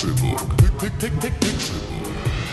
Pixelburg. 0.00 0.40
Pixelburg. 1.40 2.49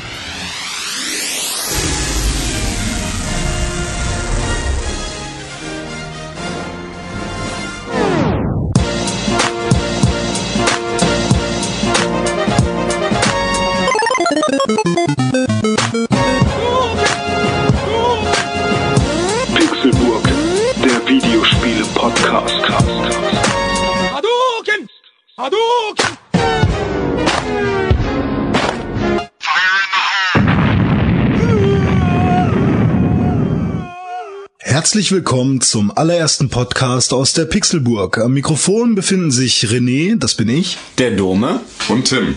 Herzlich 34.88 35.12
willkommen 35.12 35.60
zum 35.60 35.92
allerersten 35.92 36.48
Podcast 36.48 37.12
aus 37.12 37.34
der 37.34 37.44
Pixelburg. 37.44 38.20
Am 38.20 38.32
Mikrofon 38.32 38.96
befinden 38.96 39.32
sich 39.32 39.66
René, 39.66 40.16
das 40.18 40.36
bin 40.36 40.48
ich, 40.48 40.78
Der 40.98 41.12
Dome. 41.12 41.60
Und 41.90 42.06
Tim. 42.06 42.36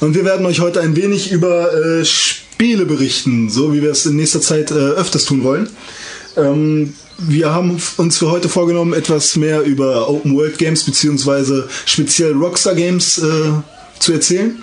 und 0.00 0.14
wir 0.14 0.24
werden 0.24 0.46
euch 0.46 0.60
heute 0.60 0.80
ein 0.80 0.96
wenig 0.96 1.30
über 1.30 1.74
äh, 1.74 2.06
Spiele 2.06 2.86
berichten, 2.86 3.50
so 3.50 3.74
wie 3.74 3.82
wir 3.82 3.90
es 3.90 4.06
in 4.06 4.16
nächster 4.16 4.40
Zeit 4.40 4.70
äh, 4.70 4.76
öfters 4.76 5.26
tun 5.26 5.44
wollen. 5.44 5.68
Ähm, 6.38 6.94
wir 7.18 7.52
haben 7.52 7.76
uns 7.98 8.16
für 8.16 8.30
heute 8.30 8.48
vorgenommen, 8.48 8.94
etwas 8.94 9.36
mehr 9.36 9.60
über 9.60 10.08
Open 10.08 10.34
World 10.34 10.56
Games 10.56 10.84
beziehungsweise 10.84 11.68
speziell 11.84 12.32
Rockstar 12.32 12.76
Games 12.76 13.18
äh, 13.18 13.52
zu 13.98 14.14
erzählen 14.14 14.58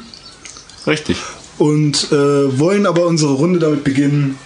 Richtig. 0.88 1.18
und 1.60 2.12
äh, 2.12 2.58
wollen 2.58 2.88
aber 2.88 3.06
unsere 3.06 3.34
Runde 3.34 3.60
damit 3.60 3.84
beginnen, 3.84 4.40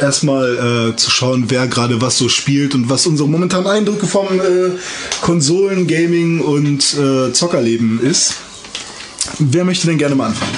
erstmal 0.00 0.92
äh, 0.92 0.96
zu 0.96 1.10
schauen, 1.10 1.44
wer 1.48 1.66
gerade 1.66 2.00
was 2.00 2.18
so 2.18 2.28
spielt 2.28 2.74
und 2.74 2.88
was 2.90 3.06
unsere 3.06 3.28
momentanen 3.28 3.66
Eindrücke 3.66 4.06
vom 4.06 4.26
äh, 4.40 4.70
Konsolen, 5.20 5.86
Gaming 5.86 6.40
und 6.40 6.94
äh, 6.94 7.32
Zockerleben 7.32 8.00
ist. 8.00 8.34
Wer 9.38 9.64
möchte 9.64 9.86
denn 9.86 9.98
gerne 9.98 10.14
mal 10.14 10.26
anfangen? 10.26 10.52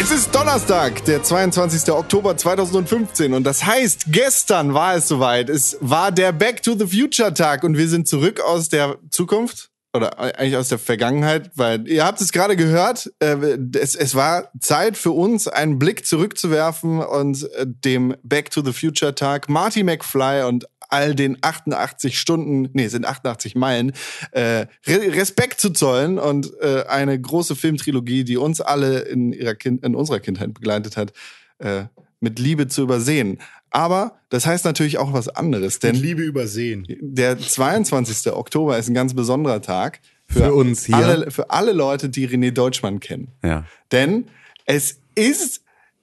Es 0.00 0.12
ist 0.12 0.32
Donnerstag, 0.32 1.04
der 1.06 1.22
22. 1.24 1.90
Oktober 1.90 2.36
2015 2.36 3.34
und 3.34 3.44
das 3.44 3.64
heißt, 3.64 4.04
gestern 4.08 4.72
war 4.72 4.94
es 4.94 5.08
soweit. 5.08 5.50
Es 5.50 5.76
war 5.80 6.12
der 6.12 6.30
Back 6.32 6.62
to 6.62 6.76
the 6.78 6.86
Future 6.86 7.34
Tag 7.34 7.64
und 7.64 7.76
wir 7.76 7.88
sind 7.88 8.06
zurück 8.06 8.40
aus 8.40 8.68
der 8.68 8.98
Zukunft 9.10 9.70
oder 9.98 10.18
eigentlich 10.18 10.56
aus 10.56 10.68
der 10.68 10.78
Vergangenheit, 10.78 11.50
weil 11.54 11.86
ihr 11.88 12.04
habt 12.04 12.20
es 12.20 12.32
gerade 12.32 12.56
gehört, 12.56 13.12
äh, 13.18 13.58
es, 13.78 13.94
es 13.94 14.14
war 14.14 14.50
Zeit 14.60 14.96
für 14.96 15.10
uns, 15.10 15.48
einen 15.48 15.78
Blick 15.78 16.06
zurückzuwerfen 16.06 17.00
und 17.00 17.42
äh, 17.52 17.66
dem 17.66 18.16
Back 18.22 18.50
to 18.50 18.64
the 18.64 18.72
Future 18.72 19.14
Tag 19.14 19.48
Marty 19.48 19.82
McFly 19.82 20.44
und 20.44 20.66
all 20.88 21.14
den 21.14 21.36
88 21.40 22.18
Stunden, 22.18 22.70
nee, 22.72 22.88
sind 22.88 23.04
88 23.04 23.54
Meilen, 23.54 23.92
äh, 24.32 24.66
Re 24.86 25.12
Respekt 25.12 25.60
zu 25.60 25.70
zollen 25.70 26.18
und 26.18 26.50
äh, 26.60 26.84
eine 26.88 27.20
große 27.20 27.56
Filmtrilogie, 27.56 28.24
die 28.24 28.36
uns 28.36 28.60
alle 28.60 29.00
in, 29.00 29.32
ihrer 29.32 29.54
kind 29.54 29.84
in 29.84 29.94
unserer 29.94 30.20
Kindheit 30.20 30.54
begleitet 30.54 30.96
hat, 30.96 31.12
äh, 31.58 31.84
mit 32.20 32.38
Liebe 32.38 32.68
zu 32.68 32.82
übersehen. 32.82 33.38
Aber 33.70 34.18
das 34.30 34.46
heißt 34.46 34.64
natürlich 34.64 34.98
auch 34.98 35.12
was 35.12 35.28
anderes, 35.28 35.78
denn 35.78 35.94
Liebe 35.94 36.22
übersehen. 36.22 36.86
der 37.00 37.38
22. 37.38 38.32
Oktober 38.32 38.78
ist 38.78 38.88
ein 38.88 38.94
ganz 38.94 39.14
besonderer 39.14 39.60
Tag 39.62 40.00
Für 40.26 40.52
uns 40.54 40.84
hier. 40.86 40.96
Alle, 40.96 41.30
für 41.30 41.50
alle 41.50 41.72
Leute, 41.72 42.08
die 42.08 42.28
René 42.28 42.50
Deutschmann 42.50 43.00
kennen. 43.00 43.28
Ja. 43.44 43.64
Denn 43.92 44.26
es 44.66 44.98
ist 45.14 45.62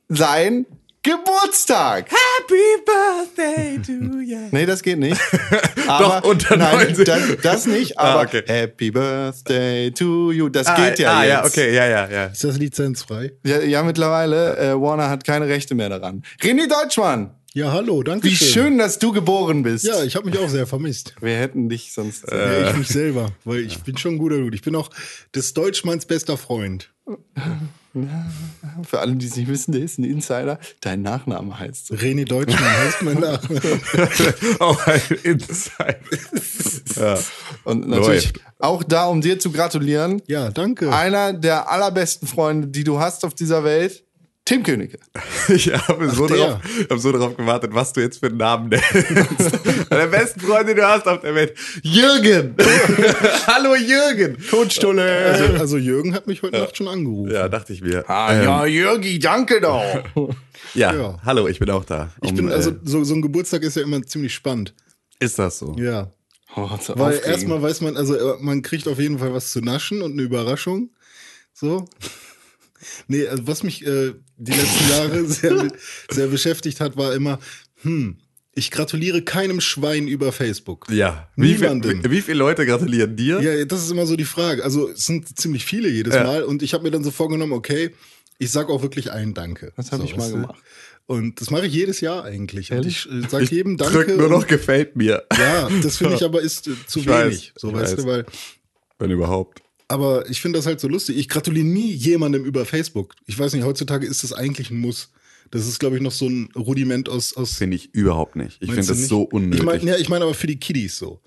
sein 0.10 0.66
Geburtstag. 1.04 2.10
Happy 2.10 2.56
Birthday 2.86 3.80
to 3.80 3.92
you. 4.22 4.48
Nee, 4.52 4.66
das 4.66 4.82
geht 4.82 4.98
nicht. 4.98 5.22
Aber, 5.88 6.22
Doch, 6.22 6.30
unter 6.32 6.58
nein, 6.58 6.88
90. 6.96 7.06
das, 7.06 7.22
das 7.44 7.66
nicht, 7.68 7.98
Ah, 8.00 8.14
aber 8.14 8.22
okay. 8.24 8.42
Happy 8.48 8.90
Birthday 8.90 9.92
to 9.92 10.32
you. 10.32 10.50
Das 10.50 10.66
geht 10.76 10.98
ja 10.98 11.14
ah, 11.18 11.24
jetzt. 11.24 11.32
ja, 11.32 11.46
okay, 11.46 11.76
ja, 11.76 11.86
ja, 11.88 12.10
ja. 12.10 12.26
Ist 12.26 12.44
das 12.44 12.58
lizenzfrei? 12.58 13.34
Ja, 13.46 13.60
ja 13.62 13.84
mittlerweile. 13.84 14.58
Äh, 14.58 14.82
Warner 14.82 15.10
hat 15.10 15.24
keine 15.24 15.48
Rechte 15.48 15.76
mehr 15.76 15.90
daran. 15.90 16.24
René 16.42 16.68
Deutschmann, 16.68 17.36
Ja, 17.56 17.72
hallo, 17.72 18.04
danke 18.04 18.28
wie 18.28 18.36
schön, 18.36 18.78
dass 18.78 19.00
du 19.00 19.14
geboren 19.14 19.64
bist. 19.64 19.86
Ja, 19.86 20.04
ich 20.04 20.18
habe 20.18 20.30
mich 20.30 20.38
auch 20.38 20.50
sehr 20.50 20.68
vermisst. 20.68 21.16
Wir 21.22 21.38
hätten 21.38 21.70
dich 21.70 21.94
sonst. 21.94 22.30
Ja, 22.30 22.70
ich 22.70 22.76
mich 22.76 22.90
selber, 22.90 23.32
weil 23.46 23.60
ich 23.60 23.82
bin 23.82 23.98
schon 23.98 24.16
ein 24.16 24.18
guter 24.18 24.40
Dude. 24.40 24.54
Ich 24.54 24.62
bin 24.62 24.76
auch 24.76 24.90
des 25.34 25.54
Deutschmanns 25.54 26.06
bester 26.06 26.36
Freund. 26.36 26.92
Für 28.84 29.00
alle, 29.00 29.16
die 29.16 29.26
es 29.26 29.38
nicht 29.38 29.48
wissen, 29.48 29.72
der 29.72 29.84
ist 29.84 29.98
ein 29.98 30.04
Insider. 30.04 30.60
Dein 30.82 31.02
Nachname 31.02 31.58
heißt. 31.58 31.94
René 31.94 32.26
Deutschmann 32.26 32.78
heißt 32.78 33.02
mein 33.04 33.20
Nachname. 33.22 33.62
Auch 34.60 34.86
ein 34.86 35.02
Insight. 35.24 36.02
ja. 36.98 37.18
Und 37.64 37.88
natürlich 37.88 38.34
Läuft. 38.34 38.42
auch 38.60 38.84
da, 38.84 39.06
um 39.06 39.22
dir 39.22 39.40
zu 39.40 39.50
gratulieren. 39.54 40.22
Ja, 40.28 40.50
danke. 40.52 40.94
Einer 40.94 41.32
der 41.32 41.72
allerbesten 41.72 42.28
Freunde, 42.28 42.68
die 42.68 42.84
du 42.84 43.00
hast 43.00 43.24
auf 43.24 43.34
dieser 43.34 43.64
Welt, 43.64 44.05
Tim 44.46 44.62
Königke. 44.64 45.00
Ich 45.48 45.72
habe 45.74 46.10
so, 46.10 46.28
der. 46.28 46.38
drauf, 46.38 46.60
hab 46.90 46.98
so 47.00 47.12
darauf 47.12 47.36
gewartet, 47.38 47.72
was 47.74 47.94
du 47.94 48.02
jetzt 48.02 48.20
für 48.20 48.28
einen 48.28 48.38
Namen 48.38 48.70
nennst. 48.70 48.92
der 49.92 50.08
besten 50.08 50.40
Freund, 50.40 50.68
den 50.68 50.76
du 50.78 50.88
hast 50.88 51.08
auf 51.08 51.22
der 51.22 51.34
Welt. 51.36 51.56
Jürgen. 51.84 52.56
Hallo 53.48 53.76
Jürgen. 53.76 54.38
Totstulle. 54.50 55.04
Also, 55.26 55.44
also 55.60 55.78
Jürgen 55.78 56.14
hat 56.16 56.26
mich 56.28 56.42
heute 56.42 56.60
Nacht 56.60 56.78
schon 56.78 56.88
angerufen. 56.88 57.32
Ja, 57.32 57.48
dachte 57.50 57.74
ich 57.74 57.82
mir. 57.82 58.08
ah, 58.10 58.34
Ähm, 58.34 58.44
ja, 58.44 58.66
Jürgi, 58.66 59.20
danke 59.20 59.62
doch. 59.62 59.84
ja. 60.74 60.94
Ja. 60.94 61.20
hallo, 61.24 61.48
ich 61.48 61.60
bin 61.60 61.70
auch 61.70 61.86
da. 61.86 62.12
Ich 62.24 62.30
Um, 62.32 62.36
bin, 62.38 62.52
also 62.52 62.72
äh, 62.72 62.76
so, 62.84 63.04
so 63.04 63.14
ein 63.14 63.22
Geburtstag 63.22 63.62
ist 63.64 63.76
ja 63.78 63.84
immer 63.84 64.02
ziemlich 64.04 64.34
spannend. 64.34 64.74
ist 65.20 65.38
das 65.40 65.60
so? 65.60 65.76
Ja. 65.78 66.12
Oh, 66.56 66.70
Weil 66.96 67.20
erstmal 67.26 67.62
weiß 67.62 67.82
man, 67.82 67.98
also 67.98 68.16
äh, 68.16 68.36
man 68.40 68.62
kriegt 68.62 68.88
auf 68.88 69.00
jeden 69.00 69.20
Fall 69.20 69.34
was 69.34 69.52
zu 69.52 69.62
naschen 69.62 70.02
und 70.02 70.14
eine 70.14 70.22
Überraschung. 70.22 70.90
So. 71.54 71.86
Nee, 73.08 73.28
also 73.28 73.48
was 73.48 73.64
mich 73.64 73.86
äh, 73.86 74.14
die 74.38 74.52
letzten 74.52 74.90
Jahre 74.90 75.26
sehr, 75.28 75.68
sehr 76.10 76.28
beschäftigt 76.28 76.80
hat, 76.80 76.98
war 76.98 77.14
immer, 77.14 77.40
hm, 77.82 78.18
ich 78.56 78.72
gratuliere 78.72 79.22
keinem 79.22 79.60
Schwein 79.60 80.08
über 80.08 80.32
Facebook. 80.32 80.88
Ja. 80.90 81.30
Wie, 81.36 81.56
viel, 81.56 81.82
wie, 82.10 82.22
viele 82.22 82.38
Leute 82.38 82.66
gratulieren 82.66 83.16
dir? 83.16 83.42
Ja, 83.42 83.66
das 83.66 83.84
ist 83.84 83.92
immer 83.92 84.06
so 84.06 84.16
die 84.16 84.24
Frage. 84.26 84.64
Also 84.64 84.90
es 84.90 85.06
sind 85.06 85.38
ziemlich 85.38 85.66
viele 85.66 85.90
jedes 85.90 86.16
Ja. 86.16 86.24
Mal 86.24 86.44
und 86.44 86.64
ich 86.64 86.74
habe 86.74 86.84
mir 86.84 86.92
dann 86.92 87.04
so 87.04 87.12
vorgenommen, 87.12 87.52
okay, 87.52 87.94
ich 88.38 88.52
sag 88.52 88.70
auch 88.70 88.82
wirklich 88.82 89.12
allen 89.12 89.34
Danke. 89.34 89.74
Das 89.76 89.92
hab 89.92 90.00
so, 90.00 90.06
ich 90.06 90.16
mal 90.16 90.32
gemacht. 90.32 90.56
Und 91.06 91.40
das 91.40 91.52
mache 91.52 91.68
ich 91.68 91.74
jedes 91.74 92.02
Jahr 92.02 92.24
eigentlich. 92.24 92.72
Und 92.72 92.86
ich 92.86 93.08
äh, 93.12 93.28
sag 93.30 93.44
Ich 93.44 93.52
jedem 93.52 93.78
Danke. 93.78 94.06
drück 94.06 94.18
nur 94.18 94.30
noch 94.30 94.48
gefällt 94.48 94.96
mir. 94.96 95.24
Ja, 95.38 95.70
das 95.84 95.98
finde 95.98 96.16
ich 96.16 96.24
aber 96.24 96.42
ist 96.42 96.68
äh, 96.68 96.72
zu 96.88 97.00
Ich 97.00 97.08
weiß, 97.08 97.26
wenig. 97.26 97.54
so, 97.56 97.70
ich 97.70 97.76
weißt 97.76 97.98
weiß. 97.98 98.04
du, 98.04 98.10
weil 98.10 98.26
Wenn 99.00 99.12
überhaupt. 99.12 99.62
Aber 99.88 100.30
ich 100.30 100.42
finde 100.42 100.58
das 100.60 100.66
halt 100.66 100.80
so 100.80 100.88
lustig. 100.88 101.18
Ich 101.18 101.30
gratuliere 101.30 101.66
nie 101.66 101.92
jemandem 101.92 102.44
über 102.44 102.66
Facebook. 102.66 103.14
Ich 103.26 103.38
weiß 103.38 103.54
nicht, 103.54 103.64
heutzutage 103.66 104.08
ist 104.08 104.24
das 104.24 104.34
eigentlich 104.34 104.72
ein 104.72 104.80
Muss. 104.80 105.12
Das 105.52 105.68
ist, 105.68 105.80
glaube 105.80 105.96
ich, 105.96 106.02
noch 106.02 106.12
so 106.12 106.28
ein 106.28 106.50
Rudiment 106.56 107.08
aus. 107.08 107.36
aus 107.38 107.54
Finde 107.56 107.76
ich 107.78 107.94
überhaupt 107.94 108.36
nicht. 108.36 108.58
Ich 108.62 108.72
finde 108.72 108.88
das 108.88 108.98
nicht? 108.98 109.08
so 109.10 109.22
unnötig. 109.22 109.60
Ich 109.60 109.66
meine 109.66 109.84
ja, 109.84 109.98
ich 109.98 110.10
mein 110.10 110.24
aber 110.24 110.34
für 110.34 110.48
die 110.48 110.60
Kiddies 110.60 110.98
so. 110.98 111.22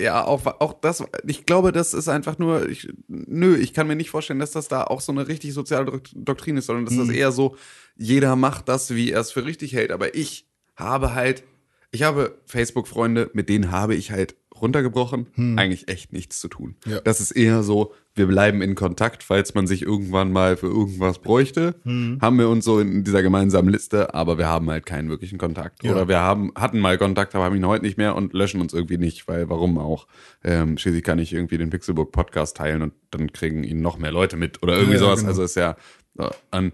ja, 0.00 0.24
auch, 0.24 0.44
auch 0.60 0.74
das, 0.80 1.02
ich 1.26 1.46
glaube, 1.46 1.72
das 1.72 1.94
ist 1.94 2.08
einfach 2.08 2.38
nur, 2.38 2.68
ich, 2.68 2.88
nö, 3.08 3.56
ich 3.56 3.72
kann 3.72 3.86
mir 3.86 3.96
nicht 3.96 4.10
vorstellen, 4.10 4.40
dass 4.40 4.50
das 4.50 4.68
da 4.68 4.84
auch 4.84 5.00
so 5.00 5.12
eine 5.12 5.28
richtig 5.28 5.54
soziale 5.54 5.86
Dok- 5.86 6.10
Doktrin 6.14 6.56
ist, 6.56 6.66
sondern 6.66 6.84
dass 6.84 6.96
das 6.96 7.08
eher 7.08 7.32
so, 7.32 7.56
jeder 7.96 8.36
macht 8.36 8.68
das, 8.68 8.94
wie 8.94 9.12
er 9.12 9.20
es 9.20 9.30
für 9.32 9.44
richtig 9.46 9.72
hält. 9.72 9.92
Aber 9.92 10.14
ich 10.14 10.46
habe 10.76 11.14
halt, 11.14 11.42
ich 11.90 12.02
habe 12.02 12.38
Facebook-Freunde, 12.46 13.30
mit 13.32 13.48
denen 13.48 13.70
habe 13.70 13.94
ich 13.94 14.10
halt 14.10 14.34
runtergebrochen, 14.62 15.26
eigentlich 15.58 15.88
echt 15.88 16.12
nichts 16.12 16.40
zu 16.40 16.48
tun. 16.48 16.76
Ja. 16.86 17.00
Das 17.00 17.20
ist 17.20 17.30
eher 17.32 17.62
so, 17.62 17.92
wir 18.14 18.26
bleiben 18.26 18.62
in 18.62 18.74
Kontakt, 18.74 19.22
falls 19.22 19.54
man 19.54 19.66
sich 19.66 19.82
irgendwann 19.82 20.32
mal 20.32 20.56
für 20.56 20.66
irgendwas 20.66 21.20
bräuchte. 21.20 21.76
Haben 21.84 22.38
wir 22.38 22.48
uns 22.48 22.64
so 22.64 22.80
in 22.80 23.04
dieser 23.04 23.22
gemeinsamen 23.22 23.68
Liste, 23.68 24.14
aber 24.14 24.38
wir 24.38 24.48
haben 24.48 24.68
halt 24.70 24.86
keinen 24.86 25.08
wirklichen 25.08 25.38
Kontakt. 25.38 25.84
Ja. 25.84 25.92
Oder 25.92 26.08
wir 26.08 26.18
haben, 26.18 26.50
hatten 26.56 26.80
mal 26.80 26.98
Kontakt, 26.98 27.34
aber 27.34 27.44
haben 27.44 27.56
ihn 27.56 27.66
heute 27.66 27.84
nicht 27.84 27.96
mehr 27.98 28.16
und 28.16 28.32
löschen 28.32 28.60
uns 28.60 28.72
irgendwie 28.74 28.98
nicht, 28.98 29.28
weil 29.28 29.48
warum 29.48 29.78
auch? 29.78 30.06
Ähm, 30.42 30.78
schließlich 30.78 31.04
kann 31.04 31.18
ich 31.18 31.32
irgendwie 31.32 31.58
den 31.58 31.70
Pixelbook 31.70 32.10
Podcast 32.12 32.56
teilen 32.56 32.82
und 32.82 32.92
dann 33.10 33.32
kriegen 33.32 33.62
ihn 33.64 33.80
noch 33.80 33.98
mehr 33.98 34.12
Leute 34.12 34.36
mit 34.36 34.62
oder 34.62 34.74
irgendwie 34.74 34.94
Ja, 34.94 35.00
sowas. 35.00 35.20
genau. 35.20 35.28
Also 35.30 35.42
ist 35.44 35.54
ja 35.56 35.76
äh, 36.18 36.28
an. 36.50 36.72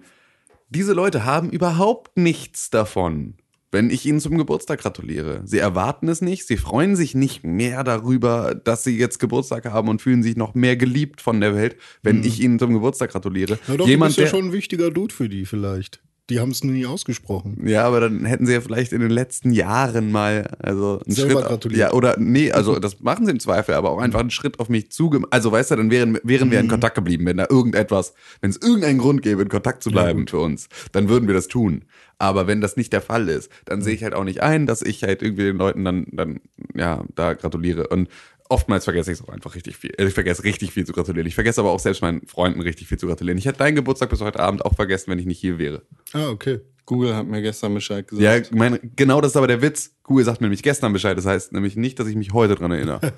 Diese 0.70 0.92
Leute 0.94 1.24
haben 1.24 1.50
überhaupt 1.50 2.16
nichts 2.16 2.70
davon, 2.70 3.34
wenn 3.74 3.90
ich 3.90 4.06
ihnen 4.06 4.20
zum 4.20 4.38
Geburtstag 4.38 4.80
gratuliere. 4.80 5.42
Sie 5.44 5.58
erwarten 5.58 6.08
es 6.08 6.22
nicht, 6.22 6.46
sie 6.46 6.56
freuen 6.56 6.94
sich 6.94 7.14
nicht 7.14 7.44
mehr 7.44 7.82
darüber, 7.82 8.54
dass 8.54 8.84
sie 8.84 8.96
jetzt 8.96 9.18
Geburtstag 9.18 9.66
haben 9.66 9.88
und 9.88 10.00
fühlen 10.00 10.22
sich 10.22 10.36
noch 10.36 10.54
mehr 10.54 10.76
geliebt 10.76 11.20
von 11.20 11.40
der 11.40 11.54
Welt, 11.54 11.76
wenn 12.02 12.22
ich 12.22 12.40
ihnen 12.40 12.58
zum 12.58 12.72
Geburtstag 12.72 13.10
gratuliere. 13.10 13.58
Na 13.66 13.76
doch, 13.76 13.88
Jemand, 13.88 14.12
du 14.12 14.14
bist 14.14 14.18
ja 14.18 14.24
der, 14.24 14.30
schon 14.30 14.50
ein 14.50 14.52
wichtiger 14.52 14.90
Dude 14.90 15.12
für 15.12 15.28
die 15.28 15.44
vielleicht. 15.44 16.00
Die 16.30 16.40
haben 16.40 16.52
es 16.52 16.64
nie 16.64 16.86
ausgesprochen. 16.86 17.58
Ja, 17.66 17.84
aber 17.84 18.00
dann 18.00 18.24
hätten 18.24 18.46
sie 18.46 18.54
ja 18.54 18.62
vielleicht 18.62 18.92
in 18.94 19.00
den 19.00 19.10
letzten 19.10 19.52
Jahren 19.52 20.10
mal 20.10 20.56
also 20.58 21.00
einen 21.04 21.14
Selber 21.14 21.32
Schritt 21.32 21.44
gratuliert. 21.48 21.80
Ja, 21.80 21.92
oder 21.92 22.16
nee, 22.18 22.50
also 22.50 22.78
das 22.78 23.00
machen 23.00 23.26
sie 23.26 23.32
im 23.32 23.40
Zweifel, 23.40 23.74
aber 23.74 23.90
auch 23.90 23.98
einfach 23.98 24.20
einen 24.20 24.30
Schritt 24.30 24.58
auf 24.58 24.70
mich 24.70 24.90
zugemacht. 24.90 25.30
Also 25.32 25.52
weißt 25.52 25.72
du, 25.72 25.76
dann 25.76 25.90
wären, 25.90 26.18
wären 26.22 26.50
wir 26.50 26.60
in 26.60 26.68
Kontakt 26.68 26.94
geblieben, 26.94 27.26
wenn 27.26 27.36
da 27.36 27.46
irgendetwas, 27.50 28.14
wenn 28.40 28.48
es 28.48 28.56
irgendeinen 28.56 28.98
Grund 28.98 29.20
gäbe, 29.20 29.42
in 29.42 29.50
Kontakt 29.50 29.82
zu 29.82 29.90
bleiben 29.90 30.26
für 30.26 30.38
uns, 30.38 30.70
dann 30.92 31.10
würden 31.10 31.26
wir 31.26 31.34
das 31.34 31.48
tun. 31.48 31.84
Aber 32.18 32.46
wenn 32.46 32.62
das 32.62 32.76
nicht 32.76 32.92
der 32.92 33.02
Fall 33.02 33.28
ist, 33.28 33.50
dann 33.66 33.82
sehe 33.82 33.94
ich 33.94 34.02
halt 34.02 34.14
auch 34.14 34.24
nicht 34.24 34.42
ein, 34.42 34.66
dass 34.66 34.80
ich 34.80 35.02
halt 35.02 35.20
irgendwie 35.20 35.44
den 35.44 35.58
Leuten 35.58 35.84
dann, 35.84 36.06
dann 36.12 36.40
ja, 36.74 37.04
da 37.14 37.34
gratuliere. 37.34 37.88
Und 37.88 38.08
oftmals 38.54 38.84
vergesse 38.84 39.10
ich 39.10 39.18
es 39.18 39.24
auch 39.24 39.30
einfach 39.30 39.56
richtig 39.56 39.76
viel. 39.76 39.92
Also 39.98 40.08
Ich 40.08 40.14
vergesse 40.14 40.44
richtig 40.44 40.72
viel 40.72 40.86
zu 40.86 40.92
gratulieren. 40.92 41.26
Ich 41.26 41.34
vergesse 41.34 41.60
aber 41.60 41.72
auch 41.72 41.80
selbst 41.80 42.02
meinen 42.02 42.24
Freunden 42.28 42.60
richtig 42.60 42.86
viel 42.86 42.98
zu 42.98 43.08
gratulieren. 43.08 43.36
Ich 43.36 43.46
hätte 43.46 43.58
deinen 43.58 43.74
Geburtstag 43.74 44.10
bis 44.10 44.20
heute 44.20 44.38
Abend 44.38 44.64
auch 44.64 44.76
vergessen, 44.76 45.10
wenn 45.10 45.18
ich 45.18 45.26
nicht 45.26 45.40
hier 45.40 45.58
wäre. 45.58 45.82
Ah, 46.12 46.28
okay. 46.28 46.60
Google 46.86 47.16
hat 47.16 47.26
mir 47.26 47.42
gestern 47.42 47.74
Bescheid 47.74 48.06
gesagt. 48.06 48.50
Ja, 48.50 48.56
mein, 48.56 48.78
genau 48.94 49.20
das 49.20 49.32
ist 49.32 49.36
aber 49.36 49.48
der 49.48 49.60
Witz. 49.60 49.90
Google 50.04 50.24
sagt 50.24 50.40
mir 50.40 50.46
nämlich 50.46 50.62
gestern 50.62 50.92
Bescheid. 50.92 51.18
Das 51.18 51.26
heißt 51.26 51.52
nämlich 51.52 51.74
nicht, 51.74 51.98
dass 51.98 52.06
ich 52.06 52.14
mich 52.14 52.32
heute 52.32 52.54
dran 52.54 52.70
erinnere. 52.70 53.00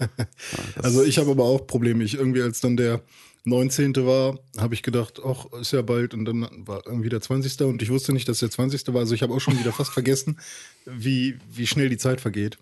Also 0.82 1.02
ich 1.02 1.18
habe 1.18 1.32
aber 1.32 1.44
auch 1.44 1.66
Probleme. 1.66 2.02
Ich 2.04 2.14
irgendwie, 2.14 2.40
als 2.42 2.60
dann 2.60 2.76
der 2.76 3.02
19. 3.44 3.94
war, 4.06 4.38
habe 4.58 4.74
ich 4.74 4.82
gedacht, 4.82 5.20
ach, 5.24 5.46
ist 5.60 5.72
ja 5.72 5.82
bald 5.82 6.14
und 6.14 6.24
dann 6.24 6.48
war 6.66 6.82
irgendwie 6.86 7.08
der 7.08 7.20
20. 7.20 7.60
und 7.62 7.82
ich 7.82 7.90
wusste 7.90 8.12
nicht, 8.12 8.28
dass 8.28 8.38
der 8.38 8.50
20. 8.50 8.86
war. 8.88 9.00
Also 9.00 9.14
ich 9.14 9.22
habe 9.22 9.34
auch 9.34 9.40
schon 9.40 9.58
wieder 9.58 9.72
fast 9.72 9.92
vergessen, 9.92 10.38
wie, 10.84 11.36
wie 11.52 11.66
schnell 11.66 11.88
die 11.88 11.98
Zeit 11.98 12.20
vergeht. 12.20 12.58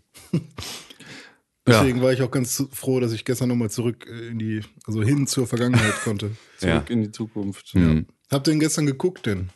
Deswegen 1.66 2.02
war 2.02 2.12
ich 2.12 2.20
auch 2.22 2.31
ganz 2.31 2.62
froh, 2.72 3.00
dass 3.00 3.12
ich 3.12 3.25
gestern 3.25 3.49
nochmal 3.49 3.70
zurück 3.70 4.06
äh, 4.08 4.28
in 4.28 4.38
die, 4.38 4.61
also 4.87 5.02
hin 5.02 5.26
zur 5.26 5.46
Vergangenheit 5.46 5.94
konnte. 6.05 6.31
Zurück 6.58 6.84
Ja. 6.88 6.93
in 6.94 7.02
die 7.02 7.11
Zukunft. 7.12 7.75
Mhm. 7.75 8.06
Habt 8.31 8.46
ihr 8.49 8.50
denn 8.52 8.61
gestern 8.61 8.87
geguckt 8.87 9.26
denn? 9.26 9.49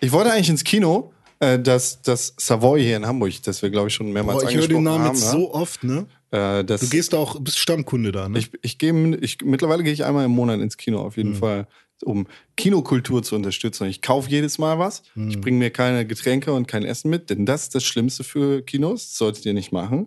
Ich 0.00 0.12
wollte 0.12 0.30
eigentlich 0.32 0.48
ins 0.50 0.62
Kino, 0.64 1.12
äh, 1.40 1.58
das, 1.58 2.00
das 2.02 2.34
Savoy 2.38 2.82
hier 2.82 2.96
in 2.96 3.06
Hamburg, 3.06 3.32
das 3.42 3.60
wir, 3.62 3.70
glaube 3.70 3.88
ich, 3.88 3.94
schon 3.94 4.12
mehrmals 4.12 4.42
Boah, 4.42 4.48
ich 4.50 4.56
höre 4.56 4.68
den 4.68 4.76
angesprochen 4.76 4.84
Namen 4.84 5.04
haben. 5.04 5.14
jetzt 5.16 5.24
ne? 5.26 5.30
so 5.32 5.52
oft, 5.52 5.84
ne? 5.84 6.06
Äh, 6.30 6.64
das, 6.64 6.80
Du 6.82 6.88
gehst 6.88 7.12
da 7.12 7.18
auch, 7.18 7.38
bist 7.40 7.58
Stammkunde 7.58 8.12
da, 8.12 8.28
ne? 8.28 8.38
ich, 8.38 8.50
ich 8.62 8.78
gehe, 8.78 9.16
ich, 9.16 9.38
mittlerweile 9.44 9.82
gehe 9.82 9.92
ich 9.92 10.04
einmal 10.04 10.24
im 10.24 10.30
Monat 10.32 10.60
ins 10.60 10.76
Kino, 10.76 11.00
auf 11.00 11.16
Mhm. 11.16 11.22
jeden 11.22 11.34
Fall, 11.36 11.66
um 12.04 12.26
Kinokultur 12.56 13.22
zu 13.22 13.34
unterstützen. 13.36 13.86
Ich 13.88 14.00
kaufe 14.02 14.30
jedes 14.30 14.58
Mal 14.58 14.78
was. 14.78 15.02
Mhm. 15.14 15.30
Ich 15.30 15.40
bringe 15.40 15.58
mir 15.58 15.70
keine 15.70 16.06
Getränke 16.06 16.52
und 16.52 16.68
kein 16.68 16.84
Essen 16.84 17.10
mit, 17.10 17.30
denn 17.30 17.46
das 17.46 17.64
ist 17.64 17.74
das 17.74 17.84
Schlimmste 17.84 18.22
für 18.22 18.62
Kinos. 18.62 19.06
Das 19.08 19.18
solltet 19.18 19.44
ihr 19.46 19.54
nicht 19.54 19.72
machen. 19.72 20.06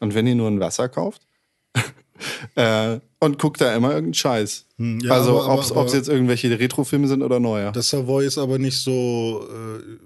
Und 0.00 0.14
wenn 0.14 0.26
ihr 0.26 0.34
nur 0.34 0.48
ein 0.48 0.60
Wasser 0.60 0.88
kauft, 0.88 1.22
äh, 2.56 2.98
und 3.20 3.38
guckt 3.38 3.60
da 3.60 3.74
immer 3.74 3.90
irgendeinen 3.90 4.14
Scheiß. 4.14 4.66
Hm, 4.76 5.00
ja, 5.00 5.12
also, 5.12 5.46
ob 5.46 5.86
es 5.86 5.92
jetzt 5.92 6.08
irgendwelche 6.08 6.58
Retrofilme 6.58 7.06
sind 7.06 7.22
oder 7.22 7.38
neue. 7.38 7.70
Das 7.72 7.90
Savoy 7.90 8.26
ist 8.26 8.38
aber 8.38 8.58
nicht 8.58 8.78
so 8.78 9.46
äh, 9.48 9.98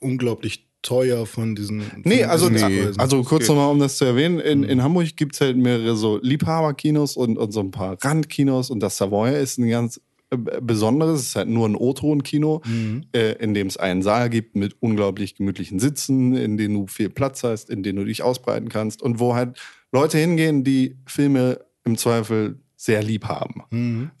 unglaublich 0.00 0.68
teuer 0.82 1.24
von 1.26 1.54
diesen. 1.54 1.80
Von 1.82 2.02
Nee, 2.04 2.24
also, 2.24 2.50
diesen 2.50 2.68
nee. 2.68 2.88
Also 2.98 3.22
kurz 3.22 3.48
nochmal, 3.48 3.70
um 3.70 3.78
das 3.78 3.96
zu 3.96 4.04
erwähnen, 4.04 4.38
in, 4.38 4.58
Mhm. 4.60 4.64
in 4.64 4.82
Hamburg 4.82 5.16
gibt's 5.16 5.40
halt 5.40 5.56
mehrere 5.56 5.96
so 5.96 6.18
Liebhaberkinos 6.22 7.16
und, 7.16 7.38
und 7.38 7.52
so 7.52 7.60
ein 7.60 7.70
paar 7.70 7.96
Randkinos 8.00 8.70
und 8.70 8.80
das 8.80 8.98
Savoy 8.98 9.34
ist 9.40 9.58
ein 9.58 9.68
ganz 9.68 10.00
besonderes, 10.30 11.20
es 11.20 11.26
ist 11.28 11.36
halt 11.36 11.48
nur 11.48 11.68
ein 11.68 11.76
O-Ton-Kino, 11.76 12.62
Mhm. 12.66 13.04
äh, 13.14 13.32
in 13.42 13.54
dem 13.54 13.66
es 13.68 13.76
einen 13.76 14.02
Saal 14.02 14.30
gibt 14.30 14.56
mit 14.56 14.76
unglaublich 14.80 15.36
gemütlichen 15.36 15.78
Sitzen, 15.78 16.34
in 16.36 16.56
denen 16.56 16.74
du 16.74 16.86
viel 16.86 17.10
Platz 17.10 17.44
hast, 17.44 17.70
in 17.70 17.82
denen 17.82 17.98
du 17.98 18.04
dich 18.04 18.22
ausbreiten 18.22 18.68
kannst 18.68 19.02
und 19.02 19.20
wo 19.20 19.34
halt 19.34 19.58
Leute 19.92 20.18
hingehen, 20.18 20.64
die 20.64 20.96
Filme 21.06 21.60
im 21.84 21.96
Zweifel 21.96 22.58
sehr 22.76 23.02
lieb 23.02 23.24
haben. 23.26 23.62
Mhm. 23.70 24.10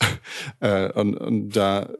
Äh, 0.60 0.90
und, 0.92 1.16
und 1.16 1.50
da 1.50 1.90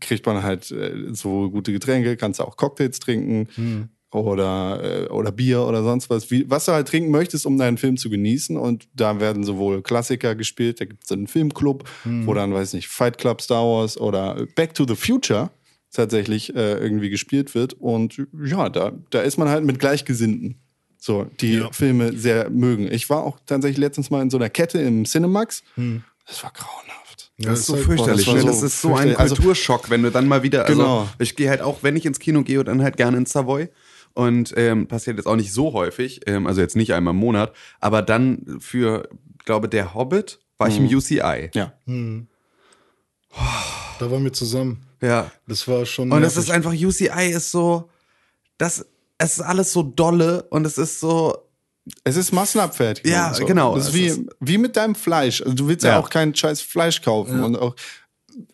kriegt 0.00 0.24
man 0.24 0.42
halt 0.42 0.70
äh, 0.70 1.12
so 1.12 1.50
gute 1.50 1.70
Getränke, 1.72 2.16
kannst 2.16 2.40
du 2.40 2.44
auch 2.44 2.56
Cocktails 2.56 2.98
trinken 2.98 3.48
Mhm. 3.56 3.88
Oder, 4.14 5.04
äh, 5.04 5.08
oder 5.08 5.32
Bier 5.32 5.62
oder 5.62 5.82
sonst 5.82 6.08
was. 6.10 6.30
Wie, 6.30 6.48
was 6.48 6.64
du 6.66 6.72
halt 6.72 6.88
trinken 6.88 7.10
möchtest, 7.10 7.46
um 7.46 7.58
deinen 7.58 7.76
Film 7.78 7.96
zu 7.96 8.08
genießen. 8.10 8.56
Und 8.56 8.88
da 8.94 9.20
werden 9.20 9.44
sowohl 9.44 9.82
Klassiker 9.82 10.34
gespielt, 10.34 10.80
da 10.80 10.84
gibt 10.84 11.04
es 11.04 11.12
einen 11.12 11.26
Filmclub, 11.26 11.84
Mhm. 12.04 12.26
wo 12.26 12.34
dann, 12.34 12.54
weiß 12.54 12.72
nicht, 12.74 12.88
Fight 12.88 13.18
Club, 13.18 13.42
Star 13.42 13.64
Wars 13.64 13.98
oder 13.98 14.46
Back 14.54 14.74
to 14.74 14.86
the 14.86 14.94
Future 14.96 15.50
tatsächlich 15.92 16.54
äh, 16.54 16.74
irgendwie 16.78 17.10
gespielt 17.10 17.54
wird. 17.54 17.74
Und 17.74 18.16
ja, 18.44 18.68
da, 18.68 18.92
da 19.10 19.20
ist 19.22 19.36
man 19.38 19.48
halt 19.48 19.64
mit 19.64 19.78
Gleichgesinnten. 19.78 20.56
So, 20.98 21.26
die 21.40 21.54
Ja. 21.58 21.70
Filme 21.70 22.16
sehr 22.16 22.48
mögen. 22.50 22.90
Ich 22.90 23.10
war 23.10 23.22
auch 23.24 23.38
tatsächlich 23.46 23.78
letztens 23.78 24.10
mal 24.10 24.22
in 24.22 24.30
so 24.30 24.38
einer 24.38 24.48
Kette 24.48 24.78
im 24.80 25.04
Cinemax. 25.04 25.62
Das 26.26 26.42
war 26.42 26.50
grauenhaft. 26.52 27.30
Ja, 27.36 27.50
Das 27.50 27.60
ist 27.60 27.66
so 27.66 27.74
halt- 27.74 27.84
fürchterlich. 27.84 28.24
boah, 28.26 28.34
das 28.34 28.42
ne? 28.44 28.48
war 28.48 28.50
Das 28.52 28.60
so 28.60 28.66
ist 28.66 28.80
so 28.80 28.94
ein. 28.94 29.16
Also- 29.16 29.34
Kulturschock, 29.36 29.90
wenn 29.90 30.02
du 30.02 30.10
dann 30.10 30.26
mal 30.28 30.42
wieder. 30.42 30.64
Also, 30.66 30.80
Genau. 30.80 31.08
Ich 31.18 31.36
gehe 31.36 31.50
halt 31.50 31.60
auch, 31.62 31.82
wenn 31.82 31.94
ich 31.96 32.06
ins 32.06 32.18
Kino 32.20 32.42
gehe, 32.42 32.62
dann 32.64 32.82
halt 32.82 32.96
gerne 32.96 33.16
ins 33.18 33.32
Savoy. 33.32 33.68
Und 34.14 34.54
ähm, 34.56 34.86
passiert 34.86 35.16
jetzt 35.16 35.26
auch 35.26 35.34
nicht 35.36 35.52
so 35.52 35.72
häufig, 35.72 36.20
ähm, 36.26 36.46
also 36.46 36.60
jetzt 36.60 36.76
nicht 36.76 36.94
einmal 36.94 37.12
im 37.14 37.18
Monat, 37.20 37.52
aber 37.80 38.00
dann 38.00 38.58
für, 38.60 39.08
glaube 39.44 39.68
der 39.68 39.92
Hobbit 39.94 40.38
war 40.56 40.68
ich 40.68 40.78
im 40.78 40.86
UCI. 40.86 41.50
Ja. 41.52 41.72
Da 43.98 44.10
waren 44.10 44.24
wir 44.24 44.32
zusammen. 44.32 44.86
Ja. 45.00 45.30
Das 45.46 45.66
war 45.68 45.84
schon. 45.86 46.12
Und 46.12 46.22
es 46.22 46.36
ist 46.36 46.50
einfach, 46.50 46.72
UCI 46.72 47.30
ist 47.34 47.50
so, 47.50 47.90
das, 48.58 48.86
es 49.18 49.34
ist 49.34 49.40
alles 49.40 49.72
so 49.72 49.82
dolle 49.82 50.44
und 50.50 50.64
es 50.66 50.78
ist 50.78 51.00
so, 51.00 51.36
Es 52.04 52.16
ist 52.16 52.32
Massenabfertigung. 52.32 53.10
Ja, 53.12 53.32
genau. 53.32 53.74
Das 53.74 53.84
ist 53.84 53.90
Es 53.90 53.94
wie, 53.94 54.06
ist- 54.06 54.20
wie 54.40 54.58
mit 54.58 54.76
deinem 54.76 54.94
Fleisch. 54.94 55.42
Also 55.42 55.54
du 55.54 55.68
willst 55.68 55.84
ja, 55.84 55.92
Ja. 55.92 56.00
auch 56.00 56.08
kein 56.08 56.34
scheiß 56.34 56.60
Fleisch 56.62 57.02
kaufen. 57.02 57.42
Und 57.42 57.56
auch, 57.56 57.74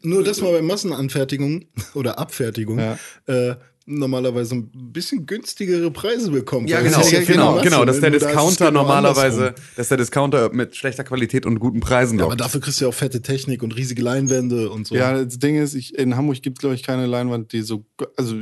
Nur 0.02 0.24
das 0.24 0.40
mal 0.40 0.52
bei 0.52 0.62
Massenanfertigung 0.62 1.66
oder 1.94 2.18
Abfertigung 2.18 2.78
Ja. 2.78 2.98
äh, 3.26 3.56
normalerweise 3.98 4.54
ein 4.54 4.70
bisschen 4.92 5.26
günstigere 5.26 5.90
Preise 5.90 6.30
bekommt. 6.30 6.68
Ja, 6.70 6.78
Weil 6.78 6.84
genau, 6.84 6.98
das 6.98 7.06
ist 7.06 7.12
ja 7.12 7.20
genau, 7.20 7.50
keine 7.56 7.62
genau, 7.64 7.76
Masse, 7.84 7.86
dass 7.86 8.00
der? 8.00 8.10
Da 8.10 8.18
Discounter 8.18 8.66
genau 8.68 8.80
normalerweise, 8.82 9.40
andersrum. 9.48 9.64
dass 9.76 9.88
der 9.88 9.96
Discounter 9.98 10.52
mit 10.52 10.76
schlechter 10.76 11.04
Qualität 11.04 11.46
und 11.46 11.58
guten 11.58 11.80
Preisen 11.80 12.18
Ja, 12.18 12.24
aber 12.24 12.32
lockt. 12.32 12.40
dafür 12.40 12.60
kriegst 12.60 12.80
du 12.80 12.84
ja 12.84 12.88
auch 12.88 12.94
fette 12.94 13.20
Technik 13.22 13.62
und 13.62 13.76
riesige 13.76 14.02
Leinwände 14.02 14.70
und 14.70 14.86
so. 14.86 14.94
ja, 14.94 15.22
das 15.24 15.38
Ding 15.38 15.56
ist, 15.60 15.74
ich, 15.74 15.98
in 15.98 16.16
Hamburg 16.16 16.40
gibt 16.42 16.58
es, 16.58 16.60
glaube 16.60 16.74
ich, 16.74 16.82
keine 16.82 17.06
Leinwand, 17.06 17.52
die 17.52 17.62
so. 17.62 17.84
Also, 18.16 18.36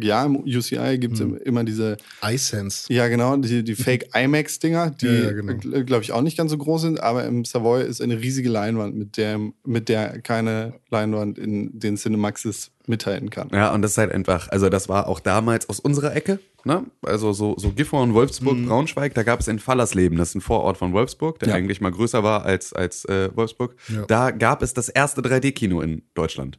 ja, 0.00 0.24
im 0.24 0.36
UCI 0.36 0.98
gibt 0.98 1.14
es 1.14 1.20
Hm. 1.20 1.36
immer 1.44 1.64
diese. 1.64 1.96
iSense. 2.26 2.92
Ja, 2.92 3.08
genau, 3.08 3.36
die, 3.36 3.62
die 3.62 3.74
Fake 3.76 4.08
IMAX-Dinger, 4.14 4.90
die, 4.90 5.06
Ja, 5.06 5.12
ja, 5.12 5.32
genau. 5.32 5.54
glaube 5.84 6.02
ich, 6.02 6.12
auch 6.12 6.22
nicht 6.22 6.36
ganz 6.36 6.50
so 6.50 6.58
groß 6.58 6.82
sind. 6.82 7.00
Aber 7.02 7.24
im 7.24 7.44
Savoy 7.44 7.82
ist 7.86 8.00
eine 8.00 8.20
riesige 8.20 8.48
Leinwand, 8.48 8.96
mit 8.96 9.16
der, 9.16 9.38
mit 9.64 9.88
der 9.88 10.20
keine 10.20 10.74
Leinwand 10.90 11.38
in 11.38 11.78
den 11.78 11.96
Cinemaxes 11.96 12.70
mithalten 12.90 13.30
kann. 13.30 13.48
Ja, 13.52 13.72
und 13.72 13.80
das 13.80 13.92
ist 13.92 13.98
halt 13.98 14.12
einfach, 14.12 14.48
also 14.50 14.68
das 14.68 14.90
war 14.90 15.08
auch 15.08 15.20
damals 15.20 15.68
aus 15.70 15.80
unserer 15.80 16.14
Ecke, 16.14 16.38
ne? 16.64 16.84
Also 17.02 17.32
so, 17.32 17.54
so 17.56 17.70
Gifhorn, 17.70 18.12
Wolfsburg, 18.12 18.58
Braunschweig, 18.66 19.14
da 19.14 19.22
gab 19.22 19.40
es 19.40 19.48
in 19.48 19.58
Fallersleben, 19.58 20.18
das 20.18 20.30
ist 20.30 20.34
ein 20.34 20.40
Vorort 20.42 20.76
von 20.76 20.92
Wolfsburg, 20.92 21.38
der 21.38 21.48
Ja. 21.48 21.54
eigentlich 21.54 21.80
mal 21.80 21.90
größer 21.92 22.22
war 22.22 22.44
als, 22.44 22.74
als 22.74 23.06
äh, 23.06 23.30
Wolfsburg. 23.34 23.74
Ja. 23.88 24.04
Da 24.06 24.30
gab 24.32 24.62
es 24.62 24.74
das 24.74 24.90
erste 24.90 25.22
3D-Kino 25.22 25.80
in 25.80 26.02
Deutschland. 26.14 26.58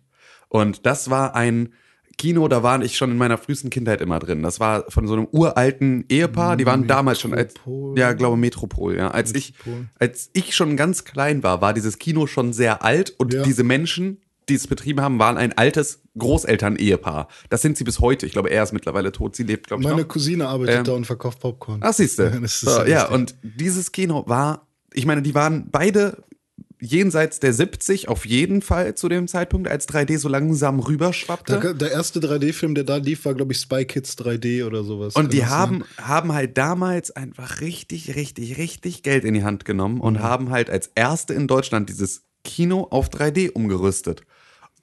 Und 0.49 0.85
das 0.87 1.09
war 1.11 1.35
ein 1.35 1.69
Kino, 2.17 2.47
da 2.49 2.61
war 2.61 2.79
ich 2.81 2.97
schon 2.97 3.09
in 3.11 3.17
meiner 3.17 3.37
frühesten 3.37 3.69
Kindheit 3.69 4.01
immer 4.01 4.19
drin. 4.19 4.43
Das 4.43 4.59
war 4.59 4.83
von 4.89 5.07
so 5.07 5.13
einem 5.13 5.27
uralten 5.31 6.05
Ehepaar, 6.09 6.57
die 6.57 6.65
waren 6.65 6.85
damals 6.85 7.19
schon 7.21 7.33
als, 7.33 7.53
Metropol. 7.53 7.97
ja, 7.97 8.13
glaube 8.13 8.37
Metropol, 8.37 8.95
ja. 8.97 9.09
Als 9.11 9.33
ich, 9.33 9.53
Metropol. 9.57 9.85
als 9.97 10.29
ich 10.33 10.53
schon 10.55 10.75
ganz 10.77 11.03
klein 11.05 11.41
war, 11.41 11.61
war 11.61 11.73
dieses 11.73 11.97
Kino 11.99 12.27
schon 12.27 12.51
sehr 12.53 12.83
alt 12.83 13.15
und 13.17 13.33
Ja. 13.33 13.43
diese 13.43 13.63
Menschen, 13.63 14.21
die 14.51 14.57
es 14.57 14.67
betrieben 14.67 15.01
haben, 15.01 15.17
waren 15.19 15.37
ein 15.37 15.57
altes 15.57 16.01
Großeltern-Ehepaar. 16.17 17.27
Das 17.49 17.61
sind 17.61 17.77
sie 17.77 17.83
bis 17.83 17.99
heute. 17.99 18.25
Ich 18.25 18.33
glaube, 18.33 18.49
er 18.49 18.63
ist 18.63 18.73
mittlerweile 18.73 19.11
tot. 19.11 19.35
Sie 19.35 19.43
lebt, 19.43 19.67
glaube 19.67 19.81
ich, 19.81 19.89
Meine 19.89 20.01
noch. 20.01 20.07
Cousine 20.07 20.47
arbeitet 20.47 20.79
Ähm, 20.79 20.83
da 20.83 20.91
und 20.93 21.05
verkauft 21.05 21.39
Popcorn. 21.39 21.79
Ach, 21.81 21.93
siehst 21.93 22.19
du. 22.19 22.23
Ist 22.43 22.61
so, 22.61 22.83
ja, 22.83 23.07
und 23.07 23.35
dieses 23.41 23.91
Kino 23.91 24.23
war, 24.27 24.67
ich 24.93 25.05
meine, 25.05 25.21
die 25.21 25.33
waren 25.33 25.69
beide 25.71 26.23
jenseits 26.81 27.39
der 27.39 27.53
70 27.53 28.09
auf 28.09 28.25
jeden 28.25 28.61
Fall 28.61 28.95
zu 28.95 29.07
dem 29.07 29.27
Zeitpunkt, 29.27 29.69
als 29.69 29.87
3D 29.87 30.17
so 30.17 30.27
langsam 30.27 30.79
rüberschwappte. 30.79 31.59
Der, 31.59 31.73
der 31.75 31.91
erste 31.91 32.19
3D-Film, 32.19 32.75
der 32.75 32.83
da 32.83 32.97
lief, 32.97 33.23
war, 33.23 33.35
glaube 33.35 33.53
ich, 33.53 33.59
Spy 33.59 33.85
Kids 33.85 34.17
3D 34.17 34.65
oder 34.65 34.83
sowas. 34.83 35.15
Und 35.15 35.31
die 35.31 35.39
das 35.39 35.49
haben, 35.49 35.83
haben 35.97 36.33
halt 36.33 36.57
damals 36.57 37.11
einfach 37.11 37.61
richtig, 37.61 38.15
richtig, 38.15 38.57
richtig 38.57 39.03
Geld 39.03 39.23
in 39.23 39.35
die 39.35 39.43
Hand 39.43 39.63
genommen 39.63 40.01
und 40.01 40.19
haben 40.19 40.49
halt 40.49 40.69
als 40.69 40.89
erste 40.95 41.33
in 41.35 41.47
Deutschland 41.47 41.87
dieses 41.87 42.23
Kino 42.43 42.87
auf 42.89 43.09
3D 43.09 43.51
umgerüstet. 43.51 44.23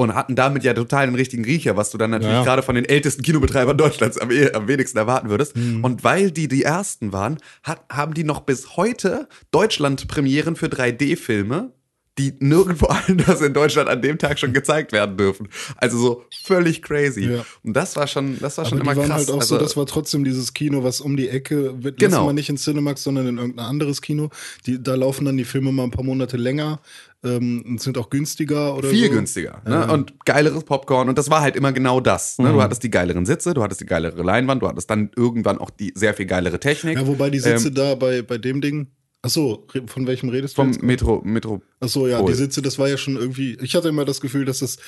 Und 0.00 0.14
hatten 0.14 0.37
damit 0.37 0.62
ja 0.62 0.75
total 0.75 1.07
den 1.07 1.17
richtigen 1.17 1.45
Riecher, 1.45 1.76
was 1.76 1.90
du 1.90 1.99
dann 1.99 2.11
natürlich 2.11 2.33
Ja. 2.37 2.45
gerade 2.45 2.62
von 2.62 2.76
den 2.76 2.85
ältesten 2.85 3.23
Kinobetreibern 3.25 3.76
Deutschlands 3.76 4.17
am, 4.17 4.31
eh- 4.31 4.52
am 4.52 4.69
wenigsten 4.69 4.97
erwarten 4.97 5.28
würdest. 5.28 5.57
Und 5.57 6.05
weil 6.05 6.31
die 6.31 6.47
die 6.47 6.62
ersten 6.62 7.12
waren, 7.12 7.38
hat, 7.64 7.81
haben 7.90 8.14
die 8.14 8.23
noch 8.23 8.43
bis 8.43 8.76
heute 8.76 9.28
Deutschland-Premieren 9.50 10.57
für 10.57 10.67
3D-Filme, 10.69 11.73
die 12.17 12.35
nirgendwo 12.40 12.87
anders 13.07 13.40
in 13.40 13.52
Deutschland 13.55 13.88
an 13.88 14.02
dem 14.02 14.19
Tag 14.19 14.38
schon 14.40 14.52
gezeigt 14.52 14.90
werden 14.93 15.17
dürfen. 15.17 15.49
Also 15.76 15.99
so 15.99 16.25
völlig 16.45 16.83
crazy. 16.83 17.31
Ja. 17.31 17.45
Und 17.62 17.75
das 17.75 17.95
war 17.95 18.07
schon, 18.09 18.38
das 18.40 18.57
war 18.57 18.64
Aber 18.64 18.71
schon 18.71 18.78
die 18.78 18.83
immer 18.85 18.95
krass. 18.95 19.11
halt 19.11 19.31
auch 19.31 19.35
also, 19.40 19.55
so, 19.57 19.59
das 19.61 19.76
war 19.76 19.87
trotzdem 19.87 20.25
dieses 20.25 20.52
Kino, 20.52 20.83
was 20.83 21.00
um 21.00 21.17
die 21.17 21.28
Ecke 21.28 21.83
wird. 21.83 21.99
Genau. 21.99 22.11
Genau. 22.17 22.26
Mal 22.26 22.33
nicht 22.33 22.49
in 22.49 22.57
Cinemax, 22.57 23.05
sondern 23.05 23.26
in 23.28 23.38
irgendein 23.38 23.67
anderes 23.67 24.02
Kino. 24.02 24.31
Die, 24.67 24.83
da 24.83 24.95
laufen 24.97 25.25
dann 25.26 25.37
die 25.37 25.45
Filme 25.45 25.71
mal 25.71 25.85
ein 25.85 25.90
paar 25.93 26.05
Monate 26.05 26.37
länger 26.37 26.81
ähm, 27.25 27.65
und 27.67 27.81
sind 27.81 27.99
auch 27.99 28.11
günstiger 28.11 28.77
oder 28.77 28.89
viel 28.89 29.07
so. 29.09 29.13
günstiger 29.13 29.63
ne? 29.67 29.91
und 29.93 30.25
geileres 30.25 30.65
Popcorn 30.65 31.09
und 31.09 31.19
das 31.19 31.31
war 31.31 31.41
halt 31.41 31.57
immer 31.57 31.73
genau 31.73 32.01
das. 32.01 32.39
Ne? 32.39 32.53
Du 32.53 32.63
hattest 32.63 32.83
die 32.83 32.91
geileren 32.91 33.27
Sitze, 33.27 33.55
du 33.55 33.63
hattest 33.63 33.81
die 33.81 33.87
geilere 33.87 34.23
Leinwand, 34.23 34.63
du 34.63 34.69
hattest 34.69 34.89
dann 34.91 35.11
irgendwann 35.17 35.59
auch 35.59 35.71
die 35.71 35.93
sehr 35.95 36.15
viel 36.15 36.27
geilere 36.27 36.61
Technik. 36.61 36.97
Ja, 36.97 37.07
wobei 37.07 37.31
die 37.31 37.41
Sitze 37.41 37.69
Ähm, 37.69 37.75
da 37.75 37.95
bei, 37.95 38.23
bei 38.23 38.39
dem 38.39 38.61
Ding. 38.61 38.89
Ach 39.21 39.31
so, 39.31 39.67
re- 39.75 39.83
von 39.87 40.07
welchem 40.07 40.29
redest 40.29 40.57
du 40.57 40.63
vom 40.63 40.71
jetzt? 40.73 40.83
Metro, 40.83 41.21
Metro. 41.25 41.61
Ach 41.81 41.89
so, 41.89 42.07
ja, 42.07 42.23
die 42.23 42.35
Sitze, 42.35 42.63
das 42.63 42.79
war 42.79 42.89
ja 42.89 42.97
schon 42.97 43.17
irgendwie. 43.17 43.59
Ich 43.61 43.75
hatte 43.75 43.89
immer 43.89 44.05
das 44.05 44.21
Gefühl, 44.21 44.45
dass 44.45 44.61
das. 44.61 44.79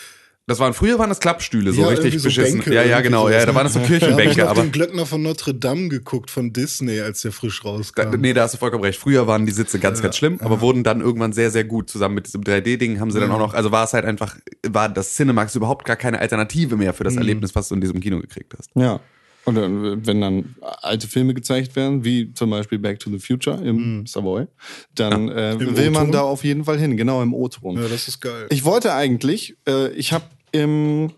Das 0.47 0.59
waren 0.59 0.75
früher 0.75 0.99
waren 0.99 1.09
das 1.09 1.21
Klappstühle, 1.21 1.73
so 1.73 1.83
ja, 1.83 1.89
richtig 1.89 2.19
so 2.19 2.25
beschissen. 2.25 2.59
Bänke 2.59 2.75
ja, 2.75 2.83
ja, 2.83 3.01
genau. 3.03 3.29
Ja, 3.29 3.47
da 3.47 3.55
waren 3.55 3.65
das 3.65 3.75
so 3.75 3.79
Da 3.81 3.85
hab 3.85 3.91
ich 3.93 4.01
Kirchenbänke, 4.01 4.49
aber 4.49 4.63
den 4.63 4.73
Glöckner 4.73 5.07
von 5.07 5.23
Notre 5.23 5.55
Dame 5.55 5.89
geguckt 5.89 6.31
von 6.31 6.53
Disney, 6.53 7.01
als 7.01 7.23
der 7.23 7.31
frisch 7.31 7.61
da, 7.63 7.69
rauskam. 7.69 8.11
nee, 8.19 8.33
da 8.33 8.43
hast 8.43 8.55
du 8.55 8.59
vollkommen 8.59 8.83
recht. 8.83 8.99
Früher 8.99 9.27
waren 9.27 9.47
die 9.47 9.53
Sitze 9.53 9.79
ganz, 9.79 10.03
ganz 10.03 10.17
schlimm, 10.17 10.39
aber 10.41 10.61
wurden 10.61 10.83
dann 10.83 11.01
irgendwann 11.01 11.33
sehr, 11.33 11.51
sehr 11.51 11.65
gut. 11.65 11.89
Zusammen 11.89 12.17
mit 12.17 12.27
diesem 12.27 12.43
3D-Ding 12.43 12.99
haben 12.99 13.11
sie 13.11 13.21
dann 13.21 13.31
auch 13.31 13.39
noch, 13.39 13.55
also 13.55 13.71
war 13.71 13.85
es 13.85 13.93
halt 13.93 14.05
einfach, 14.05 14.37
war 14.67 14.89
das 14.89 15.15
Cinemax 15.15 15.55
überhaupt 15.55 15.85
gar 15.85 15.97
keine 15.97 16.19
Alternative 16.19 16.77
mehr 16.77 16.95
für 16.95 17.05
das 17.05 17.17
Erlebnis, 17.17 17.55
was 17.55 17.69
du 17.69 17.77
in 17.77 17.81
diesem 17.81 18.01
Kino 18.01 18.19
gekriegt 18.21 18.55
hast. 18.59 18.71
Ja. 18.75 19.01
Und 19.45 19.55
dann, 19.55 20.07
wenn 20.07 20.21
dann 20.21 20.55
alte 20.61 21.09
Filme 21.09 21.35
gezeigt 21.35 21.75
werden, 21.75 22.05
wie 22.05 22.33
zum 22.35 22.51
Beispiel 22.51 22.79
Back 22.79 23.01
to 23.01 23.11
the 23.11 23.19
Future 23.19 23.61
im 23.63 24.07
Savoy, 24.07 24.47
dann 24.95 25.29
äh, 25.31 25.53
Im 25.53 25.77
will 25.77 25.91
man 25.91 26.13
da 26.13 26.23
auf 26.23 26.45
jeden 26.45 26.65
Fall 26.65 26.79
hin, 26.79 26.97
genau 26.97 27.23
im 27.23 27.33
O-Ton. 27.33 27.77
ja, 27.77 27.89
das 27.89 28.07
ist 28.07 28.21
geil. 28.21 28.47
Ich 28.51 28.65
wollte 28.65 28.93
eigentlich, 28.93 29.57
äh, 29.67 29.91
ich 29.93 30.13
habe 30.13 30.25
im, 30.53 31.13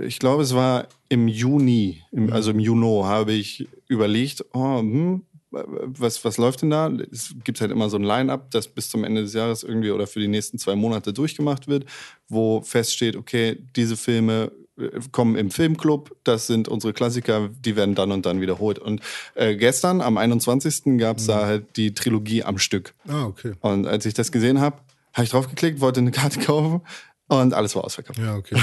ich 0.00 0.18
glaube, 0.18 0.42
es 0.42 0.54
war 0.54 0.88
im 1.08 1.28
Juni, 1.28 2.02
im, 2.10 2.32
also 2.32 2.50
im 2.50 2.58
Juni, 2.58 3.02
habe 3.04 3.32
ich 3.32 3.68
überlegt, 3.86 4.44
oh, 4.52 4.80
hm, 4.80 5.22
was, 5.50 6.24
was 6.24 6.36
läuft 6.36 6.62
denn 6.62 6.70
da? 6.70 6.90
Es 7.10 7.34
gibt 7.44 7.60
halt 7.60 7.70
immer 7.70 7.88
so 7.88 7.96
ein 7.96 8.02
Line-up, 8.02 8.50
das 8.50 8.68
bis 8.68 8.88
zum 8.88 9.04
Ende 9.04 9.22
des 9.22 9.32
Jahres 9.32 9.62
irgendwie 9.62 9.90
oder 9.90 10.06
für 10.06 10.20
die 10.20 10.28
nächsten 10.28 10.58
zwei 10.58 10.74
Monate 10.74 11.12
durchgemacht 11.12 11.68
wird, 11.68 11.86
wo 12.28 12.60
feststeht, 12.60 13.16
okay, 13.16 13.58
diese 13.74 13.96
Filme 13.96 14.44
äh, 14.44 14.67
kommen 15.12 15.36
im 15.36 15.50
Filmclub, 15.50 16.16
das 16.24 16.46
sind 16.46 16.68
unsere 16.68 16.92
Klassiker, 16.92 17.50
die 17.64 17.76
werden 17.76 17.94
dann 17.94 18.12
und 18.12 18.26
dann 18.26 18.40
wiederholt. 18.40 18.78
Und 18.78 19.00
äh, 19.34 19.56
gestern, 19.56 20.00
am 20.00 20.16
21. 20.16 20.98
gab 20.98 21.18
es 21.18 21.26
da 21.26 21.46
halt 21.46 21.76
die 21.76 21.94
Trilogie 21.94 22.44
am 22.44 22.58
Stück. 22.58 22.94
ah, 23.08 23.24
okay. 23.24 23.52
Und 23.60 23.86
als 23.86 24.06
ich 24.06 24.14
das 24.14 24.32
gesehen 24.32 24.60
habe, 24.60 24.78
habe 25.12 25.24
ich 25.24 25.30
draufgeklickt, 25.30 25.80
wollte 25.80 26.00
eine 26.00 26.10
Karte 26.10 26.40
kaufen 26.44 26.82
und 27.28 27.54
alles 27.54 27.74
war 27.74 27.84
ausverkauft. 27.84 28.18
Ja, 28.18 28.36
okay. 28.36 28.56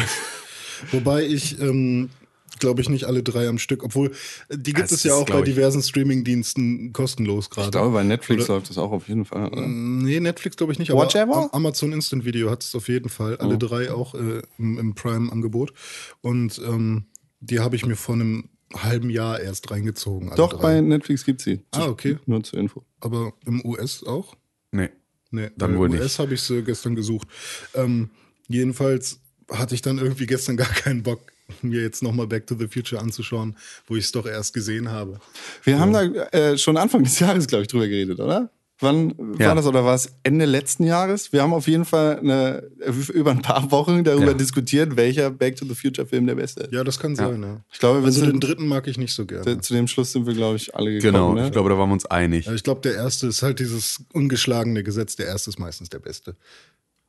Wobei 0.91 1.23
ich, 1.23 1.59
ähm, 1.59 2.09
glaube 2.59 2.81
ich, 2.81 2.89
nicht 2.89 3.05
alle 3.05 3.23
drei 3.23 3.47
am 3.47 3.57
Stück, 3.57 3.83
obwohl 3.83 4.11
äh, 4.49 4.57
die 4.57 4.73
gibt 4.73 4.85
Das 4.85 4.91
es 4.91 5.03
ja 5.03 5.13
ist, 5.15 5.21
auch 5.21 5.25
bei 5.25 5.41
diversen 5.41 5.81
Streaming-Diensten 5.81 6.93
kostenlos 6.93 7.49
gerade. 7.49 7.67
Ich 7.67 7.71
glaube, 7.71 7.93
bei 7.93 8.03
Netflix 8.03 8.45
Oder- 8.45 8.55
läuft 8.55 8.69
das 8.69 8.77
auch 8.77 8.91
auf 8.91 9.07
jeden 9.07 9.25
Fall. 9.25 9.47
Oder? 9.49 9.67
Nee, 9.67 10.19
Netflix 10.19 10.55
glaube 10.57 10.73
ich 10.73 10.79
nicht, 10.79 10.91
Watch 10.91 11.15
aber 11.15 11.53
Amazon 11.53 11.93
Instant 11.93 12.25
Video 12.25 12.49
hat 12.49 12.63
es 12.63 12.73
auf 12.75 12.87
jeden 12.87 13.09
Fall. 13.09 13.37
Alle 13.37 13.57
drei 13.57 13.91
auch 13.91 14.15
äh, 14.15 14.41
im, 14.57 14.77
im 14.77 14.95
Prime-Angebot. 14.95 15.73
Und 16.21 16.61
ähm, 16.65 17.05
die 17.39 17.59
habe 17.59 17.75
ich 17.75 17.85
mir 17.85 17.95
vor 17.95 18.15
einem 18.15 18.49
halben 18.73 19.09
Jahr 19.09 19.39
erst 19.39 19.69
reingezogen. 19.71 20.31
Doch, 20.35 20.53
drei. 20.53 20.61
bei 20.61 20.81
Netflix 20.81 21.23
gibt's 21.25 21.43
sie. 21.43 21.61
Ah, 21.71 21.87
okay. 21.87 22.17
Nur 22.25 22.43
zur 22.43 22.59
Info. 22.59 22.83
Aber 22.99 23.33
im 23.45 23.63
US 23.65 24.03
auch? 24.03 24.35
Nee. 24.71 24.89
Nee, 25.31 25.49
Dann 25.57 25.73
bei 25.73 25.77
wohl 25.79 25.89
US 25.91 25.99
nicht. 26.01 26.19
habe 26.19 26.33
ich 26.33 26.41
sie 26.41 26.63
gestern 26.63 26.95
gesucht. 26.95 27.27
Ähm, 27.73 28.09
jedenfalls 28.47 29.19
hatte 29.51 29.75
ich 29.75 29.81
dann 29.81 29.97
irgendwie 29.97 30.25
gestern 30.25 30.57
gar 30.57 30.67
keinen 30.69 31.03
Bock, 31.03 31.21
mir 31.61 31.81
jetzt 31.81 32.01
nochmal 32.03 32.27
Back 32.27 32.47
to 32.47 32.55
the 32.57 32.67
Future 32.67 33.01
anzuschauen, 33.01 33.55
wo 33.87 33.95
ich 33.95 34.05
es 34.05 34.11
doch 34.11 34.25
erst 34.25 34.53
gesehen 34.53 34.89
habe. 34.91 35.19
Wir 35.63 35.79
haben 35.79 35.93
da 35.93 36.03
äh, 36.03 36.57
schon 36.57 36.77
Anfang 36.77 37.03
des 37.03 37.19
Jahres, 37.19 37.47
glaube 37.47 37.63
ich, 37.63 37.67
drüber 37.67 37.87
geredet, 37.87 38.19
oder? 38.19 38.49
Wann 38.79 39.13
Ja. 39.39 39.47
war 39.47 39.55
das 39.55 39.67
oder 39.67 39.85
war 39.85 39.95
es 39.95 40.11
Ende 40.23 40.43
letzten 40.43 40.83
Jahres? 40.83 41.31
Wir 41.31 41.41
haben 41.43 41.53
auf 41.53 41.65
jeden 41.69 41.85
Fall 41.85 42.19
eine, 42.19 42.61
über 43.13 43.31
ein 43.31 43.41
paar 43.41 43.71
Wochen 43.71 44.03
darüber 44.03 44.27
Ja. 44.27 44.33
diskutiert, 44.33 44.97
welcher 44.97 45.31
Back 45.31 45.55
to 45.55 45.65
the 45.65 45.75
Future 45.75 46.05
Film 46.05 46.27
der 46.27 46.35
beste 46.35 46.63
ist. 46.63 46.73
Ja, 46.73 46.83
das 46.83 46.99
kann 46.99 47.15
sein, 47.15 47.41
ja. 47.41 47.61
Ich 47.71 47.79
glaube, 47.79 48.01
wir 48.01 48.07
Also 48.07 48.19
den 48.19 48.31
sind, 48.31 48.43
dritten 48.43 48.67
mag 48.67 48.85
ich 48.89 48.97
nicht 48.97 49.13
so 49.13 49.25
gerne. 49.25 49.61
zu 49.61 49.73
dem 49.73 49.87
Schluss 49.87 50.11
sind 50.11 50.27
wir, 50.27 50.33
glaube 50.33 50.57
ich, 50.57 50.75
alle 50.75 50.91
gekommen. 50.91 51.13
Genau, 51.13 51.33
ne? 51.35 51.45
ich 51.45 51.53
glaube, 51.53 51.69
da 51.69 51.77
waren 51.77 51.87
wir 51.87 51.93
uns 51.93 52.05
einig. 52.07 52.47
Ja, 52.47 52.53
ich 52.53 52.63
glaube, 52.63 52.81
der 52.81 52.95
erste 52.95 53.27
ist 53.27 53.43
halt 53.43 53.59
dieses 53.59 54.03
ungeschlagene 54.11 54.83
Gesetz. 54.83 55.15
Der 55.15 55.27
erste 55.27 55.51
ist 55.51 55.57
meistens 55.57 55.87
der 55.87 55.99
beste. 55.99 56.35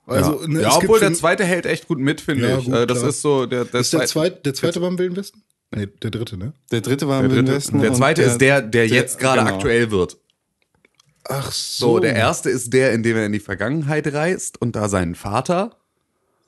Also, 0.06 0.40
ja, 0.42 0.48
ne, 0.48 0.60
ja 0.62 0.68
es 0.68 0.74
gibt 0.74 0.84
obwohl 0.84 1.00
der 1.00 1.12
zweite 1.14 1.44
hält 1.44 1.66
echt 1.66 1.88
gut 1.88 1.98
mit, 1.98 2.20
finde 2.20 2.48
Ja, 2.48 2.58
ich. 2.58 2.64
gut, 2.66 2.74
Äh, 2.74 2.86
das 2.86 2.98
klar. 2.98 3.10
ist 3.10 3.22
so, 3.22 3.46
der, 3.46 3.64
der, 3.64 3.80
ist 3.80 3.92
der 3.92 4.06
zweite- 4.06 4.40
der 4.44 4.54
zweite 4.54 4.80
war 4.80 4.88
im 4.88 4.98
Wilden 4.98 5.16
Westen? 5.16 5.42
Nee, 5.74 5.88
der 6.00 6.10
dritte, 6.12 6.36
ne? 6.36 6.52
Der 6.70 6.80
dritte 6.80 7.08
war 7.08 7.20
der, 7.22 7.30
im 7.30 7.36
Wilden 7.36 7.52
Westen. 7.52 7.80
der 7.80 7.92
zweite 7.92 8.22
ist 8.22 8.38
der, 8.40 8.62
der 8.62 8.86
jetzt 8.86 9.18
gerade 9.18 9.40
genau. 9.42 9.54
aktuell 9.54 9.90
wird. 9.90 10.16
Ach 11.24 11.50
so. 11.50 11.94
So, 11.94 11.98
der 11.98 12.14
erste 12.14 12.50
ist 12.50 12.72
der, 12.72 12.92
in 12.92 13.02
dem 13.02 13.16
er 13.16 13.26
in 13.26 13.32
die 13.32 13.40
Vergangenheit 13.40 14.12
reist 14.12 14.60
und 14.62 14.76
da 14.76 14.88
seinen 14.88 15.16
Vater 15.16 15.76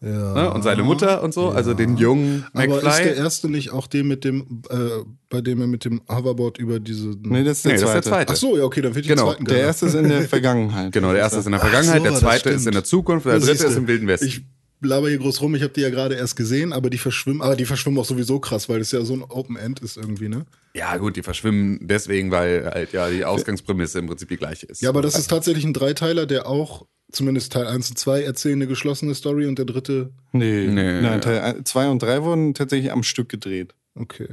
Ja. 0.00 0.32
ne, 0.34 0.52
und 0.52 0.62
seine 0.62 0.84
Mutter 0.84 1.24
und 1.24 1.34
so, 1.34 1.48
also 1.50 1.74
den 1.74 1.96
jungen 1.96 2.46
Aber 2.52 2.64
ist 2.76 2.82
der 2.82 3.06
McFly. 3.06 3.16
erste 3.18 3.48
nicht 3.48 3.72
auch 3.72 3.88
dem 3.88 4.06
mit 4.06 4.22
dem, 4.24 4.62
äh, 4.70 4.76
bei 5.28 5.40
dem 5.40 5.60
er 5.60 5.66
mit 5.66 5.84
dem 5.84 6.00
Hoverboard 6.08 6.58
über 6.58 6.78
diese. 6.78 7.16
Nee, 7.22 7.42
das 7.42 7.58
ist 7.58 7.64
der 7.64 7.72
Nee, 7.72 7.80
das 7.80 7.82
ist 7.82 7.90
zweite. 7.90 7.92
der 7.94 8.02
zweite. 8.02 8.32
Ach 8.32 8.36
so, 8.36 8.56
ja, 8.56 8.62
okay, 8.62 8.80
dann 8.80 8.94
wird 8.94 9.04
die 9.06 9.08
Genau, 9.08 9.24
zweiten 9.32 9.44
Der 9.44 9.56
geil. 9.56 9.66
erste 9.66 9.86
ist 9.86 9.94
in 9.94 10.08
der 10.08 10.22
Vergangenheit. 10.28 10.92
Genau, 10.92 11.10
der 11.10 11.18
erste 11.22 11.40
ist 11.40 11.46
in 11.46 11.52
der 11.52 11.60
Vergangenheit, 11.60 11.96
so, 11.98 12.02
der 12.04 12.12
das 12.12 12.20
zweite 12.20 12.50
ist 12.50 12.66
in 12.66 12.72
der 12.74 12.84
Zukunft, 12.84 13.26
der 13.26 13.32
Ja, 13.34 13.38
dritte 13.40 13.64
ist 13.66 13.76
im 13.76 13.88
Wilden 13.88 14.06
Westen. 14.06 14.26
Ich 14.28 14.42
laber 14.80 15.08
hier 15.08 15.18
groß 15.18 15.40
rum, 15.40 15.56
ich 15.56 15.62
habe 15.64 15.72
die 15.72 15.80
ja 15.80 15.90
gerade 15.90 16.14
erst 16.14 16.36
gesehen, 16.36 16.72
aber 16.72 16.90
die 16.90 16.98
verschwimmen, 16.98 17.42
aber 17.42 17.56
die 17.56 17.64
verschwimmen 17.64 17.98
auch 17.98 18.04
sowieso 18.04 18.38
krass, 18.38 18.68
weil 18.68 18.78
das 18.78 18.92
ja 18.92 19.04
so 19.04 19.14
ein 19.14 19.24
Open 19.24 19.56
End 19.56 19.80
ist 19.80 19.96
irgendwie, 19.96 20.28
ne? 20.28 20.46
ja, 20.74 20.96
gut, 20.98 21.16
die 21.16 21.24
verschwimmen 21.24 21.80
deswegen, 21.82 22.30
weil 22.30 22.64
halt 22.72 22.92
ja 22.92 23.10
die 23.10 23.24
Ausgangsprämisse 23.24 23.98
im 23.98 24.06
Prinzip 24.06 24.28
die 24.28 24.36
gleiche 24.36 24.66
ist. 24.66 24.80
Ja, 24.80 24.90
aber 24.90 25.02
das 25.02 25.18
ist 25.18 25.28
tatsächlich 25.28 25.64
ein 25.64 25.72
Dreiteiler, 25.72 26.26
der 26.26 26.46
auch 26.46 26.86
zumindest 27.12 27.52
Teil 27.52 27.66
1 27.66 27.90
und 27.90 27.98
2 27.98 28.22
erzählen 28.22 28.56
eine 28.56 28.66
geschlossene 28.66 29.14
Story 29.14 29.46
und 29.46 29.58
der 29.58 29.64
dritte, 29.66 30.10
Nee, 30.32 30.66
Nee. 30.66 31.00
nein, 31.00 31.20
Teil 31.20 31.62
2 31.64 31.88
und 31.88 32.02
3 32.02 32.22
wurden 32.22 32.54
tatsächlich 32.54 32.92
am 32.92 33.02
Stück 33.02 33.28
gedreht. 33.28 33.74
okay. 33.94 34.28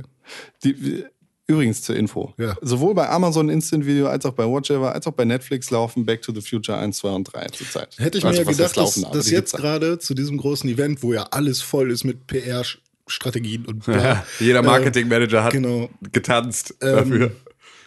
Die, 0.64 1.06
übrigens 1.48 1.84
zur 1.84 1.96
Info. 1.96 2.34
Ja. 2.38 2.56
Sowohl 2.62 2.96
bei 2.96 3.08
Amazon 3.10 3.50
Instant 3.50 3.86
Video 3.86 4.08
als 4.08 4.26
auch 4.26 4.34
bei 4.34 4.46
Watchever 4.46 4.92
als 4.94 5.06
auch 5.06 5.12
bei 5.14 5.26
Netflix 5.26 5.70
laufen 5.70 6.04
Back 6.06 6.24
to 6.24 6.34
the 6.34 6.42
Future 6.42 6.78
1, 6.80 6.98
2 6.98 7.10
und 7.10 7.24
3 7.26 7.46
zurzeit. 7.50 7.90
Hätte 8.00 8.18
ich 8.18 8.26
Also, 8.26 8.42
mir 8.42 8.46
ja 8.46 8.52
gedacht, 8.52 8.76
laufen, 8.76 9.04
dass, 9.04 9.12
dass 9.12 9.30
jetzt 9.30 9.56
gerade 9.56 10.00
zu 10.00 10.16
diesem 10.16 10.38
großen 10.38 10.68
Event, 10.70 11.04
wo 11.04 11.14
ja 11.14 11.28
alles 11.32 11.62
voll 11.62 11.92
ist 11.92 12.04
mit 12.04 12.26
PR-Strategien 12.28 13.66
und 13.66 13.80
bla, 13.86 14.04
Ja, 14.04 14.26
jeder 14.40 14.62
Marketingmanager 14.64 15.44
hat 15.44 15.52
genau. 15.54 15.90
getanzt 16.12 16.74
Ähm, 16.82 16.96
dafür. 16.96 17.32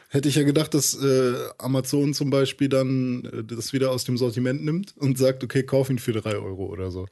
Hätte 0.09 0.29
ich 0.29 0.37
ja 0.37 0.43
gedacht, 0.43 0.73
dass 0.73 0.95
äh, 0.95 1.35
Amazon 1.59 2.15
zum 2.15 2.31
Beispiel 2.31 2.69
dann 2.69 3.25
äh, 3.25 3.45
das 3.45 3.73
wieder 3.73 3.91
aus 3.91 4.05
dem 4.05 4.17
Sortiment 4.17 4.65
nimmt 4.65 4.95
und 4.97 5.19
sagt, 5.19 5.45
okay, 5.45 5.63
kauf 5.63 5.91
ihn 5.91 5.99
für 5.99 6.13
drei 6.13 6.37
Euro 6.37 6.67
oder 6.67 6.91
so. 6.91 7.07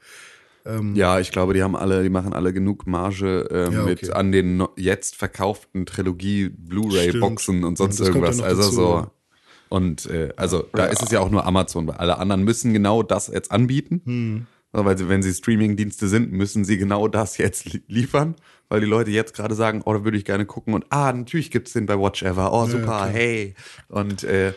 Ja, 0.95 1.21
ich 1.21 1.31
glaube, 1.31 1.55
die 1.55 1.63
haben 1.63 1.77
alle, 1.77 2.03
die 2.03 2.09
machen 2.09 2.33
alle 2.33 2.53
genug 2.53 2.89
Marge 2.89 3.49
äh, 3.53 3.73
Ja, 3.73 3.85
mit 3.85 4.03
okay. 4.03 4.11
an 4.11 4.33
den 4.33 4.57
no 4.57 4.71
jetzt 4.77 5.15
verkauften 5.15 5.87
Trilogie 5.87 6.49
Blu-ray-Boxen 6.49 7.63
und 7.63 7.79
sonst 7.79 8.01
Und 8.01 8.09
irgendwas. 8.09 8.41
Also 8.41 8.63
dazu, 8.63 8.75
so. 8.75 8.83
ja. 8.83 9.11
Und 9.69 10.07
äh, 10.07 10.33
also 10.37 10.65
da 10.73 10.87
ist 10.87 11.03
es 11.03 11.13
ja 11.13 11.21
auch 11.21 11.31
nur 11.31 11.45
Amazon, 11.47 11.87
weil 11.87 11.97
alle 11.97 12.19
anderen 12.19 12.43
müssen 12.43 12.73
genau 12.73 13.05
das 13.05 13.29
jetzt 13.29 13.53
anbieten. 13.53 14.01
Hm. 14.05 14.47
Weil 14.73 14.99
sie, 14.99 15.09
wenn 15.09 15.23
sie 15.23 15.33
Streaming-Dienste 15.33 16.09
sind, 16.09 16.33
müssen 16.33 16.65
sie 16.65 16.77
genau 16.77 17.09
das 17.09 17.39
jetzt 17.39 17.73
li 17.73 17.83
liefern, 17.87 18.35
weil 18.69 18.81
die 18.81 18.87
Leute 18.87 19.11
jetzt 19.11 19.35
gerade 19.35 19.55
sagen, 19.55 19.83
oh, 19.85 19.93
da 19.93 20.05
würde 20.05 20.17
ich 20.19 20.25
gerne 20.25 20.47
gucken 20.47 20.75
und 20.75 20.85
ah, 20.91 21.13
natürlich 21.13 21.51
gibt's 21.51 21.73
den 21.73 21.87
bei 21.87 21.99
Watch 21.99 22.23
Ever, 22.23 22.53
oh 22.53 22.67
super, 22.67 23.07
hey. 23.07 23.55
Und 23.89 24.25
äh, 24.25 24.53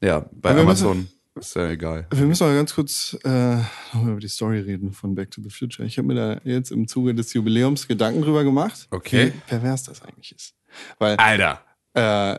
ja, 0.00 0.26
bei 0.32 0.50
Aber 0.50 0.64
müssen- 0.64 0.86
Amazon 0.86 1.08
ist 1.36 1.56
ja 1.56 1.68
egal. 1.68 2.06
Wir 2.12 2.26
müssen 2.26 2.46
mal 2.46 2.54
ganz 2.54 2.74
kurz 2.74 3.16
äh, 3.24 3.56
noch 3.92 4.02
über 4.06 4.20
die 4.20 4.28
Story 4.28 4.60
reden 4.60 4.92
von 4.92 5.14
Back 5.16 5.30
to 5.32 5.42
the 5.42 5.50
Future. 5.50 5.86
Ich 5.86 5.98
habe 5.98 6.06
mir 6.08 6.14
da 6.14 6.40
jetzt 6.44 6.70
im 6.70 6.86
Zuge 6.86 7.14
des 7.14 7.32
Jubiläums 7.34 7.88
Gedanken 7.88 8.22
drüber 8.22 8.44
gemacht, 8.44 8.86
Okay. 8.90 9.32
wie 9.34 9.38
pervers 9.48 9.82
das 9.84 10.02
eigentlich 10.02 10.32
ist. 10.36 10.54
Weil 10.98 11.16
Alter, 11.16 11.60
äh, 11.94 12.38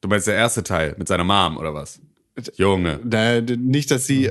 du 0.00 0.08
meinst 0.08 0.26
der 0.26 0.36
erste 0.36 0.62
Teil 0.62 0.94
mit 0.98 1.06
seiner 1.08 1.24
Mom 1.24 1.56
oder 1.58 1.74
was? 1.74 2.00
Junge. 2.56 3.00
Da, 3.04 3.40
nicht, 3.40 3.90
dass 3.90 4.06
sie, 4.06 4.30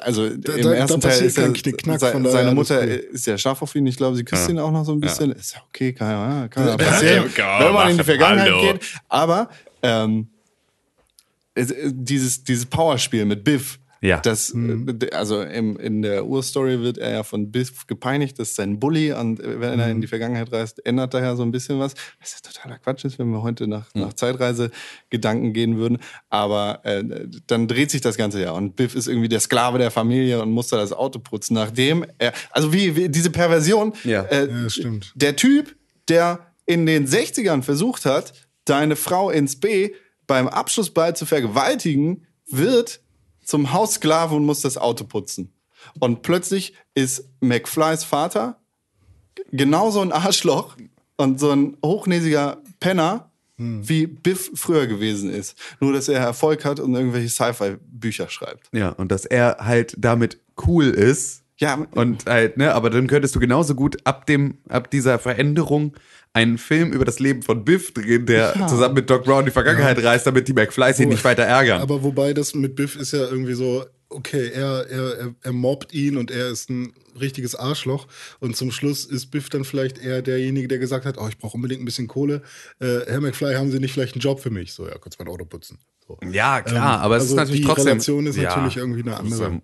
also 0.00 0.26
im 0.26 0.40
da- 0.42 0.52
ersten 0.54 1.00
da 1.00 1.08
Teil 1.08 1.10
passiert 1.12 1.26
ist 1.28 1.38
er, 1.38 1.44
kein 1.44 1.52
Knickknack, 1.54 2.00
se- 2.00 2.22
seine 2.30 2.52
Mutter 2.52 2.82
ist 2.86 3.26
ja 3.26 3.36
scharf 3.38 3.62
auf 3.62 3.74
ihn. 3.74 3.86
Ich 3.86 3.96
glaube, 3.96 4.16
sie 4.16 4.24
küsst 4.24 4.48
Ja. 4.48 4.54
ihn 4.54 4.58
auch 4.58 4.70
noch 4.70 4.84
so 4.84 4.92
ein 4.92 5.00
bisschen. 5.00 5.32
Ist 5.32 5.54
ja 5.54 5.62
okay, 5.68 5.92
kann 5.92 6.10
ja, 6.10 6.48
kann 6.48 6.66
ja 6.68 6.76
passieren, 6.76 7.24
wenn 7.34 7.72
man 7.72 7.90
in 7.90 7.98
die. 7.98 8.04
Vergangenheit 8.04 8.48
Hallo. 8.50 8.60
geht. 8.72 8.80
Aber 9.08 9.48
ähm, 9.82 10.28
es, 11.54 11.70
äh, 11.70 11.90
dieses, 11.92 12.44
dieses 12.44 12.66
Powerspiel 12.66 13.24
mit 13.24 13.44
Biff, 13.44 13.78
Ja. 14.06 14.20
Das, 14.20 14.50
äh, 14.54 14.56
d- 14.92 15.10
also 15.10 15.42
im, 15.42 15.76
in 15.78 16.02
der 16.02 16.26
Urstory 16.26 16.80
wird 16.80 16.98
er 16.98 17.10
ja 17.10 17.22
von 17.22 17.50
Biff 17.50 17.86
gepeinigt, 17.86 18.38
das 18.38 18.48
ist 18.50 18.56
sein 18.56 18.78
Bully 18.78 19.12
und 19.12 19.40
äh, 19.40 19.60
wenn 19.60 19.78
er 19.80 19.90
in 19.90 20.00
die 20.00 20.06
Vergangenheit 20.06 20.52
reist, 20.52 20.84
ändert 20.86 21.12
er 21.14 21.22
ja 21.22 21.36
so 21.36 21.42
ein 21.42 21.50
bisschen 21.50 21.78
was. 21.78 21.94
Was 22.20 22.32
ja 22.32 22.50
totaler 22.52 22.78
Quatsch 22.78 23.04
ist, 23.04 23.18
wenn 23.18 23.28
wir 23.30 23.42
heute 23.42 23.66
nach, 23.66 23.86
nach 23.94 24.12
Zeitreise-Gedanken 24.14 25.52
gehen 25.52 25.76
würden. 25.76 25.98
Aber 26.28 26.80
äh, 26.84 27.04
dann 27.46 27.68
dreht 27.68 27.90
sich 27.90 28.00
das 28.00 28.16
Ganze 28.16 28.40
ja 28.42 28.52
und 28.52 28.76
Biff 28.76 28.94
ist 28.94 29.08
irgendwie 29.08 29.28
der 29.28 29.40
Sklave 29.40 29.78
der 29.78 29.90
Familie 29.90 30.40
und 30.42 30.50
muss 30.50 30.68
da 30.68 30.76
das 30.76 30.92
Auto 30.92 31.18
putzen, 31.18 31.54
nachdem 31.54 32.04
er, 32.18 32.32
also 32.50 32.72
wie, 32.72 32.96
wie 32.96 33.08
diese 33.08 33.30
Perversion, 33.30 33.92
Ja. 34.04 34.22
äh, 34.24 34.48
Ja, 34.50 34.70
stimmt. 34.70 35.12
der 35.14 35.36
Typ, 35.36 35.74
der 36.08 36.40
in 36.66 36.86
den 36.86 37.06
60ern 37.06 37.62
versucht 37.62 38.04
hat, 38.04 38.32
deine 38.64 38.96
Frau 38.96 39.30
ins 39.30 39.58
B 39.60 39.90
beim 40.26 40.48
Abschlussball 40.48 41.14
zu 41.14 41.24
vergewaltigen, 41.26 42.26
wird 42.50 43.00
zum 43.46 43.72
Haussklave 43.72 44.34
und 44.34 44.44
muss 44.44 44.60
das 44.60 44.76
Auto 44.76 45.04
putzen. 45.04 45.52
Und 45.98 46.22
plötzlich 46.22 46.74
ist 46.94 47.30
McFlys 47.40 48.04
Vater 48.04 48.60
genauso 49.52 50.00
ein 50.00 50.12
Arschloch 50.12 50.76
und 51.16 51.40
so 51.40 51.50
ein 51.50 51.76
hochnäsiger 51.82 52.62
Penner, 52.80 53.30
wie 53.56 54.06
Biff 54.06 54.50
früher 54.54 54.86
gewesen 54.86 55.30
ist. 55.30 55.56
Nur, 55.80 55.94
dass 55.94 56.08
er 56.08 56.20
Erfolg 56.20 56.64
hat 56.64 56.78
und 56.78 56.94
irgendwelche 56.94 57.30
Sci-Fi-Bücher 57.30 58.28
schreibt. 58.28 58.68
Ja, 58.72 58.90
und 58.90 59.10
dass 59.10 59.24
er 59.24 59.58
halt 59.60 59.94
damit 59.96 60.40
cool 60.66 60.86
ist. 60.86 61.42
Ja, 61.58 61.86
Und 61.92 62.26
halt, 62.26 62.56
ne, 62.58 62.74
aber 62.74 62.90
dann 62.90 63.06
könntest 63.06 63.34
du 63.34 63.40
genauso 63.40 63.74
gut 63.74 63.96
ab 64.04 64.26
dem, 64.26 64.58
ab 64.68 64.90
dieser 64.90 65.18
Veränderung 65.18 65.96
einen 66.34 66.58
Film 66.58 66.92
über 66.92 67.06
das 67.06 67.18
Leben 67.18 67.42
von 67.42 67.64
Biff 67.64 67.94
drehen, 67.94 68.26
der 68.26 68.66
zusammen 68.68 68.94
mit 68.94 69.08
Doc 69.08 69.24
Brown 69.24 69.46
die 69.46 69.50
Vergangenheit 69.50 70.02
reist, 70.04 70.26
damit 70.26 70.48
die 70.48 70.52
McFlys 70.52 71.00
ihn 71.00 71.08
nicht 71.08 71.24
weiter 71.24 71.44
ärgern. 71.44 71.80
Aber 71.80 72.02
wobei 72.02 72.34
das 72.34 72.54
mit 72.54 72.76
Biff 72.76 72.94
ist 72.94 73.12
ja 73.12 73.20
irgendwie 73.20 73.54
so, 73.54 73.86
okay, 74.10 74.50
er, 74.52 74.86
er, 74.90 75.18
er, 75.18 75.34
er 75.42 75.52
mobbt 75.52 75.94
ihn 75.94 76.18
und 76.18 76.30
er 76.30 76.48
ist 76.48 76.68
ein 76.68 76.92
richtiges 77.18 77.54
Arschloch. 77.54 78.06
Und 78.38 78.54
zum 78.54 78.70
Schluss 78.70 79.06
ist 79.06 79.30
Biff 79.30 79.48
dann 79.48 79.64
vielleicht 79.64 79.96
eher 79.96 80.20
derjenige, 80.20 80.68
der 80.68 80.78
gesagt 80.78 81.06
hat, 81.06 81.16
oh, 81.16 81.26
ich 81.26 81.38
brauche 81.38 81.54
unbedingt 81.56 81.80
ein 81.80 81.86
bisschen 81.86 82.06
Kohle. 82.06 82.42
Äh, 82.80 83.00
Herr 83.06 83.22
McFly, 83.22 83.54
haben 83.54 83.70
Sie 83.70 83.80
nicht 83.80 83.94
vielleicht 83.94 84.14
einen 84.14 84.20
Job 84.20 84.40
für 84.40 84.50
mich? 84.50 84.74
So, 84.74 84.86
ja, 84.86 84.98
kurz 84.98 85.18
mein 85.18 85.28
Auto 85.28 85.46
putzen. 85.46 85.78
So. 86.06 86.18
ja, 86.30 86.60
klar, 86.60 87.00
aber 87.00 87.16
es 87.16 87.22
also 87.22 87.34
ist 87.34 87.38
natürlich 87.38 87.60
die 87.62 87.66
trotzdem. 87.66 87.86
Relation 87.86 88.26
ist 88.26 88.36
ja, 88.36 88.42
natürlich 88.42 88.76
irgendwie 88.76 89.00
eine 89.00 89.16
andere. 89.16 89.46
ähm, 89.46 89.62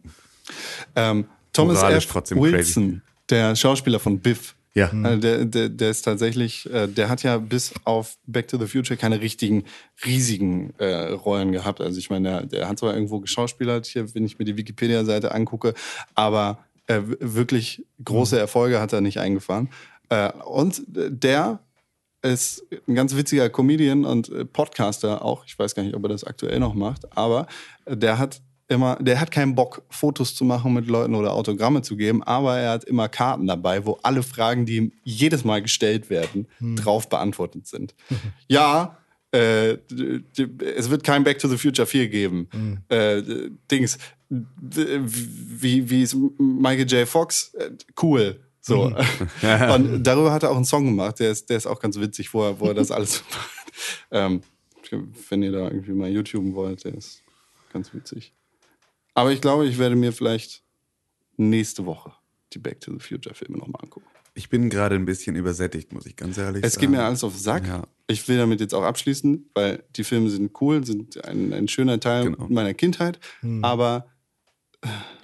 Ähm, 0.97 1.27
Thomas 1.53 1.83
F. 1.83 2.15
Wilson, 2.33 3.03
der 3.29 3.57
Schauspieler 3.57 3.99
von 3.99 4.21
Biff. 4.21 4.55
Ja. 4.75 4.91
Also 5.03 5.21
der, 5.21 5.45
der, 5.45 5.69
der 5.69 5.91
ist 5.91 6.03
tatsächlich, 6.03 6.69
äh, 6.73 6.87
der 6.87 7.11
hat 7.11 7.23
ja 7.23 7.37
bis 7.37 7.75
auf 7.85 8.17
Back 8.27 8.49
to 8.49 8.59
the 8.59 8.67
Future 8.67 8.97
keine 8.97 9.21
richtigen, 9.21 9.65
riesigen 10.07 10.73
äh, 10.79 11.11
Rollen 11.11 11.53
gehabt. 11.53 11.83
Also 11.83 11.99
ich 11.99 12.09
meine, 12.09 12.31
der, 12.31 12.47
der 12.47 12.69
hat 12.69 12.79
zwar 12.79 12.95
irgendwo 12.95 13.21
geschauspielert, 13.21 13.85
hier, 13.85 14.15
wenn 14.15 14.25
ich 14.25 14.39
mir 14.39 14.47
die 14.47 14.57
Wikipedia-Seite 14.57 15.33
angucke, 15.33 15.75
aber 16.15 16.65
äh, 16.87 17.01
wirklich 17.21 17.85
große 18.03 18.39
Erfolge 18.39 18.81
hat 18.81 18.95
er 18.95 19.03
nicht 19.03 19.21
eingefahren. 19.21 19.69
Äh, 20.09 20.33
und 20.33 20.83
der 20.87 21.61
ist 22.23 22.65
ein 22.89 22.95
ganz 22.95 23.15
witziger 23.15 23.51
Comedian 23.51 24.05
und 24.05 24.31
äh, 24.31 24.45
Podcaster 24.45 25.23
auch. 25.23 25.45
Ich 25.45 25.59
weiß 25.59 25.75
gar 25.75 25.83
nicht, 25.83 25.95
ob 25.95 26.05
er 26.05 26.09
das 26.09 26.25
aktuell 26.25 26.61
noch 26.61 26.73
macht, 26.75 27.15
aber 27.17 27.47
äh, 27.85 27.97
der 27.97 28.19
hat 28.19 28.41
immer, 28.69 28.97
der 28.97 29.21
hat 29.21 29.31
keinen 29.31 29.55
Bock, 29.55 29.83
Fotos 29.91 30.35
zu 30.35 30.45
machen 30.45 30.73
mit 30.73 30.87
Leuten 30.87 31.15
oder 31.15 31.33
Autogramme 31.33 31.83
zu 31.83 31.97
geben, 31.97 32.23
aber 32.23 32.59
er 32.59 32.71
hat 32.73 32.85
immer 32.85 33.09
Karten 33.09 33.47
dabei, 33.47 33.85
wo 33.85 33.99
alle 34.03 34.23
Fragen, 34.23 34.65
die 34.67 34.77
ihm 34.77 34.93
jedes 35.05 35.45
Mal 35.45 35.63
gestellt 35.63 36.09
werden, 36.11 36.47
drauf 36.77 37.09
beantwortet 37.09 37.67
sind. 37.67 37.95
ja, 38.49 38.97
äh, 39.33 39.79
es 40.77 40.91
wird 40.91 41.05
kein 41.05 41.25
Back 41.25 41.39
to 41.39 41.49
the 41.49 41.57
Future 41.59 41.87
4 41.87 42.09
geben. 42.09 42.49
Äh, 42.89 43.23
d- 43.23 43.51
Dings, 43.71 43.99
wie, 44.29 45.89
wie 45.91 46.03
ist 46.03 46.17
Michael 46.39 46.87
J. 46.87 47.07
Fox? 47.09 47.55
Äh, 47.55 47.71
Cool. 48.01 48.41
So. 48.61 48.85
Und 49.75 50.05
darüber 50.05 50.33
hat 50.33 50.45
er 50.45 50.51
auch 50.51 50.57
einen 50.57 50.65
Song 50.65 50.85
gemacht, 50.85 51.19
der 51.19 51.31
ist, 51.33 51.51
der 51.51 51.57
ist 51.57 51.67
auch 51.67 51.81
ganz 51.81 51.99
witzig, 51.99 52.33
wo 52.33 52.45
er, 52.45 52.61
wo 52.61 52.67
er 52.69 52.75
das 52.75 52.91
alles 52.93 53.25
macht. 53.31 53.51
Ähm, 54.13 54.41
wenn 55.31 55.43
ihr 55.43 55.53
da 55.53 55.65
irgendwie 55.65 55.93
mal 55.93 56.09
YouTuben 56.11 56.55
wollt, 56.55 56.85
der 56.85 56.95
ist 56.95 57.23
ganz 57.73 57.93
witzig. 57.95 58.33
Aber 59.15 59.33
ich 59.33 59.41
glaube, 59.41 59.67
ich 59.67 59.79
werde 59.79 59.97
mir 59.97 60.13
vielleicht 60.13 60.63
nächste 61.37 61.85
Woche 61.87 62.13
die 62.53 62.59
Back 62.59 62.81
to 62.81 62.93
the 62.93 62.99
Future 62.99 63.35
Filme 63.35 63.59
nochmal 63.59 63.81
angucken. 63.83 64.07
Ich 64.35 64.49
bin 64.49 64.71
gerade 64.71 64.95
ein 64.95 65.05
bisschen 65.05 65.37
übersättigt, 65.37 65.93
muss 65.93 66.07
ich 66.07 66.17
ganz 66.17 66.39
ehrlich 66.39 66.65
Es 66.65 66.75
sagen. 66.75 66.81
geht 66.83 66.91
mir 66.91 67.05
alles 67.05 67.23
auf 67.23 67.35
den 67.35 67.41
Sack. 67.43 67.67
Ja. 67.67 67.87
Ich 68.07 68.27
will 68.29 68.39
damit 68.39 68.61
jetzt 68.61 68.75
auch 68.75 68.83
abschließen, 68.83 69.51
weil 69.55 69.85
die 69.97 70.05
Filme 70.05 70.31
sind 70.31 70.53
cool, 70.61 70.85
sind 70.87 71.23
ein, 71.27 71.53
ein 71.53 71.69
schöner 71.69 72.01
Teil 72.01 72.25
Genau. 72.31 72.47
meiner 72.49 72.73
Kindheit. 72.73 73.21
Aber 73.61 74.07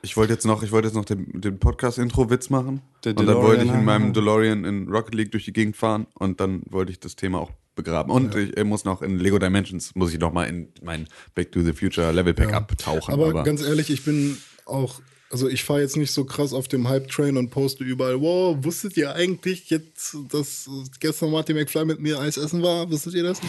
Ich 0.02 0.16
wollte 0.16 0.34
jetzt 0.34 0.44
noch, 0.46 0.62
ich 0.62 0.72
wollte 0.72 0.88
jetzt 0.88 0.94
noch 0.94 1.06
den, 1.06 1.40
den 1.40 1.58
Podcast-Intro-Witz 1.58 2.50
machen. 2.50 2.82
Der 3.04 3.16
und 3.16 3.26
dann 3.26 3.36
wollte 3.36 3.64
ich 3.64 3.70
in 3.72 3.84
meinem. 3.84 4.12
DeLorean 4.12 4.64
in 4.64 4.88
Rocket 4.88 5.14
League 5.14 5.32
durch 5.32 5.46
die 5.46 5.52
Gegend 5.54 5.76
fahren 5.76 6.06
und 6.14 6.40
dann 6.40 6.62
wollte 6.68 6.92
ich 6.92 7.00
das 7.00 7.16
Thema 7.16 7.40
auch 7.40 7.50
begraben. 7.78 8.12
Und 8.12 8.34
ich, 8.34 8.56
äh, 8.56 8.64
muss 8.64 8.84
noch 8.84 9.00
in 9.00 9.18
Lego 9.18 9.38
Dimensions, 9.38 9.94
muss 9.94 10.12
ich 10.12 10.18
noch 10.18 10.32
mal 10.32 10.44
in 10.44 10.68
mein 10.82 11.08
Back 11.34 11.52
to 11.52 11.62
the 11.62 11.72
Future 11.72 12.12
Level 12.12 12.34
Pack 12.34 12.52
abtauchen. 12.52 13.14
Aber, 13.14 13.42
ganz 13.44 13.62
ehrlich, 13.62 13.88
ich 13.88 14.04
bin 14.04 14.36
auch, 14.66 15.00
also 15.30 15.48
ich 15.48 15.64
fahre 15.64 15.80
jetzt 15.80 15.96
nicht 15.96 16.10
so 16.10 16.24
krass 16.24 16.52
auf 16.52 16.68
dem 16.68 16.88
Hype-Train 16.88 17.36
und 17.36 17.50
poste 17.50 17.84
überall, 17.84 18.20
wow, 18.20 18.56
wusstet 18.60 18.96
ihr 18.96 19.14
eigentlich 19.14 19.70
jetzt, 19.70 20.16
dass 20.30 20.68
gestern 21.00 21.30
Martin 21.30 21.56
McFly 21.56 21.84
mit 21.84 22.00
mir 22.00 22.18
Eis 22.18 22.36
essen 22.36 22.62
war? 22.62 22.90
Wusstet 22.90 23.14
ihr 23.14 23.22
das? 23.22 23.40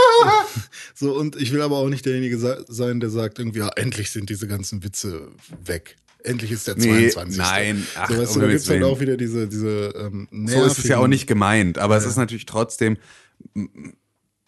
so, 0.94 1.12
und 1.16 1.36
ich 1.36 1.52
will 1.52 1.62
aber 1.62 1.78
auch 1.78 1.88
nicht 1.88 2.04
derjenige 2.04 2.38
sein, 2.68 3.00
der 3.00 3.10
sagt 3.10 3.38
irgendwie, 3.38 3.60
ja, 3.60 3.70
endlich 3.76 4.10
sind 4.10 4.30
diese 4.30 4.46
ganzen 4.46 4.84
Witze 4.84 5.28
weg. 5.64 5.96
Endlich 6.24 6.50
ist 6.50 6.66
der 6.66 6.76
Nee, 6.76 7.10
22. 7.10 7.38
nein, 7.38 7.86
ach, 7.96 8.10
so, 8.10 8.18
weißt 8.18 8.34
du, 8.34 8.40
da 8.40 8.46
Himmels 8.46 8.64
gibt's 8.64 8.70
halt 8.70 8.82
auch 8.82 9.00
wieder 9.00 9.16
diese, 9.16 9.46
diese 9.46 9.94
ähm, 9.96 10.28
so 10.46 10.64
ist 10.64 10.78
es 10.78 10.88
ja 10.88 10.98
auch 10.98 11.06
nicht 11.06 11.28
gemeint. 11.28 11.78
Aber 11.78 11.96
es 11.96 12.04
ist 12.04 12.16
natürlich 12.16 12.44
trotzdem, 12.44 12.96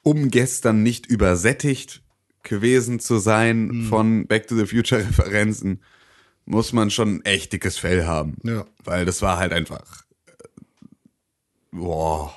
um 0.02 0.30
gestern 0.30 0.82
nicht 0.82 1.06
übersättigt 1.06 2.02
gewesen 2.42 3.00
zu 3.00 3.18
sein 3.18 3.68
Hm. 3.70 3.84
von 3.88 4.26
Back 4.26 4.46
to 4.48 4.56
the 4.56 4.66
Future 4.66 5.00
Referenzen, 5.06 5.82
muss 6.46 6.72
man 6.72 6.90
schon 6.90 7.16
ein 7.16 7.24
echt 7.24 7.52
dickes 7.52 7.76
Fell 7.78 8.06
haben. 8.06 8.36
Ja. 8.42 8.64
Weil 8.84 9.04
das 9.04 9.20
war 9.22 9.38
halt 9.38 9.52
einfach. 9.52 10.04
äh, 10.26 10.32
Boah. 11.72 12.32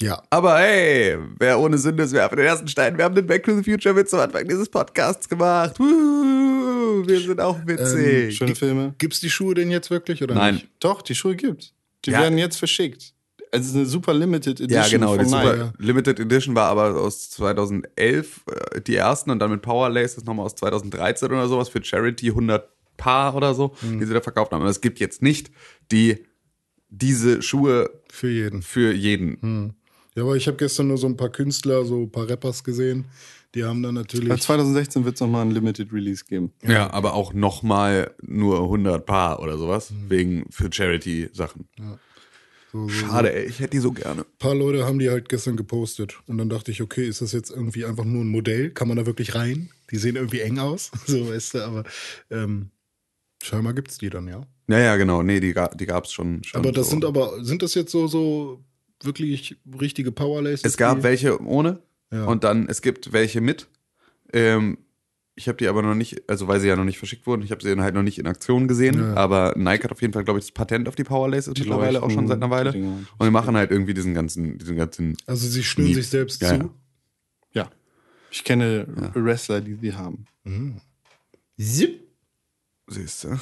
Ja. 0.00 0.22
Aber 0.28 0.58
hey, 0.58 1.16
wer 1.38 1.58
ohne 1.58 1.78
Sünde 1.78 2.02
ist, 2.02 2.12
werfe 2.12 2.36
den 2.36 2.44
ersten 2.44 2.68
Stein. 2.68 2.98
Wir 2.98 3.04
haben 3.04 3.14
den 3.14 3.26
Back 3.26 3.44
to 3.44 3.56
the 3.56 3.62
Future 3.62 3.96
Witz 3.96 4.12
am 4.12 4.20
Anfang 4.20 4.46
dieses 4.46 4.68
Podcasts 4.68 5.26
gemacht. 5.28 5.78
Wuhu, 5.80 7.06
wir 7.06 7.18
sind 7.20 7.40
auch 7.40 7.58
witzig. 7.66 8.36
schöne 8.36 8.54
Filme. 8.54 8.94
Gibt's 8.98 9.20
die 9.20 9.30
Schuhe 9.30 9.54
denn 9.54 9.70
jetzt 9.70 9.90
wirklich 9.90 10.22
oder 10.22 10.34
Nein. 10.34 10.56
nicht? 10.56 10.68
Doch, 10.80 11.00
die 11.00 11.14
Schuhe 11.14 11.34
gibt's. 11.34 11.72
Die 12.04 12.10
Ja. 12.10 12.20
werden 12.20 12.36
jetzt 12.36 12.58
verschickt. 12.58 13.14
Also 13.52 13.62
Es 13.64 13.70
ist 13.70 13.76
eine 13.76 13.86
super 13.86 14.12
Limited 14.14 14.60
Edition. 14.60 14.70
Ja, 14.82 14.88
genau. 14.88 15.16
Die 15.16 15.24
Super 15.24 15.56
Nike. 15.56 15.72
Limited 15.78 16.20
Edition 16.20 16.54
war 16.54 16.68
aber 16.68 17.00
aus 17.00 17.30
2011 17.30 18.44
äh, 18.74 18.80
die 18.80 18.96
ersten 18.96 19.30
und 19.30 19.38
dann 19.38 19.50
mit 19.50 19.62
Power 19.62 19.88
Laces 19.90 20.24
nochmal 20.24 20.46
aus 20.46 20.54
2013 20.56 21.28
oder 21.28 21.48
sowas 21.48 21.68
für 21.68 21.82
Charity 21.84 22.28
100 22.30 22.68
Paar 22.96 23.34
oder 23.34 23.54
so, 23.54 23.74
Mhm. 23.82 24.00
die 24.00 24.06
sie 24.06 24.14
da 24.14 24.20
verkauft 24.20 24.52
haben. 24.52 24.62
Aber 24.62 24.70
es 24.70 24.80
gibt 24.80 24.98
jetzt 25.00 25.22
nicht 25.22 25.50
die 25.92 26.24
diese 26.88 27.42
Schuhe 27.42 27.90
Für 28.10 28.28
jeden. 28.30 28.62
für 28.62 28.92
jeden. 28.92 29.74
Ja, 30.14 30.22
aber 30.22 30.36
ich 30.36 30.46
habe 30.46 30.56
gestern 30.56 30.88
nur 30.88 30.96
so 30.98 31.06
ein 31.06 31.16
paar 31.16 31.28
Künstler, 31.30 31.84
so 31.84 32.02
ein 32.02 32.10
paar 32.10 32.28
Rappers 32.28 32.64
gesehen. 32.64 33.06
Die 33.54 33.64
haben 33.64 33.82
dann 33.82 33.94
natürlich. 33.94 34.28
Bei 34.28 34.36
2016 34.36 35.04
wird 35.04 35.14
es 35.16 35.20
nochmal 35.20 35.42
ein 35.42 35.50
Limited 35.50 35.92
Release 35.92 36.24
geben. 36.24 36.52
Ja, 36.62 36.90
aber 36.92 37.14
auch 37.14 37.32
nochmal 37.32 38.14
nur 38.22 38.60
100 38.62 39.04
Paar 39.04 39.40
oder 39.40 39.58
sowas 39.58 39.90
Mhm. 39.90 40.10
wegen 40.10 40.46
für 40.50 40.70
Charity 40.72 41.28
Sachen. 41.32 41.68
So, 42.76 42.88
so, 42.88 42.88
Schade, 42.88 43.34
ey, 43.34 43.46
ich 43.46 43.60
hätte 43.60 43.70
die 43.70 43.78
so 43.78 43.92
gerne. 43.92 44.22
Ein 44.22 44.38
paar 44.38 44.54
Leute 44.54 44.84
haben 44.84 44.98
die 44.98 45.08
halt 45.08 45.28
gestern 45.28 45.56
gepostet. 45.56 46.18
Und 46.26 46.38
dann 46.38 46.48
dachte 46.48 46.70
ich, 46.70 46.82
okay, 46.82 47.06
ist 47.06 47.22
das 47.22 47.32
jetzt 47.32 47.50
irgendwie 47.50 47.84
einfach 47.84 48.04
nur 48.04 48.22
ein 48.22 48.28
Modell? 48.28 48.70
Kann 48.70 48.88
man 48.88 48.96
da 48.96 49.06
wirklich 49.06 49.34
rein? 49.34 49.70
Die 49.90 49.96
sehen 49.96 50.16
irgendwie 50.16 50.40
eng 50.40 50.58
aus, 50.58 50.90
so 51.06 51.28
weißt 51.28 51.54
du, 51.54 51.64
aber 51.64 51.84
ähm, 52.30 52.70
scheinbar 53.42 53.72
gibt's 53.72 53.98
die 53.98 54.10
dann, 54.10 54.28
ja. 54.28 54.46
Ja, 54.68 54.78
ja, 54.78 54.96
genau. 54.96 55.22
Nee, 55.22 55.40
die, 55.40 55.54
die 55.74 55.86
gab's 55.86 56.12
schon, 56.12 56.42
schon. 56.44 56.60
Aber 56.60 56.72
das 56.72 56.86
so. 56.86 56.90
sind 56.90 57.04
aber, 57.04 57.42
sind 57.44 57.62
das 57.62 57.74
jetzt 57.74 57.92
so, 57.92 58.08
so 58.08 58.64
wirklich 59.02 59.56
richtige 59.80 60.12
Powerlaces? 60.12 60.64
Es 60.64 60.76
gab 60.76 61.02
welche 61.02 61.40
ohne 61.42 61.80
Ja. 62.12 62.24
und 62.26 62.44
dann 62.44 62.68
es 62.68 62.82
gibt 62.82 63.12
welche 63.12 63.40
mit. 63.40 63.68
Ähm, 64.32 64.78
ich 65.38 65.48
habe 65.48 65.58
die 65.58 65.68
aber 65.68 65.82
noch 65.82 65.94
nicht, 65.94 66.28
also 66.28 66.48
weil 66.48 66.60
sie 66.60 66.66
ja 66.68 66.76
noch 66.76 66.84
nicht 66.84 66.98
verschickt 66.98 67.26
wurden, 67.26 67.42
ich 67.42 67.50
habe 67.50 67.62
sie 67.62 67.68
dann 67.68 67.82
halt 67.82 67.94
noch 67.94 68.02
nicht 68.02 68.18
in 68.18 68.26
Aktion 68.26 68.66
gesehen. 68.68 68.98
Ja. 68.98 69.14
Aber 69.14 69.52
Nike 69.56 69.84
hat 69.84 69.92
auf 69.92 70.00
jeden 70.00 70.12
Fall, 70.14 70.24
glaube 70.24 70.38
ich, 70.38 70.46
das 70.46 70.52
Patent 70.52 70.88
auf 70.88 70.94
die 70.96 71.04
Power 71.04 71.28
Laces 71.28 71.54
mittlerweile 71.58 72.02
auch 72.02 72.10
schon 72.10 72.26
seit 72.26 72.38
einer 72.38 72.50
Weile. 72.50 72.72
Und 72.72 73.06
die 73.26 73.30
machen 73.30 73.56
halt 73.56 73.70
irgendwie 73.70 73.94
diesen 73.94 74.14
ganzen, 74.14 74.58
diesen 74.58 74.76
ganzen. 74.76 75.16
Also 75.26 75.46
sie 75.46 75.62
schnüren 75.62 75.94
sich 75.94 76.08
selbst 76.08 76.40
Ja, 76.42 76.48
zu. 76.48 76.54
ja. 76.56 76.70
Ja. 77.52 77.70
Ich 78.30 78.44
kenne 78.44 78.86
Wrestler, 79.14 79.60
die 79.60 79.76
die 79.76 79.94
haben. 79.94 80.26
Siehst 81.56 83.24
du? 83.24 83.38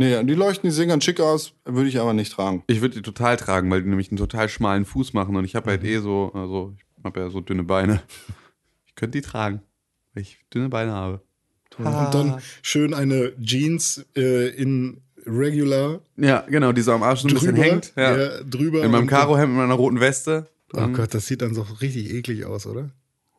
Nee, 0.00 0.12
ja, 0.12 0.22
die 0.22 0.34
leuchten, 0.34 0.68
die 0.70 0.74
sehen 0.74 0.88
ganz 0.88 1.02
schick 1.04 1.18
aus, 1.18 1.54
würde 1.64 1.88
ich 1.88 1.98
aber 1.98 2.12
nicht 2.12 2.32
tragen. 2.32 2.62
Ich 2.68 2.80
würde 2.80 2.94
die 2.96 3.02
total 3.02 3.36
tragen, 3.36 3.68
weil 3.70 3.82
die 3.82 3.88
nämlich 3.88 4.10
einen 4.10 4.18
total 4.18 4.48
schmalen 4.48 4.84
Fuß 4.84 5.12
machen 5.12 5.34
und 5.34 5.44
ich 5.44 5.56
habe 5.56 5.70
halt 5.70 5.82
eh 5.82 5.98
so, 5.98 6.30
also 6.34 6.72
ich 6.76 7.04
habe 7.04 7.18
ja 7.20 7.30
so 7.30 7.40
dünne 7.40 7.64
Beine. 7.64 8.00
Ich 8.86 8.94
könnte 8.94 9.18
die 9.18 9.26
tragen, 9.26 9.60
weil 10.14 10.22
ich 10.22 10.38
dünne 10.54 10.68
Beine 10.68 10.92
habe. 10.92 11.20
Und 11.78 12.10
dann 12.14 12.40
schön 12.62 12.92
eine 12.94 13.32
Jeans 13.40 14.04
äh, 14.16 14.48
in 14.48 14.98
regular 15.26 16.00
Ja, 16.16 16.44
genau, 16.48 16.72
die 16.72 16.82
so 16.82 16.92
am 16.92 17.02
Arsch 17.02 17.20
so 17.22 17.28
ein 17.28 17.34
bisschen 17.34 17.54
drüber. 17.54 17.62
hängt. 17.66 17.92
Ja. 17.96 18.16
ja, 18.16 18.42
drüber. 18.42 18.82
In 18.84 18.90
meinem 18.90 19.06
Karohemd 19.06 19.48
mit 19.52 19.58
meiner 19.58 19.74
roten 19.74 20.00
Weste. 20.00 20.46
Oh 20.72 20.86
Gott, 20.88 21.14
das 21.14 21.26
sieht 21.26 21.42
dann 21.42 21.54
so 21.54 21.62
richtig 21.80 22.12
eklig 22.12 22.44
aus, 22.44 22.66
oder? 22.66 22.90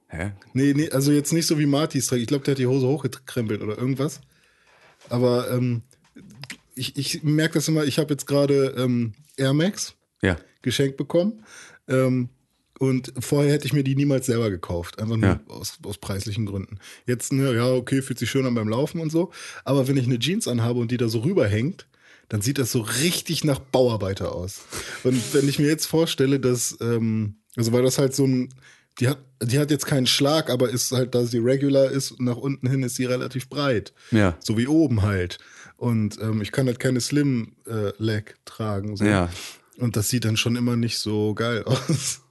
Hä? 0.07 0.31
Nee, 0.53 0.73
nee, 0.75 0.89
also 0.89 1.11
jetzt 1.11 1.33
nicht 1.33 1.45
so 1.47 1.59
wie 1.59 1.65
Martis 1.67 2.07
trägt. 2.07 2.21
Ich 2.23 2.27
glaube, 2.27 2.43
der 2.43 2.53
hat 2.53 2.59
die 2.59 2.65
Hose 2.67 2.87
hochgekrempelt 2.87 3.61
oder 3.61 3.77
irgendwas. 3.77 4.21
Aber 5.09 5.51
ähm, 5.51 5.81
ich, 6.75 6.97
ich 6.97 7.23
merke 7.23 7.55
das 7.55 7.67
immer, 7.67 7.83
ich 7.83 7.99
habe 7.99 8.11
jetzt 8.13 8.25
gerade 8.25 8.73
ähm, 8.77 9.13
Air 9.37 9.53
Max 9.53 9.93
Ja. 10.21 10.37
geschenkt 10.61 10.97
bekommen. 10.97 11.43
Ähm, 11.87 12.29
und 12.79 13.13
vorher 13.19 13.53
hätte 13.53 13.67
ich 13.67 13.73
mir 13.73 13.83
die 13.83 13.95
niemals 13.95 14.25
selber 14.25 14.49
gekauft. 14.49 14.99
Einfach 14.99 15.17
nur 15.17 15.29
Ja. 15.29 15.39
aus, 15.49 15.77
aus 15.85 15.97
preislichen 15.99 16.45
Gründen. 16.47 16.79
Jetzt, 17.05 17.31
ne, 17.31 17.53
ja, 17.53 17.67
okay, 17.71 18.01
fühlt 18.01 18.17
sich 18.17 18.31
schön 18.31 18.45
an 18.47 18.55
beim 18.55 18.67
Laufen 18.69 18.99
und 19.01 19.11
so. 19.11 19.31
Aber 19.65 19.87
wenn 19.87 19.97
ich 19.97 20.05
eine 20.05 20.17
Jeans 20.17 20.47
anhabe 20.47 20.79
und 20.79 20.89
die 20.89 20.97
da 20.97 21.07
so 21.09 21.19
rüberhängt, 21.19 21.85
dann 22.29 22.41
sieht 22.41 22.57
das 22.57 22.71
so 22.71 22.81
richtig 22.81 23.43
nach 23.43 23.59
Bauarbeiter 23.59 24.33
aus. 24.33 24.61
Und 25.03 25.21
wenn 25.33 25.47
ich 25.49 25.59
mir 25.59 25.67
jetzt 25.67 25.85
vorstelle, 25.87 26.39
dass, 26.39 26.77
ähm, 26.81 27.35
also 27.55 27.71
weil 27.73 27.83
das 27.83 27.97
halt 27.99 28.15
so 28.15 28.25
ein, 28.25 28.49
die 28.99 29.07
hat, 29.07 29.19
die 29.41 29.59
hat 29.59 29.71
jetzt 29.71 29.85
keinen 29.85 30.07
Schlag, 30.07 30.49
aber 30.49 30.69
ist 30.69 30.91
halt, 30.91 31.15
da 31.15 31.25
sie 31.25 31.37
regular 31.39 31.89
ist, 31.89 32.19
nach 32.19 32.35
unten 32.37 32.67
hin 32.69 32.83
ist 32.83 32.95
sie 32.95 33.05
relativ 33.05 33.49
breit. 33.49 33.93
Ja. 34.11 34.37
So 34.41 34.57
wie 34.57 34.67
oben 34.67 35.01
halt. 35.03 35.37
Und 35.77 36.19
ähm, 36.21 36.41
ich 36.41 36.51
kann 36.51 36.67
halt 36.67 36.79
keine 36.79 36.99
Slim 37.01 37.53
äh, 37.65 37.91
Leg 37.97 38.35
tragen. 38.45 38.95
So. 38.97 39.05
Ja. 39.05 39.29
Und 39.77 39.95
das 39.95 40.09
sieht 40.09 40.25
dann 40.25 40.35
schon 40.37 40.55
immer 40.57 40.75
nicht 40.75 40.99
so 40.99 41.33
geil 41.33 41.63
aus. 41.65 42.21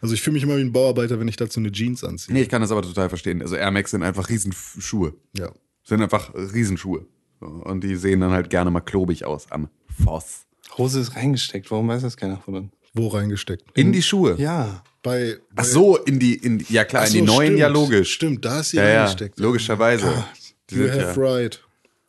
Also 0.00 0.14
ich 0.14 0.22
fühle 0.22 0.34
mich 0.34 0.42
immer 0.42 0.56
wie 0.56 0.60
ein 0.62 0.72
Bauarbeiter, 0.72 1.18
wenn 1.20 1.28
ich 1.28 1.36
dazu 1.36 1.60
eine 1.60 1.72
Jeans 1.72 2.04
anziehe. 2.04 2.34
Nee, 2.34 2.42
ich 2.42 2.48
kann 2.48 2.60
das 2.62 2.70
aber 2.70 2.82
total 2.82 3.08
verstehen. 3.08 3.40
Also 3.42 3.56
Air 3.56 3.70
Max 3.70 3.90
sind 3.92 4.02
einfach 4.02 4.28
Riesenschuhe. 4.28 5.14
Ja. 5.36 5.50
Sind 5.84 6.02
einfach 6.02 6.34
Riesenschuhe. 6.34 7.06
Und 7.40 7.82
die 7.84 7.96
sehen 7.96 8.20
dann 8.20 8.30
halt 8.32 8.50
gerne 8.50 8.70
mal 8.70 8.80
klobig 8.80 9.24
aus 9.24 9.50
am 9.50 9.68
Voss. 10.02 10.46
Hose 10.78 11.00
ist 11.00 11.16
reingesteckt. 11.16 11.70
Warum 11.70 11.88
weiß 11.88 12.02
das 12.02 12.16
keiner 12.16 12.38
von 12.38 12.54
uns? 12.54 12.72
Wo 12.94 13.08
reingesteckt? 13.08 13.64
In 13.74 13.92
die 13.92 14.02
Schuhe. 14.02 14.36
Ja. 14.38 14.82
Bei, 15.02 15.36
bei 15.54 15.62
Ach 15.62 15.64
so, 15.64 15.96
in 15.98 16.18
die, 16.18 16.34
in, 16.34 16.64
ja 16.68 16.84
klar, 16.84 17.02
Ach 17.04 17.06
in 17.08 17.12
die 17.12 17.18
so, 17.20 17.24
neuen 17.26 17.46
stimmt. 17.48 17.58
ja 17.60 17.68
logisch. 17.68 18.12
Stimmt, 18.12 18.44
da 18.44 18.60
ist 18.60 18.70
sie 18.70 18.78
Ja, 18.78 18.88
ja, 18.88 18.96
reingesteckt. 19.04 19.38
logischerweise. 19.38 20.24
Die 20.70 20.76
You 20.76 20.82
sind 20.88 21.00
have 21.02 21.20
ja, 21.20 21.26
right. 21.34 21.62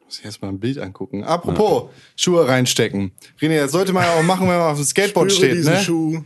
Muss 0.05 0.19
ich 0.19 0.25
erst 0.25 0.41
mal 0.41 0.47
ein 0.47 0.59
Bild 0.59 0.77
angucken. 0.79 1.23
Apropos, 1.25 1.89
Schuhe 2.15 2.47
reinstecken. 2.47 3.11
René, 3.41 3.57
das 3.59 3.73
sollte 3.73 3.91
man 3.93 4.03
ja 4.03 4.13
auch 4.15 4.23
machen, 4.23 4.47
wenn 4.47 4.57
man 4.57 4.71
auf 4.71 4.77
dem 4.77 4.85
Skateboard 4.85 5.31
Spüre 5.31 5.45
steht, 5.47 5.57
diesen 5.57 5.73
ne? 5.73 5.79
Schuh. 5.81 6.23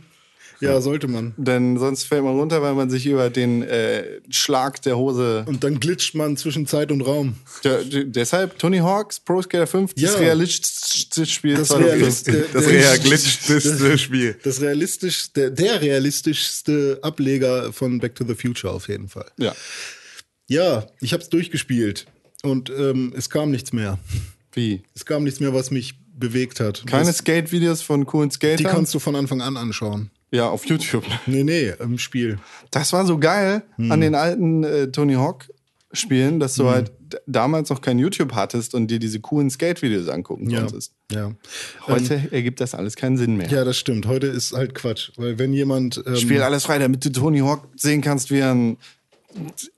Ja, 0.62 0.80
sollte 0.80 1.08
man. 1.08 1.34
Denn 1.36 1.76
sonst 1.78 2.04
fällt 2.04 2.22
man 2.24 2.34
runter, 2.38 2.62
weil 2.62 2.74
man 2.74 2.88
sich 2.88 3.06
über 3.06 3.30
den 3.30 3.62
äh, 3.62 4.20
Schlag 4.30 4.80
der 4.82 4.96
Hose. 4.96 5.44
Und 5.46 5.64
dann 5.64 5.80
glitscht 5.80 6.14
man 6.14 6.36
zwischen 6.36 6.66
Zeit 6.66 6.92
und 6.92 7.00
Raum. 7.02 7.34
Ja, 7.64 7.78
deshalb 7.84 8.58
Tony 8.58 8.78
Hawks 8.78 9.20
Pro 9.20 9.42
Skater 9.42 9.66
5, 9.66 9.94
das 9.94 10.02
Ja. 10.02 10.18
realistischste 10.18 11.26
Spiel 11.26 11.54
Das 11.56 11.68
2015. 11.68 12.34
Realist- 12.34 12.54
das 12.54 12.66
realistischste 12.68 13.98
Spiel. 13.98 14.36
Das 14.42 14.60
realistisch, 14.60 15.32
der, 15.34 15.80
realistischste 15.80 16.98
Ableger 17.02 17.72
von 17.72 17.98
Back 17.98 18.14
to 18.14 18.24
the 18.26 18.34
Future 18.34 18.72
auf 18.72 18.88
jeden 18.88 19.08
Fall. 19.08 19.26
Ja. 19.38 19.54
Ja, 20.48 20.86
ich 21.00 21.12
habe 21.12 21.22
es 21.22 21.28
durchgespielt 21.28 22.06
und 22.42 22.70
ähm, 22.70 23.12
es 23.16 23.30
kam 23.30 23.50
nichts 23.50 23.72
mehr. 23.72 23.98
Wie? 24.52 24.82
Es 24.94 25.06
kam 25.06 25.24
nichts 25.24 25.40
mehr, 25.40 25.54
was 25.54 25.70
mich 25.70 25.94
bewegt 26.14 26.60
hat. 26.60 26.84
Keine 26.86 27.12
Skate-Videos 27.12 27.80
von 27.82 28.04
coolen 28.06 28.28
die 28.28 28.34
Skatern? 28.34 28.66
kannst 28.70 28.94
du 28.94 28.98
von 28.98 29.16
Anfang 29.16 29.40
an 29.40 29.56
anschauen. 29.56 30.10
Ja, 30.32 30.48
auf 30.48 30.64
YouTube. 30.66 31.04
Nee, 31.26 31.44
nee, 31.44 31.72
im 31.78 31.98
Spiel. 31.98 32.38
Das 32.72 32.92
war 32.92 33.06
so 33.06 33.18
geil 33.18 33.62
Hm. 33.76 33.92
an 33.92 34.00
den 34.00 34.14
alten 34.16 34.64
äh, 34.64 34.88
Tony 34.90 35.14
Hawk 35.14 35.48
Spielen, 35.94 36.40
dass 36.40 36.54
du 36.54 36.70
halt 36.70 36.90
d- 37.00 37.18
damals 37.26 37.68
noch 37.68 37.82
kein 37.82 37.98
YouTube 37.98 38.32
hattest 38.32 38.74
und 38.74 38.86
dir 38.90 38.98
diese 38.98 39.20
coolen 39.20 39.50
Skate-Videos 39.50 40.08
angucken 40.08 40.48
Ja. 40.48 40.60
konntest. 40.60 40.94
Ja. 41.12 41.32
Heute 41.86 42.28
ergibt 42.30 42.60
das 42.62 42.74
alles 42.74 42.96
keinen 42.96 43.18
Sinn 43.18 43.36
mehr. 43.36 43.48
ja, 43.50 43.62
das 43.62 43.76
stimmt. 43.76 44.06
Heute 44.06 44.26
ist 44.26 44.54
halt 44.54 44.74
Quatsch. 44.74 45.10
Weil 45.16 45.38
wenn 45.38 45.52
jemand. 45.52 46.02
Ähm, 46.06 46.16
Spiel 46.16 46.40
alles 46.40 46.64
frei, 46.64 46.78
damit 46.78 47.04
du 47.04 47.12
Tony 47.12 47.40
Hawk 47.40 47.68
sehen 47.76 48.00
kannst, 48.00 48.30
wie 48.30 48.38
er 48.38 48.52
einen 48.52 48.78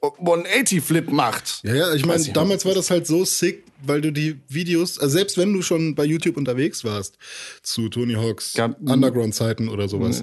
180-Flip 0.02 1.10
macht. 1.10 1.60
Ja, 1.64 1.74
ja, 1.74 1.94
ich 1.94 2.04
meine, 2.06 2.22
damals 2.32 2.64
war 2.64 2.74
das 2.74 2.90
halt 2.90 3.06
so 3.06 3.24
sick, 3.24 3.63
weil 3.86 4.00
du 4.00 4.12
die 4.12 4.40
Videos, 4.48 4.98
also 4.98 5.16
selbst 5.16 5.38
wenn 5.38 5.52
du 5.52 5.62
schon 5.62 5.94
bei 5.94 6.04
YouTube 6.04 6.36
unterwegs 6.36 6.84
warst, 6.84 7.18
zu 7.62 7.88
Tony 7.88 8.14
Hawks 8.14 8.54
Underground-Zeiten 8.56 9.68
oder 9.68 9.88
sowas. 9.88 10.22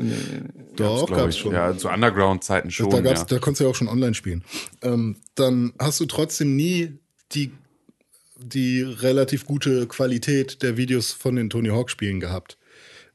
Doch, 0.76 1.10
gab's 1.10 1.38
schon. 1.38 1.54
Ja, 1.54 1.78
zu 1.78 1.90
Underground-Zeiten 1.90 2.72
schon. 2.72 2.90
da, 2.90 3.02
gab's, 3.02 3.22
ja. 3.22 3.26
da 3.26 3.40
konntest 3.40 3.60
du 3.62 3.64
ja 3.66 3.70
auch 3.70 3.76
schon 3.76 3.88
online 3.88 4.14
spielen. 4.14 4.44
Ähm, 4.82 5.18
dann 5.36 5.74
hast 5.80 6.00
du 6.00 6.06
trotzdem 6.06 6.56
nie 6.56 7.00
die, 7.34 7.52
die 8.38 8.82
relativ 8.82 9.46
gute 9.46 9.88
Qualität 9.88 10.64
der 10.64 10.78
Videos 10.78 11.12
von 11.12 11.36
den 11.36 11.50
Tony 11.50 11.70
Hawk-Spielen 11.70 12.20
gehabt. 12.20 12.58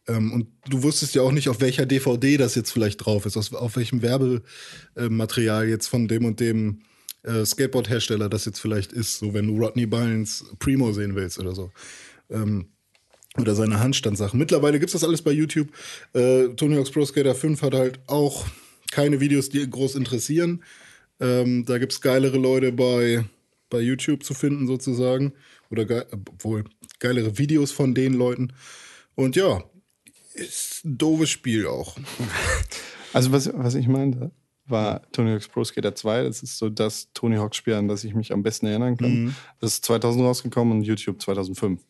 Ähm, 0.08 0.32
und 0.32 0.46
du 0.68 0.82
wusstest 0.82 1.14
ja 1.14 1.22
auch 1.22 1.32
nicht, 1.32 1.48
auf 1.48 1.60
welcher 1.60 1.86
DVD 1.86 2.36
das 2.36 2.54
jetzt 2.54 2.70
vielleicht 2.70 3.04
drauf 3.04 3.26
ist, 3.26 3.36
aus, 3.36 3.52
auf 3.52 3.76
welchem 3.76 4.02
Werbematerial 4.02 5.68
jetzt 5.68 5.88
von 5.88 6.08
dem 6.08 6.24
und 6.24 6.40
dem 6.40 6.80
äh, 7.26 7.44
Skateboard-Hersteller 7.44 8.28
das 8.28 8.44
jetzt 8.44 8.60
vielleicht 8.60 8.92
ist, 8.92 9.18
so 9.18 9.34
wenn 9.34 9.46
du 9.46 9.58
Rodney 9.58 9.86
Bynes 9.86 10.44
Primo 10.58 10.92
sehen 10.92 11.14
willst 11.14 11.38
oder 11.38 11.54
so. 11.54 11.70
Ähm, 12.30 12.68
oder 13.38 13.54
seine 13.54 13.80
Handstandsachen. 13.80 14.38
Mittlerweile 14.38 14.78
gibt 14.78 14.88
es 14.88 14.92
das 15.00 15.04
alles 15.04 15.20
bei 15.20 15.30
YouTube. 15.30 15.68
Äh, 16.14 16.48
Tony 16.56 16.76
Hawk's 16.76 16.90
Pro 16.90 17.04
Skater 17.04 17.34
5 17.34 17.60
hat 17.62 17.74
halt 17.74 18.00
auch 18.06 18.46
keine 18.90 19.20
Videos, 19.20 19.50
die 19.50 19.68
groß 19.68 19.94
interessieren. 19.94 20.62
Ähm, 21.20 21.64
da 21.66 21.78
gibt 21.78 21.92
es 21.92 22.00
geilere 22.00 22.38
Leute 22.38 22.72
bei, 22.72 23.24
bei 23.68 23.80
YouTube 23.80 24.24
zu 24.24 24.32
finden, 24.32 24.66
sozusagen. 24.66 25.32
Oder 25.70 25.84
ge 25.84 26.04
obwohl 26.12 26.64
geilere 26.98 27.36
Videos 27.38 27.72
von 27.72 27.94
den 27.94 28.14
Leuten. 28.14 28.52
Und 29.14 29.36
ja, 29.36 29.62
ist 30.34 30.84
ein 30.84 30.98
doofes 30.98 31.30
Spiel 31.30 31.66
auch. 31.66 31.96
Also 33.12 33.32
was, 33.32 33.50
was 33.54 33.74
ich 33.76 33.88
meinte, 33.88 34.30
war 34.68 35.02
Tony 35.12 35.32
Hawk's 35.32 35.48
Pro 35.48 35.64
Skater 35.64 35.94
2. 35.94 36.24
Das 36.24 36.42
ist 36.42 36.58
so 36.58 36.68
das 36.68 37.08
Tony 37.14 37.36
Hawk 37.36 37.54
Spiel, 37.54 37.74
an 37.74 37.88
das 37.88 38.04
ich 38.04 38.14
mich 38.14 38.32
am 38.32 38.42
besten 38.42 38.66
erinnern 38.66 38.96
kann. 38.96 39.10
Mhm. 39.24 39.34
Das 39.60 39.74
ist 39.74 39.84
2000 39.86 40.24
rausgekommen 40.24 40.78
und 40.78 40.82
YouTube 40.84 41.20
2005. 41.20 41.80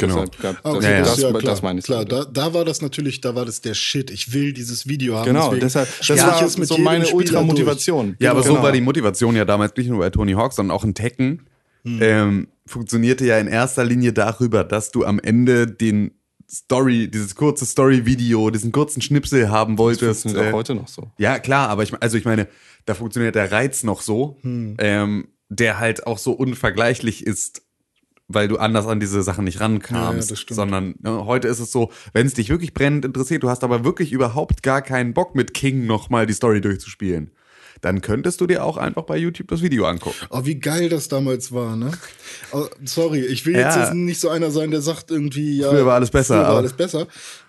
Genau. 0.00 0.24
Deshalb 0.24 0.40
gab, 0.40 0.56
Ah, 0.64 0.74
das, 0.74 0.84
ja, 0.84 0.90
ja. 0.90 0.98
das, 1.00 1.20
ja, 1.20 1.32
das, 1.32 1.42
klar, 1.42 1.58
meine 1.62 1.78
ich. 1.80 1.84
klar 1.84 2.04
da, 2.04 2.24
da 2.24 2.54
war 2.54 2.64
das 2.64 2.80
natürlich, 2.82 3.20
da 3.20 3.34
war 3.34 3.44
das 3.44 3.60
der 3.62 3.74
Shit. 3.74 4.12
Ich 4.12 4.32
will 4.32 4.52
dieses 4.52 4.86
Video 4.86 5.16
haben. 5.16 5.26
Genau, 5.26 5.46
deswegen 5.46 5.60
deshalb, 5.62 5.88
das 5.98 6.08
ich 6.10 6.22
war 6.22 6.40
es 6.42 6.56
mit 6.56 6.68
so 6.68 6.78
meine 6.78 7.08
Ultra-Motivation. 7.08 8.16
Ja, 8.20 8.30
aber 8.30 8.42
Genau. 8.42 8.56
so 8.56 8.62
war 8.62 8.70
die 8.70 8.80
Motivation 8.80 9.34
ja 9.34 9.44
damals 9.44 9.76
nicht 9.76 9.88
nur 9.88 9.98
bei 9.98 10.10
Tony 10.10 10.32
Hawk, 10.34 10.52
sondern 10.52 10.76
auch 10.76 10.84
in 10.84 10.94
Tekken. 10.94 11.48
Hm. 11.84 11.98
Ähm, 12.00 12.48
funktionierte 12.66 13.24
ja 13.24 13.38
in 13.38 13.48
erster 13.48 13.84
Linie 13.84 14.12
darüber, 14.12 14.62
dass 14.62 14.90
du 14.92 15.04
am 15.04 15.18
Ende 15.18 15.66
den 15.66 16.12
Story, 16.50 17.08
dieses 17.10 17.34
kurze 17.34 17.66
Story-Video, 17.66 18.50
diesen 18.50 18.72
kurzen 18.72 19.02
Schnipsel 19.02 19.50
haben 19.50 19.74
Das 19.76 19.78
wolltest. 19.78 20.22
funktioniert 20.22 20.46
äh, 20.46 20.50
auch 20.50 20.56
heute 20.58 20.74
noch 20.74 20.88
so. 20.88 21.10
Ja, 21.18 21.38
klar, 21.38 21.68
aber 21.68 21.82
ich, 21.82 21.92
also 22.02 22.16
ich 22.16 22.24
meine, 22.24 22.48
da 22.86 22.94
funktioniert 22.94 23.34
der 23.34 23.52
Reiz 23.52 23.82
noch 23.84 24.00
so, 24.00 24.38
Hm. 24.42 24.76
ähm, 24.78 25.28
der 25.50 25.78
halt 25.78 26.06
auch 26.06 26.18
so 26.18 26.32
unvergleichlich 26.32 27.26
ist, 27.26 27.62
weil 28.28 28.48
du 28.48 28.58
anders 28.58 28.86
an 28.86 29.00
diese 29.00 29.22
Sachen 29.22 29.44
nicht 29.44 29.60
rankamst. 29.60 30.30
Ja, 30.30 30.36
ja, 30.36 30.42
das 30.46 30.56
sondern 30.56 30.94
ne, 31.00 31.24
heute 31.26 31.48
ist 31.48 31.60
es 31.60 31.72
so, 31.72 31.90
wenn 32.12 32.26
es 32.26 32.34
dich 32.34 32.48
wirklich 32.50 32.74
brennend 32.74 33.04
interessiert, 33.04 33.42
du 33.42 33.48
hast 33.48 33.64
aber 33.64 33.84
wirklich 33.84 34.12
überhaupt 34.12 34.62
gar 34.62 34.82
keinen 34.82 35.14
Bock 35.14 35.34
mit 35.34 35.54
King 35.54 35.86
nochmal 35.86 36.26
die 36.26 36.34
Story 36.34 36.60
durchzuspielen, 36.60 37.30
dann 37.80 38.00
könntest 38.00 38.40
du 38.40 38.46
dir 38.46 38.64
auch 38.64 38.76
einfach 38.76 39.04
bei 39.04 39.16
YouTube 39.16 39.48
das 39.48 39.62
Video 39.62 39.86
angucken. 39.86 40.16
Oh, 40.30 40.44
wie 40.44 40.56
geil 40.56 40.88
das 40.88 41.08
damals 41.08 41.52
war, 41.52 41.76
ne? 41.76 41.92
Oh, 42.52 42.66
sorry, 42.84 43.20
ich 43.24 43.44
will 43.46 43.54
jetzt, 43.54 43.76
Ja. 43.76 43.84
jetzt 43.84 43.94
nicht 43.94 44.20
so 44.20 44.28
einer 44.28 44.50
sein, 44.50 44.70
der 44.70 44.80
sagt 44.80 45.10
irgendwie, 45.10 45.58
ja. 45.58 45.70
Früher 45.70 45.86
war 45.86 45.94
alles 45.94 46.10
besser, 46.10 46.34
Früher 46.34 46.42
war 46.42 46.48
aber- 46.50 46.58
alles 46.58 46.72
besser. 46.72 47.06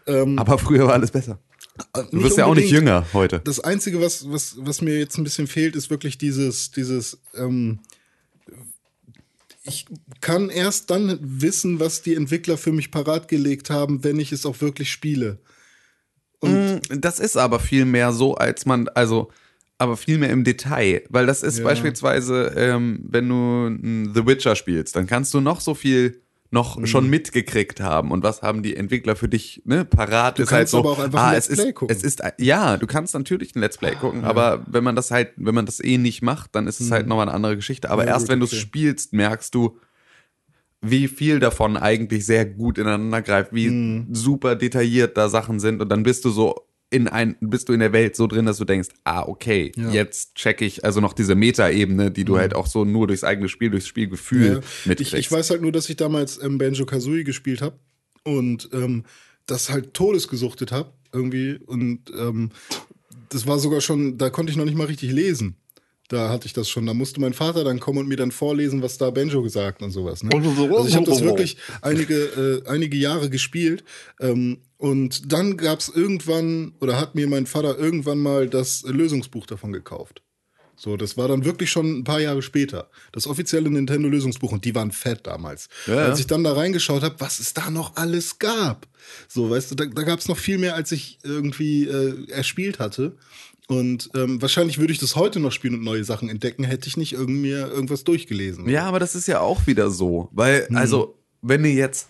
Ähm, 0.08 0.40
Aber 0.40 0.58
früher 0.58 0.88
war 0.88 0.94
alles 0.94 1.12
besser. 1.12 1.40
Du 2.12 2.22
wirst 2.24 2.38
ja 2.38 2.46
auch 2.46 2.56
nicht 2.56 2.72
jünger 2.72 3.06
heute. 3.14 3.40
Das 3.44 3.60
Einzige, 3.62 4.02
was, 4.02 4.30
was, 4.30 4.56
was 4.60 4.82
mir 4.82 4.98
jetzt 5.00 5.18
ein 5.18 5.24
bisschen 5.24 5.48
fehlt, 5.48 5.76
ist 5.76 5.90
wirklich 5.90 6.18
dieses, 6.18 6.72
dieses, 6.72 7.20
ähm, 7.38 7.80
ich 9.64 9.86
kann 10.22 10.50
erst 10.50 10.90
dann 10.90 11.20
wissen, 11.22 11.80
was 11.80 12.02
die 12.02 12.16
Entwickler 12.16 12.58
für 12.58 12.72
mich 12.72 12.92
parat 12.92 13.28
gelegt 13.28 13.70
haben, 13.70 14.04
wenn 14.04 14.20
ich 14.20 14.32
es 14.32 14.46
auch 14.46 14.60
wirklich 14.62 14.92
spiele. 14.92 15.40
Mm, 16.42 16.78
Das 17.00 17.20
ist 17.20 17.38
aber 17.38 17.60
viel 17.60 17.86
mehr 17.86 18.12
so, 18.14 18.36
als 18.36 18.66
man, 18.66 18.88
also, 18.90 19.30
aber 19.80 19.98
viel 19.98 20.18
mehr 20.20 20.30
im 20.30 20.44
Detail. 20.44 21.02
Weil 21.10 21.26
das 21.26 21.42
ist 21.42 21.58
Ja. 21.60 21.64
beispielsweise, 21.64 22.54
ähm, 22.56 23.00
wenn 23.10 23.28
du 23.28 24.12
The 24.14 24.28
Witcher 24.28 24.56
spielst, 24.56 24.96
dann 24.96 25.08
kannst 25.08 25.34
du 25.34 25.40
noch 25.42 25.62
so 25.62 25.74
viel 25.74 26.22
noch 26.52 26.84
schon 26.88 27.08
mitgekriegt 27.10 27.80
haben. 27.80 28.10
Und 28.12 28.24
was 28.24 28.42
haben 28.42 28.64
die 28.64 28.76
Entwickler 28.76 29.16
für 29.16 29.30
dich 29.30 29.62
ne, 29.66 29.86
parat? 29.86 30.40
Du 30.40 30.44
ist 30.44 30.52
halt 30.52 30.62
kannst 30.62 30.72
so, 30.72 30.80
aber 30.80 30.92
auch 30.92 31.00
einfach 31.00 31.20
ah, 31.20 31.30
ein 31.30 31.38
es 31.38 31.48
Let's 31.48 31.60
Play 31.62 31.70
ist, 31.70 31.76
gucken. 31.76 31.96
es 31.96 32.04
ist, 32.04 32.22
ja, 32.40 32.76
du 32.78 32.88
kannst 32.88 33.14
natürlich 33.14 33.56
ein 33.56 33.60
Let's 33.62 33.78
Play 33.78 33.96
gucken, 33.96 34.24
aber 34.24 34.66
wenn 34.68 34.84
man 34.84 34.96
das 34.96 35.12
halt, 35.12 35.30
wenn 35.38 35.54
man 35.54 35.66
das 35.68 35.80
eh 35.80 35.98
nicht 36.00 36.24
macht, 36.24 36.56
dann 36.56 36.66
ist 36.66 36.80
es 36.82 36.90
halt 36.92 37.06
nochmal 37.08 37.28
eine 37.28 37.36
andere 37.36 37.56
Geschichte. 37.56 37.90
Aber 37.92 38.02
Mhm. 38.02 38.08
Ja, 38.08 38.14
erst 38.16 38.26
gut, 38.26 38.32
wenn 38.32 38.40
du 38.40 38.46
es 38.48 38.52
okay. 38.54 38.62
spielst, 38.62 39.14
merkst 39.14 39.54
du, 39.54 39.78
wie 40.82 41.08
viel 41.08 41.40
davon 41.40 41.78
eigentlich 41.78 42.26
sehr 42.26 42.46
gut 42.46 42.78
ineinander 42.80 43.22
greift, 43.22 43.54
wie 43.54 43.70
Mhm. 43.70 44.08
super 44.12 44.56
detailliert 44.56 45.18
da 45.18 45.30
Sachen 45.30 45.60
sind 45.60 45.82
und 45.82 45.90
dann 45.90 46.04
bist 46.04 46.26
du 46.26 46.30
so 46.32 46.66
in 46.92 47.08
ein, 47.08 47.36
bist 47.40 47.70
du 47.70 47.74
in 47.74 47.80
der 47.82 47.94
Welt 47.94 48.16
so 48.16 48.26
drin, 48.26 48.46
dass 48.46 48.58
du 48.58 48.66
denkst, 48.66 48.90
ah, 49.04 49.22
okay, 49.28 49.72
Ja. 49.76 49.92
jetzt 49.92 50.34
check 50.36 50.62
ich, 50.62 50.84
also 50.86 51.02
noch 51.02 51.14
diese 51.14 51.36
Meta-Ebene, 51.36 52.10
die 52.10 52.26
du 52.26 52.38
halt 52.38 52.56
auch 52.56 52.66
so 52.66 52.84
nur 52.86 53.06
durchs 53.08 53.24
eigene 53.24 53.48
Spiel, 53.48 53.70
durchs 53.70 53.88
Spielgefühl 53.88 54.54
Ja, 54.56 54.60
mitkriegst. 54.86 55.14
ich, 55.14 55.20
ich 55.20 55.32
weiß 55.32 55.52
halt 55.52 55.62
nur, 55.62 55.72
dass 55.72 55.88
ich 55.90 55.98
damals 55.98 56.42
ähm, 56.42 56.58
Banjo 56.58 56.86
Kazooie 56.86 57.24
gespielt 57.24 57.62
habe 57.62 57.78
und 58.24 58.70
ähm, 58.74 59.04
das 59.46 59.70
halt 59.70 59.94
todesgesuchtet 59.94 60.72
habe 60.72 60.92
irgendwie 61.14 61.60
und 61.66 62.12
ähm, 62.18 62.50
das 63.30 63.46
war 63.46 63.60
sogar 63.60 63.82
schon, 63.82 64.18
da 64.18 64.30
konnte 64.32 64.52
ich 64.52 64.58
noch 64.58 64.66
nicht 64.66 64.78
mal 64.78 64.86
richtig 64.88 65.12
lesen. 65.12 65.56
Da 66.10 66.30
hatte 66.30 66.48
ich 66.48 66.54
das 66.54 66.68
schon. 66.68 66.88
Da 66.88 66.96
musste 66.96 67.22
mein 67.22 67.34
Vater 67.34 67.64
dann 67.64 67.80
kommen 67.80 68.00
und 68.00 68.08
mir 68.08 68.18
dann 68.18 68.32
vorlesen, 68.32 68.82
was 68.82 68.98
da 68.98 69.12
Banjo 69.12 69.44
gesagt 69.44 69.84
und 69.84 69.92
sowas. 69.92 70.24
Ne? 70.24 70.32
Also 70.34 70.88
ich 70.88 70.96
habe 70.96 71.06
das 71.06 71.24
wirklich 71.24 71.58
einige, 71.82 72.16
äh, 72.66 72.68
einige 72.68 72.98
Jahre 72.98 73.30
gespielt. 73.30 73.84
Ähm, 74.20 74.58
und 74.78 75.32
dann 75.32 75.56
gab 75.56 75.80
es 75.80 75.90
irgendwann, 75.90 76.74
oder 76.82 77.00
hat 77.00 77.14
mir 77.14 77.28
mein 77.28 77.46
Vater 77.46 77.78
irgendwann 77.78 78.18
mal 78.18 78.50
das 78.50 78.84
Lösungsbuch 78.84 79.46
davon 79.46 79.72
gekauft. 79.72 80.24
So, 80.80 80.96
das 80.96 81.18
war 81.18 81.28
dann 81.28 81.44
wirklich 81.44 81.70
schon 81.70 82.00
ein 82.00 82.04
paar 82.06 82.22
Jahre 82.22 82.42
später. 82.42 82.90
Das 83.12 83.28
offizielle 83.28 83.70
Nintendo-Lösungsbuch 83.70 84.54
und 84.54 84.64
die 84.64 84.74
waren 84.74 84.94
fett 84.94 85.28
damals. 85.28 85.68
Ja. 85.88 86.06
Als 86.06 86.22
ich 86.22 86.28
dann 86.28 86.46
da 86.46 86.54
reingeschaut 86.54 87.04
habe, 87.04 87.16
was 87.20 87.40
es 87.40 87.54
da 87.54 87.70
noch 87.70 87.98
alles 87.98 88.40
gab. 88.40 88.88
So, 89.28 89.50
weißt 89.50 89.72
du, 89.72 89.76
da, 89.76 89.86
da 89.86 90.04
gab 90.04 90.20
es 90.20 90.30
noch 90.30 90.38
viel 90.38 90.58
mehr, 90.58 90.76
als 90.76 90.94
ich 90.94 91.20
irgendwie 91.24 91.86
äh, 91.86 92.32
erspielt 92.32 92.80
hatte. 92.80 93.18
Und 93.70 94.10
ähm, 94.16 94.42
wahrscheinlich 94.42 94.80
würde 94.80 94.92
ich 94.92 94.98
das 95.00 95.16
heute 95.16 95.40
noch 95.40 95.52
spielen 95.52 95.76
und 95.76 95.84
neue 95.84 96.04
Sachen 96.04 96.28
entdecken, 96.28 96.64
hätte 96.64 96.88
ich 96.88 96.98
nicht 96.98 97.14
irgend 97.14 97.40
mir 97.40 97.68
irgendwas 97.68 98.04
durchgelesen. 98.04 98.68
Ja, 98.68 98.86
aber 98.86 98.98
das 99.00 99.14
ist 99.14 99.28
ja 99.28 99.42
auch 99.42 99.68
wieder 99.68 99.92
so. 99.92 100.28
Weil, 100.32 100.66
Mhm. 100.70 100.76
also, 100.78 101.16
wenn 101.44 101.62
du 101.62 101.70
jetzt 101.70 102.10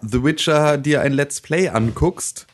The 0.00 0.22
Witcher 0.24 0.78
dir 0.78 1.02
ein 1.02 1.12
Let's 1.12 1.40
Play 1.42 1.68
anguckst 1.68 2.46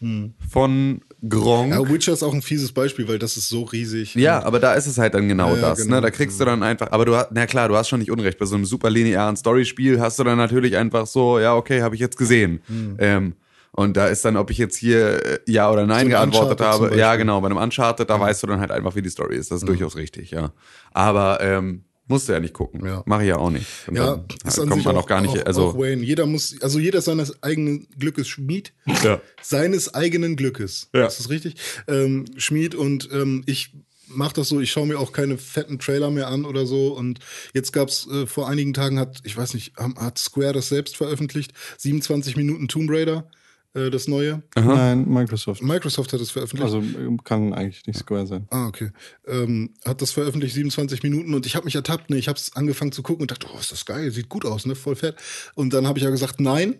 von 0.50 1.00
Gronk. 1.28 1.72
Ja, 1.72 1.88
Witcher 1.88 2.12
ist 2.14 2.22
auch 2.24 2.34
ein 2.34 2.42
fieses 2.42 2.72
Beispiel, 2.72 3.06
weil 3.06 3.18
das 3.20 3.36
ist 3.36 3.48
so 3.48 3.62
riesig. 3.62 4.14
Ja, 4.16 4.42
aber 4.44 4.58
da 4.58 4.74
ist 4.74 4.86
es 4.86 4.98
halt 4.98 5.14
dann 5.14 5.28
genau 5.28 5.50
Ja, 5.50 5.54
ja, 5.56 5.60
das. 5.70 5.78
genau. 5.82 5.96
Ne? 5.96 6.00
Da 6.02 6.10
kriegst 6.10 6.40
du 6.40 6.44
dann 6.44 6.62
einfach, 6.64 6.90
aber 6.90 7.04
du 7.04 7.14
hast, 7.16 7.28
na 7.32 7.46
klar, 7.46 7.68
du 7.68 7.76
hast 7.76 7.88
schon 7.88 8.00
nicht 8.00 8.10
unrecht. 8.10 8.38
Bei 8.38 8.46
so 8.46 8.56
einem 8.56 8.64
super 8.64 8.90
linearen 8.90 9.36
Storyspiel 9.36 10.00
hast 10.00 10.18
du 10.18 10.24
dann 10.24 10.36
natürlich 10.38 10.76
einfach 10.76 11.06
so, 11.06 11.38
ja, 11.38 11.54
okay, 11.54 11.82
habe 11.82 11.94
ich 11.94 12.00
jetzt 12.00 12.16
gesehen. 12.16 12.60
Hm. 12.66 12.96
Ähm, 12.98 13.32
und 13.72 13.96
da 13.96 14.06
ist 14.08 14.24
dann, 14.24 14.36
ob 14.36 14.50
ich 14.50 14.58
jetzt 14.58 14.76
hier 14.76 15.24
äh, 15.24 15.38
ja 15.46 15.70
oder 15.70 15.86
nein 15.86 16.08
geantwortet 16.08 16.60
habe. 16.60 16.96
Ja, 16.96 17.16
genau. 17.16 17.40
Bei 17.40 17.46
einem 17.46 17.56
Uncharted, 17.56 18.08
da 18.08 18.20
weißt 18.20 18.42
du 18.42 18.46
dann 18.46 18.60
halt 18.60 18.70
einfach, 18.70 18.94
wie 18.94 19.02
die 19.02 19.10
Story 19.10 19.36
ist. 19.36 19.50
Das 19.50 19.62
ist 19.62 19.68
durchaus 19.68 19.96
richtig, 19.96 20.30
ja. 20.30 20.52
Aber 20.92 21.40
ähm, 21.40 21.84
musst 22.06 22.28
du 22.28 22.32
ja 22.34 22.40
nicht 22.40 22.52
gucken. 22.52 22.84
Ja. 22.84 23.02
Mache 23.06 23.22
ich 23.22 23.28
ja 23.28 23.36
auch 23.36 23.50
nicht. 23.50 23.66
Und 23.86 23.96
Ja, 23.96 24.16
dann 24.16 24.26
ist 24.44 24.58
halt 24.58 24.60
an 24.60 24.68
kommt 24.70 24.84
man 24.84 24.96
auch, 24.96 25.02
auch 25.04 25.06
gar 25.06 25.20
nicht. 25.22 25.38
auch, 25.38 25.46
also 25.46 25.68
auch 25.68 25.78
Wayne. 25.78 26.02
Jeder 26.02 26.26
muss, 26.26 26.60
also 26.60 26.78
jeder 26.78 27.00
seines 27.00 27.42
eigenen 27.42 27.88
Glückes 27.98 28.28
Schmied. 28.28 28.74
Ja. 29.02 29.20
Seines 29.40 29.94
eigenen 29.94 30.36
Glückes. 30.36 30.90
Ja. 30.94 31.06
Ist 31.06 31.18
das 31.20 31.30
richtig? 31.30 31.54
Ähm, 31.88 32.26
Schmied 32.36 32.74
und 32.74 33.08
ähm, 33.12 33.42
ich 33.46 33.72
mache 34.08 34.34
das 34.34 34.48
so, 34.48 34.60
ich 34.60 34.70
schaue 34.70 34.86
mir 34.86 34.98
auch 34.98 35.12
keine 35.12 35.38
fetten 35.38 35.78
Trailer 35.78 36.10
mehr 36.10 36.28
an 36.28 36.44
oder 36.44 36.66
so. 36.66 36.88
Und 36.94 37.20
jetzt 37.54 37.72
gab's 37.72 38.06
äh, 38.08 38.26
vor 38.26 38.48
einigen 38.48 38.74
Tagen 38.74 38.98
hat, 38.98 39.20
ich 39.24 39.36
weiß 39.36 39.54
nicht, 39.54 39.72
hat 39.78 40.18
Square 40.18 40.52
das 40.52 40.68
selbst 40.68 40.96
veröffentlicht, 40.96 41.52
27 41.78 42.36
Minuten 42.36 42.68
Tomb 42.68 42.90
Raider, 42.90 43.26
äh, 43.74 43.90
das 43.90 44.08
neue. 44.08 44.42
Nein, 44.54 45.08
Microsoft. 45.08 45.62
Microsoft 45.62 46.12
hat 46.12 46.20
es 46.20 46.30
veröffentlicht. 46.30 46.64
Also 46.64 46.78
ähm, 46.78 47.22
kann 47.24 47.52
eigentlich 47.52 47.86
nicht 47.86 47.98
Square 47.98 48.26
sein. 48.26 48.46
Ah, 48.50 48.66
okay. 48.66 48.90
Ähm, 49.26 49.70
hat 49.84 50.02
das 50.02 50.10
veröffentlicht, 50.10 50.54
27 50.54 51.02
Minuten 51.02 51.34
und 51.34 51.46
ich 51.46 51.56
habe 51.56 51.64
mich 51.64 51.74
ertappt, 51.74 52.10
ne, 52.10 52.18
ich 52.18 52.28
habe 52.28 52.38
es 52.38 52.54
angefangen 52.54 52.92
zu 52.92 53.02
gucken 53.02 53.22
und 53.22 53.30
dachte, 53.30 53.46
oh, 53.52 53.58
ist 53.58 53.72
das 53.72 53.84
geil, 53.84 54.10
sieht 54.10 54.28
gut 54.28 54.44
aus, 54.44 54.66
ne, 54.66 54.74
voll 54.74 54.96
fett. 54.96 55.16
Und 55.54 55.72
dann 55.72 55.86
habe 55.86 55.98
ich 55.98 56.04
ja 56.04 56.10
gesagt, 56.10 56.40
nein, 56.40 56.76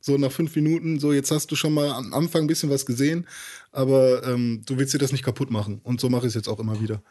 so 0.00 0.18
nach 0.18 0.32
fünf 0.32 0.54
Minuten, 0.54 1.00
so 1.00 1.12
jetzt 1.12 1.30
hast 1.30 1.50
du 1.50 1.56
schon 1.56 1.72
mal 1.72 1.90
am 1.90 2.12
Anfang 2.12 2.42
ein 2.42 2.46
bisschen 2.46 2.68
was 2.68 2.84
gesehen, 2.84 3.26
aber 3.72 4.22
ähm, 4.26 4.62
du 4.66 4.76
willst 4.76 4.92
dir 4.92 4.98
das 4.98 5.12
nicht 5.12 5.24
kaputt 5.24 5.50
machen 5.50 5.80
und 5.82 6.00
so 6.00 6.10
mache 6.10 6.26
ich 6.26 6.28
es 6.28 6.34
jetzt 6.34 6.48
auch 6.48 6.60
immer 6.60 6.80
wieder. 6.80 7.02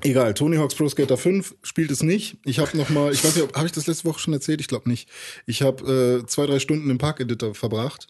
Egal, 0.00 0.34
Tony 0.34 0.56
Hawk's 0.56 0.74
Pro 0.74 0.88
Skater 0.88 1.16
5 1.16 1.54
spielt 1.62 1.90
es 1.90 2.02
nicht. 2.02 2.36
Ich 2.44 2.58
habe 2.58 2.76
noch 2.76 2.88
mal, 2.88 3.12
ich 3.12 3.22
weiß 3.22 3.36
nicht, 3.36 3.54
habe 3.54 3.66
ich 3.66 3.72
das 3.72 3.86
letzte 3.86 4.06
Woche 4.06 4.18
schon 4.18 4.32
erzählt? 4.32 4.60
Ich 4.60 4.68
glaube 4.68 4.88
nicht. 4.88 5.08
Ich 5.46 5.62
habe 5.62 6.22
äh, 6.22 6.26
zwei, 6.26 6.46
drei 6.46 6.58
Stunden 6.58 6.90
im 6.90 6.98
Park-Editor 6.98 7.54
verbracht, 7.54 8.08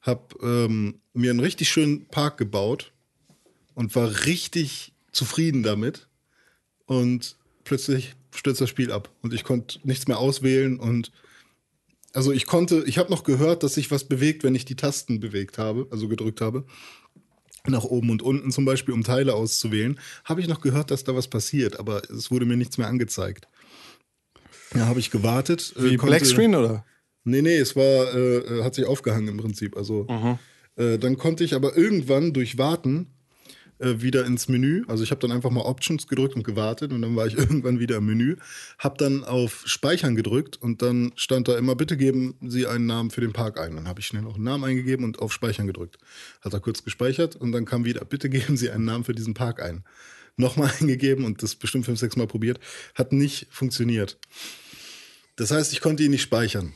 habe 0.00 0.22
ähm, 0.42 1.00
mir 1.12 1.30
einen 1.30 1.40
richtig 1.40 1.68
schönen 1.68 2.06
Park 2.06 2.38
gebaut 2.38 2.92
und 3.74 3.94
war 3.94 4.26
richtig 4.26 4.92
zufrieden 5.12 5.62
damit. 5.62 6.08
Und 6.86 7.36
plötzlich 7.64 8.14
stürzt 8.34 8.60
das 8.60 8.70
Spiel 8.70 8.92
ab 8.92 9.10
und 9.22 9.34
ich 9.34 9.44
konnte 9.44 9.80
nichts 9.82 10.08
mehr 10.08 10.18
auswählen 10.18 10.78
und 10.78 11.10
also 12.14 12.32
ich 12.32 12.46
konnte, 12.46 12.84
ich 12.86 12.98
habe 12.98 13.10
noch 13.10 13.22
gehört, 13.22 13.62
dass 13.62 13.74
sich 13.74 13.90
was 13.90 14.04
bewegt, 14.04 14.42
wenn 14.42 14.54
ich 14.54 14.64
die 14.64 14.76
Tasten 14.76 15.20
bewegt 15.20 15.58
habe, 15.58 15.86
also 15.90 16.08
gedrückt 16.08 16.40
habe. 16.40 16.64
Nach 17.66 17.84
oben 17.84 18.10
und 18.10 18.22
unten 18.22 18.50
zum 18.50 18.64
Beispiel, 18.64 18.94
um 18.94 19.02
Teile 19.04 19.34
auszuwählen, 19.34 19.98
habe 20.24 20.40
ich 20.40 20.48
noch 20.48 20.60
gehört, 20.60 20.90
dass 20.90 21.04
da 21.04 21.14
was 21.14 21.28
passiert, 21.28 21.78
aber 21.78 22.02
es 22.10 22.30
wurde 22.30 22.46
mir 22.46 22.56
nichts 22.56 22.78
mehr 22.78 22.86
angezeigt. 22.86 23.48
Ja, 24.74 24.86
habe 24.86 25.00
ich 25.00 25.10
gewartet. 25.10 25.74
äh, 25.76 25.82
Wie 25.82 25.96
konnte- 25.96 26.16
Black 26.16 26.26
Screen 26.26 26.54
oder? 26.54 26.84
Nee, 27.24 27.42
nee, 27.42 27.56
es 27.56 27.74
war, 27.76 28.14
äh, 28.14 28.36
äh, 28.38 28.62
hat 28.64 28.74
sich 28.74 28.86
aufgehangen 28.86 29.28
im 29.28 29.36
Prinzip. 29.36 29.76
Also 29.76 30.06
äh, 30.76 30.98
dann 30.98 31.16
konnte 31.18 31.44
ich 31.44 31.54
aber 31.54 31.76
irgendwann 31.76 32.32
durch 32.32 32.56
Warten 32.58 33.08
äh, 33.78 34.00
wieder 34.00 34.24
ins 34.24 34.48
Menü. 34.48 34.84
Also 34.88 35.04
ich 35.04 35.10
habe 35.10 35.20
dann 35.20 35.32
einfach 35.32 35.50
mal 35.50 35.62
Options 35.62 36.06
gedrückt 36.06 36.34
und 36.34 36.42
gewartet 36.42 36.92
und 36.92 37.02
dann 37.02 37.16
war 37.16 37.26
ich 37.26 37.34
irgendwann 37.38 37.78
wieder 37.78 37.96
im 37.96 38.06
Menü. 38.06 38.36
Hab 38.78 38.98
dann 38.98 39.24
auf 39.24 39.62
Speichern 39.66 40.16
gedrückt 40.16 40.56
und 40.60 40.82
dann 40.82 41.12
stand 41.16 41.48
da 41.48 41.56
immer, 41.56 41.76
bitte 41.76 41.96
geben 41.96 42.34
Sie 42.42 42.66
einen 42.66 42.86
Namen 42.86 43.10
für 43.10 43.20
den 43.20 43.32
Park 43.32 43.58
ein. 43.58 43.76
Dann 43.76 43.88
habe 43.88 44.00
ich 44.00 44.06
schnell 44.06 44.22
noch 44.22 44.34
einen 44.34 44.44
Namen 44.44 44.64
eingegeben 44.64 45.04
und 45.04 45.20
auf 45.20 45.32
Speichern 45.32 45.66
gedrückt. 45.66 45.98
Hat 46.40 46.52
er 46.52 46.60
kurz 46.60 46.84
gespeichert 46.84 47.36
und 47.36 47.52
dann 47.52 47.64
kam 47.64 47.84
wieder, 47.84 48.04
bitte 48.04 48.28
geben 48.28 48.56
Sie 48.56 48.70
einen 48.70 48.84
Namen 48.84 49.04
für 49.04 49.14
diesen 49.14 49.34
Park 49.34 49.62
ein. 49.62 49.84
Nochmal 50.36 50.72
eingegeben 50.80 51.24
und 51.24 51.42
das 51.42 51.54
bestimmt 51.54 51.84
fünf, 51.84 51.98
sechs 51.98 52.16
Mal 52.16 52.26
probiert. 52.26 52.60
Hat 52.94 53.12
nicht 53.12 53.46
funktioniert. 53.50 54.18
Das 55.36 55.52
heißt, 55.52 55.72
ich 55.72 55.80
konnte 55.80 56.02
ihn 56.02 56.10
nicht 56.10 56.22
speichern. 56.22 56.72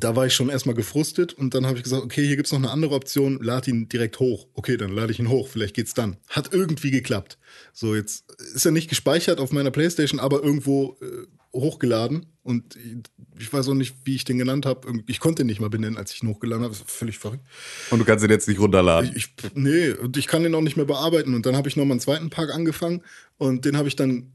Da 0.00 0.16
war 0.16 0.26
ich 0.26 0.34
schon 0.34 0.48
erstmal 0.48 0.74
gefrustet 0.74 1.34
und 1.34 1.54
dann 1.54 1.66
habe 1.66 1.76
ich 1.76 1.84
gesagt, 1.84 2.02
okay, 2.02 2.26
hier 2.26 2.36
gibt's 2.36 2.52
noch 2.52 2.58
eine 2.58 2.70
andere 2.70 2.94
Option, 2.94 3.38
lad 3.42 3.68
ihn 3.68 3.88
direkt 3.88 4.20
hoch. 4.20 4.46
Okay, 4.54 4.76
dann 4.78 4.90
lade 4.90 5.12
ich 5.12 5.18
ihn 5.18 5.28
hoch, 5.28 5.48
vielleicht 5.48 5.74
geht's 5.74 5.92
dann. 5.92 6.16
Hat 6.28 6.52
irgendwie 6.52 6.90
geklappt. 6.90 7.38
So, 7.74 7.94
jetzt 7.94 8.30
ist 8.54 8.64
er 8.64 8.72
nicht 8.72 8.88
gespeichert 8.88 9.38
auf 9.38 9.52
meiner 9.52 9.70
Playstation, 9.70 10.18
aber 10.18 10.42
irgendwo 10.42 10.96
äh, 11.02 11.26
hochgeladen 11.52 12.26
und 12.42 12.76
ich, 12.76 12.96
ich 13.38 13.52
weiß 13.52 13.68
auch 13.68 13.74
nicht, 13.74 13.94
wie 14.04 14.14
ich 14.14 14.24
den 14.24 14.38
genannt 14.38 14.66
habe. 14.66 15.02
Ich 15.06 15.20
konnte 15.20 15.42
ihn 15.42 15.46
nicht 15.46 15.60
mal 15.60 15.70
benennen, 15.70 15.96
als 15.96 16.12
ich 16.12 16.22
ihn 16.22 16.28
hochgeladen 16.28 16.64
habe. 16.64 16.72
Das 16.72 16.80
ist 16.80 16.90
völlig 16.90 17.18
verrückt. 17.18 17.44
Und 17.90 17.98
du 17.98 18.04
kannst 18.04 18.24
ihn 18.24 18.30
jetzt 18.30 18.48
nicht 18.48 18.60
runterladen. 18.60 19.12
Ich, 19.14 19.34
nee, 19.54 19.90
und 19.90 20.16
ich 20.16 20.26
kann 20.26 20.42
den 20.42 20.54
auch 20.54 20.60
nicht 20.60 20.76
mehr 20.76 20.86
bearbeiten. 20.86 21.34
Und 21.34 21.46
dann 21.46 21.56
habe 21.56 21.68
ich 21.68 21.76
noch 21.76 21.84
mal 21.84 21.92
einen 21.92 22.00
zweiten 22.00 22.30
Park 22.30 22.50
angefangen 22.50 23.02
und 23.36 23.64
den 23.64 23.76
habe 23.76 23.88
ich 23.88 23.96
dann 23.96 24.32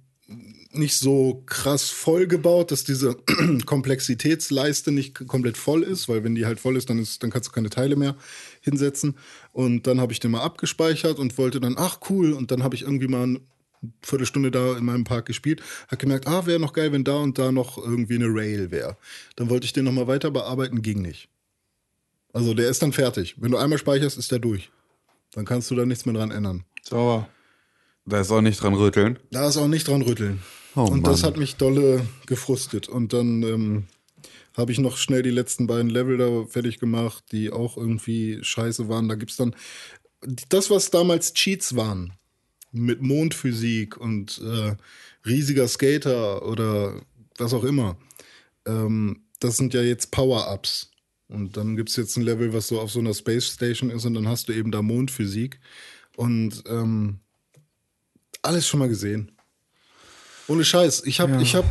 nicht 0.78 0.98
so 0.98 1.44
krass 1.46 1.90
voll 1.90 2.28
gebaut, 2.28 2.72
dass 2.72 2.84
diese 2.84 3.16
Komplexitätsleiste 3.66 4.92
nicht 4.92 5.28
komplett 5.28 5.58
voll 5.58 5.84
ist, 5.84 6.10
weil 6.10 6.24
wenn 6.24 6.36
die 6.36 6.46
halt 6.46 6.60
voll 6.60 6.78
ist, 6.78 6.90
dann, 6.90 7.00
ist, 7.00 7.24
dann 7.24 7.30
kannst 7.30 7.50
du 7.50 7.54
keine 7.54 7.70
Teile 7.70 7.96
mehr 7.96 8.16
hinsetzen. 8.62 9.18
Und 9.52 9.88
dann 9.88 10.00
habe 10.00 10.14
ich 10.14 10.20
den 10.20 10.32
mal 10.32 10.42
abgespeichert 10.42 11.20
und 11.20 11.38
wollte 11.38 11.60
dann, 11.60 11.76
ach 11.78 12.00
cool, 12.10 12.34
und 12.34 12.52
dann 12.52 12.64
habe 12.64 12.76
ich 12.76 12.84
irgendwie 12.84 13.08
mal 13.08 13.24
eine 13.24 13.42
Viertelstunde 14.02 14.52
da 14.52 14.78
in 14.78 14.86
meinem 14.86 15.04
Park 15.04 15.26
gespielt, 15.26 15.62
habe 15.88 15.98
gemerkt, 15.98 16.28
ah, 16.28 16.46
wäre 16.46 16.60
noch 16.60 16.74
geil, 16.74 16.92
wenn 16.92 17.04
da 17.04 17.18
und 17.18 17.38
da 17.38 17.52
noch 17.52 17.78
irgendwie 17.78 18.16
eine 18.16 18.28
Rail 18.28 18.72
wäre. 18.72 18.98
Dann 19.36 19.50
wollte 19.50 19.66
ich 19.66 19.74
den 19.74 19.86
noch 19.86 19.92
mal 19.92 20.08
weiter 20.08 20.32
bearbeiten, 20.32 20.82
ging 20.82 21.02
nicht. 21.02 21.30
Also 22.34 22.54
der 22.54 22.70
ist 22.70 22.82
dann 22.82 22.94
fertig. 22.94 23.36
Wenn 23.40 23.52
du 23.52 23.58
einmal 23.58 23.80
speicherst, 23.80 24.18
ist 24.18 24.32
der 24.32 24.40
durch. 24.40 24.72
Dann 25.32 25.46
kannst 25.46 25.72
du 25.72 25.76
da 25.76 25.86
nichts 25.86 26.06
mehr 26.06 26.16
dran 26.16 26.32
ändern. 26.32 26.66
Sauer. 26.84 27.28
Da 28.06 28.22
ist 28.22 28.32
auch 28.32 28.42
nicht 28.42 28.62
dran 28.62 28.74
rütteln. 28.74 29.20
Da 29.32 29.48
ist 29.48 29.58
auch 29.58 29.68
nicht 29.68 29.88
dran 29.88 30.02
rütteln. 30.02 30.42
Oh, 30.78 30.84
und 30.84 31.08
das 31.08 31.24
Mann. 31.24 31.32
hat 31.32 31.38
mich 31.38 31.56
dolle 31.56 32.08
gefrustet. 32.28 32.88
Und 32.88 33.12
dann 33.12 33.42
ähm, 33.42 33.88
habe 34.56 34.72
ich 34.72 34.78
noch 34.78 34.98
schnell 34.98 35.24
die 35.24 35.32
letzten 35.32 35.66
beiden 35.66 35.90
Level 35.90 36.18
da 36.18 36.46
fertig 36.46 36.80
gemacht, 36.80 37.24
die 37.32 37.52
auch 37.52 37.78
irgendwie 37.78 38.38
scheiße 38.44 38.88
waren. 38.88 39.10
Da 39.10 39.16
gibt's 39.16 39.38
dann 39.38 39.56
das, 40.50 40.70
was 40.70 40.92
damals 40.92 41.34
Cheats 41.34 41.76
waren, 41.76 42.14
mit 42.72 43.02
Mondphysik 43.02 43.98
und 43.98 44.40
äh, 44.40 44.76
riesiger 45.26 45.68
Skater 45.68 46.46
oder 46.46 47.02
was 47.40 47.56
auch 47.56 47.64
immer. 47.64 47.98
Ähm, 48.68 49.24
das 49.40 49.58
sind 49.58 49.74
ja 49.74 49.82
jetzt 49.82 50.12
Power-Ups. 50.12 50.92
Und 51.28 51.58
dann 51.58 51.76
gibt's 51.76 51.96
jetzt 51.96 52.18
ein 52.18 52.24
Level, 52.24 52.54
was 52.54 52.68
so 52.68 52.80
auf 52.80 52.92
so 52.92 53.00
einer 53.00 53.16
Space 53.16 53.48
Station 53.48 53.90
ist 53.90 54.06
und 54.06 54.14
dann 54.14 54.28
hast 54.28 54.48
du 54.48 54.54
eben 54.54 54.72
da 54.72 54.84
Mondphysik. 54.84 55.60
Und 56.16 56.64
ähm, 56.68 57.20
alles 58.44 58.68
schon 58.68 58.80
mal 58.80 58.90
gesehen. 58.90 59.37
Ohne 60.48 60.64
Scheiß. 60.64 61.04
Ich 61.06 61.20
habe 61.20 61.42
ich 61.42 61.56
hab 61.56 61.66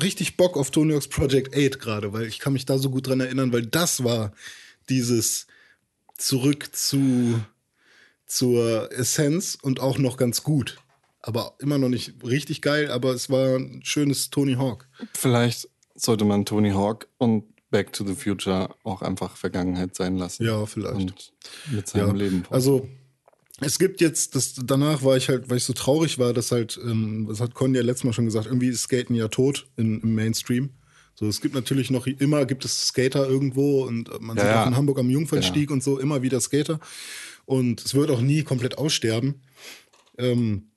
richtig 0.00 0.36
Bock 0.36 0.56
auf 0.56 0.70
Tony 0.70 0.92
Hawk's 0.94 1.08
Project 1.08 1.54
8 1.54 1.80
gerade, 1.80 2.12
weil 2.12 2.26
ich 2.26 2.38
kann 2.38 2.52
mich 2.52 2.66
da 2.66 2.78
so 2.78 2.90
gut 2.90 3.06
dran 3.06 3.20
erinnern, 3.20 3.52
weil 3.52 3.66
das 3.66 4.04
war 4.04 4.32
dieses 4.88 5.46
zurück 6.16 6.74
zu 6.74 7.40
zur 8.26 8.90
Essenz 8.92 9.56
und 9.60 9.80
auch 9.80 9.98
noch 9.98 10.16
ganz 10.16 10.42
gut. 10.42 10.78
Aber 11.20 11.54
immer 11.58 11.78
noch 11.78 11.88
nicht 11.88 12.14
richtig 12.24 12.62
geil, 12.62 12.90
aber 12.90 13.12
es 13.12 13.30
war 13.30 13.56
ein 13.56 13.80
schönes 13.84 14.30
Tony 14.30 14.54
Hawk. 14.54 14.88
Vielleicht 15.14 15.68
sollte 15.94 16.24
man 16.24 16.44
Tony 16.44 16.70
Hawk 16.70 17.08
und 17.18 17.44
Back 17.70 17.92
to 17.92 18.06
the 18.06 18.14
Future 18.14 18.74
auch 18.84 19.02
einfach 19.02 19.36
Vergangenheit 19.36 19.96
sein 19.96 20.16
lassen. 20.16 20.44
Ja, 20.44 20.66
vielleicht. 20.66 20.94
Und 20.94 21.32
mit 21.70 21.88
seinem 21.88 22.08
Ja, 22.08 22.12
Leben. 22.12 22.44
Also 22.50 22.88
es 23.60 23.78
gibt 23.78 24.00
jetzt, 24.00 24.34
das, 24.34 24.54
danach 24.64 25.02
war 25.02 25.16
ich 25.16 25.28
halt, 25.28 25.48
weil 25.48 25.58
ich 25.58 25.64
so 25.64 25.72
traurig 25.72 26.18
war, 26.18 26.32
dass 26.32 26.50
halt, 26.50 26.78
ähm, 26.82 27.26
das 27.28 27.40
hat 27.40 27.54
Con 27.54 27.74
ja 27.74 27.82
letztes 27.82 28.04
Mal 28.04 28.12
schon 28.12 28.24
gesagt, 28.24 28.46
irgendwie 28.46 28.68
ist 28.68 28.82
Skaten 28.82 29.14
ja 29.14 29.28
tot 29.28 29.68
in, 29.76 30.00
im 30.00 30.14
Mainstream. 30.14 30.70
So, 31.14 31.28
es 31.28 31.40
gibt 31.40 31.54
natürlich 31.54 31.90
noch 31.90 32.08
immer, 32.08 32.44
gibt 32.44 32.64
es 32.64 32.88
Skater 32.88 33.28
irgendwo 33.28 33.84
und 33.84 34.20
man 34.20 34.36
Ja, 34.36 34.42
sieht 34.42 34.52
auch 34.56 34.66
in 34.66 34.76
Hamburg 34.76 34.98
am 34.98 35.10
Jungfernstieg 35.10 35.70
und 35.70 35.82
so 35.82 36.00
immer 36.00 36.22
wieder 36.22 36.40
Skater. 36.40 36.80
Und 37.46 37.84
es 37.84 37.94
wird 37.94 38.10
auch 38.10 38.20
nie 38.20 38.42
komplett 38.42 38.78
aussterben. 38.78 39.42
Ähm, 40.18 40.70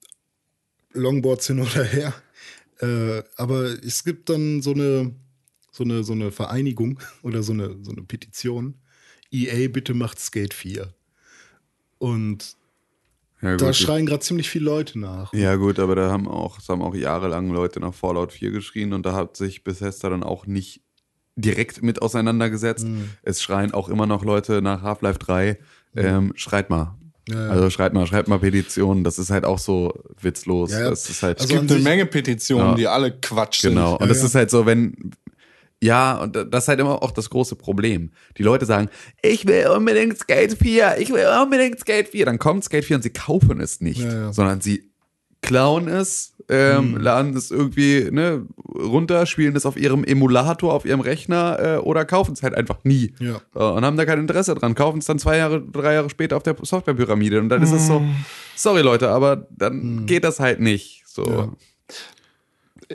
Longboards 0.93 1.47
hin 1.47 1.59
oder 1.59 1.83
her. 1.83 2.13
Äh, 2.79 3.23
aber 3.37 3.83
es 3.83 4.03
gibt 4.03 4.29
dann 4.29 4.61
so 4.61 4.73
eine, 4.73 5.15
so 5.71 5.83
eine, 5.83 6.03
so 6.03 6.13
eine 6.13 6.31
Vereinigung 6.31 6.99
oder 7.23 7.41
so 7.41 7.53
eine, 7.53 7.77
so 7.81 7.91
eine 7.91 8.03
Petition. 8.03 8.75
EA, 9.31 9.67
bitte 9.69 9.95
macht 9.95 10.19
Skate 10.19 10.53
4. 10.53 10.93
Und 11.97 12.55
Ja, 13.41 13.55
da 13.55 13.67
gut. 13.67 13.75
schreien 13.75 14.05
gerade 14.07 14.21
ziemlich 14.21 14.49
viele 14.49 14.65
Leute 14.65 14.97
nach. 14.99 15.31
Ja, 15.33 15.55
gut, 15.55 15.77
aber 15.79 15.95
da 15.95 16.09
haben 16.09 16.27
auch, 16.27 16.57
haben 16.67 16.81
auch 16.81 16.95
jahrelang 16.95 17.51
Leute 17.51 17.79
nach 17.79 17.93
Fallout 17.93 18.31
4 18.33 18.51
geschrien 18.51 18.93
und 18.93 19.05
da 19.05 19.13
hat 19.13 19.37
sich 19.37 19.63
Bethesda 19.63 20.09
dann 20.09 20.23
auch 20.23 20.47
nicht 20.47 20.81
direkt 21.35 21.83
mit 21.83 22.01
auseinandergesetzt. 22.01 22.85
Hm. 22.85 23.11
Es 23.21 23.41
schreien 23.43 23.71
auch 23.73 23.89
immer 23.89 24.07
noch 24.07 24.23
Leute 24.25 24.61
nach 24.63 24.81
Half-Life 24.81 25.19
3. 25.19 25.59
Ähm, 25.95 26.33
schreit 26.35 26.69
mal. 26.71 26.95
Ja, 27.29 27.45
ja. 27.45 27.49
Also 27.51 27.69
schreit 27.69 27.93
mal, 27.93 28.07
schreibt 28.07 28.27
mal 28.27 28.39
Petitionen. 28.39 29.03
Das 29.03 29.19
ist 29.19 29.29
halt 29.29 29.45
auch 29.45 29.59
so 29.59 29.93
witzlos. 30.21 30.71
Ja, 30.71 30.79
ja. 30.81 30.89
Das 30.89 31.07
ist 31.09 31.21
halt 31.21 31.39
Also 31.39 31.53
es 31.53 31.59
gibt 31.59 31.71
eine 31.71 31.81
Menge 31.81 32.05
Petitionen, 32.07 32.69
Ja. 32.69 32.75
die 32.75 32.87
alle 32.87 33.11
Quatsch 33.11 33.61
Genau. 33.61 33.91
sind. 33.91 34.01
Und 34.01 34.09
das 34.09 34.19
ja. 34.19 34.25
ist 34.25 34.35
halt 34.35 34.49
so, 34.49 34.65
wenn, 34.65 35.11
ja, 35.81 36.17
und 36.17 36.35
das 36.35 36.63
ist 36.63 36.67
halt 36.67 36.79
immer 36.79 37.03
auch 37.03 37.11
das 37.11 37.29
große 37.29 37.55
Problem. 37.55 38.11
Die 38.37 38.43
Leute 38.43 38.65
sagen, 38.65 38.89
ich 39.21 39.45
will 39.45 39.67
unbedingt 39.67 40.17
Skate 40.17 40.53
4, 40.57 40.97
ich 40.99 41.09
will 41.11 41.25
unbedingt 41.41 41.79
Skate 41.79 42.07
4. 42.09 42.25
Dann 42.25 42.39
kommt 42.39 42.63
Skate 42.63 42.85
4 42.85 42.95
und 42.97 43.01
sie 43.03 43.11
kaufen 43.11 43.59
es 43.61 43.79
nicht, 43.81 44.01
Ja, 44.01 44.13
ja. 44.13 44.33
sondern 44.33 44.59
sie 44.61 44.89
klauen 45.41 45.87
es, 45.87 46.33
ähm, 46.49 46.95
Hm. 46.95 47.01
laden 47.01 47.37
es 47.37 47.51
irgendwie 47.51 48.09
ne, 48.11 48.47
runter, 48.73 49.25
spielen 49.27 49.55
es 49.55 49.65
auf 49.67 49.77
ihrem 49.77 50.03
Emulator, 50.03 50.73
auf 50.73 50.83
ihrem 50.85 50.99
Rechner 51.01 51.59
äh, 51.59 51.77
oder 51.77 52.05
kaufen 52.05 52.33
es 52.33 52.41
halt 52.41 52.55
einfach 52.55 52.79
nie. 52.83 53.13
Ja. 53.19 53.39
Äh, 53.55 53.59
und 53.59 53.85
haben 53.85 53.97
da 53.97 54.05
kein 54.05 54.19
Interesse 54.19 54.55
dran, 54.55 54.73
kaufen 54.73 54.97
es 54.97 55.05
dann 55.05 55.19
zwei 55.19 55.37
Jahre, 55.37 55.61
drei 55.61 55.93
Jahre 55.93 56.09
später 56.09 56.37
auf 56.37 56.43
der 56.43 56.55
Softwarepyramide. 56.59 57.39
Und 57.39 57.49
dann 57.49 57.61
ist 57.61 57.71
es 57.71 57.85
so, 57.85 58.01
sorry 58.55 58.81
Leute, 58.81 59.09
aber 59.09 59.47
dann 59.51 60.05
geht 60.07 60.23
das 60.23 60.39
halt 60.39 60.59
nicht. 60.59 61.03
So. 61.05 61.25
Ja. 61.25 61.51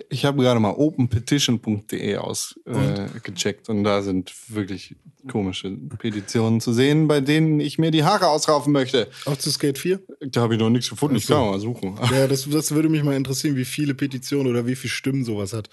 Ich 0.09 0.25
habe 0.25 0.43
gerade 0.43 0.59
mal 0.61 0.71
openpetition.de 0.71 2.17
ausgecheckt 2.17 3.17
äh, 3.17 3.21
gecheckt 3.23 3.69
und 3.69 3.85
da 3.85 4.03
sind 4.03 4.33
wirklich 4.49 4.97
komische 5.31 5.71
Petitionen 5.99 6.61
zu 6.61 6.73
sehen, 6.73 7.09
bei 7.09 7.21
denen 7.21 7.61
ich 7.61 7.79
mir 7.79 7.91
die 7.91 8.03
Haare 8.05 8.29
ausraufen 8.29 8.73
möchte. 8.73 9.09
Auch 9.27 9.37
zu 9.37 9.51
Skate 9.51 9.79
4? 9.79 10.01
Da 10.21 10.41
habe 10.41 10.55
ich 10.55 10.61
noch 10.61 10.71
nichts 10.71 10.89
gefunden. 10.91 11.17
Ich 11.17 11.25
Ach 11.25 11.29
so. 11.29 11.35
kann 11.35 11.51
mal 11.51 11.61
suchen. 11.61 11.99
Ja, 12.13 12.27
das, 12.27 12.49
das 12.49 12.71
würde 12.73 12.89
mich 12.89 13.03
mal 13.03 13.15
interessieren, 13.17 13.57
wie 13.57 13.65
viele 13.65 13.95
Petitionen 13.95 14.49
oder 14.49 14.67
wie 14.67 14.77
viele 14.77 14.91
Stimmen 14.91 15.25
sowas 15.25 15.53
hat. 15.53 15.69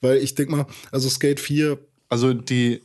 Weil 0.00 0.18
ich 0.18 0.34
denke 0.34 0.52
mal, 0.52 0.66
also 0.90 1.08
Skate 1.08 1.40
4 1.40 1.78
Also 2.08 2.32
die, 2.34 2.80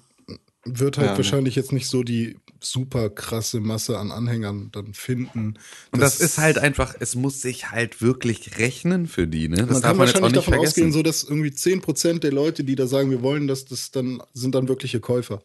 wird 0.68 0.98
halt 0.98 1.08
Ja, 1.08 1.12
ne. 1.14 1.18
wahrscheinlich 1.18 1.56
jetzt 1.56 1.72
nicht 1.72 1.88
so 1.88 2.04
die 2.04 2.38
super 2.60 3.10
krasse 3.10 3.60
Masse 3.60 3.98
an 3.98 4.12
Anhängern 4.12 4.70
dann 4.72 4.94
finden. 4.94 5.56
Und 5.92 6.00
das, 6.02 6.20
ist 6.20 6.38
halt 6.38 6.58
einfach, 6.58 6.96
es 7.00 7.16
muss 7.16 7.42
sich 7.42 7.72
halt 7.72 8.02
wirklich 8.02 8.58
rechnen 8.58 9.08
für 9.08 9.28
die, 9.28 9.48
ne? 9.48 9.58
Das 9.58 9.66
man 9.66 9.74
darf 9.74 9.82
kann 9.82 9.98
man 9.98 10.00
wahrscheinlich 10.00 10.32
nicht 10.32 10.38
davon 10.38 10.54
vergessen. 10.54 10.72
ausgehen, 10.72 10.92
so 10.92 11.04
dass 11.04 11.24
irgendwie 11.24 11.50
10% 11.50 12.20
der 12.20 12.32
Leute, 12.32 12.64
die 12.64 12.76
da 12.76 12.88
sagen, 12.88 13.12
wir 13.12 13.22
wollen 13.22 13.48
das, 13.48 13.66
das 13.66 13.92
dann 13.92 14.22
sind 14.34 14.56
dann 14.56 14.68
wirkliche 14.68 15.00
Käufer. 15.00 15.42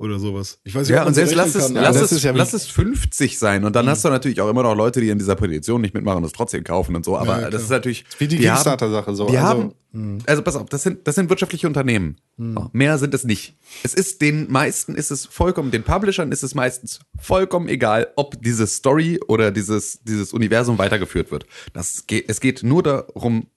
Oder 0.00 0.20
sowas. 0.20 0.60
Ich 0.62 0.76
weiß 0.76 0.86
nicht, 0.86 0.94
ja, 0.94 1.02
ob 1.02 1.08
und 1.08 1.14
so 1.14 1.18
selbst 1.18 1.34
lass 1.34 1.54
es, 1.56 1.66
kann, 1.66 1.74
lass, 1.74 1.94
das 1.96 2.04
es, 2.04 2.12
ist 2.18 2.22
ja 2.22 2.30
lass 2.30 2.52
es 2.52 2.66
50 2.68 3.36
sein. 3.36 3.64
Und 3.64 3.74
dann 3.74 3.88
hast 3.88 4.04
du 4.04 4.08
natürlich 4.10 4.40
auch 4.40 4.48
immer 4.48 4.62
noch 4.62 4.76
Leute, 4.76 5.00
die 5.00 5.08
in 5.08 5.18
dieser 5.18 5.34
Petition 5.34 5.80
nicht 5.80 5.92
mitmachen 5.92 6.18
und 6.18 6.24
es 6.24 6.30
trotzdem 6.30 6.62
kaufen 6.62 6.94
und 6.94 7.04
so. 7.04 7.18
Aber 7.18 7.40
Ja, 7.40 7.50
das 7.50 7.62
ist 7.62 7.70
natürlich. 7.70 8.04
wie 8.18 8.28
die 8.28 8.36
haben- 8.36 8.54
Kickstarter-Sache 8.54 9.16
so. 9.16 9.26
Die 9.28 9.36
also, 9.36 9.74
haben, 9.92 10.18
also 10.24 10.42
pass 10.42 10.54
auf, 10.54 10.68
das 10.68 10.84
sind, 10.84 11.04
das 11.08 11.16
sind 11.16 11.30
wirtschaftliche 11.30 11.66
Unternehmen. 11.66 12.16
So, 12.36 12.70
mehr 12.72 12.96
sind 12.98 13.12
es 13.12 13.24
nicht. 13.24 13.56
Es 13.82 13.92
ist 13.92 14.20
den 14.22 14.48
meisten 14.52 14.94
ist 14.94 15.10
es 15.10 15.26
vollkommen, 15.26 15.72
den 15.72 15.82
Publishern 15.82 16.30
ist 16.30 16.44
es 16.44 16.54
meistens 16.54 17.00
vollkommen 17.18 17.68
egal, 17.68 18.06
ob 18.14 18.40
diese 18.40 18.68
Story 18.68 19.18
oder 19.26 19.50
dieses, 19.50 20.04
dieses 20.04 20.32
Universum 20.32 20.78
weitergeführt 20.78 21.32
wird. 21.32 21.44
Das 21.72 22.06
geht, 22.06 22.26
es 22.28 22.38
geht 22.40 22.62
nur 22.62 22.84
darum, 22.84 23.48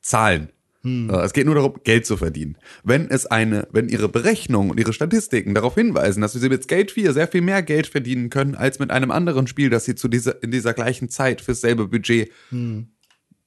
Zahlen. 0.00 0.50
Äh, 0.84 1.12
Es 1.24 1.32
geht 1.32 1.46
nur 1.46 1.54
darum, 1.54 1.74
Geld 1.84 2.06
zu 2.06 2.16
verdienen. 2.16 2.56
Wenn 2.84 3.10
es 3.10 3.26
eine, 3.26 3.68
wenn 3.72 3.88
ihre 3.88 4.08
Berechnungen 4.08 4.70
und 4.70 4.80
ihre 4.80 4.92
Statistiken 4.92 5.54
darauf 5.54 5.74
hinweisen, 5.74 6.20
dass 6.20 6.32
sie 6.32 6.48
mit 6.48 6.62
Skate 6.64 6.90
4 6.90 7.12
sehr 7.12 7.28
viel 7.28 7.42
mehr 7.42 7.62
Geld 7.62 7.86
verdienen 7.86 8.30
können 8.30 8.54
als 8.54 8.78
mit 8.78 8.90
einem 8.90 9.10
anderen 9.10 9.46
Spiel, 9.46 9.70
das 9.70 9.84
sie 9.84 9.94
zu 9.94 10.08
dieser, 10.08 10.42
in 10.42 10.50
dieser 10.50 10.74
gleichen 10.74 11.08
Zeit 11.08 11.40
fürs 11.40 11.60
selbe 11.60 11.88
Budget 11.88 12.30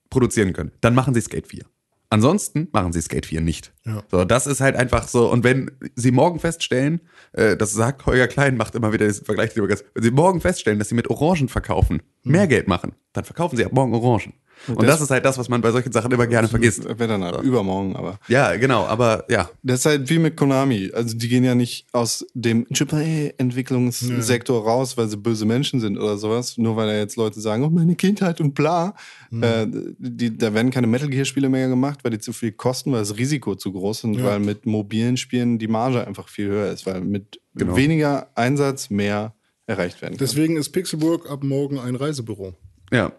produzieren 0.10 0.54
können, 0.54 0.72
dann 0.82 0.94
machen 0.96 1.14
sie 1.14 1.22
Skate 1.22 1.48
4. 1.48 1.64
Ansonsten 2.10 2.68
machen 2.74 2.92
sie 2.92 3.02
Skate 3.02 3.26
4 3.26 3.40
nicht. 3.40 3.74
Ja. 3.86 4.04
So, 4.12 4.26
das 4.26 4.46
ist 4.46 4.60
halt 4.60 4.76
einfach 4.76 5.08
so. 5.08 5.32
Und 5.32 5.46
wenn 5.46 5.72
sie 5.96 6.12
morgen 6.12 6.40
feststellen, 6.40 7.00
äh, 7.32 7.56
das 7.56 7.72
sagt 7.72 8.06
Holger 8.06 8.28
Klein, 8.28 8.58
macht 8.58 8.76
immer 8.76 8.92
wieder 8.92 9.08
diesen 9.08 9.24
Vergleich, 9.24 9.52
wenn 9.56 10.04
sie 10.04 10.12
morgen 10.12 10.42
feststellen, 10.42 10.78
dass 10.78 10.90
sie 10.90 10.96
mit 10.96 11.10
Orangen 11.10 11.48
verkaufen, 11.48 12.02
mehr 12.24 12.48
Geld 12.48 12.68
machen, 12.68 12.96
dann 13.14 13.24
verkaufen 13.24 13.56
sie 13.56 13.64
ab 13.64 13.72
morgen 13.72 13.94
Orangen. 13.94 14.34
Und 14.68 14.84
das, 14.88 15.02
ist 15.02 15.10
halt 15.10 15.26
das, 15.26 15.38
was 15.38 15.50
man 15.50 15.62
bei 15.62 15.72
solchen 15.72 15.92
Sachen 15.92 16.12
immer 16.12 16.28
gerne 16.28 16.48
vergisst. 16.48 16.84
Wäre 16.86 17.08
dann 17.08 17.24
halt 17.24 17.42
übermorgen, 17.42 17.96
aber. 17.96 18.20
Ja, 18.28 18.56
genau, 18.58 18.86
aber 18.86 19.26
ja. 19.30 19.50
Das 19.64 19.80
ist 19.80 19.86
halt 19.86 20.10
wie 20.10 20.20
mit 20.20 20.38
Konami. 20.38 20.92
Also 20.94 21.18
die 21.18 21.28
gehen 21.28 21.44
ja 21.44 21.56
nicht 21.56 21.88
aus 21.94 22.26
dem 22.34 22.66
AAA-Entwicklungssektor 22.72 24.64
raus, 24.64 24.98
weil 24.98 25.08
sie 25.08 25.18
böse 25.18 25.46
Menschen 25.46 25.80
sind 25.80 25.98
oder 25.98 26.18
sowas. 26.18 26.58
Nur 26.58 26.76
weil 26.76 26.88
da 26.88 26.96
jetzt 26.98 27.16
Leute 27.16 27.40
sagen, 27.42 27.64
oh, 27.64 27.70
meine 27.70 27.96
Kindheit 27.96 28.42
und 28.42 28.54
bla. 28.54 28.94
Äh, 29.32 29.68
die, 29.98 30.38
da 30.38 30.54
werden 30.54 30.72
keine 30.72 30.88
Metal 30.88 31.10
Gear-Spiele 31.10 31.50
mehr 31.50 31.68
gemacht, 31.68 32.00
weil 32.04 32.12
die 32.12 32.20
zu 32.20 32.34
viel 32.34 32.52
kosten, 32.52 32.92
weil 32.92 33.00
das 33.00 33.18
Risiko 33.18 33.56
zu 33.56 33.72
groß 33.72 34.00
ist 34.00 34.04
und 34.06 34.14
Ja. 34.16 34.26
weil 34.26 34.40
mit 34.40 34.66
mobilen 34.66 35.18
Spielen 35.18 35.58
die 35.60 35.68
Marge 35.68 36.06
einfach 36.06 36.28
viel 36.28 36.48
höher 36.48 36.72
ist, 36.72 36.86
weil 36.86 37.02
mit 37.02 37.40
Genau. 37.56 37.76
weniger 37.76 38.30
Einsatz 38.36 38.90
mehr 38.90 39.34
erreicht 39.68 40.02
werden 40.02 40.14
kann. 40.14 40.26
Deswegen 40.26 40.56
ist 40.58 40.70
Pixelburg 40.70 41.30
ab 41.30 41.44
morgen 41.44 41.80
ein 41.80 41.96
Reisebüro. 41.96 42.54
Ja. 42.92 43.12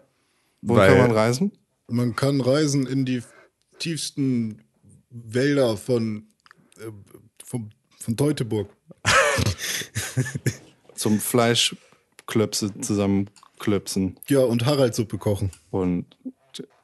Wo 0.65 0.75
kann 0.75 0.97
man 0.97 1.11
reisen? 1.11 1.51
Man 1.87 2.15
kann 2.15 2.39
reisen 2.41 2.87
in 2.87 3.05
die 3.05 3.21
tiefsten 3.79 4.61
Wälder 5.09 5.75
von, 5.77 6.27
äh, 6.77 6.91
von, 7.43 7.69
von 7.99 8.17
Teutoburg. 8.17 8.69
Zum 10.95 11.19
Fleischklöpse 11.19 12.79
zusammenklöpsen 12.79 14.17
Ja, 14.27 14.39
und 14.39 14.65
Haraldsuppe 14.65 15.17
kochen. 15.17 15.51
und 15.71 16.05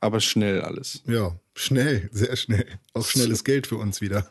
aber 0.02 0.20
schnell 0.20 0.62
alles. 0.62 1.04
Ja, 1.08 1.38
schnell, 1.54 2.10
sehr 2.12 2.36
schnell. 2.36 2.65
Auch 2.94 3.06
schnelles 3.06 3.44
Geld 3.44 3.68
für 3.68 3.76
uns 3.78 4.02
wieder. 4.02 4.30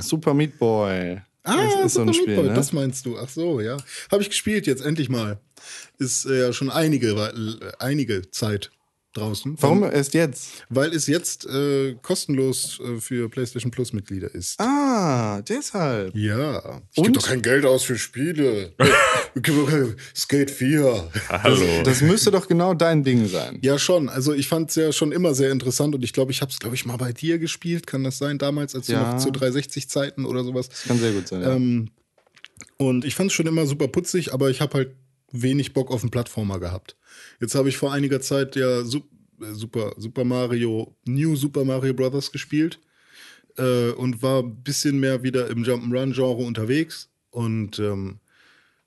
Super 0.00 0.34
Meat 0.34 0.58
Boy. 0.58 1.20
Ah, 1.48 1.56
das 1.56 1.86
ist 1.86 1.94
so 1.94 2.00
ein 2.02 2.08
Super 2.08 2.14
Spiel, 2.14 2.26
Meat 2.26 2.36
Boy, 2.36 2.48
ne? 2.48 2.54
das 2.54 2.72
meinst 2.72 3.06
du. 3.06 3.18
Ach 3.18 3.28
so, 3.28 3.60
ja. 3.60 3.76
Habe 4.10 4.22
ich 4.22 4.30
gespielt 4.30 4.66
jetzt 4.66 4.84
endlich 4.84 5.08
mal. 5.08 5.40
Ist 5.98 6.26
äh, 6.26 6.40
ja 6.40 6.52
schon 6.52 6.70
einige, 6.70 7.10
äh, 7.10 7.72
einige 7.78 8.30
Zeit 8.30 8.70
draußen. 9.14 9.56
Warum 9.60 9.82
erst 9.84 10.14
jetzt? 10.14 10.64
Weil 10.68 10.92
es 10.94 11.06
jetzt 11.06 11.46
äh, 11.46 11.94
kostenlos 12.02 12.80
äh, 12.80 13.00
für 13.00 13.28
PlayStation 13.28 13.70
Plus 13.70 13.92
Mitglieder 13.92 14.32
ist. 14.34 14.60
Ah, 14.60 15.40
deshalb. 15.42 16.14
Ja. 16.14 16.82
Ich 16.92 16.98
Und? 16.98 17.04
gebe 17.04 17.12
doch 17.18 17.26
kein 17.26 17.42
Geld 17.42 17.64
aus 17.64 17.84
für 17.84 17.98
Spiele. 17.98 18.74
Ich 19.34 19.42
gebe 19.42 19.58
doch 19.58 19.68
kein 19.70 19.94
Skate 20.16 20.50
4. 20.50 21.10
Hallo. 21.28 21.82
Das 21.84 22.00
müsste 22.00 22.30
doch 22.30 22.48
genau 22.48 22.72
dein 22.74 23.04
Ding 23.04 23.28
sein. 23.28 23.58
Ja, 23.62 23.78
schon. 23.78 24.08
Also 24.08 24.32
ich 24.32 24.48
fand 24.48 24.70
es 24.70 24.76
ja 24.76 24.90
schon 24.90 25.12
immer 25.12 25.34
sehr 25.34 25.52
interessant 25.52 25.94
und 25.94 26.02
ich 26.02 26.12
glaube, 26.12 26.32
ich 26.32 26.40
habe 26.40 26.50
es, 26.50 26.58
glaube 26.58 26.74
ich, 26.74 26.86
mal 26.86 26.96
bei 26.96 27.12
dir 27.12 27.38
gespielt. 27.38 27.86
Kann 27.86 28.02
das 28.02 28.18
sein? 28.18 28.38
Damals, 28.38 28.74
als 28.74 28.88
Ja. 28.88 29.04
du 29.04 29.10
noch 29.12 29.18
zu 29.22 29.28
360-Zeiten 29.30 30.24
oder 30.24 30.42
sowas. 30.44 30.70
Kann 30.88 30.98
sehr 30.98 31.12
gut 31.12 31.28
sein. 31.28 31.42
Ja. 31.42 31.54
Ähm, 31.54 31.90
und 32.78 33.04
ich 33.04 33.14
fand 33.14 33.30
es 33.30 33.34
schon 33.34 33.46
immer 33.46 33.66
super 33.66 33.86
putzig, 33.86 34.32
aber 34.32 34.50
ich 34.50 34.60
habe 34.60 34.74
halt 34.78 34.96
wenig 35.32 35.72
Bock 35.72 35.90
auf 35.90 36.02
einen 36.02 36.10
Plattformer 36.10 36.58
gehabt. 36.58 36.96
Jetzt 37.40 37.54
habe 37.54 37.68
ich 37.68 37.76
vor 37.76 37.92
einiger 37.92 38.20
Zeit 38.20 38.56
ja 38.56 38.80
äh, 38.80 38.84
Super, 38.84 39.94
Super 39.96 40.24
Mario, 40.24 40.96
New 41.04 41.36
Super 41.36 41.64
Mario 41.64 41.94
Brothers 41.94 42.32
gespielt 42.32 42.78
äh, 43.56 43.90
und 43.90 44.22
war 44.22 44.42
ein 44.42 44.62
bisschen 44.62 44.98
mehr 45.00 45.22
wieder 45.22 45.48
im 45.48 45.64
Jump'n'Run-Genre 45.64 46.44
unterwegs. 46.44 47.08
Und 47.30 47.78
ähm, 47.78 48.18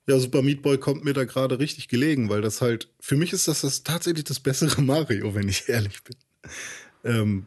ja, 0.08 0.20
Super 0.20 0.42
Meat 0.42 0.62
Boy 0.62 0.78
kommt 0.78 1.04
mir 1.06 1.14
da 1.14 1.24
gerade 1.26 1.60
richtig 1.60 1.88
gelegen, 1.88 2.30
weil 2.30 2.42
das 2.42 2.60
halt, 2.62 2.90
für 3.00 3.16
mich 3.16 3.34
ist 3.34 3.48
das, 3.48 3.62
das 3.62 3.84
tatsächlich 3.84 4.24
das 4.26 4.40
bessere 4.40 4.82
Mario, 4.84 5.36
wenn 5.36 5.48
ich 5.48 5.70
ehrlich 5.70 6.04
bin. 6.04 6.16
Ähm, 7.04 7.46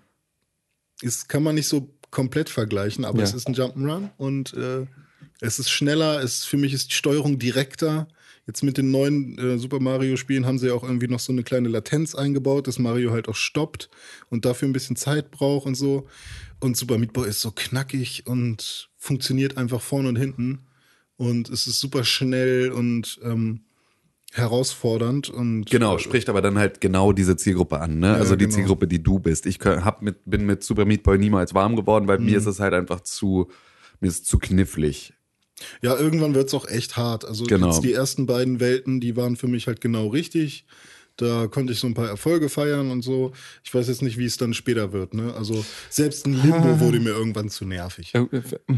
ist, 1.03 1.29
kann 1.29 1.43
man 1.43 1.57
nicht 1.57 1.69
so 1.69 1.91
komplett 2.11 2.49
vergleichen, 2.49 3.05
aber 3.05 3.19
Ja. 3.19 3.25
es 3.25 3.35
ist 3.35 3.49
ein 3.49 3.55
Jump'n'Run 3.55 4.11
und 4.17 4.55
äh, 4.55 4.87
es 5.41 5.59
ist 5.59 5.69
schneller, 5.69 6.23
es, 6.23 6.45
für 6.45 6.57
mich 6.57 6.73
ist 6.73 6.91
die 6.91 6.95
Steuerung 6.95 7.39
direkter. 7.41 8.07
Jetzt 8.47 8.63
mit 8.63 8.77
den 8.77 8.91
neuen 8.91 9.39
äh, 9.39 9.59
Super 9.59 9.81
Mario-Spielen 9.81 10.45
haben 10.45 10.59
sie 10.59 10.67
ja 10.69 10.75
auch 10.75 10.83
irgendwie 10.83 11.09
noch 11.09 11.21
so 11.21 11.33
eine 11.33 11.43
kleine 11.45 11.69
Latenz 11.69 12.15
eingebaut, 12.15 12.67
dass 12.67 12.79
Mario 12.79 13.11
halt 13.11 13.29
auch 13.29 13.37
stoppt 13.37 13.89
und 14.29 14.45
dafür 14.45 14.69
ein 14.69 14.73
bisschen 14.75 14.97
Zeit 14.97 15.31
braucht 15.31 15.67
und 15.67 15.75
so. 15.77 16.07
Und 16.61 16.77
Super 16.77 16.99
Meat 16.99 17.13
Boy 17.15 17.29
ist 17.29 17.41
so 17.41 17.51
knackig 17.51 18.27
und 18.27 18.91
funktioniert 18.99 19.57
einfach 19.57 19.81
vorne 19.81 20.09
und 20.09 20.17
hinten 20.17 20.61
und 21.17 21.49
es 21.49 21.67
ist 21.67 21.81
super 21.81 22.05
schnell 22.05 22.71
und 22.71 23.19
ähm, 23.23 23.61
herausfordernd 24.33 25.31
und 25.31 25.71
Genau, 25.71 25.99
spricht 25.99 26.29
aber 26.29 26.43
dann 26.43 26.59
halt 26.59 26.81
genau 26.81 27.13
diese 27.13 27.37
Zielgruppe 27.37 27.81
an, 27.81 27.99
ne? 27.99 28.15
also 28.15 28.37
die 28.37 28.45
genau. 28.47 28.57
Zielgruppe, 28.57 28.87
die 28.89 29.03
du 29.03 29.19
bist. 29.21 29.47
Ich 29.47 29.59
hab 29.61 30.03
mit, 30.03 30.19
bin 30.25 30.45
mit 30.45 30.63
Super 30.63 30.85
Meat 30.85 31.03
Boy 31.03 31.19
niemals 31.19 31.55
warm 31.55 31.77
geworden, 31.77 32.09
weil 32.09 32.19
Mhm. 32.19 32.27
mir 32.27 32.39
ist 32.39 32.47
es 32.47 32.61
halt 32.61 32.75
einfach 32.75 33.01
zu, 33.01 33.49
mir 34.01 34.09
ist 34.09 34.27
zu 34.27 34.39
knifflig. 34.39 35.14
Ja, 35.83 35.97
irgendwann 35.97 36.35
wird's 36.35 36.53
auch 36.55 36.67
echt 36.67 36.97
hart. 36.97 37.25
Also 37.25 37.45
Genau. 37.45 37.69
jetzt 37.71 37.83
die 37.83 37.93
ersten 37.93 38.27
beiden 38.27 38.61
Welten, 38.61 39.01
die 39.01 39.17
waren 39.17 39.37
für 39.37 39.47
mich 39.49 39.67
halt 39.67 39.81
genau 39.81 40.09
richtig. 40.09 40.65
Da 41.17 41.47
konnte 41.47 41.73
ich 41.73 41.79
so 41.79 41.87
ein 41.87 41.95
paar 41.95 42.09
Erfolge 42.09 42.49
feiern 42.49 42.91
und 42.91 43.03
so. 43.03 43.31
Ich 43.63 43.73
weiß 43.73 43.87
jetzt 43.87 44.03
nicht, 44.03 44.19
wie 44.19 44.25
es 44.25 44.37
dann 44.37 44.53
später 44.53 44.93
wird. 44.93 45.15
Ne? 45.15 45.33
Also 45.35 45.65
selbst 45.89 46.27
ein 46.27 46.33
Limbo 46.43 46.81
wurde 46.81 46.99
mir 46.99 47.11
irgendwann 47.11 47.49
zu 47.51 47.65
nervig. 47.65 48.13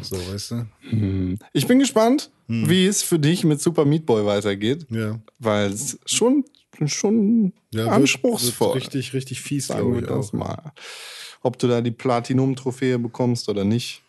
So, 0.03 0.17
weißt 0.31 0.51
du? 0.51 1.39
Ich 1.55 1.67
bin 1.67 1.79
gespannt, 1.79 2.31
wie 2.47 2.85
es 2.87 3.03
für 3.03 3.19
dich 3.19 3.43
mit 3.45 3.63
Super 3.63 3.87
Meat 3.87 4.05
Boy 4.05 4.27
weitergeht, 4.27 4.87
Ja. 4.91 5.19
weil 5.39 5.71
es 5.73 5.99
schon, 6.05 6.45
schon 6.85 7.55
ja 7.73 7.85
wird- 7.85 7.89
anspruchsvoll. 7.89 8.75
Wird 8.75 8.85
richtig, 8.85 9.15
richtig 9.15 9.41
fies, 9.41 9.69
sagen 9.69 9.81
glaube 9.81 9.95
wir 9.97 10.03
ich 10.03 10.09
das 10.09 10.29
auch. 10.29 10.33
mal. 10.35 10.73
Ob 11.41 11.59
du 11.59 11.69
da 11.69 11.81
die 11.81 11.91
Platinum-Trophäe 11.91 12.99
bekommst 12.99 13.49
oder 13.49 13.65
nicht, 13.65 14.03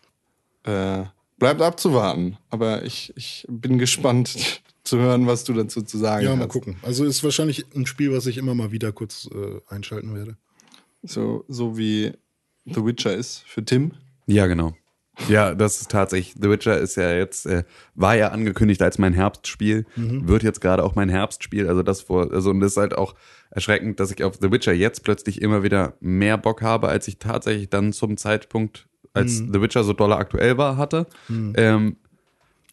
äh, 0.64 1.04
bleibt 1.38 1.60
abzuwarten. 1.62 2.36
Aber 2.50 2.84
ich, 2.84 3.12
ich 3.16 3.46
bin 3.48 3.78
gespannt 3.78 4.62
zu 4.84 4.98
hören, 4.98 5.26
was 5.26 5.44
du 5.44 5.52
dazu 5.52 5.82
zu 5.82 5.98
sagen 5.98 6.24
Ja, 6.24 6.30
hast. 6.32 6.38
mal 6.38 6.48
gucken. 6.48 6.76
Also 6.82 7.04
ist 7.04 7.22
wahrscheinlich 7.24 7.64
ein 7.74 7.86
Spiel, 7.86 8.12
was 8.12 8.26
ich 8.26 8.38
immer 8.38 8.54
mal 8.54 8.72
wieder 8.72 8.92
kurz 8.92 9.28
äh, 9.32 9.60
einschalten 9.72 10.14
werde. 10.14 10.36
So, 11.02 11.44
so 11.48 11.76
wie 11.78 12.12
The 12.64 12.84
Witcher 12.84 13.14
ist 13.14 13.42
für 13.46 13.64
Tim. 13.64 13.92
Ja, 14.26 14.46
genau. 14.46 14.74
Ja, 15.28 15.54
das 15.54 15.80
ist 15.80 15.90
tatsächlich. 15.90 16.34
The 16.40 16.48
Witcher 16.48 16.78
ist 16.78 16.96
ja 16.96 17.12
jetzt, 17.12 17.44
äh, 17.46 17.64
war 17.94 18.14
ja 18.14 18.28
angekündigt 18.28 18.80
als 18.82 18.98
mein 18.98 19.14
Herbstspiel, 19.14 19.84
wird 19.96 20.44
jetzt 20.44 20.60
gerade 20.60 20.84
auch 20.84 20.94
mein 20.94 21.08
Herbstspiel. 21.08 21.66
Also 21.66 21.82
das 21.82 22.02
vor, 22.02 22.30
also 22.32 22.50
und 22.50 22.60
das 22.60 22.72
ist 22.72 22.76
halt 22.76 22.94
auch 22.96 23.16
erschreckend, 23.50 23.98
dass 23.98 24.12
ich 24.12 24.22
auf 24.22 24.36
The 24.40 24.52
Witcher 24.52 24.72
jetzt 24.72 25.02
plötzlich 25.02 25.42
immer 25.42 25.64
wieder 25.64 25.94
mehr 26.00 26.38
Bock 26.38 26.62
habe, 26.62 26.86
als 26.88 27.08
ich 27.08 27.18
tatsächlich 27.18 27.68
dann 27.68 27.92
zum 27.92 28.16
Zeitpunkt, 28.16 28.86
als 29.14 29.38
The 29.38 29.60
Witcher 29.60 29.84
so 29.84 29.92
dolle 29.92 30.16
aktuell 30.16 30.56
war, 30.58 30.76
hatte. 30.76 31.06
Ähm, 31.28 31.96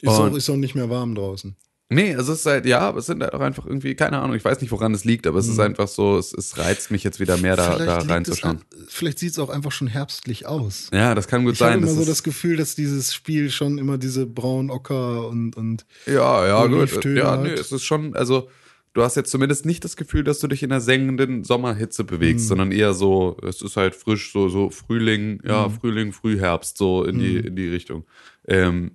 Ist, 0.01 0.09
auch, 0.09 0.33
ist 0.35 0.49
auch 0.49 0.55
nicht 0.57 0.75
mehr 0.75 0.89
warm 0.89 1.15
draußen. 1.15 1.55
Nee, 1.89 2.13
es 2.13 2.27
ist 2.29 2.43
halt, 2.47 2.65
ja, 2.65 2.79
aber 2.79 2.97
es 2.97 3.05
sind 3.05 3.21
halt 3.21 3.33
auch 3.35 3.41
einfach 3.41 3.67
irgendwie, 3.67 3.93
keine 3.93 4.17
Ahnung, 4.19 4.35
ich 4.35 4.43
weiß 4.43 4.59
nicht, 4.59 4.71
woran 4.71 4.91
es 4.95 5.05
liegt, 5.05 5.27
aber 5.27 5.37
es 5.37 5.47
ist 5.47 5.59
einfach 5.59 5.87
so, 5.87 6.17
es, 6.17 6.33
es 6.33 6.57
reizt 6.57 6.89
mich 6.89 7.03
jetzt 7.03 7.19
wieder 7.19 7.37
mehr 7.37 7.55
da, 7.55 7.77
da 7.77 7.99
reinzuschauen. 7.99 8.59
es 8.71 8.77
an- 8.81 8.85
vielleicht 8.89 9.19
sieht 9.19 9.33
es 9.33 9.39
auch 9.39 9.49
einfach 9.49 9.71
schon 9.71 9.85
herbstlich 9.87 10.47
aus. 10.47 10.89
Ja, 10.91 11.13
das 11.13 11.27
kann 11.27 11.45
gut 11.45 11.53
Ich 11.53 11.61
habe 11.61 11.73
sein. 11.73 11.83
immer 11.83 11.91
so 11.91 12.03
das 12.03 12.23
Gefühl, 12.23 12.57
dass 12.57 12.73
dieses 12.73 13.13
Spiel 13.13 13.51
schon 13.51 13.77
immer 13.77 13.99
diese 13.99 14.25
braun 14.25 14.71
Ocker 14.71 15.27
und, 15.27 15.55
und 15.55 15.85
Ja, 16.07 16.47
ja, 16.47 16.65
gut. 16.65 17.05
Ja, 17.05 17.37
nee, 17.37 17.49
es 17.53 17.71
ist 17.71 17.83
schon, 17.83 18.15
also 18.15 18.49
du 18.95 19.03
hast 19.03 19.15
jetzt 19.15 19.29
zumindest 19.29 19.65
nicht 19.65 19.83
das 19.83 19.97
Gefühl, 19.97 20.23
dass 20.23 20.39
du 20.39 20.47
dich 20.47 20.63
in 20.63 20.71
einer 20.71 20.81
sengenden 20.81 21.43
Sommerhitze 21.43 22.03
bewegst, 22.05 22.47
sondern 22.47 22.71
eher 22.71 22.93
so, 22.93 23.37
es 23.47 23.61
ist 23.61 23.77
halt 23.77 23.93
frisch, 23.93 24.31
so, 24.31 24.49
so 24.49 24.69
Frühling, 24.71 25.41
ja, 25.45 25.69
Frühling, 25.69 26.13
Frühherbst, 26.13 26.77
so 26.77 27.03
in 27.03 27.19
die, 27.19 27.37
in 27.37 27.55
die 27.55 27.67
Richtung. 27.67 28.05
Ähm, 28.47 28.91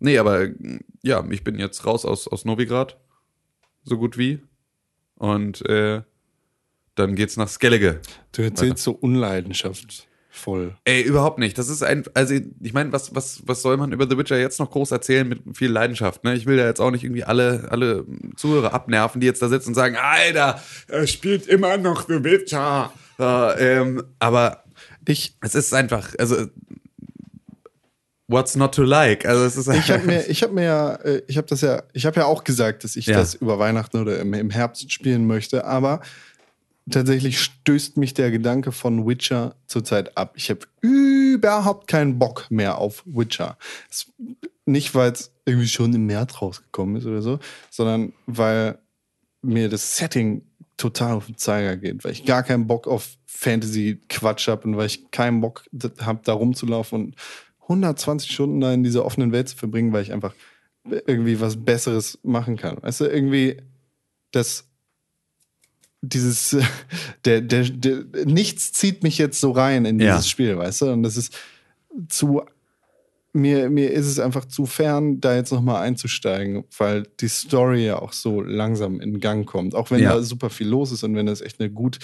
nee, 0.00 0.18
aber 0.18 0.48
ja, 1.02 1.24
ich 1.30 1.44
bin 1.44 1.58
jetzt 1.58 1.86
raus 1.86 2.04
aus, 2.04 2.26
aus 2.26 2.44
Novigrad, 2.46 2.98
so 3.84 3.98
gut 3.98 4.16
wie. 4.18 4.40
Und 5.16 5.64
äh, 5.66 6.02
dann 6.94 7.14
geht's 7.14 7.36
nach 7.36 7.48
Skellige. 7.48 8.00
Du 8.32 8.42
erzählst 8.42 8.82
so 8.82 8.92
unleidenschaftsvoll. 10.32 10.74
Ey, 10.84 11.02
überhaupt 11.02 11.38
nicht. 11.38 11.58
Das 11.58 11.68
ist 11.68 11.82
ein, 11.82 12.04
also 12.14 12.34
ich 12.60 12.72
meine, 12.72 12.92
was, 12.92 13.14
was, 13.14 13.42
was 13.46 13.62
soll 13.62 13.76
man 13.76 13.92
über 13.92 14.08
The 14.08 14.16
Witcher 14.18 14.38
jetzt 14.38 14.58
noch 14.58 14.70
groß 14.70 14.90
erzählen 14.90 15.28
mit 15.28 15.40
viel 15.54 15.70
Leidenschaft? 15.70 16.24
Ne? 16.24 16.34
Ich 16.34 16.46
will 16.46 16.56
da 16.56 16.66
jetzt 16.66 16.80
auch 16.80 16.90
nicht 16.90 17.04
irgendwie 17.04 17.24
alle, 17.24 17.68
alle 17.70 18.04
Zuhörer 18.36 18.72
abnerven, 18.74 19.20
die 19.20 19.26
jetzt 19.26 19.42
da 19.42 19.48
sitzen 19.48 19.70
und 19.70 19.74
sagen, 19.74 19.96
Alter, 19.96 20.60
er 20.88 21.06
spielt 21.06 21.46
immer 21.46 21.76
noch 21.76 22.06
The 22.08 22.22
Witcher. 22.24 22.92
Äh, 23.18 23.76
ähm, 23.78 24.02
aber 24.18 24.64
Ich, 25.06 25.36
es 25.40 25.54
ist 25.54 25.74
einfach, 25.74 26.14
also 26.18 26.46
what's 28.28 28.56
not 28.56 28.74
to 28.74 28.82
like? 28.82 29.26
Also 29.26 29.44
es 29.44 29.56
ist 29.56 29.68
ich 29.68 29.90
habe 29.90 30.02
mir, 30.06 30.26
ich 30.28 30.42
habe 30.42 30.52
mir 30.54 30.64
ja, 30.64 30.94
äh, 30.96 31.22
ich 31.26 31.36
habe 31.36 31.46
das 31.46 31.60
ja, 31.60 31.82
ich 31.92 32.06
habe 32.06 32.20
ja 32.20 32.26
auch 32.26 32.44
gesagt, 32.44 32.84
dass 32.84 32.96
ich 32.96 33.06
Ja. 33.06 33.18
das 33.18 33.34
über 33.34 33.58
Weihnachten 33.58 33.98
oder 34.00 34.18
im, 34.20 34.32
im 34.32 34.50
Herbst 34.50 34.90
spielen 34.90 35.26
möchte, 35.26 35.64
aber 35.64 36.00
tatsächlich 36.90 37.40
stößt 37.40 37.96
mich 37.96 38.14
der 38.14 38.30
Gedanke 38.30 38.72
von 38.72 39.06
Witcher 39.06 39.54
zurzeit 39.66 40.16
ab. 40.16 40.34
Ich 40.36 40.50
habe 40.50 40.60
überhaupt 40.80 41.86
keinen 41.86 42.18
Bock 42.18 42.46
mehr 42.50 42.78
auf 42.78 43.02
Witcher. 43.06 43.56
Es, 43.90 44.12
nicht, 44.64 44.94
weil 44.94 45.12
es 45.12 45.32
irgendwie 45.44 45.68
schon 45.68 45.92
im 45.94 46.06
März 46.06 46.40
rausgekommen 46.40 46.96
ist 46.96 47.06
oder 47.06 47.22
so, 47.22 47.38
sondern 47.70 48.12
weil 48.26 48.78
mir 49.42 49.68
das 49.68 49.96
Setting 49.96 50.42
total 50.76 51.14
auf 51.14 51.26
den 51.26 51.36
Zeiger 51.36 51.76
geht, 51.76 52.04
weil 52.04 52.12
ich 52.12 52.24
gar 52.24 52.42
keinen 52.42 52.66
Bock 52.66 52.86
auf 52.86 53.16
Fantasy-Quatsch 53.26 54.48
habe 54.48 54.68
und 54.68 54.76
weil 54.76 54.86
ich 54.86 55.10
keinen 55.10 55.40
Bock 55.40 55.64
habe, 56.00 56.20
da 56.24 56.32
rumzulaufen 56.32 57.06
und 57.06 57.16
120 57.62 58.30
Stunden 58.30 58.60
da 58.60 58.72
in 58.72 58.82
dieser 58.82 59.04
offenen 59.04 59.32
Welt 59.32 59.48
zu 59.48 59.56
verbringen, 59.56 59.92
weil 59.92 60.02
ich 60.02 60.12
einfach 60.12 60.34
irgendwie 60.84 61.40
was 61.40 61.64
Besseres 61.64 62.18
machen 62.22 62.56
kann. 62.56 62.76
Du, 62.76 63.04
irgendwie 63.04 63.58
das 64.32 64.68
dieses 66.02 66.56
der, 67.24 67.40
der, 67.40 67.62
der 67.64 68.04
nichts 68.26 68.72
zieht 68.72 69.02
mich 69.02 69.16
jetzt 69.18 69.40
so 69.40 69.52
rein 69.52 69.84
in 69.86 69.98
dieses 69.98 70.14
Ja. 70.16 70.22
Spiel, 70.22 70.58
weißt 70.58 70.82
du? 70.82 70.86
Und 70.92 71.02
das 71.04 71.16
ist 71.16 71.34
zu 72.08 72.42
mir, 73.34 73.70
mir 73.70 73.90
ist 73.92 74.06
es 74.06 74.18
einfach 74.18 74.44
zu 74.44 74.66
fern, 74.66 75.20
da 75.20 75.34
jetzt 75.34 75.52
nochmal 75.52 75.82
einzusteigen, 75.82 76.64
weil 76.76 77.04
die 77.20 77.28
Story 77.28 77.86
ja 77.86 77.98
auch 77.98 78.12
so 78.12 78.42
langsam 78.42 79.00
in 79.00 79.20
Gang 79.20 79.46
kommt. 79.46 79.74
Auch 79.74 79.90
wenn 79.90 80.00
Ja. 80.02 80.14
da 80.16 80.22
super 80.22 80.50
viel 80.50 80.68
los 80.68 80.92
ist 80.92 81.02
und 81.02 81.14
wenn 81.16 81.24
das 81.26 81.40
echt 81.40 81.58
eine 81.60 81.70
gut 81.70 81.98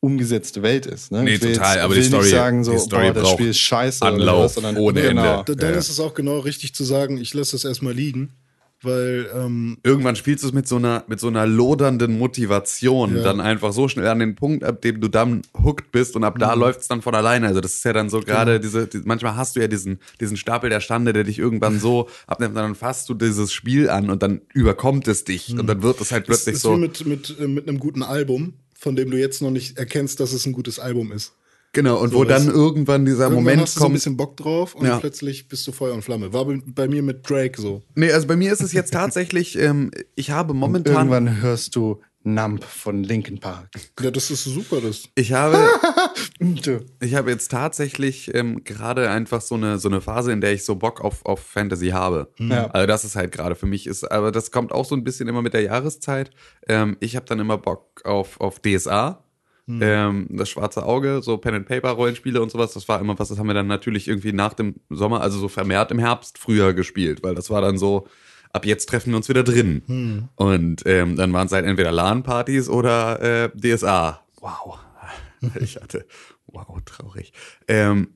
umgesetzte 0.00 0.62
Welt 0.62 0.84
ist. 0.86 1.12
Ne? 1.12 1.22
Nee, 1.22 1.34
Ich 1.34 1.42
will 1.42 1.52
total, 1.54 1.76
jetzt, 1.76 1.84
aber 1.84 1.94
die 1.94 2.00
will 2.00 2.06
Story- 2.08 2.22
nicht 2.24 2.30
sagen, 2.32 2.64
so, 2.64 2.72
die 2.72 2.78
Story 2.78 3.06
boah, 3.12 3.14
das 3.20 3.30
Spiel 3.30 3.48
ist 3.50 3.58
scheiße. 3.60 4.04
oder 4.04 4.12
Anlauf 4.14 4.44
was, 4.46 4.54
sondern- 4.54 4.76
ohne 4.76 5.00
genau. 5.00 5.38
Ende. 5.40 5.44
da, 5.46 5.54
dann 5.54 5.72
Ja. 5.74 5.78
ist 5.78 5.88
es 5.88 6.00
auch 6.00 6.12
genau 6.14 6.40
richtig 6.40 6.74
zu 6.74 6.82
sagen, 6.84 7.18
ich 7.18 7.32
lasse 7.34 7.52
das 7.52 7.64
erstmal 7.64 7.94
liegen, 7.94 8.32
weil 8.84 9.28
ähm, 9.34 9.78
Irgendwann 9.82 10.16
spielst 10.16 10.44
du 10.44 10.48
es 10.48 10.52
mit 10.54 10.68
so 10.68 10.76
einer, 10.76 11.04
mit 11.08 11.20
so 11.20 11.28
einer 11.28 11.46
lodernden 11.46 12.18
Motivation 12.18 13.16
Ja. 13.16 13.22
dann 13.22 13.40
einfach 13.40 13.72
so 13.72 13.88
schnell 13.88 14.06
an 14.08 14.18
den 14.18 14.34
Punkt, 14.34 14.64
ab 14.64 14.80
dem 14.82 15.00
du 15.00 15.08
dann 15.08 15.42
hooked 15.62 15.90
bist 15.92 16.16
und 16.16 16.24
ab 16.24 16.34
Mhm. 16.36 16.40
da 16.40 16.54
läuft 16.54 16.80
es 16.80 16.88
dann 16.88 17.02
von 17.02 17.14
alleine. 17.14 17.48
Also 17.48 17.60
das 17.60 17.74
ist 17.74 17.84
ja 17.84 17.92
dann 17.92 18.08
so 18.10 18.18
Genau. 18.20 18.26
gerade 18.32 18.60
diese, 18.60 18.86
die, 18.86 19.00
manchmal 19.04 19.36
hast 19.36 19.56
du 19.56 19.60
ja 19.60 19.68
diesen, 19.68 19.98
diesen 20.20 20.36
Stapel 20.36 20.70
der 20.70 20.80
Stande, 20.80 21.12
der 21.12 21.24
dich 21.24 21.38
irgendwann 21.38 21.78
so 21.80 22.08
abnimmt, 22.26 22.50
und 22.56 22.62
dann 22.62 22.74
fasst 22.74 23.08
du 23.08 23.14
dieses 23.14 23.52
Spiel 23.52 23.88
an 23.90 24.10
und 24.10 24.22
dann 24.22 24.40
überkommt 24.52 25.08
es 25.08 25.24
dich 25.24 25.50
und 25.58 25.66
dann 25.66 25.82
wird 25.82 26.00
es 26.00 26.12
halt 26.12 26.28
das 26.28 26.44
plötzlich 26.44 26.56
ist 26.56 26.62
so. 26.62 26.74
wie 26.76 26.80
mit, 26.80 27.06
mit, 27.06 27.36
äh, 27.40 27.46
mit 27.48 27.68
einem 27.68 27.78
guten 27.78 28.02
Album, 28.02 28.54
von 28.78 28.96
dem 28.96 29.10
du 29.10 29.18
jetzt 29.18 29.40
noch 29.42 29.50
nicht 29.50 29.78
erkennst, 29.78 30.20
dass 30.20 30.32
es 30.32 30.46
ein 30.46 30.52
gutes 30.52 30.78
Album 30.78 31.12
ist. 31.12 31.32
Genau, 31.74 31.98
und 31.98 32.10
So, 32.12 32.16
wo 32.18 32.24
dann 32.24 32.48
irgendwann 32.48 33.04
dieser 33.04 33.24
Irgendwann 33.24 33.44
Moment 33.44 33.60
hast 33.62 33.76
du 33.76 33.80
so 33.80 33.84
ein 33.84 33.88
kommt. 33.88 33.94
bisschen 33.94 34.16
Bock 34.16 34.36
drauf 34.38 34.74
und 34.74 34.86
Ja. 34.86 34.98
plötzlich 34.98 35.48
bist 35.48 35.66
du 35.66 35.72
Feuer 35.72 35.92
und 35.92 36.02
Flamme. 36.02 36.32
War 36.32 36.46
bei, 36.46 36.58
bei 36.64 36.88
mir 36.88 37.02
mit 37.02 37.28
Drake 37.28 37.60
so. 37.60 37.82
Nee, 37.94 38.10
also 38.12 38.26
bei 38.26 38.36
mir 38.36 38.52
ist 38.52 38.62
es 38.62 38.72
jetzt 38.72 38.92
tatsächlich, 38.94 39.58
ähm, 39.58 39.90
ich 40.14 40.30
habe 40.30 40.54
momentan. 40.54 40.94
Irgendwann 40.94 41.42
hörst 41.42 41.76
du 41.76 42.00
Nump 42.26 42.64
von 42.64 43.04
Linkin 43.04 43.38
Park. 43.38 43.68
Ja, 44.00 44.10
das 44.10 44.30
ist 44.30 44.44
super, 44.44 44.80
das. 44.80 45.02
Ich 45.14 45.32
habe, 45.34 45.58
ich 47.00 47.14
habe 47.14 47.30
jetzt 47.30 47.50
tatsächlich 47.50 48.34
ähm, 48.34 48.64
gerade 48.64 49.10
einfach 49.10 49.40
so 49.42 49.56
eine, 49.56 49.78
so 49.78 49.88
eine 49.88 50.00
Phase, 50.00 50.32
in 50.32 50.40
der 50.40 50.52
ich 50.54 50.64
so 50.64 50.76
Bock 50.76 51.00
auf, 51.02 51.24
auf 51.26 51.40
Fantasy 51.40 51.88
habe. 51.88 52.30
Ja. 52.38 52.68
Also 52.68 52.86
das 52.86 53.04
ist 53.04 53.16
halt 53.16 53.32
gerade 53.32 53.54
für 53.54 53.66
mich 53.66 53.86
ist, 53.86 54.10
aber 54.10 54.32
das 54.32 54.50
kommt 54.50 54.72
auch 54.72 54.84
so 54.86 54.94
ein 54.94 55.04
bisschen 55.04 55.28
immer 55.28 55.42
mit 55.42 55.52
der 55.54 55.62
Jahreszeit. 55.62 56.30
Ähm, 56.68 56.96
ich 57.00 57.14
habe 57.16 57.26
dann 57.26 57.40
immer 57.40 57.58
Bock 57.58 58.00
auf, 58.04 58.40
auf 58.40 58.58
DSA. 58.60 59.20
Ähm, 59.66 60.26
das 60.30 60.50
schwarze 60.50 60.84
Auge, 60.84 61.20
so 61.22 61.38
Pen 61.38 61.54
and 61.54 61.66
Paper 61.66 61.90
Rollenspiele 61.90 62.42
und 62.42 62.50
sowas, 62.50 62.74
das 62.74 62.86
war 62.88 63.00
immer 63.00 63.18
was, 63.18 63.28
das 63.28 63.38
haben 63.38 63.46
wir 63.46 63.54
dann 63.54 63.66
natürlich 63.66 64.08
irgendwie 64.08 64.32
nach 64.32 64.52
dem 64.54 64.74
Sommer, 64.90 65.22
also 65.22 65.38
so 65.38 65.48
vermehrt 65.48 65.90
im 65.90 65.98
Herbst 65.98 66.38
früher 66.38 66.74
gespielt, 66.74 67.22
weil 67.22 67.34
das 67.34 67.48
war 67.48 67.62
dann 67.62 67.78
so, 67.78 68.06
ab 68.52 68.66
jetzt 68.66 68.88
treffen 68.88 69.10
wir 69.10 69.16
uns 69.16 69.28
wieder 69.28 69.42
drin. 69.42 69.82
Und 70.36 70.82
ähm, 70.86 71.16
dann 71.16 71.32
waren 71.32 71.46
es 71.46 71.52
halt 71.52 71.64
entweder 71.64 71.92
LAN-Partys 71.92 72.68
oder 72.68 73.20
äh, 73.44 73.50
DSA. 73.56 74.20
Wow. 74.40 74.78
Ich 75.60 75.76
hatte, 75.76 76.06
wow, 76.46 76.78
traurig. 76.86 77.34
Ähm, 77.68 78.14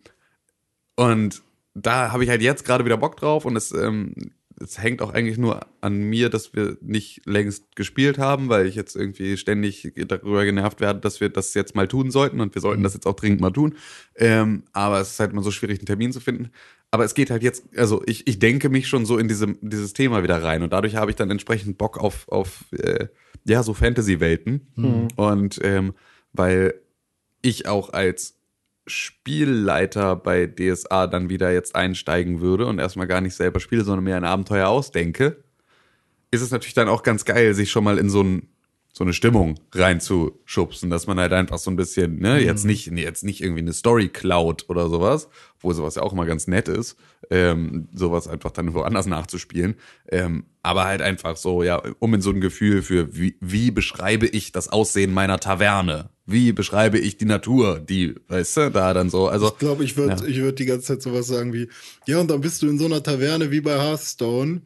und 0.96 1.42
da 1.74 2.10
habe 2.10 2.24
ich 2.24 2.30
halt 2.30 2.40
jetzt 2.40 2.64
gerade 2.64 2.86
wieder 2.86 2.96
Bock 2.96 3.18
drauf 3.18 3.44
und 3.44 3.54
es, 3.54 3.70
ähm, 3.72 4.14
es 4.60 4.82
hängt 4.82 5.02
auch 5.02 5.12
eigentlich 5.12 5.38
nur 5.38 5.66
an 5.80 5.98
mir, 5.98 6.28
dass 6.30 6.54
wir 6.54 6.76
nicht 6.80 7.22
längst 7.26 7.76
gespielt 7.76 8.18
haben, 8.18 8.48
weil 8.48 8.66
ich 8.66 8.74
jetzt 8.74 8.96
irgendwie 8.96 9.36
ständig 9.36 9.92
darüber 10.06 10.44
genervt 10.44 10.80
werde, 10.80 11.00
dass 11.00 11.20
wir 11.20 11.28
das 11.28 11.54
jetzt 11.54 11.74
mal 11.74 11.88
tun 11.88 12.10
sollten 12.10 12.40
und 12.40 12.54
wir 12.54 12.62
sollten 12.62 12.82
das 12.82 12.94
jetzt 12.94 13.06
auch 13.06 13.14
dringend 13.14 13.40
mal 13.40 13.50
tun. 13.50 13.76
Ähm, 14.16 14.64
aber 14.72 15.00
es 15.00 15.10
ist 15.10 15.20
halt 15.20 15.32
immer 15.32 15.42
so 15.42 15.50
schwierig, 15.50 15.78
einen 15.78 15.86
Termin 15.86 16.12
zu 16.12 16.20
finden. 16.20 16.50
Aber 16.90 17.04
es 17.04 17.14
geht 17.14 17.30
halt 17.30 17.42
jetzt, 17.42 17.64
also 17.76 18.02
ich, 18.06 18.26
ich 18.26 18.38
denke 18.38 18.68
mich 18.68 18.88
schon 18.88 19.06
so 19.06 19.18
in 19.18 19.28
diese, 19.28 19.46
dieses 19.60 19.92
Thema 19.92 20.22
wieder 20.22 20.42
rein 20.42 20.62
und 20.62 20.72
dadurch 20.72 20.96
habe 20.96 21.10
ich 21.10 21.16
dann 21.16 21.30
entsprechend 21.30 21.78
Bock 21.78 21.98
auf, 21.98 22.28
auf 22.28 22.64
äh, 22.72 23.08
ja, 23.44 23.62
so 23.62 23.74
Fantasy-Welten. 23.74 24.68
Und 25.16 25.60
ähm, 25.62 25.94
weil 26.32 26.74
ich 27.42 27.66
auch 27.66 27.92
als 27.92 28.37
Spielleiter 28.88 30.16
bei 30.16 30.46
DSA 30.46 31.06
dann 31.06 31.30
wieder 31.30 31.52
jetzt 31.52 31.74
einsteigen 31.74 32.40
würde 32.40 32.66
und 32.66 32.78
erstmal 32.78 33.06
gar 33.06 33.20
nicht 33.20 33.34
selber 33.34 33.60
spiele, 33.60 33.84
sondern 33.84 34.04
mir 34.04 34.16
ein 34.16 34.24
Abenteuer 34.24 34.68
ausdenke, 34.68 35.42
ist 36.30 36.42
es 36.42 36.50
natürlich 36.50 36.74
dann 36.74 36.88
auch 36.88 37.02
ganz 37.02 37.24
geil, 37.24 37.54
sich 37.54 37.70
schon 37.70 37.84
mal 37.84 37.98
in 37.98 38.10
so 38.10 38.22
ein 38.22 38.48
so 38.98 39.04
eine 39.04 39.12
Stimmung 39.12 39.60
reinzuschubsen, 39.72 40.90
dass 40.90 41.06
man 41.06 41.20
halt 41.20 41.32
einfach 41.32 41.58
so 41.58 41.70
ein 41.70 41.76
bisschen, 41.76 42.18
ne, 42.18 42.40
jetzt 42.40 42.64
nicht, 42.64 42.88
jetzt 42.88 43.22
nicht 43.22 43.40
irgendwie 43.40 43.60
eine 43.60 43.72
Story 43.72 44.08
klaut 44.08 44.64
oder 44.68 44.88
sowas, 44.88 45.28
wo 45.60 45.72
sowas 45.72 45.94
ja 45.94 46.02
auch 46.02 46.12
immer 46.12 46.26
ganz 46.26 46.48
nett 46.48 46.66
ist, 46.66 46.96
ähm, 47.30 47.88
sowas 47.92 48.28
einfach 48.28 48.50
dann 48.50 48.74
woanders 48.74 49.06
nachzuspielen, 49.06 49.74
ähm, 50.10 50.44
aber 50.62 50.84
halt 50.84 51.02
einfach 51.02 51.36
so, 51.36 51.62
ja, 51.62 51.82
um 51.98 52.14
in 52.14 52.20
so 52.20 52.30
ein 52.30 52.40
Gefühl 52.40 52.82
für, 52.82 53.14
wie, 53.16 53.36
wie 53.40 53.70
beschreibe 53.70 54.26
ich 54.26 54.52
das 54.52 54.68
Aussehen 54.68 55.12
meiner 55.12 55.38
Taverne? 55.38 56.10
Wie 56.26 56.52
beschreibe 56.52 56.98
ich 56.98 57.16
die 57.16 57.24
Natur, 57.24 57.80
die, 57.80 58.14
weißt 58.28 58.56
du, 58.56 58.70
da 58.70 58.92
dann 58.92 59.08
so, 59.08 59.28
also. 59.28 59.48
Ich 59.48 59.58
glaube, 59.58 59.84
ich 59.84 59.96
würde 59.96 60.22
Ja. 60.22 60.28
ich 60.28 60.40
würd 60.40 60.58
die 60.58 60.66
ganze 60.66 60.86
Zeit 60.86 61.02
sowas 61.02 61.26
sagen 61.26 61.52
wie, 61.52 61.68
ja, 62.06 62.18
und 62.18 62.30
dann 62.30 62.40
bist 62.40 62.60
du 62.62 62.68
in 62.68 62.78
so 62.78 62.84
einer 62.84 63.02
Taverne 63.02 63.50
wie 63.50 63.60
bei 63.60 63.78
Hearthstone 63.78 64.60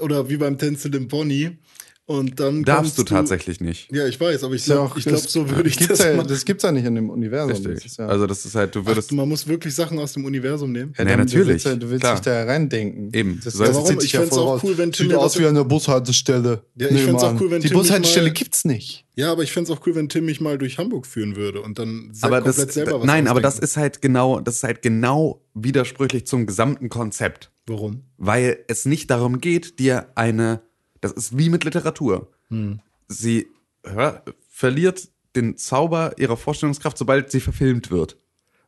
oder 0.00 0.28
wie 0.28 0.36
beim 0.36 0.58
tänzelnden 0.58 1.08
Pony. 1.08 1.58
Und 2.06 2.38
dann 2.38 2.64
Darfst 2.64 2.98
du 2.98 3.02
tatsächlich 3.02 3.62
nicht. 3.62 3.90
Ja, 3.90 4.06
ich 4.06 4.20
weiß, 4.20 4.44
aber 4.44 4.54
ich 4.54 4.66
ja 4.66 4.74
glaube, 4.74 4.90
auch- 4.92 4.96
ich 4.98 5.04
glaub, 5.04 5.22
das 5.22 5.32
so 5.32 5.48
würde 5.48 5.70
ich 5.70 5.78
gibt's 5.78 5.96
das 5.98 6.06
ja, 6.06 6.14
machen. 6.16 6.28
Das 6.28 6.44
gibt's 6.44 6.62
ja 6.62 6.70
nicht 6.70 6.84
in 6.84 6.94
dem 6.96 7.08
Universum. 7.08 7.50
Das 7.54 7.64
Richtig. 7.64 7.86
ist 7.92 7.96
ja, 7.98 8.06
Also 8.08 8.26
das 8.26 8.44
ist 8.44 8.54
halt, 8.54 8.74
du 8.74 8.80
Ach, 8.80 8.86
würdest, 8.88 9.10
man 9.12 9.26
muss 9.26 9.48
wirklich 9.48 9.74
Sachen 9.74 9.98
aus 9.98 10.12
dem 10.12 10.26
Universum 10.26 10.70
nehmen. 10.70 10.92
ja, 10.98 11.08
Ja, 11.08 11.16
natürlich, 11.16 11.32
Du 11.46 11.46
willst, 11.48 11.64
ja- 11.66 11.76
du 11.76 11.88
willst 11.88 12.04
dich 12.06 12.20
da 12.20 12.44
reindenken. 12.44 13.08
Eben. 13.14 13.40
Das, 13.42 13.54
Du 13.54 13.60
das 13.60 13.74
Warum? 13.74 13.86
zieht 13.88 14.00
sich 14.02 14.08
Ich 14.08 14.12
ja 14.12 14.20
fänd's 14.20 14.34
voll 14.36 14.44
auch 14.58 14.62
cool, 14.62 14.76
wenn 14.76 14.92
Tim 14.92 15.06
Sieht 15.08 15.16
aus 15.16 15.32
das- 15.32 15.40
wie 15.42 15.46
eine 15.46 15.64
Bushaltestelle. 15.64 16.62
Ja, 16.76 16.88
ich 16.90 17.00
fänd's 17.00 17.22
auch 17.22 17.40
cool, 17.40 17.50
wenn 17.50 17.62
Die 17.62 17.68
Tim 17.68 17.78
Bushaltestelle 17.78 18.26
mal- 18.28 18.34
gibt's 18.34 18.64
nicht. 18.66 19.06
Ja, 19.16 19.32
aber 19.32 19.42
ich 19.42 19.52
fände 19.52 19.72
es 19.72 19.78
auch 19.78 19.86
cool, 19.86 19.94
wenn 19.94 20.10
Tim 20.10 20.26
mich 20.26 20.42
mal 20.42 20.58
durch 20.58 20.76
Hamburg 20.76 21.06
führen 21.06 21.36
würde 21.36 21.62
und 21.62 21.78
dann 21.78 22.12
aber 22.20 22.42
das, 22.42 22.56
komplett 22.56 22.74
selber 22.74 23.00
was 23.00 23.06
nein, 23.06 23.28
aber 23.28 23.40
das 23.40 23.58
ist 23.58 23.78
halt 23.78 24.02
genau, 24.02 24.40
das 24.40 24.56
ist 24.56 24.64
halt 24.64 24.82
genau 24.82 25.40
widersprüchlich 25.54 26.26
zum 26.26 26.44
gesamten 26.46 26.90
Konzept. 26.90 27.50
Warum? 27.66 28.02
weil 28.18 28.58
es 28.68 28.84
nicht 28.84 29.10
darum 29.10 29.40
geht, 29.40 29.78
dir 29.78 30.08
eine, 30.16 30.60
das 31.04 31.12
ist 31.12 31.36
wie 31.36 31.50
mit 31.50 31.64
Literatur. 31.64 32.28
Hm. 32.48 32.80
Sie 33.08 33.46
hör, 33.84 34.22
verliert 34.48 35.08
den 35.36 35.56
Zauber 35.58 36.14
ihrer 36.16 36.36
Vorstellungskraft, 36.38 36.96
sobald 36.96 37.30
sie 37.30 37.40
verfilmt 37.40 37.90
wird. 37.90 38.16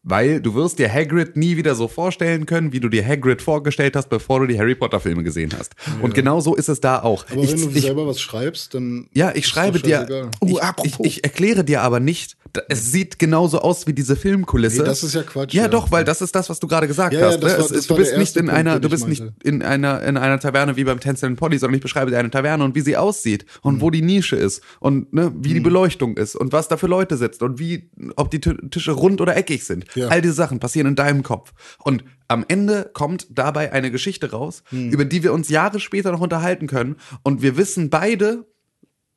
Weil 0.08 0.40
du 0.40 0.54
wirst 0.54 0.78
dir 0.78 0.92
Hagrid 0.92 1.36
nie 1.36 1.56
wieder 1.56 1.74
so 1.74 1.88
vorstellen 1.88 2.46
können, 2.46 2.72
wie 2.72 2.78
du 2.78 2.88
dir 2.88 3.04
Hagrid 3.04 3.42
vorgestellt 3.42 3.96
hast, 3.96 4.08
bevor 4.08 4.38
du 4.40 4.46
die 4.46 4.56
Harry 4.58 4.74
Potter 4.76 5.00
Filme 5.00 5.24
gesehen 5.24 5.50
hast. 5.58 5.74
Und 6.00 6.14
genau 6.14 6.40
so 6.40 6.54
ist 6.54 6.68
es 6.68 6.80
da 6.80 7.02
auch. 7.02 7.24
Aber 7.30 7.42
ich, 7.42 7.50
wenn 7.52 7.60
du 7.60 7.70
ich, 7.70 7.82
selber 7.82 8.06
was 8.06 8.20
schreibst, 8.20 8.74
dann. 8.74 9.08
ja, 9.14 9.30
ich 9.30 9.38
ist 9.38 9.46
schreibe 9.48 9.80
dir. 9.80 9.96
scheißegal. 10.06 10.30
Oh, 10.40 10.46
Ich, 10.46 10.52
ich, 10.52 10.62
apropos. 10.62 11.06
ich 11.06 11.24
erkläre 11.24 11.64
dir 11.64 11.82
aber 11.82 11.98
nicht. 11.98 12.36
Es 12.68 12.90
sieht 12.92 13.18
genauso 13.18 13.60
aus 13.60 13.86
wie 13.86 13.92
diese 13.92 14.16
Filmkulisse. 14.16 14.78
Nee, 14.82 14.84
das 14.88 15.02
ist 15.02 15.14
ja 15.14 15.22
Quatsch, 15.22 15.54
Ja, 15.54 15.62
ja. 15.62 15.68
doch, 15.68 15.90
weil 15.90 16.04
das 16.04 16.20
ist 16.22 16.34
das, 16.34 16.48
was 16.48 16.60
du 16.60 16.66
gerade 16.66 16.86
gesagt 16.86 17.12
Ja, 17.14 17.20
ja, 17.20 17.26
hast. 17.28 17.42
das 17.42 17.52
ne? 17.52 17.58
war- 17.70 17.70
es, 17.78 17.86
du 17.86 17.96
bist 17.96 18.16
nicht 18.16 18.36
in 18.36 18.46
Punkt, 18.46 18.58
einer, 18.58 18.80
du 18.80 18.88
bist 18.88 19.06
nicht 19.08 19.22
in 19.44 19.62
einer 19.62 20.02
in 20.02 20.16
einer 20.16 20.38
Taverne 20.40 20.76
wie 20.76 20.84
beim 20.84 21.00
Tänzelnden 21.00 21.36
Polly, 21.36 21.58
sondern 21.58 21.74
ich 21.76 21.82
beschreibe 21.82 22.10
dir 22.10 22.18
eine 22.18 22.30
Taverne 22.30 22.64
und 22.64 22.74
wie 22.74 22.80
sie 22.80 22.96
aussieht 22.96 23.46
und 23.62 23.76
Mhm. 23.76 23.80
wo 23.80 23.90
die 23.90 24.02
Nische 24.02 24.36
ist 24.36 24.62
und 24.80 25.12
ne, 25.12 25.32
wie 25.36 25.54
die 25.54 25.60
Beleuchtung 25.60 26.16
ist 26.16 26.36
und 26.36 26.52
was 26.52 26.68
da 26.68 26.76
für 26.76 26.86
Leute 26.86 27.16
sitzen 27.16 27.44
und 27.44 27.58
wie 27.58 27.90
ob 28.16 28.30
die 28.30 28.40
Ti- 28.40 28.56
Tische 28.70 28.92
rund 28.92 29.20
oder 29.20 29.36
eckig 29.36 29.64
sind. 29.64 29.84
Ja. 29.94 30.08
All 30.08 30.22
diese 30.22 30.34
Sachen 30.34 30.60
passieren 30.60 30.86
in 30.88 30.96
deinem 30.96 31.22
Kopf 31.22 31.52
und 31.82 32.04
am 32.28 32.44
Ende 32.48 32.90
kommt 32.92 33.26
dabei 33.30 33.72
eine 33.72 33.90
Geschichte 33.90 34.30
raus, 34.32 34.62
Mhm. 34.70 34.90
über 34.90 35.04
die 35.04 35.22
wir 35.22 35.32
uns 35.32 35.48
Jahre 35.48 35.78
später 35.80 36.10
noch 36.12 36.20
unterhalten 36.20 36.66
können 36.66 36.96
und 37.22 37.40
wir 37.42 37.56
wissen 37.56 37.88
beide, 37.90 38.44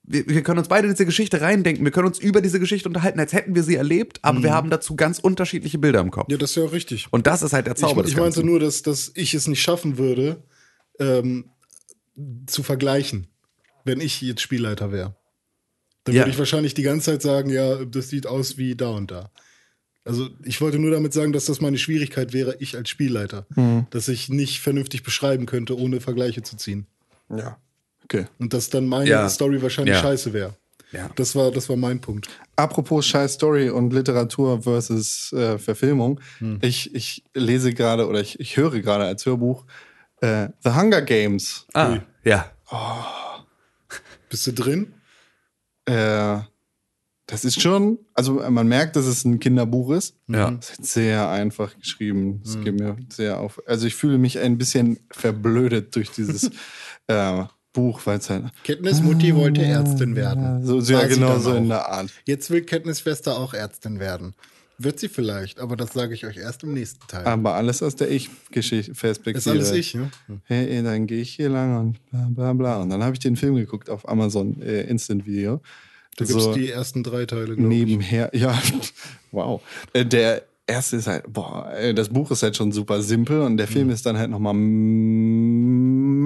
wir, 0.10 0.28
wir 0.28 0.44
können 0.44 0.58
uns 0.60 0.68
beide 0.68 0.88
in 0.88 0.94
diese 0.94 1.06
Geschichte 1.06 1.40
reindenken, 1.40 1.86
wir 1.86 1.92
können 1.92 2.08
uns 2.08 2.20
über 2.20 2.42
diese 2.42 2.60
Geschichte 2.60 2.90
unterhalten, 2.90 3.20
als 3.20 3.32
hätten 3.32 3.56
wir 3.56 3.64
sie 3.64 3.76
erlebt, 3.76 4.20
aber 4.24 4.44
wir 4.44 4.54
haben 4.54 4.70
dazu 4.70 4.96
ganz 4.96 5.20
unterschiedliche 5.20 5.78
Bilder 5.78 6.02
im 6.02 6.12
Kopf. 6.12 6.28
Mhm. 6.28 6.34
Ja, 6.34 6.38
das 6.38 6.50
ist 6.50 6.56
ja 6.58 6.64
auch 6.64 6.72
richtig. 6.74 7.08
Und 7.12 7.28
das 7.28 7.44
ist 7.44 7.54
halt 7.54 7.68
der 7.68 7.76
Ich, 7.76 7.80
Zauber 7.80 8.02
des 8.02 8.12
ich 8.12 8.18
meinte 8.18 8.44
nur, 8.44 8.60
dass, 8.60 8.82
dass 8.82 9.12
ich 9.16 9.34
es 9.34 9.48
nicht 9.48 9.62
schaffen 9.62 9.98
würde, 9.98 10.44
ähm, 11.00 11.52
zu 12.48 12.64
vergleichen, 12.64 13.28
wenn 13.86 14.02
ich 14.02 14.20
jetzt 14.22 14.42
Spielleiter 14.42 14.92
wäre. 14.92 15.16
Dann 16.04 16.16
Ja. 16.16 16.22
würde 16.22 16.32
ich 16.32 16.40
wahrscheinlich 16.40 16.74
die 16.74 16.84
ganze 16.84 17.12
Zeit 17.12 17.22
sagen, 17.22 17.50
ja, 17.50 17.86
das 17.86 18.10
sieht 18.10 18.26
aus 18.26 18.58
wie 18.58 18.76
da 18.76 18.90
und 18.90 19.12
da. 19.12 19.32
Also 20.06 20.30
ich 20.44 20.60
wollte 20.60 20.80
nur 20.80 20.92
damit 20.92 21.14
sagen, 21.14 21.34
dass 21.34 21.46
das 21.46 21.62
meine 21.62 21.78
Schwierigkeit 21.78 22.34
wäre, 22.34 22.56
ich 22.60 22.76
als 22.76 22.90
Spielleiter. 22.90 23.46
Mhm. 23.56 23.86
Dass 23.92 24.08
ich 24.08 24.28
nicht 24.28 24.60
vernünftig 24.60 25.04
beschreiben 25.04 25.46
könnte, 25.46 25.78
ohne 25.78 26.02
Vergleiche 26.02 26.42
zu 26.42 26.58
ziehen. 26.58 26.88
Ja. 27.30 27.60
Okay. 28.12 28.26
Und 28.40 28.54
dass 28.54 28.70
dann 28.70 28.88
meine 28.88 29.08
Ja. 29.10 29.30
Story 29.30 29.62
wahrscheinlich 29.62 29.96
Ja. 29.96 30.02
scheiße 30.02 30.34
wäre. 30.34 30.56
Ja. 30.92 31.10
Das 31.16 31.36
war, 31.36 31.52
das 31.52 31.70
war 31.70 31.76
mein 31.76 32.02
Punkt. 32.02 32.28
Apropos 32.56 33.06
scheiß 33.06 33.34
Story 33.36 33.70
und 33.70 33.94
Literatur 33.94 34.64
versus 34.64 35.32
äh, 35.34 35.60
Verfilmung. 35.60 36.20
Ich, 36.62 36.96
ich 36.96 37.24
lese 37.36 37.74
gerade 37.74 38.08
oder 38.08 38.20
ich, 38.22 38.40
ich 38.40 38.58
höre 38.58 38.80
gerade 38.82 39.04
als 39.06 39.24
Hörbuch 39.28 39.66
äh, 40.22 40.48
The 40.64 40.72
Hunger 40.72 41.04
Games. 41.04 41.68
Ah, 41.76 42.00
ja. 42.24 42.52
Bist 44.30 44.48
du 44.48 44.54
drin? 44.54 44.94
Äh, 45.86 46.40
das 47.28 47.46
ist 47.46 47.62
schon, 47.62 48.00
also 48.16 48.42
man 48.50 48.68
merkt, 48.68 48.96
dass 48.96 49.06
es 49.06 49.24
ein 49.26 49.40
Kinderbuch 49.40 49.92
ist. 49.92 50.16
Ja. 50.28 50.58
Es 50.60 50.72
ist 50.72 50.86
sehr 50.86 51.30
einfach 51.30 51.78
geschrieben. 51.78 52.42
Es 52.44 52.60
geht 52.60 52.80
mir 52.80 52.98
sehr 53.10 53.40
auf. 53.40 53.62
Also 53.68 53.86
ich 53.86 53.94
fühle 53.94 54.18
mich 54.18 54.40
ein 54.40 54.58
bisschen 54.58 55.00
verblödet 55.12 55.96
durch 55.96 56.10
dieses 56.10 56.50
äh, 57.08 57.44
Buch, 57.74 58.02
weil 58.06 58.18
es 58.18 58.30
halt 58.30 58.46
Katniss 58.64 59.02
Mutti 59.02 59.36
wollte 59.36 59.64
Ärztin 59.64 60.16
werden. 60.16 60.66
so, 60.66 60.80
so 60.82 60.94
ja 60.94 61.06
genau 61.08 61.38
so 61.40 61.54
in 61.54 61.70
der 61.70 61.88
Art. 61.90 62.10
Jetzt 62.26 62.50
will 62.50 62.62
Katniss 62.64 63.02
Schwester 63.02 63.38
auch 63.38 63.54
Ärztin 63.54 64.00
werden. 64.00 64.34
Wird 64.82 64.98
sie 64.98 65.10
vielleicht, 65.10 65.60
aber 65.60 65.76
das 65.76 65.92
sage 65.92 66.14
ich 66.14 66.26
euch 66.26 66.38
erst 66.38 66.64
im 66.64 66.74
nächsten 66.74 67.06
Teil. 67.08 67.26
Aber 67.26 67.56
alles 67.56 67.84
aus 67.84 67.98
der 67.98 68.10
Ich-Perspektive. 68.12 69.38
ist 69.38 69.48
alles 69.48 69.72
ich, 69.74 69.94
ne? 69.94 70.10
Hey, 70.46 70.82
dann 70.82 71.06
gehe 71.06 71.22
ich 71.22 71.32
hier 71.32 71.50
lang 71.50 71.78
und 71.78 72.10
bla 72.12 72.28
bla 72.30 72.54
bla. 72.54 72.82
Und 72.82 72.90
dann 72.90 73.04
habe 73.04 73.14
ich 73.14 73.20
den 73.20 73.36
Film 73.36 73.56
geguckt 73.56 73.90
auf 73.90 74.08
Amazon 74.08 74.62
äh, 74.62 74.84
Instant 74.84 75.26
Video. 75.26 75.60
Da 76.16 76.24
gibt 76.26 76.40
es 76.40 76.52
die 76.54 76.70
ersten 76.72 77.04
drei 77.04 77.26
Teile, 77.26 77.56
glaube 77.56 77.62
ich. 77.62 77.68
nebenher, 77.68 78.30
ja, 78.34 78.58
wow. 79.32 79.62
Äh, 79.94 80.06
Der 80.06 80.44
erste 80.66 80.96
ist 80.96 81.08
halt, 81.08 81.24
boah, 81.28 81.72
äh, 81.74 81.94
das 81.94 82.08
Buch 82.08 82.32
ist 82.32 82.42
halt 82.44 82.56
schon 82.56 82.72
super 82.72 83.02
simpel 83.02 83.42
und 83.42 83.58
der 83.58 83.68
Mhm. 83.68 83.72
Film 83.72 83.90
ist 83.90 84.06
dann 84.06 84.18
halt 84.18 84.30
nochmal 84.30 84.54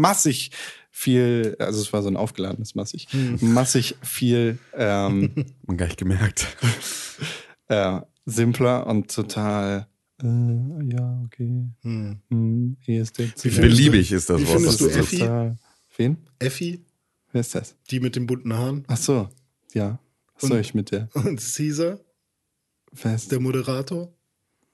massig 0.07 0.51
viel, 0.91 1.55
also 1.59 1.81
es 1.81 1.91
war 1.93 2.01
so 2.03 2.09
ein 2.09 2.17
aufgeladenes 2.17 2.75
massig, 2.75 3.07
Mhm. 3.13 3.37
massig 3.53 3.95
viel 4.03 4.59
ähm, 4.73 5.33
Man 5.65 5.77
gar 5.77 5.85
nicht 5.87 5.97
gemerkt. 5.97 6.47
äh, 7.69 7.99
simpler 8.25 8.85
und 8.87 9.09
total, 9.13 9.87
äh, 10.21 10.25
ja, 10.25 11.21
okay, 11.25 11.65
hm, 11.81 12.77
ESD. 12.85 13.31
Wie 13.43 13.49
Beliebig 13.49 14.11
ist 14.11 14.29
das 14.29 14.39
wie 14.41 14.45
Wort. 14.47 14.55
findest 14.57 14.81
was 14.81 14.93
du 14.93 14.99
Effi? 14.99 15.17
sagst. 15.17 15.57
Wen? 15.97 16.17
Effi, 16.39 16.83
Wer 17.31 17.41
ist 17.41 17.55
das? 17.55 17.75
die 17.89 17.99
mit 17.99 18.15
den 18.15 18.27
bunten 18.27 18.53
Haaren. 18.53 18.83
Ach 18.87 18.97
so, 18.97 19.29
ja. 19.73 19.99
Was 20.39 20.49
soll 20.49 20.59
ich 20.59 20.73
mit 20.73 20.91
der? 20.91 21.07
Und 21.13 21.39
Caesar, 21.39 21.99
Wer 22.91 23.15
ist 23.15 23.31
der 23.31 23.39
Moderator. 23.39 24.13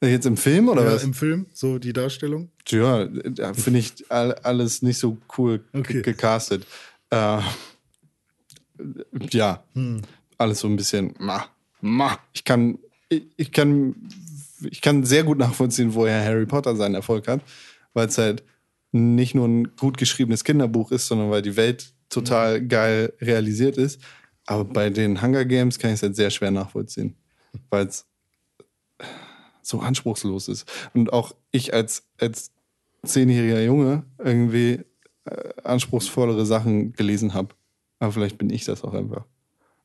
Jetzt 0.01 0.25
im 0.25 0.37
Film 0.37 0.69
oder 0.69 0.83
ja, 0.85 0.91
was? 0.93 1.03
im 1.03 1.13
Film, 1.13 1.45
so 1.53 1.77
die 1.77 1.91
Darstellung. 1.91 2.49
Ja, 2.69 3.05
da 3.05 3.53
finde 3.53 3.79
ich 3.79 3.93
all, 4.09 4.33
alles 4.35 4.81
nicht 4.81 4.97
so 4.97 5.17
cool 5.37 5.63
Okay. 5.73 5.93
ge- 5.93 6.01
gecastet. 6.03 6.65
Äh, 7.09 7.41
ja, 9.31 9.63
Hm. 9.73 10.01
alles 10.37 10.59
so 10.59 10.67
ein 10.67 10.75
bisschen. 10.75 11.13
Ma, 11.19 11.45
ma. 11.81 12.17
Ich 12.33 12.43
kann, 12.43 12.79
ich, 13.09 13.23
ich 13.35 13.51
kann, 13.51 13.95
ich 14.69 14.81
kann 14.81 15.03
sehr 15.03 15.23
gut 15.23 15.37
nachvollziehen, 15.37 15.93
woher 15.93 16.23
Harry 16.23 16.45
Potter 16.45 16.75
seinen 16.75 16.95
Erfolg 16.95 17.27
hat, 17.27 17.41
weil 17.93 18.07
es 18.07 18.17
halt 18.17 18.43
nicht 18.91 19.35
nur 19.35 19.47
ein 19.47 19.75
gut 19.75 19.97
geschriebenes 19.97 20.43
Kinderbuch 20.43 20.91
ist, 20.91 21.07
sondern 21.07 21.29
weil 21.29 21.41
die 21.41 21.55
Welt 21.57 21.93
total 22.09 22.65
geil 22.65 23.13
realisiert 23.21 23.77
ist. 23.77 23.99
Aber 24.45 24.65
bei 24.65 24.89
den 24.89 25.21
Hunger 25.21 25.45
Games 25.45 25.77
kann 25.77 25.91
ich 25.91 25.95
es 25.95 26.03
halt 26.03 26.15
sehr 26.15 26.31
schwer 26.31 26.49
nachvollziehen, 26.51 27.15
weil 27.69 27.85
es 27.87 28.05
so 29.69 29.79
anspruchslos 29.79 30.47
ist. 30.47 30.69
Und 30.93 31.13
auch 31.13 31.33
ich 31.51 31.73
als, 31.73 32.03
als 32.19 32.51
zehnjähriger 33.05 33.61
Junge 33.61 34.03
irgendwie 34.17 34.81
äh, 35.25 35.49
anspruchsvollere 35.63 36.45
Sachen 36.45 36.93
gelesen 36.93 37.33
habe. 37.33 37.55
Aber 37.99 38.11
vielleicht 38.11 38.37
bin 38.37 38.49
ich 38.49 38.65
das 38.65 38.83
auch 38.83 38.93
einfach. 38.93 39.25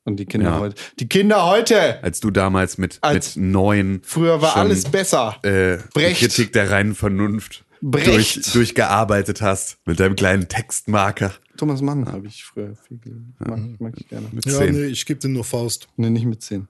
Und 0.03 0.17
die 0.17 0.25
Kinder 0.25 0.49
Ja. 0.51 0.59
heute. 0.59 0.75
Die 0.99 1.07
Kinder 1.09 1.45
heute! 1.47 2.03
Als 2.03 2.19
du 2.19 2.29
damals 2.29 2.77
mit, 2.77 2.99
Als- 3.01 3.35
mit 3.35 3.45
neun 3.47 4.01
Früher 4.03 4.41
war 4.41 4.51
schon, 4.51 4.61
alles 4.61 4.83
besser. 4.85 5.37
äh, 5.43 5.77
die 5.77 5.83
Brecht. 5.93 6.19
Kritik 6.19 6.53
der 6.53 6.69
reinen 6.69 6.93
Vernunft 6.93 7.65
Brecht. 7.81 8.07
durch, 8.07 8.41
durchgearbeitet 8.53 9.41
hast 9.41 9.77
mit 9.85 9.99
deinem 9.99 10.15
kleinen 10.15 10.47
Textmarker. 10.47 11.33
Thomas 11.57 11.81
Mann 11.81 12.05
habe 12.11 12.27
ich 12.27 12.43
früher 12.43 12.75
viel 12.87 12.97
gelesen. 12.99 13.35
Mag, 13.39 13.59
mag 13.81 13.93
ich 13.97 14.07
gerne. 14.07 14.27
Mit 14.31 14.45
Ja, 14.45 14.59
zehn. 14.59 14.73
nee, 14.75 14.85
ich 14.85 15.05
gebe 15.05 15.19
dir 15.19 15.29
nur 15.29 15.43
Faust. 15.43 15.87
Nee, 15.97 16.09
nicht 16.11 16.25
mit 16.25 16.41
10. 16.43 16.67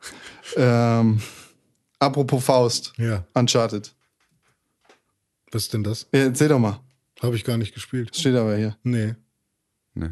ähm, 0.55 1.20
apropos 2.00 2.43
Faust. 2.43 2.93
Ja. 2.98 3.26
Uncharted. 3.34 3.93
Was 5.52 5.64
ist 5.64 5.74
denn 5.74 5.84
das? 5.84 6.08
Ja, 6.14 6.22
erzähl 6.22 6.50
doch 6.50 6.60
mal. 6.60 6.82
Habe 7.22 7.36
ich 7.36 7.43
gar 7.43 7.58
nicht 7.58 7.74
gespielt. 7.74 8.16
Steht 8.16 8.36
aber 8.36 8.58
hier. 8.58 8.78
Nee. 8.84 9.16
Nee. 9.93 10.10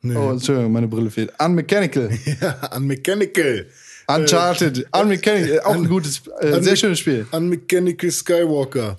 Nee. 0.00 0.16
Oh, 0.16 0.30
Entschuldigung, 0.30 0.72
meine 0.72 0.88
Brille 0.88 1.10
fehlt. 1.10 1.32
Unmechanical. 1.40 2.10
Ja, 2.40 2.50
an 2.60 2.86
Mechanical. 2.86 3.66
Uncharted, 4.06 4.86
Unmechanical, 4.92 5.60
auch 5.60 5.74
ein 5.74 5.86
gutes, 5.86 6.22
äh, 6.40 6.62
sehr 6.62 6.76
schönes 6.76 6.98
Spiel. 6.98 7.26
Unmechanical 7.30 8.10
Skywalker. 8.10 8.98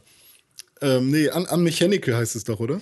Ähm, 0.82 1.10
nee, 1.10 1.28
Un 1.30 1.45
Unmechanical 1.45 2.16
heißt 2.16 2.36
es 2.36 2.43
doch, 2.43 2.60
oder? 2.60 2.80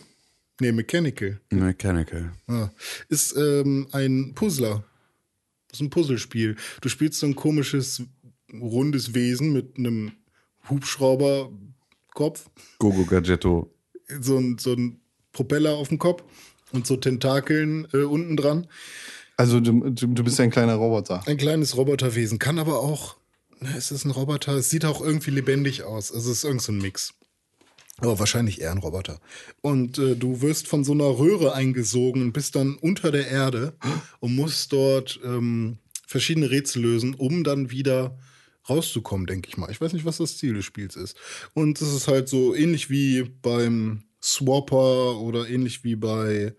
Nee, 0.59 0.71
Mechanical. 0.71 1.39
Mechanical. 1.51 2.31
Ah. 2.47 2.69
Ist 3.07 3.35
ähm, 3.37 3.87
ein 3.91 4.33
Puzzler. 4.35 4.83
Das 5.69 5.79
ist 5.79 5.81
ein 5.81 5.89
Puzzlespiel. 5.89 6.55
Du 6.81 6.89
spielst 6.89 7.19
so 7.19 7.27
ein 7.27 7.35
komisches, 7.35 8.01
rundes 8.53 9.13
Wesen 9.13 9.53
mit 9.53 9.77
einem 9.77 10.11
Hubschrauberkopf, 10.69 12.49
Gogo 12.79 13.05
Gadgetto. 13.05 13.71
so 14.19 14.37
ein, 14.37 14.57
so 14.57 14.73
ein 14.73 14.99
Propeller 15.31 15.75
auf 15.75 15.89
dem 15.89 15.99
Kopf 15.99 16.23
und 16.71 16.87
so 16.87 16.97
Tentakeln 16.97 17.87
äh, 17.93 18.03
unten 18.03 18.37
dran. 18.37 18.67
Also 19.37 19.59
du, 19.59 19.89
du, 19.91 20.07
du 20.07 20.23
bist 20.23 20.39
ja 20.39 20.43
ein 20.43 20.51
kleiner 20.51 20.75
Roboter. 20.75 21.25
Ein 21.27 21.37
kleines 21.37 21.77
Roboterwesen. 21.77 22.39
Kann 22.39 22.57
aber 22.57 22.79
auch, 22.79 23.17
na, 23.59 23.75
ist 23.75 23.91
es 23.91 24.03
ein 24.03 24.11
Roboter? 24.11 24.53
Es 24.53 24.69
sieht 24.69 24.83
auch 24.83 24.99
irgendwie 24.99 25.31
lebendig 25.31 25.83
aus. 25.83 26.11
Also 26.11 26.31
es 26.31 26.39
ist 26.39 26.43
irgend 26.43 26.63
so 26.63 26.71
ein 26.71 26.79
Mix. 26.79 27.13
Aber 27.99 28.19
wahrscheinlich 28.19 28.61
eher 28.61 28.71
ein 28.71 28.79
Roboter. 28.79 29.19
Und 29.61 29.97
äh, 29.97 30.15
du 30.15 30.41
wirst 30.41 30.67
von 30.67 30.83
so 30.83 30.91
einer 30.91 31.19
Röhre 31.19 31.53
eingesogen 31.53 32.21
und 32.21 32.33
bist 32.33 32.55
dann 32.55 32.75
unter 32.75 33.11
der 33.11 33.27
Erde 33.27 33.73
und 34.19 34.35
musst 34.35 34.73
dort 34.73 35.19
ähm, 35.23 35.77
verschiedene 36.05 36.49
Rätsel 36.49 36.81
lösen, 36.83 37.15
um 37.15 37.43
dann 37.43 37.71
wieder 37.71 38.17
rauszukommen, 38.69 39.27
denke 39.27 39.49
ich 39.49 39.57
mal. 39.57 39.69
Ich 39.71 39.79
weiß 39.81 39.93
nicht, 39.93 40.05
was 40.05 40.17
das 40.17 40.37
Ziel 40.37 40.53
des 40.53 40.65
Spiels 40.65 40.95
ist. 40.95 41.17
Und 41.53 41.81
es 41.81 41.93
ist 41.93 42.07
halt 42.07 42.27
so 42.29 42.53
ähnlich 42.55 42.89
wie 42.89 43.23
beim 43.41 44.03
Swapper 44.21 45.17
oder 45.19 45.47
ähnlich 45.49 45.83
wie 45.83 45.95
bei 45.95 46.53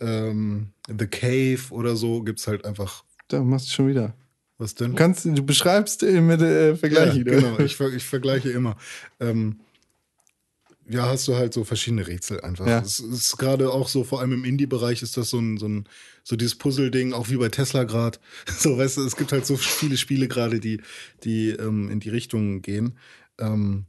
ähm, 0.00 0.68
The 0.88 1.06
Cave 1.06 1.60
oder 1.70 1.96
so, 1.96 2.22
gibt's 2.22 2.46
halt 2.46 2.64
einfach, 2.64 3.04
Da 3.28 3.42
machst 3.42 3.68
du 3.68 3.72
schon 3.72 3.88
wieder. 3.88 4.14
was 4.58 4.74
denn? 4.74 4.90
Du 4.90 4.96
kannst, 4.96 5.24
du 5.24 5.42
beschreibst 5.42 6.02
mit 6.02 6.40
äh, 6.40 6.76
Vergleichen. 6.76 7.26
Ja, 7.26 7.40
genau, 7.40 7.58
ich, 7.60 7.78
ich 7.80 8.04
vergleiche 8.04 8.50
immer. 8.50 8.76
Ähm, 9.20 9.60
ja, 10.88 11.06
hast 11.06 11.28
du 11.28 11.36
halt 11.36 11.52
so 11.52 11.64
verschiedene 11.64 12.06
Rätsel 12.06 12.40
einfach. 12.40 12.66
Ja. 12.66 12.80
Es 12.80 12.98
ist 12.98 13.36
gerade 13.36 13.70
auch 13.70 13.88
so, 13.88 14.04
vor 14.04 14.20
allem 14.20 14.32
im 14.32 14.44
Indie-Bereich 14.44 15.02
ist 15.02 15.16
das 15.16 15.30
so 15.30 15.38
ein, 15.38 15.58
so 15.58 15.66
ein, 15.66 15.88
so 16.24 16.36
dieses 16.36 16.56
Puzzle-Ding, 16.56 17.12
auch 17.12 17.28
wie 17.28 17.36
bei 17.36 17.48
Tesla 17.48 17.84
gerade. 17.84 18.18
So, 18.58 18.78
weißt 18.78 18.96
du, 18.96 19.04
es 19.04 19.16
gibt 19.16 19.32
halt 19.32 19.46
so 19.46 19.56
viele 19.56 19.96
Spiele 19.96 20.28
gerade, 20.28 20.60
die, 20.60 20.80
die 21.24 21.50
ähm, 21.50 21.90
in 21.90 22.00
die 22.00 22.08
Richtung 22.08 22.62
gehen. 22.62 22.96
Ähm, 23.38 23.84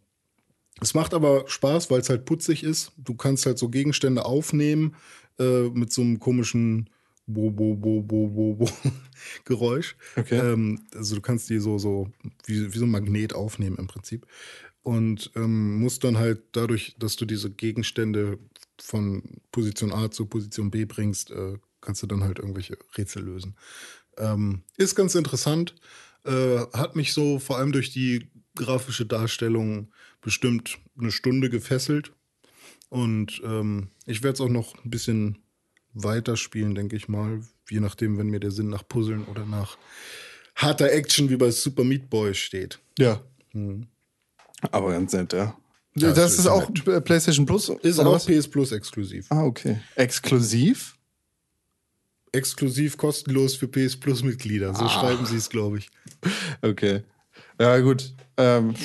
es 0.81 0.93
macht 0.93 1.13
aber 1.13 1.45
Spaß, 1.47 1.89
weil 1.89 2.01
es 2.01 2.09
halt 2.09 2.25
putzig 2.25 2.63
ist. 2.63 2.91
Du 2.97 3.15
kannst 3.15 3.45
halt 3.45 3.57
so 3.57 3.69
Gegenstände 3.69 4.25
aufnehmen 4.25 4.95
äh, 5.39 5.69
mit 5.69 5.91
so 5.91 6.01
einem 6.01 6.19
komischen 6.19 6.89
Bo, 7.27 7.51
Bo, 7.51 7.75
Bo, 7.75 8.01
Bo, 8.01 8.27
Bo, 8.27 8.53
Bo 8.55 8.69
Geräusch. 9.45 9.95
Okay. 10.15 10.39
Ähm, 10.39 10.81
also 10.95 11.15
du 11.15 11.21
kannst 11.21 11.49
die 11.49 11.59
so, 11.59 11.77
so 11.77 12.09
wie, 12.45 12.73
wie 12.73 12.77
so 12.77 12.85
ein 12.85 12.91
Magnet 12.91 13.33
aufnehmen 13.33 13.77
im 13.77 13.87
Prinzip. 13.87 14.25
Und 14.83 15.31
ähm, 15.35 15.79
musst 15.79 16.03
dann 16.03 16.17
halt 16.17 16.41
dadurch, 16.53 16.95
dass 16.97 17.15
du 17.15 17.25
diese 17.25 17.51
Gegenstände 17.51 18.39
von 18.79 19.23
Position 19.51 19.91
A 19.91 20.09
zu 20.09 20.25
Position 20.25 20.71
B 20.71 20.85
bringst, 20.85 21.31
äh, 21.31 21.57
kannst 21.81 22.01
du 22.01 22.07
dann 22.07 22.23
halt 22.23 22.39
irgendwelche 22.39 22.77
Rätsel 22.97 23.23
lösen. 23.23 23.55
Ähm, 24.17 24.63
ist 24.77 24.95
ganz 24.95 25.15
interessant. 25.15 25.75
Äh, 26.25 26.59
hat 26.73 26.95
mich 26.95 27.13
so 27.13 27.39
vor 27.39 27.57
allem 27.57 27.71
durch 27.71 27.91
die 27.91 28.29
grafische 28.55 29.05
Darstellung 29.05 29.91
bestimmt 30.21 30.79
eine 30.97 31.11
Stunde 31.11 31.49
gefesselt. 31.49 32.13
Und 32.89 33.41
ähm, 33.43 33.89
ich 34.05 34.23
werde 34.23 34.35
es 34.35 34.41
auch 34.41 34.49
noch 34.49 34.83
ein 34.83 34.89
bisschen 34.89 35.37
weiterspielen, 35.93 36.75
denke 36.75 36.95
ich 36.95 37.07
mal. 37.07 37.41
Je 37.69 37.79
nachdem, 37.79 38.17
wenn 38.17 38.27
mir 38.27 38.39
der 38.39 38.51
Sinn 38.51 38.69
nach 38.69 38.87
Puzzeln 38.87 39.25
oder 39.25 39.45
nach 39.45 39.77
harter 40.55 40.91
Action 40.91 41.29
wie 41.29 41.37
bei 41.37 41.51
Super 41.51 41.83
Meat 41.83 42.09
Boy 42.09 42.33
steht. 42.33 42.79
Ja. 42.97 43.21
Aber 44.71 44.91
ganz 44.91 45.13
nett, 45.13 45.33
ja. 45.33 45.55
Ja, 45.95 46.09
das 46.09 46.15
das 46.15 46.31
ist 46.33 46.39
ist 46.39 46.47
auch 46.47 46.69
äh, 46.87 47.01
PlayStation 47.01 47.45
Plus? 47.45 47.69
Ist 47.81 47.99
oder 47.99 48.09
auch 48.09 48.13
was? 48.15 48.25
PS 48.25 48.47
Plus 48.47 48.71
exklusiv. 48.71 49.25
Ah, 49.29 49.43
okay. 49.43 49.79
Exklusiv? 49.95 50.95
Exklusiv 52.31 52.97
kostenlos 52.97 53.55
für 53.55 53.67
PS 53.67 53.97
Plus 53.97 54.23
Mitglieder. 54.23 54.73
So 54.75 54.87
schreiben 54.87 55.25
sie 55.25 55.37
es, 55.37 55.49
glaube 55.49 55.79
ich. 55.79 55.89
Okay. 56.61 57.01
Ja, 57.59 57.79
gut. 57.79 58.13
Ähm, 58.37 58.75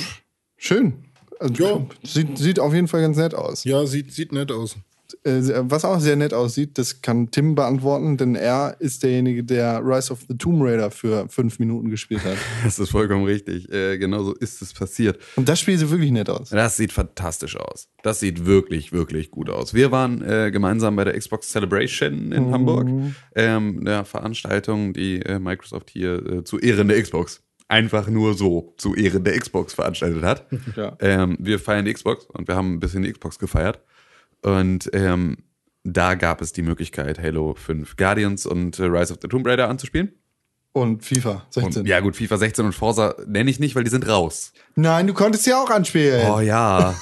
schön. 0.57 1.05
Also, 1.39 1.55
Ja. 1.63 1.87
Sieht, 2.03 2.39
sieht 2.39 2.59
auf 2.59 2.73
jeden 2.73 2.89
Fall 2.89 3.03
ganz 3.03 3.17
nett 3.19 3.35
aus. 3.35 3.65
Ja, 3.65 3.85
sieht, 3.87 4.13
sieht 4.13 4.33
nett 4.33 4.51
aus. 4.51 4.77
Äh, 5.23 5.43
was 5.71 5.85
auch 5.85 6.01
sehr 6.01 6.17
nett 6.17 6.35
aussieht, 6.35 6.79
das 6.79 7.03
kann 7.03 7.31
Tim 7.31 7.55
beantworten, 7.55 8.17
denn 8.17 8.35
er 8.35 8.77
ist 8.79 9.03
derjenige, 9.03 9.45
der 9.45 9.81
Rise 9.85 10.13
of 10.13 10.21
the 10.29 10.37
Tomb 10.37 10.63
Raider 10.63 10.91
für 10.91 11.29
fünf 11.29 11.59
Minuten 11.59 11.91
gespielt 11.91 12.25
hat. 12.25 12.37
Das 12.65 12.79
ist 12.79 12.91
vollkommen 12.91 13.25
richtig. 13.25 13.71
Äh, 13.73 13.99
genau 13.99 14.23
so 14.23 14.35
ist 14.35 14.63
es 14.63 14.73
passiert. 14.73 15.19
Und 15.37 15.49
das 15.49 15.61
Spiel 15.61 15.79
sieht 15.79 15.91
wirklich 15.91 16.11
nett 16.11 16.31
aus. 16.31 16.51
Das 16.51 16.77
sieht 16.77 16.93
fantastisch 16.93 17.57
aus. 17.57 17.89
Das 18.03 18.21
sieht 18.21 18.47
wirklich, 18.47 18.93
wirklich 18.93 19.31
gut 19.31 19.51
aus. 19.51 19.75
Wir 19.75 19.93
waren 19.93 20.23
äh, 20.23 20.51
gemeinsam 20.51 20.97
bei 20.97 21.05
der 21.05 21.19
Xbox 21.19 21.51
Celebration 21.51 22.33
in 22.33 22.51
Hamburg, 22.51 22.89
ähm, 23.35 23.85
der 23.85 24.05
Veranstaltung, 24.05 24.93
die 24.93 25.21
äh, 25.23 25.39
Microsoft 25.39 25.91
hier 25.91 26.27
äh, 26.27 26.45
zu 26.45 26.59
Ehren 26.59 26.89
der 26.89 27.03
Xbox 27.03 27.43
einfach 27.69 28.09
nur 28.09 28.35
so 28.35 28.75
zu 28.77 28.95
Ehren 28.95 29.25
der 29.25 29.39
Xbox 29.39 29.75
veranstaltet 29.75 30.23
hat. 30.23 30.47
Ja. 30.77 30.97
ähm, 31.01 31.37
wir 31.39 31.59
feiern 31.59 31.85
die 31.85 31.93
Xbox 31.93 32.25
und 32.27 32.49
wir 32.49 32.57
haben 32.57 32.75
ein 32.75 32.81
bisschen 32.81 33.03
die 33.03 33.13
Xbox 33.13 33.39
gefeiert. 33.39 33.81
Und 34.45 34.91
ähm, 34.93 35.39
da 35.85 36.15
gab 36.15 36.43
es 36.43 36.53
die 36.53 36.63
Möglichkeit, 36.63 37.19
Halo 37.19 37.55
5 37.55 37.97
Guardians 37.97 38.47
und 38.47 38.79
äh, 38.79 38.85
Rise 38.85 39.13
of 39.13 39.19
the 39.23 39.29
Tomb 39.29 39.47
Raider 39.47 39.69
anzuspielen. 39.69 40.13
Und 40.73 41.05
FIFA 41.05 41.47
16. 41.51 41.83
Und, 41.83 41.89
ja 41.89 42.01
gut, 42.01 42.17
FIFA 42.17 42.37
16 42.37 42.65
und 42.67 42.73
Forza 42.73 43.15
nenne 43.27 43.49
ich 43.49 43.61
nicht, 43.61 43.75
weil 43.75 43.85
die 43.85 43.91
sind 43.91 44.07
raus. 44.09 44.53
Nein, 44.75 45.07
du 45.07 45.15
konntest 45.15 45.47
ja 45.47 45.63
auch 45.63 45.71
anspielen. 45.71 46.31
Oh 46.31 46.41
ja, 46.41 46.95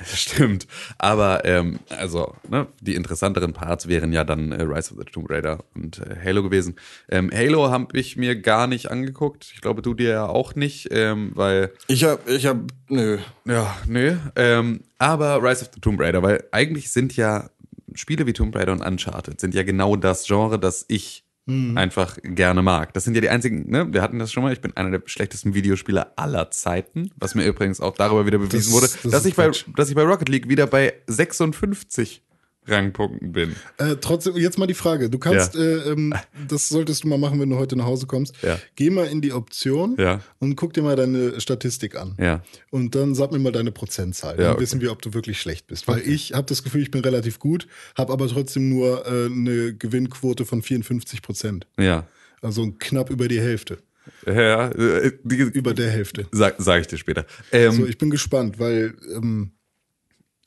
stimmt. 0.14 0.66
Aber 0.98 1.44
ähm, 1.44 1.78
also 1.88 2.34
ne, 2.48 2.66
die 2.80 2.94
interessanteren 2.94 3.52
Parts 3.52 3.88
wären 3.88 4.12
ja 4.12 4.24
dann 4.24 4.52
äh, 4.52 4.62
Rise 4.62 4.92
of 4.92 4.98
the 4.98 5.04
Tomb 5.04 5.30
Raider 5.30 5.64
und 5.74 5.98
äh, 5.98 6.16
Halo 6.24 6.42
gewesen. 6.42 6.76
Ähm, 7.08 7.30
Halo 7.34 7.70
habe 7.70 7.98
ich 7.98 8.16
mir 8.16 8.40
gar 8.40 8.66
nicht 8.66 8.90
angeguckt. 8.90 9.50
Ich 9.54 9.60
glaube, 9.60 9.82
du 9.82 9.94
dir 9.94 10.10
ja 10.10 10.26
auch 10.26 10.54
nicht, 10.54 10.88
ähm, 10.90 11.32
weil 11.34 11.72
Ich 11.88 12.04
hab, 12.04 12.28
ich 12.28 12.46
hab, 12.46 12.58
nö. 12.88 13.18
ja, 13.44 13.76
nö. 13.86 14.16
Ähm, 14.36 14.80
aber 14.98 15.42
Rise 15.42 15.64
of 15.64 15.70
the 15.74 15.80
Tomb 15.80 16.00
Raider, 16.00 16.22
weil 16.22 16.44
eigentlich 16.52 16.90
sind 16.90 17.16
ja 17.16 17.50
Spiele 17.94 18.26
wie 18.26 18.32
Tomb 18.32 18.54
Raider 18.54 18.72
und 18.72 18.82
Uncharted 18.82 19.40
sind 19.40 19.54
ja 19.54 19.62
genau 19.62 19.96
das 19.96 20.26
Genre, 20.26 20.58
das 20.58 20.84
ich 20.88 21.24
einfach 21.48 22.18
gerne 22.22 22.60
mag. 22.62 22.92
Das 22.92 23.04
sind 23.04 23.14
ja 23.14 23.20
die 23.22 23.30
einzigen, 23.30 23.70
ne? 23.70 23.90
Wir 23.92 24.02
hatten 24.02 24.18
das 24.18 24.30
schon 24.30 24.42
mal. 24.42 24.52
Ich 24.52 24.60
bin 24.60 24.76
einer 24.76 24.90
der 24.90 25.02
schlechtesten 25.06 25.54
Videospieler 25.54 26.12
aller 26.16 26.50
Zeiten, 26.50 27.10
was 27.16 27.34
mir 27.34 27.44
übrigens 27.46 27.80
auch 27.80 27.94
darüber 27.96 28.26
wieder 28.26 28.38
bewiesen 28.38 28.58
Das- 28.58 28.72
wurde, 28.72 28.88
das 29.02 29.10
dass 29.12 29.24
ich 29.24 29.34
bei, 29.34 29.50
dass 29.76 29.88
ich 29.88 29.94
bei 29.94 30.02
Rocket 30.02 30.28
League 30.28 30.48
wieder 30.48 30.66
bei 30.66 30.92
56 31.06 32.22
Rangpunkten 32.68 33.32
bin. 33.32 33.56
Äh, 33.78 33.96
trotzdem, 34.00 34.36
jetzt 34.36 34.58
mal 34.58 34.66
die 34.66 34.74
Frage. 34.74 35.10
Du 35.10 35.18
kannst, 35.18 35.54
Ja. 35.54 35.60
äh, 35.60 35.90
ähm, 35.92 36.14
das 36.48 36.68
solltest 36.68 37.04
du 37.04 37.08
mal 37.08 37.18
machen, 37.18 37.40
wenn 37.40 37.50
du 37.50 37.56
heute 37.56 37.76
nach 37.76 37.84
Hause 37.86 38.06
kommst. 38.06 38.34
Ja. 38.42 38.58
Geh 38.76 38.90
mal 38.90 39.06
in 39.06 39.20
die 39.20 39.32
Option 39.32 39.96
Ja. 39.98 40.20
und 40.38 40.56
guck 40.56 40.72
dir 40.74 40.82
mal 40.82 40.96
deine 40.96 41.40
Statistik 41.40 41.96
an. 41.96 42.14
Ja. 42.18 42.42
Und 42.70 42.94
dann 42.94 43.14
sag 43.14 43.32
mir 43.32 43.38
mal 43.38 43.52
deine 43.52 43.72
Prozentzahl. 43.72 44.36
Dann 44.36 44.52
okay. 44.52 44.60
wissen 44.62 44.80
wir, 44.80 44.92
ob 44.92 45.02
du 45.02 45.14
wirklich 45.14 45.40
schlecht 45.40 45.66
bist. 45.66 45.88
Weil 45.88 46.00
ich 46.06 46.32
habe 46.34 46.46
das 46.46 46.62
Gefühl, 46.62 46.82
ich 46.82 46.90
bin 46.90 47.00
relativ 47.02 47.38
gut, 47.38 47.66
habe 47.96 48.12
aber 48.12 48.28
trotzdem 48.28 48.68
nur 48.68 49.06
äh, 49.06 49.26
eine 49.26 49.74
Gewinnquote 49.74 50.44
von 50.44 50.62
54 50.62 51.22
Prozent. 51.22 51.66
Ja. 51.78 52.06
Also 52.42 52.72
knapp 52.78 53.10
über 53.10 53.28
die 53.28 53.40
Hälfte. 53.40 53.78
Ja, 54.26 54.68
äh, 54.70 55.12
die, 55.22 55.36
Über 55.36 55.74
der 55.74 55.90
Hälfte. 55.90 56.26
sag, 56.32 56.54
sag 56.58 56.80
ich 56.80 56.86
dir 56.86 56.96
später. 56.96 57.26
Ähm, 57.52 57.72
So, 57.72 57.86
ich 57.86 57.98
bin 57.98 58.08
gespannt, 58.08 58.58
weil 58.58 58.94
ähm, 59.14 59.50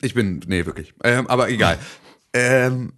Ich 0.02 0.16
bin, 0.16 0.42
nee, 0.48 0.66
wirklich. 0.66 0.94
Ähm, 1.04 1.28
aber 1.28 1.48
egal. 1.50 1.78
Ähm, 2.34 2.94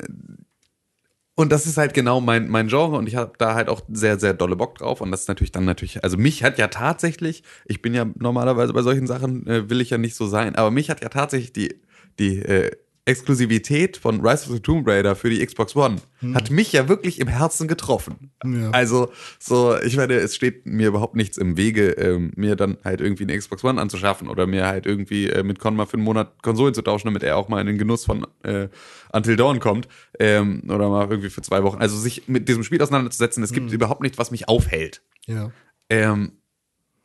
und 1.36 1.52
das 1.52 1.66
ist 1.66 1.78
halt 1.78 1.96
genau 1.96 2.22
mein, 2.22 2.48
mein 2.48 2.68
Genre 2.68 2.96
und 2.96 3.08
ich 3.08 3.16
habe 3.16 3.34
da 3.40 3.56
halt 3.56 3.68
auch 3.68 3.82
sehr, 3.92 4.20
sehr 4.20 4.36
dolle 4.36 4.56
Bock 4.56 4.78
drauf. 4.78 5.02
Und 5.02 5.10
das 5.10 5.22
ist 5.22 5.28
natürlich 5.28 5.52
dann 5.52 5.66
natürlich, 5.66 6.04
also 6.04 6.16
mich 6.16 6.44
hat 6.44 6.60
ja 6.60 6.68
tatsächlich, 6.68 7.44
ich 7.66 7.82
bin 7.82 7.96
ja 7.96 8.06
normalerweise 8.20 8.72
bei 8.72 8.84
solchen 8.84 9.08
Sachen, 9.08 9.48
äh, 9.48 9.70
will 9.70 9.82
ich 9.82 9.90
ja 9.90 9.98
nicht 9.98 10.16
so 10.16 10.28
sein, 10.28 10.56
aber 10.56 10.70
mich 10.70 10.92
hat 10.92 11.02
ja 11.02 11.10
tatsächlich 11.10 11.52
die, 11.52 11.82
die 12.20 12.40
äh, 12.40 12.72
Exklusivität 13.06 13.98
von 13.98 14.26
Rise 14.26 14.46
of 14.46 14.54
the 14.54 14.60
Tomb 14.62 14.88
Raider 14.88 15.16
für 15.16 15.30
die 15.30 15.46
Xbox 15.46 15.76
One, 15.76 15.98
hat 16.34 16.50
mich 16.52 16.72
ja 16.72 16.88
wirklich 16.88 17.20
im 17.20 17.28
Herzen 17.28 17.68
getroffen. 17.68 18.32
Ja. 18.46 18.72
Also, 18.72 19.12
so, 19.40 19.78
ich 19.78 19.98
meine, 19.98 20.14
es 20.14 20.36
steht 20.36 20.66
mir 20.66 20.88
überhaupt 20.88 21.16
nichts 21.16 21.38
im 21.38 21.58
Wege, 21.58 21.90
ähm, 21.92 22.32
mir 22.38 22.56
dann 22.56 22.78
halt 22.84 23.02
irgendwie 23.02 23.24
eine 23.24 23.38
Xbox 23.38 23.64
One 23.66 23.82
anzuschaffen 23.82 24.30
oder 24.30 24.48
mir 24.48 24.68
halt 24.68 24.86
irgendwie 24.86 25.30
äh, 25.30 25.44
mit 25.44 25.60
Con 25.60 25.76
mal 25.76 25.86
für 25.86 25.96
einen 25.96 26.04
Monat 26.04 26.42
Konsolen 26.42 26.74
zu 26.74 26.82
tauschen, 26.82 27.08
damit 27.08 27.24
er 27.24 27.36
auch 27.36 27.50
mal 27.50 27.60
in 27.60 27.68
den 27.68 27.78
Genuss 27.78 28.06
von 28.06 28.26
äh, 28.44 28.70
Until 29.12 29.36
Dawn 29.36 29.60
kommt. 29.60 29.90
Ähm, 30.18 30.64
oder 30.70 30.88
mal 30.88 31.10
irgendwie 31.10 31.30
für 31.30 31.42
zwei 31.42 31.64
Wochen. 31.64 31.82
Also 31.82 31.98
sich 31.98 32.30
mit 32.30 32.48
diesem 32.48 32.64
Spiel 32.64 32.82
auseinanderzusetzen, 32.82 33.44
es 33.44 33.52
gibt 33.52 33.72
überhaupt 33.74 34.02
nichts, 34.02 34.18
was 34.18 34.32
mich 34.32 34.48
aufhält. 34.48 35.02
ja. 35.28 35.52
Ähm, 35.90 36.32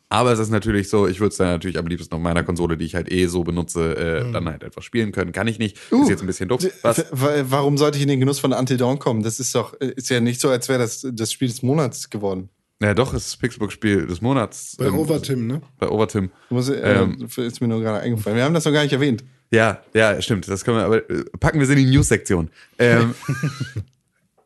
aber 0.08 0.32
es 0.32 0.38
ist 0.38 0.50
natürlich 0.50 0.88
so, 0.88 1.06
ich 1.06 1.20
würde 1.20 1.30
es 1.32 1.36
dann 1.36 1.48
natürlich 1.48 1.78
am 1.78 1.86
liebsten 1.86 2.14
auf 2.14 2.20
meiner 2.20 2.42
Konsole, 2.42 2.76
die 2.76 2.84
ich 2.86 2.94
halt 2.94 3.10
eh 3.12 3.26
so 3.26 3.44
benutze, 3.44 3.96
äh, 3.96 4.32
dann 4.32 4.48
halt 4.48 4.62
etwas 4.62 4.84
spielen 4.84 5.12
können. 5.12 5.32
Kann 5.32 5.46
ich 5.48 5.58
nicht. 5.58 5.76
ist 5.90 6.08
jetzt 6.08 6.20
ein 6.22 6.26
bisschen 6.26 6.48
doof. 6.48 6.64
Was? 6.82 6.98
W- 6.98 7.04
wa- 7.10 7.44
Warum 7.48 7.76
sollte 7.78 7.96
ich 7.98 8.02
in 8.02 8.08
den 8.08 8.20
Genuss 8.20 8.38
von 8.38 8.52
Until 8.52 8.76
Dawn 8.78 8.98
kommen? 8.98 9.22
Das 9.22 9.38
ist 9.40 9.54
doch, 9.54 9.74
äh, 9.80 9.92
ist 9.96 10.08
ja 10.10 10.20
nicht 10.20 10.40
so, 10.40 10.48
als 10.50 10.68
wäre 10.68 10.78
das 10.78 11.06
das 11.12 11.32
Spiel 11.32 11.48
des 11.48 11.62
Monats 11.62 12.08
geworden. 12.10 12.48
Ja, 12.80 12.94
doch, 12.94 13.12
es 13.12 13.22
ist 13.26 13.32
das 13.32 13.36
Pixelbook-Spiel 13.38 14.06
des 14.06 14.20
Monats. 14.20 14.76
Bei 14.78 14.86
ähm, 14.86 14.98
Overtim, 14.98 15.46
ne? 15.48 15.62
Bei 15.80 15.88
Overtim. 15.88 16.30
Du 16.48 16.54
musst, 16.54 16.70
äh, 16.70 17.02
Ähm. 17.02 17.28
ist 17.36 17.60
mir 17.60 17.66
nur 17.66 17.80
gerade 17.80 18.00
eingefallen. 18.00 18.36
Wir 18.36 18.44
haben 18.44 18.54
das 18.54 18.64
noch 18.64 18.72
gar 18.72 18.84
nicht 18.84 18.92
erwähnt. 18.92 19.24
Ja, 19.50 19.82
ja, 19.94 20.22
stimmt. 20.22 20.46
Das 20.46 20.64
können 20.64 20.76
wir, 20.76 20.84
aber 20.84 21.10
äh, 21.10 21.24
packen 21.40 21.58
wir 21.58 21.64
es 21.64 21.70
in 21.70 21.76
die 21.78 21.86
News-Sektion. 21.86 22.50
Ähm, 22.78 23.14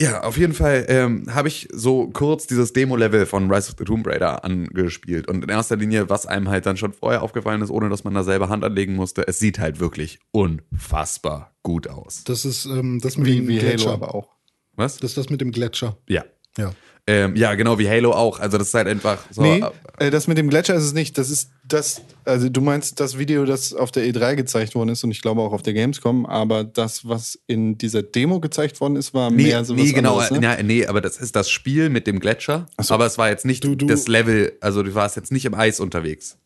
ja, 0.03 0.23
auf 0.23 0.37
jeden 0.37 0.53
Fall 0.53 0.85
ähm, 0.89 1.27
habe 1.33 1.49
ich 1.49 1.69
so 1.73 2.09
kurz 2.09 2.47
dieses 2.47 2.73
Demo-Level 2.73 3.27
von 3.27 3.51
Rise 3.51 3.71
of 3.71 3.77
the 3.79 3.85
Tomb 3.85 4.07
Raider 4.07 4.45
angespielt. 4.45 5.29
Und 5.29 5.45
in 5.45 5.49
erster 5.49 5.77
Linie, 5.77 6.11
was 6.11 6.27
einem 6.27 6.49
halt 6.49 6.67
dann 6.67 6.77
schon 6.77 6.93
vorher 6.93 7.23
aufgefallen 7.23 7.63
ist, 7.63 7.71
ohne 7.71 7.89
dass 7.89 8.05
man 8.05 8.15
da 8.15 8.25
selber 8.25 8.49
Hand 8.49 8.65
anlegen 8.65 8.95
musste, 8.95 9.27
es 9.29 9.39
sieht 9.39 9.59
halt 9.59 9.81
wirklich 9.81 10.19
unfassbar 10.33 11.55
gut 11.63 11.89
aus. 11.89 12.25
Das 12.25 12.45
ist 12.45 12.67
ähm, 12.67 13.01
das 13.01 13.17
mit 13.17 13.27
Wie, 13.27 13.37
dem 13.37 13.49
wie 13.49 13.59
Gletscher. 13.59 13.91
Halo 13.91 13.95
aber 13.95 14.15
auch. 14.15 14.29
Was? 14.75 14.97
Das 14.99 15.11
ist 15.13 15.19
das 15.19 15.31
mit 15.31 15.41
dem 15.41 15.53
Gletscher. 15.53 15.97
Ja. 16.09 16.25
Ja. 16.59 16.73
Ähm, 17.09 17.35
ja, 17.35 17.55
genau 17.57 17.81
wie 17.81 17.89
Halo 17.89 18.13
auch. 18.13 18.39
Also 18.39 18.59
das 18.59 18.69
ist 18.69 18.75
halt 18.75 18.87
einfach 18.87 19.19
so. 19.31 19.43
Nee, 19.43 19.65
äh, 19.99 20.11
das 20.13 20.29
mit 20.29 20.39
dem 20.39 20.49
Gletscher 20.49 20.77
ist 20.77 20.85
es 20.85 20.93
nicht. 20.93 21.19
Das 21.19 21.31
ist 21.31 21.51
das, 21.67 22.01
also 22.25 22.49
du 22.49 22.61
meinst 22.61 23.01
das 23.01 23.19
Video, 23.19 23.45
das 23.45 23.75
auf 23.75 23.91
der 23.91 24.05
E3 24.07 24.37
gezeigt 24.37 24.77
worden 24.77 24.91
ist 24.91 25.03
und 25.03 25.11
ich 25.11 25.21
glaube 25.21 25.41
auch 25.41 25.53
auf 25.53 25.63
der 25.63 25.73
Gamescom, 25.73 26.27
aber 26.27 26.63
das, 26.63 27.09
was 27.09 27.41
in 27.49 27.77
dieser 27.77 28.05
Demo 28.05 28.39
gezeigt 28.39 28.81
worden 28.81 28.95
ist, 28.95 29.15
war 29.15 29.33
Nee, 29.33 29.45
mehr 29.49 29.65
so 29.65 29.75
nee, 29.75 29.91
genau, 29.91 30.19
anderes, 30.19 30.31
ne? 30.41 30.43
ja, 30.47 30.63
nee, 30.63 30.87
aber 30.87 31.01
das 31.01 31.17
ist 31.17 31.35
das 31.35 31.51
Spiel 31.51 31.89
mit 31.91 32.07
dem 32.07 32.21
Gletscher. 32.21 32.67
so. 32.81 32.95
Aber 32.95 33.07
es 33.07 33.19
war 33.19 33.29
jetzt 33.31 33.45
nicht 33.47 33.65
Du- 33.65 33.75
du- 33.75 33.87
das 33.87 34.07
Level, 34.07 34.53
also 34.61 34.85
du 34.85 34.95
warst 34.95 35.17
jetzt 35.17 35.33
nicht 35.33 35.45
im 35.45 35.55
Eis 35.55 35.81
unterwegs. 35.81 36.39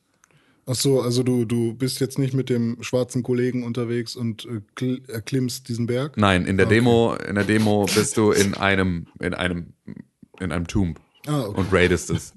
Ach 0.68 0.74
so, 0.74 1.00
also 1.02 1.22
du, 1.22 1.44
du 1.44 1.74
bist 1.74 2.00
jetzt 2.00 2.18
nicht 2.18 2.32
mit 2.34 2.48
dem 2.48 2.78
schwarzen 2.80 3.22
Kollegen 3.22 3.62
unterwegs 3.62 4.16
und 4.16 4.46
äh, 4.46 4.60
kl- 4.76 5.06
erklimmst 5.08 5.68
diesen 5.68 5.86
Berg? 5.86 6.16
Nein, 6.16 6.46
in 6.46 6.56
der 6.56 6.66
Okay. 6.66 6.76
Demo, 6.76 7.14
in 7.14 7.34
der 7.36 7.44
Demo 7.44 7.86
bist 7.94 8.16
du 8.16 8.32
in 8.32 8.54
einem, 8.54 9.06
in 9.20 9.32
einem, 9.34 9.74
in 10.40 10.52
einem 10.52 10.66
Tomb 10.66 10.98
Ah, 11.26 11.40
okay. 11.40 11.60
und 11.60 11.72
raidest 11.72 12.10
es. 12.10 12.34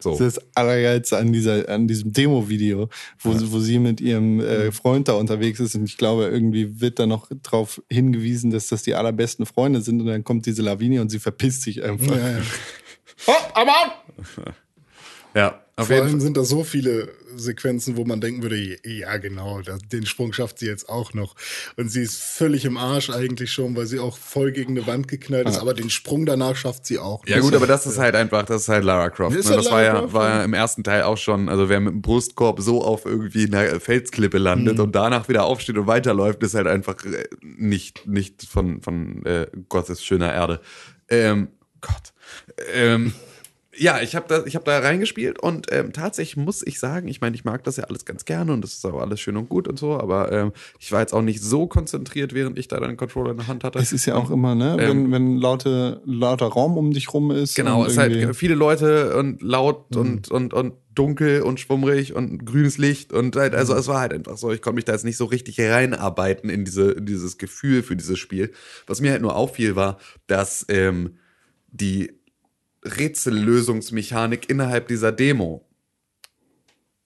So. 0.00 0.10
Das 0.10 0.20
ist 0.20 0.36
das 0.38 0.44
Allergeilste 0.56 1.16
an, 1.16 1.32
dieser, 1.32 1.68
an 1.68 1.86
diesem 1.86 2.12
Demo-Video, 2.12 2.88
wo, 3.20 3.30
wo 3.52 3.60
sie 3.60 3.78
mit 3.78 4.00
ihrem 4.00 4.40
äh, 4.40 4.72
Freund 4.72 5.06
da 5.06 5.12
unterwegs 5.12 5.60
ist. 5.60 5.76
Und 5.76 5.84
ich 5.84 5.96
glaube, 5.96 6.24
irgendwie 6.24 6.80
wird 6.80 6.98
da 6.98 7.06
noch 7.06 7.28
drauf 7.42 7.80
hingewiesen, 7.88 8.50
dass 8.50 8.66
das 8.66 8.82
die 8.82 8.94
allerbesten 8.94 9.46
Freunde 9.46 9.80
sind. 9.80 10.00
Und 10.00 10.08
dann 10.08 10.24
kommt 10.24 10.46
diese 10.46 10.62
Lawine 10.62 11.00
und 11.00 11.10
sie 11.10 11.20
verpisst 11.20 11.62
sich 11.62 11.84
einfach. 11.84 12.16
Ja, 12.16 12.30
ja. 12.30 12.42
Ja, 15.34 15.61
auf 15.76 15.86
Vor 15.86 15.96
allem 15.96 16.20
sind 16.20 16.36
da 16.36 16.44
so 16.44 16.64
viele 16.64 17.08
Sequenzen, 17.34 17.96
wo 17.96 18.04
man 18.04 18.20
denken 18.20 18.42
würde, 18.42 18.56
ja 18.84 19.16
genau, 19.16 19.62
das, 19.62 19.80
den 19.90 20.04
Sprung 20.04 20.34
schafft 20.34 20.58
sie 20.58 20.66
jetzt 20.66 20.86
auch 20.90 21.14
noch. 21.14 21.34
Und 21.76 21.88
sie 21.88 22.02
ist 22.02 22.20
völlig 22.22 22.66
im 22.66 22.76
Arsch 22.76 23.08
eigentlich 23.08 23.50
schon, 23.52 23.74
weil 23.74 23.86
sie 23.86 23.98
auch 23.98 24.18
voll 24.18 24.52
gegen 24.52 24.76
eine 24.76 24.86
Wand 24.86 25.08
geknallt 25.08 25.48
ist, 25.48 25.58
aber 25.58 25.72
den 25.72 25.88
Sprung 25.88 26.26
danach 26.26 26.56
schafft 26.56 26.84
sie 26.84 26.98
auch. 26.98 27.26
Ja 27.26 27.40
gut, 27.40 27.54
aber 27.54 27.66
das 27.66 27.86
ist 27.86 27.96
halt 27.98 28.14
einfach, 28.14 28.44
das 28.44 28.62
ist 28.62 28.68
halt 28.68 28.84
Lara 28.84 29.08
Croft. 29.08 29.34
Ist 29.34 29.46
Ne? 29.46 29.52
halt 29.56 29.64
Das 29.64 29.72
war 29.72 29.82
ja, 29.82 30.12
war 30.12 30.28
ja. 30.28 30.38
ja 30.40 30.44
im 30.44 30.52
ersten 30.52 30.84
Teil 30.84 31.04
auch 31.04 31.16
schon, 31.16 31.48
also 31.48 31.70
wer 31.70 31.80
mit 31.80 31.94
dem 31.94 32.02
Brustkorb 32.02 32.60
so 32.60 32.84
auf 32.84 33.06
irgendwie 33.06 33.46
einer 33.46 33.80
Felsklippe 33.80 34.36
landet 34.36 34.74
Mhm. 34.76 34.80
und 34.84 34.92
danach 34.94 35.28
wieder 35.30 35.44
aufsteht 35.44 35.78
und 35.78 35.86
weiterläuft, 35.86 36.42
ist 36.42 36.52
halt 36.54 36.66
einfach 36.66 37.02
äh, 37.06 37.24
nicht, 37.40 38.06
nicht 38.06 38.42
von, 38.46 38.82
von 38.82 39.24
äh, 39.24 39.46
Gottes 39.70 40.04
schöner 40.04 40.34
Erde. 40.34 40.60
Ähm, 41.08 41.48
Gott. 41.80 42.12
Ähm, 42.74 43.14
ja, 43.74 44.00
ich 44.02 44.14
habe 44.14 44.26
da, 44.28 44.44
ich 44.44 44.54
hab 44.54 44.64
da 44.64 44.78
reingespielt 44.78 45.38
und 45.38 45.72
ähm, 45.72 45.92
tatsächlich 45.92 46.36
muss 46.36 46.66
ich 46.66 46.78
sagen, 46.78 47.08
ich 47.08 47.20
meine, 47.20 47.34
ich 47.34 47.44
mag 47.44 47.64
das 47.64 47.78
ja 47.78 47.84
alles 47.84 48.04
ganz 48.04 48.24
gerne 48.26 48.52
und 48.52 48.62
das 48.62 48.74
ist 48.74 48.84
auch 48.84 49.00
alles 49.00 49.20
schön 49.20 49.36
und 49.36 49.48
gut 49.48 49.66
und 49.66 49.78
so, 49.78 49.98
aber 49.98 50.30
ähm, 50.30 50.52
ich 50.78 50.92
war 50.92 51.00
jetzt 51.00 51.14
auch 51.14 51.22
nicht 51.22 51.40
so 51.40 51.66
konzentriert, 51.66 52.34
während 52.34 52.58
ich 52.58 52.68
da 52.68 52.78
den 52.80 52.98
Controller 52.98 53.30
in 53.30 53.38
der 53.38 53.48
Hand 53.48 53.64
hatte. 53.64 53.78
Es 53.78 53.92
ist 53.92 54.04
ja 54.04 54.16
auch 54.16 54.30
immer, 54.30 54.54
ne, 54.54 54.76
Ähm, 54.78 54.88
wenn, 54.88 55.12
wenn 55.12 55.36
laute, 55.38 56.02
lauter 56.04 56.46
Raum 56.46 56.76
um 56.76 56.92
dich 56.92 57.12
rum 57.14 57.30
ist. 57.30 57.54
Genau, 57.54 57.84
es 57.86 57.92
ist 57.92 57.98
halt 57.98 58.36
viele 58.36 58.54
Leute 58.54 59.16
und 59.16 59.40
laut 59.40 59.96
und, 59.96 60.30
und, 60.30 60.52
und 60.52 60.74
dunkel 60.94 61.40
und 61.40 61.58
schwummrig 61.58 62.14
und 62.14 62.44
grünes 62.44 62.76
Licht 62.76 63.14
und 63.14 63.34
halt, 63.36 63.54
also 63.54 63.74
es 63.74 63.88
war 63.88 64.00
halt 64.00 64.12
einfach 64.12 64.36
so, 64.36 64.52
ich 64.52 64.60
konnte 64.60 64.76
mich 64.76 64.84
da 64.84 64.92
jetzt 64.92 65.04
nicht 65.04 65.16
so 65.16 65.24
richtig 65.24 65.58
reinarbeiten 65.58 66.50
in 66.50 66.66
diese, 66.66 66.92
in 66.92 67.06
dieses 67.06 67.38
Gefühl 67.38 67.82
für 67.82 67.96
dieses 67.96 68.18
Spiel. 68.18 68.52
Was 68.86 69.00
mir 69.00 69.12
halt 69.12 69.22
nur 69.22 69.34
auffiel, 69.34 69.76
war, 69.76 69.98
dass 70.26 70.66
ähm, 70.68 71.16
die 71.70 72.12
Rätsellösungsmechanik 72.84 74.50
innerhalb 74.50 74.88
dieser 74.88 75.12
Demo 75.12 75.66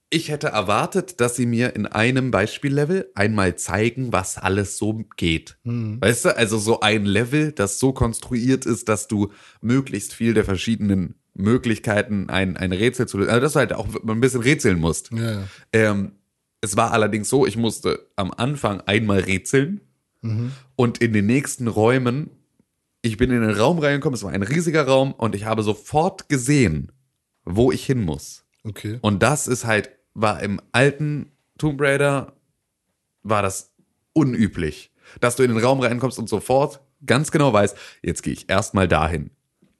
ich 0.09 0.31
hätte 0.31 0.49
erwartet, 0.49 1.20
dass 1.20 1.37
sie 1.37 1.47
mir 1.47 1.74
in 1.74 1.87
einem 1.87 2.31
Beispiellevel 2.31 3.11
einmal 3.14 3.57
zeigen, 3.57 4.12
was 4.12 4.39
alles 4.39 4.79
so 4.79 5.05
geht. 5.16 5.59
Weißt 6.01 6.27
du, 6.27 6.37
also 6.37 6.59
so 6.59 6.81
ein 6.81 7.05
Level, 7.05 7.53
das 7.53 7.81
so 7.81 7.93
konstruiert 7.93 8.66
ist, 8.66 8.89
dass 8.89 9.09
du 9.09 9.33
möglichst 9.61 10.14
viel 10.14 10.33
der 10.33 10.45
verschiedenen 10.45 11.16
Möglichkeiten 11.35 12.31
ein, 12.31 12.57
ein 12.57 12.72
Rätsel 12.72 13.07
zu 13.07 13.18
lösen, 13.18 13.31
also 13.31 13.41
dass 13.41 13.53
du 13.55 13.59
halt 13.59 13.72
auch 13.72 13.89
ein 14.07 14.20
bisschen 14.20 14.43
rätseln 14.43 14.79
musst. 14.79 15.11
Ja. 15.12 15.43
Ähm, 15.72 16.12
es 16.61 16.77
war 16.77 16.93
allerdings 16.93 17.29
so, 17.29 17.45
ich 17.45 17.57
musste 17.57 18.07
am 18.16 18.31
Anfang 18.31 18.81
einmal 18.83 19.20
rätseln 19.20 19.81
und 20.77 20.99
in 20.99 21.12
den 21.12 21.27
nächsten 21.27 21.68
Räumen, 21.68 22.31
ich 23.07 23.17
bin 23.17 23.31
in 23.31 23.41
den 23.41 23.57
Raum 23.57 23.79
reingekommen, 23.79 24.15
es 24.15 24.25
war 24.25 24.33
ein 24.33 24.43
riesiger 24.43 24.87
Raum 24.87 25.13
und 25.13 25.35
ich 25.35 25.45
habe 25.45 25.63
sofort 25.63 26.29
gesehen, 26.29 26.93
wo 27.45 27.71
ich 27.71 27.87
hin 27.87 28.03
muss. 28.03 28.45
Okay. 28.65 28.99
Und 29.01 29.23
das 29.23 29.47
ist 29.47 29.65
halt, 29.65 29.91
war 30.15 30.43
im 30.43 30.61
alten 30.73 31.31
Tomb 31.59 31.81
Raider, 31.81 32.33
war 33.23 33.43
das 33.43 33.73
unüblich. 34.13 34.93
Dass 35.21 35.37
du 35.37 35.45
in 35.45 35.51
den 35.51 35.63
Raum 35.63 35.81
reinkommst 35.81 36.19
und 36.19 36.29
sofort 36.29 36.81
ganz 37.05 37.31
genau 37.31 37.53
weißt, 37.53 37.77
jetzt 38.03 38.23
gehe 38.23 38.33
ich 38.33 38.51
erstmal 38.51 38.89
dahin. 38.89 39.31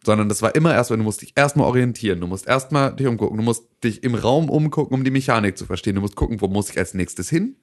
Sondern 0.05 0.29
das 0.29 0.41
war 0.41 0.55
immer 0.55 0.73
erstmal, 0.73 0.99
du 0.99 1.03
musst 1.03 1.23
dich 1.23 1.33
erstmal 1.35 1.67
orientieren, 1.67 2.21
du 2.21 2.29
musst 2.29 2.47
erstmal 2.47 2.95
dich 2.95 3.09
umgucken, 3.09 3.37
du 3.39 3.43
musst 3.43 3.65
dich 3.83 4.05
im 4.05 4.15
Raum 4.15 4.49
umgucken, 4.49 4.95
um 4.95 5.03
die 5.03 5.11
Mechanik 5.11 5.59
zu 5.59 5.67
verstehen. 5.67 5.97
Du 5.97 6.01
musst 6.01 6.15
gucken, 6.15 6.41
wo 6.41 6.47
muss 6.47 6.71
ich 6.71 6.79
als 6.79 6.95
nächstes 6.95 7.29
hin. 7.29 7.57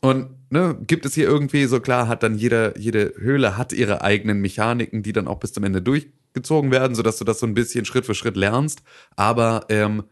Und 0.00 0.30
ne, 0.50 0.78
gibt 0.86 1.06
es 1.06 1.14
hier 1.14 1.26
irgendwie, 1.26 1.64
so 1.66 1.80
klar, 1.80 2.08
hat 2.08 2.22
dann 2.22 2.36
jeder, 2.36 2.78
jede 2.78 3.14
Höhle 3.18 3.56
hat 3.56 3.72
ihre 3.72 4.02
eigenen 4.02 4.40
Mechaniken, 4.40 5.02
die 5.02 5.12
dann 5.12 5.28
auch 5.28 5.40
bis 5.40 5.52
zum 5.52 5.64
Ende 5.64 5.82
durchgezogen 5.82 6.70
werden, 6.70 6.94
sodass 6.94 7.18
du 7.18 7.24
das 7.24 7.40
so 7.40 7.46
ein 7.46 7.54
bisschen 7.54 7.84
Schritt 7.84 8.06
für 8.06 8.14
Schritt 8.14 8.36
lernst. 8.36 8.82
Aber 9.16 9.66
ähm, 9.68 10.04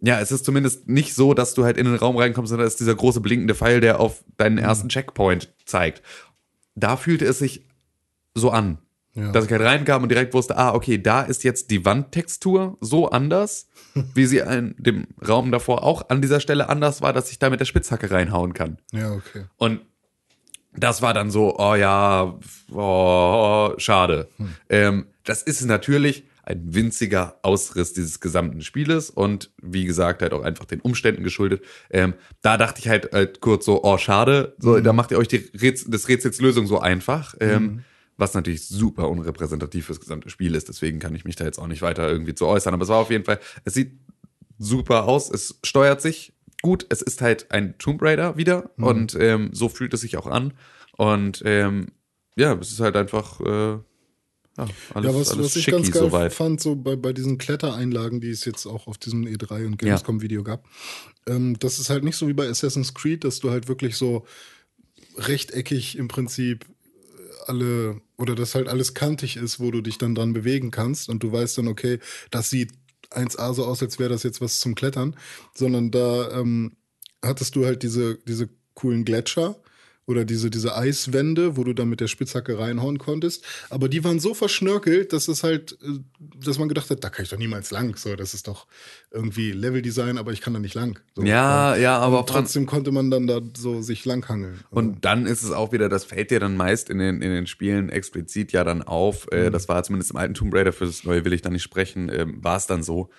ja, 0.00 0.20
es 0.20 0.32
ist 0.32 0.44
zumindest 0.44 0.88
nicht 0.88 1.14
so, 1.14 1.34
dass 1.34 1.54
du 1.54 1.64
halt 1.64 1.76
in 1.76 1.86
den 1.86 1.96
Raum 1.96 2.16
reinkommst, 2.16 2.50
sondern 2.50 2.66
es 2.66 2.74
ist 2.74 2.80
dieser 2.80 2.94
große 2.94 3.20
blinkende 3.20 3.54
Pfeil, 3.54 3.80
der 3.80 4.00
auf 4.00 4.24
deinen 4.36 4.58
ersten 4.58 4.88
Checkpoint 4.88 5.52
zeigt. 5.64 6.02
Da 6.74 6.96
fühlte 6.96 7.26
es 7.26 7.38
sich 7.38 7.66
so 8.34 8.50
an. 8.50 8.78
Ja. 9.14 9.32
Dass 9.32 9.46
ich 9.46 9.50
halt 9.50 9.62
reinkam 9.62 10.04
und 10.04 10.08
direkt 10.08 10.34
wusste, 10.34 10.56
ah, 10.56 10.72
okay, 10.72 10.96
da 10.96 11.22
ist 11.22 11.42
jetzt 11.42 11.70
die 11.70 11.84
Wandtextur 11.84 12.78
so 12.80 13.10
anders, 13.10 13.68
wie 14.14 14.26
sie 14.26 14.38
in 14.38 14.74
dem 14.78 15.08
Raum 15.26 15.50
davor 15.50 15.82
auch 15.82 16.08
an 16.10 16.22
dieser 16.22 16.40
Stelle 16.40 16.68
anders 16.68 17.02
war, 17.02 17.12
dass 17.12 17.30
ich 17.30 17.38
da 17.38 17.50
mit 17.50 17.60
der 17.60 17.64
Spitzhacke 17.64 18.10
reinhauen 18.10 18.54
kann. 18.54 18.78
Ja, 18.92 19.12
okay. 19.12 19.46
Und 19.56 19.80
das 20.72 21.02
war 21.02 21.12
dann 21.12 21.30
so, 21.30 21.58
oh 21.58 21.74
ja, 21.74 22.38
oh, 22.72 23.72
schade. 23.78 24.28
Ähm, 24.68 25.06
das 25.24 25.42
ist 25.42 25.64
natürlich 25.64 26.24
ein 26.44 26.74
winziger 26.74 27.38
Ausriss 27.42 27.92
dieses 27.92 28.20
gesamten 28.20 28.62
Spieles 28.62 29.10
und 29.10 29.50
wie 29.60 29.84
gesagt, 29.84 30.22
halt 30.22 30.32
auch 30.32 30.42
einfach 30.42 30.64
den 30.64 30.80
Umständen 30.80 31.22
geschuldet. 31.22 31.64
Ähm, 31.90 32.14
da 32.42 32.56
dachte 32.56 32.80
ich 32.80 32.88
halt, 32.88 33.12
halt 33.12 33.40
kurz 33.40 33.64
so, 33.64 33.82
oh, 33.82 33.98
schade, 33.98 34.54
so, 34.58 34.80
da 34.80 34.92
macht 34.92 35.10
ihr 35.10 35.18
euch 35.18 35.28
die 35.28 35.50
Rätsel, 35.60 35.90
des 35.90 36.08
Rätsels 36.08 36.40
Lösung 36.40 36.66
so 36.66 36.80
einfach. 36.80 37.34
Ähm, 37.40 37.84
Was 38.20 38.34
natürlich 38.34 38.66
super 38.66 39.08
unrepräsentativ 39.08 39.86
fürs 39.86 39.98
gesamte 39.98 40.28
Spiel 40.28 40.54
ist, 40.54 40.68
deswegen 40.68 40.98
kann 40.98 41.14
ich 41.14 41.24
mich 41.24 41.36
da 41.36 41.44
jetzt 41.44 41.58
auch 41.58 41.66
nicht 41.66 41.80
weiter 41.80 42.08
irgendwie 42.08 42.34
zu 42.34 42.46
äußern. 42.46 42.74
Aber 42.74 42.82
es 42.82 42.90
war 42.90 42.98
auf 42.98 43.10
jeden 43.10 43.24
Fall, 43.24 43.40
es 43.64 43.74
sieht 43.74 43.92
super 44.58 45.04
aus, 45.04 45.30
es 45.30 45.58
steuert 45.64 46.02
sich 46.02 46.34
gut, 46.60 46.84
es 46.90 47.00
ist 47.00 47.22
halt 47.22 47.50
ein 47.50 47.78
Tomb 47.78 48.02
Raider 48.02 48.36
wieder 48.36 48.70
und 48.76 49.16
ähm, 49.18 49.48
so 49.52 49.70
fühlt 49.70 49.94
es 49.94 50.02
sich 50.02 50.18
auch 50.18 50.26
an. 50.26 50.52
Und 50.98 51.42
ähm, 51.46 51.88
ja, 52.36 52.52
es 52.54 52.72
ist 52.72 52.80
halt 52.80 52.96
einfach 52.96 53.40
äh, 53.40 53.78
ja, 54.58 54.66
alles, 54.92 55.12
ja, 55.12 55.18
was, 55.18 55.30
alles 55.30 55.46
was 55.46 55.56
ich 55.56 55.66
ganz 55.66 55.90
geil 55.90 56.02
soweit. 56.02 56.34
fand, 56.34 56.60
so 56.60 56.76
bei, 56.76 56.96
bei 56.96 57.14
diesen 57.14 57.38
Klettereinlagen, 57.38 58.20
die 58.20 58.28
es 58.28 58.44
jetzt 58.44 58.66
auch 58.66 58.86
auf 58.86 58.98
diesem 58.98 59.24
E3 59.24 59.66
und 59.66 59.78
Gamescom-Video 59.78 60.42
gab, 60.42 60.66
ähm, 61.26 61.58
das 61.58 61.78
ist 61.78 61.88
halt 61.88 62.04
nicht 62.04 62.16
so 62.16 62.28
wie 62.28 62.34
bei 62.34 62.48
Assassin's 62.48 62.92
Creed, 62.92 63.24
dass 63.24 63.40
du 63.40 63.50
halt 63.50 63.68
wirklich 63.68 63.96
so 63.96 64.26
rechteckig 65.16 65.96
im 65.96 66.08
Prinzip 66.08 66.66
alle 67.50 68.00
oder 68.16 68.34
dass 68.34 68.54
halt 68.54 68.68
alles 68.68 68.94
kantig 68.94 69.36
ist, 69.36 69.60
wo 69.60 69.70
du 69.70 69.80
dich 69.80 69.98
dann 69.98 70.14
dran 70.14 70.32
bewegen 70.32 70.70
kannst 70.70 71.08
und 71.08 71.22
du 71.22 71.32
weißt 71.32 71.58
dann, 71.58 71.68
okay, 71.68 71.98
das 72.30 72.48
sieht 72.48 72.70
1A 73.10 73.54
so 73.54 73.64
aus, 73.64 73.82
als 73.82 73.98
wäre 73.98 74.10
das 74.10 74.22
jetzt 74.22 74.40
was 74.40 74.60
zum 74.60 74.74
Klettern, 74.74 75.16
sondern 75.54 75.90
da 75.90 76.30
ähm, 76.30 76.76
hattest 77.24 77.56
du 77.56 77.66
halt 77.66 77.82
diese, 77.82 78.18
diese 78.26 78.48
coolen 78.74 79.04
Gletscher 79.04 79.56
oder 80.10 80.24
diese, 80.24 80.50
diese 80.50 80.76
Eiswände, 80.76 81.56
wo 81.56 81.64
du 81.64 81.72
dann 81.72 81.88
mit 81.88 82.00
der 82.00 82.08
Spitzhacke 82.08 82.58
reinhauen 82.58 82.98
konntest. 82.98 83.44
Aber 83.70 83.88
die 83.88 84.02
waren 84.02 84.18
so 84.18 84.34
verschnörkelt, 84.34 85.12
dass 85.12 85.28
es 85.28 85.42
halt, 85.44 85.78
äh, 85.82 86.00
dass 86.44 86.58
man 86.58 86.68
gedacht 86.68 86.90
hat, 86.90 87.02
da 87.04 87.10
kann 87.10 87.22
ich 87.22 87.30
doch 87.30 87.38
niemals 87.38 87.70
lang. 87.70 87.96
So, 87.96 88.16
das 88.16 88.34
ist 88.34 88.48
doch 88.48 88.66
irgendwie 89.10 89.52
Leveldesign, 89.52 90.18
aber 90.18 90.32
ich 90.32 90.40
kann 90.40 90.52
da 90.52 90.58
nicht 90.58 90.74
lang. 90.74 90.98
So, 91.14 91.22
Ja, 91.22 91.76
ja, 91.76 91.98
aber 91.98 92.20
Und 92.20 92.28
trotzdem 92.28 92.66
konnte 92.66 92.90
man 92.90 93.10
dann 93.10 93.26
da 93.26 93.40
so 93.56 93.80
sich 93.82 94.04
langhangeln. 94.04 94.60
Und 94.70 95.04
dann 95.04 95.26
ist 95.26 95.44
es 95.44 95.52
auch 95.52 95.72
wieder, 95.72 95.88
das 95.88 96.04
fällt 96.04 96.30
dir 96.30 96.40
dann 96.40 96.56
meist 96.56 96.90
in 96.90 96.98
den, 96.98 97.22
in 97.22 97.30
den 97.30 97.46
Spielen 97.46 97.88
explizit 97.88 98.52
ja 98.52 98.64
dann 98.64 98.82
auf. 98.82 99.30
Äh, 99.30 99.50
das 99.50 99.68
war 99.68 99.82
zumindest 99.84 100.10
im 100.10 100.16
alten 100.16 100.34
Tomb 100.34 100.52
Raider, 100.52 100.72
für 100.72 100.86
das 100.86 101.04
neue 101.04 101.24
will 101.24 101.32
ich 101.32 101.42
da 101.42 101.50
nicht 101.50 101.62
sprechen, 101.62 102.10
ähm, 102.12 102.42
war 102.42 102.56
es 102.56 102.66
dann 102.66 102.82
so. 102.82 103.10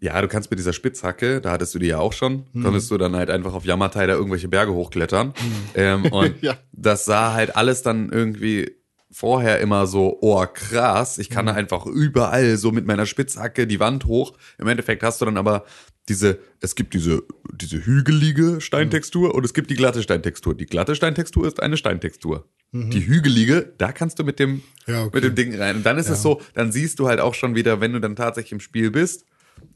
Ja, 0.00 0.20
du 0.20 0.28
kannst 0.28 0.50
mit 0.50 0.58
dieser 0.58 0.72
Spitzhacke, 0.72 1.40
da 1.40 1.52
hattest 1.52 1.74
du 1.74 1.78
die 1.78 1.86
ja 1.86 1.98
auch 1.98 2.12
schon, 2.12 2.44
konntest 2.62 2.90
du 2.90 2.98
dann 2.98 3.14
halt 3.16 3.30
einfach 3.30 3.54
auf 3.54 3.64
Yamatai 3.64 4.06
da 4.06 4.14
irgendwelche 4.14 4.48
Berge 4.48 4.72
hochklettern. 4.74 5.32
Ähm, 5.74 6.04
und 6.12 6.42
Ja. 6.42 6.58
das 6.72 7.04
sah 7.04 7.32
halt 7.32 7.56
alles 7.56 7.82
dann 7.82 8.10
irgendwie 8.10 8.70
vorher 9.10 9.60
immer 9.60 9.86
so, 9.86 10.18
oh 10.20 10.44
krass, 10.52 11.18
ich 11.18 11.30
kann 11.30 11.46
da 11.46 11.52
einfach 11.52 11.86
überall 11.86 12.56
so 12.56 12.72
mit 12.72 12.84
meiner 12.86 13.06
Spitzhacke 13.06 13.66
die 13.66 13.78
Wand 13.80 14.04
hoch. 14.06 14.32
Im 14.58 14.66
Endeffekt 14.66 15.02
hast 15.04 15.20
du 15.20 15.24
dann 15.24 15.36
aber 15.36 15.64
diese, 16.08 16.38
es 16.60 16.74
gibt 16.74 16.92
diese, 16.92 17.22
diese 17.54 17.86
hügelige 17.86 18.60
Steintextur 18.60 19.34
und 19.34 19.44
es 19.44 19.54
gibt 19.54 19.70
die 19.70 19.76
glatte 19.76 20.02
Steintextur. 20.02 20.54
Die 20.54 20.66
glatte 20.66 20.94
Steintextur 20.96 21.46
ist 21.46 21.62
eine 21.62 21.76
Steintextur. 21.76 22.46
Die 22.72 23.06
hügelige, 23.06 23.72
da 23.78 23.92
kannst 23.92 24.18
du 24.18 24.24
mit 24.24 24.40
dem, 24.40 24.62
Ja, 24.88 25.04
okay. 25.04 25.10
mit 25.14 25.24
dem 25.24 25.34
Ding 25.36 25.54
rein. 25.54 25.76
Und 25.76 25.86
dann 25.86 25.96
ist 25.96 26.10
es 26.10 26.20
so, 26.20 26.42
dann 26.54 26.72
siehst 26.72 26.98
du 26.98 27.06
halt 27.06 27.20
auch 27.20 27.34
schon 27.34 27.54
wieder, 27.54 27.80
wenn 27.80 27.92
du 27.92 28.00
dann 28.00 28.16
tatsächlich 28.16 28.50
im 28.50 28.58
Spiel 28.60 28.90
bist, 28.90 29.24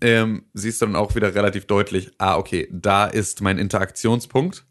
ähm, 0.01 0.45
siehst 0.55 0.81
du 0.81 0.87
dann 0.87 0.97
auch 0.97 1.15
wieder 1.15 1.35
relativ 1.35 1.67
deutlich, 1.67 2.13
ah, 2.19 2.37
okay, 2.37 2.69
da 2.71 3.07
ist 3.07 3.41
mein 3.41 3.59
Interaktionspunkt 3.59 4.65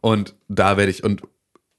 und 0.00 0.34
da 0.48 0.76
werde 0.76 0.90
ich, 0.90 1.04
und 1.04 1.22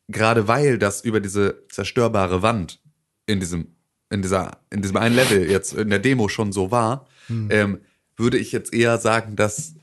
gerade 0.07 0.47
weil 0.47 0.77
das 0.77 1.01
über 1.01 1.19
diese 1.19 1.63
zerstörbare 1.69 2.41
Wand 2.41 2.79
in 3.25 3.39
diesem, 3.39 3.75
in 4.09 4.21
dieser, 4.21 4.59
in 4.69 4.81
diesem 4.81 4.97
einen 4.97 5.15
Level 5.15 5.49
jetzt 5.49 5.73
in 5.73 5.89
der 5.89 5.99
Demo 5.99 6.29
schon 6.29 6.51
so 6.51 6.71
war, 6.71 7.07
ähm, 7.49 7.79
würde 8.15 8.37
ich 8.37 8.51
jetzt 8.51 8.73
eher 8.73 8.97
sagen, 8.97 9.35
dass 9.35 9.75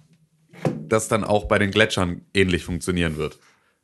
das 0.89 1.09
dann 1.09 1.25
auch 1.25 1.45
bei 1.45 1.59
den 1.59 1.71
Gletschern 1.71 2.23
ähnlich 2.35 2.65
funktionieren 2.65 3.17
wird. 3.17 3.39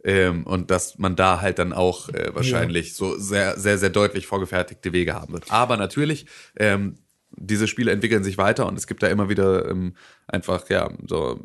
Ähm, 0.04 0.46
und 0.46 0.70
dass 0.70 0.98
man 0.98 1.16
da 1.16 1.40
halt 1.40 1.58
dann 1.58 1.72
auch 1.72 2.10
äh, 2.10 2.30
wahrscheinlich 2.32 2.94
so 2.94 3.18
sehr, 3.18 3.58
sehr, 3.58 3.76
sehr 3.76 3.90
deutlich 3.90 4.26
vorgefertigte 4.26 4.92
Wege 4.92 5.14
haben 5.14 5.32
wird. 5.32 5.50
Aber 5.50 5.76
natürlich, 5.76 6.26
ähm, 6.56 6.98
diese 7.30 7.68
Spiele 7.68 7.92
entwickeln 7.92 8.24
sich 8.24 8.38
weiter 8.38 8.66
und 8.66 8.78
es 8.78 8.86
gibt 8.86 9.02
da 9.02 9.08
immer 9.08 9.28
wieder 9.28 9.68
ähm, 9.68 9.94
einfach, 10.26 10.68
ja, 10.68 10.90
so 11.06 11.40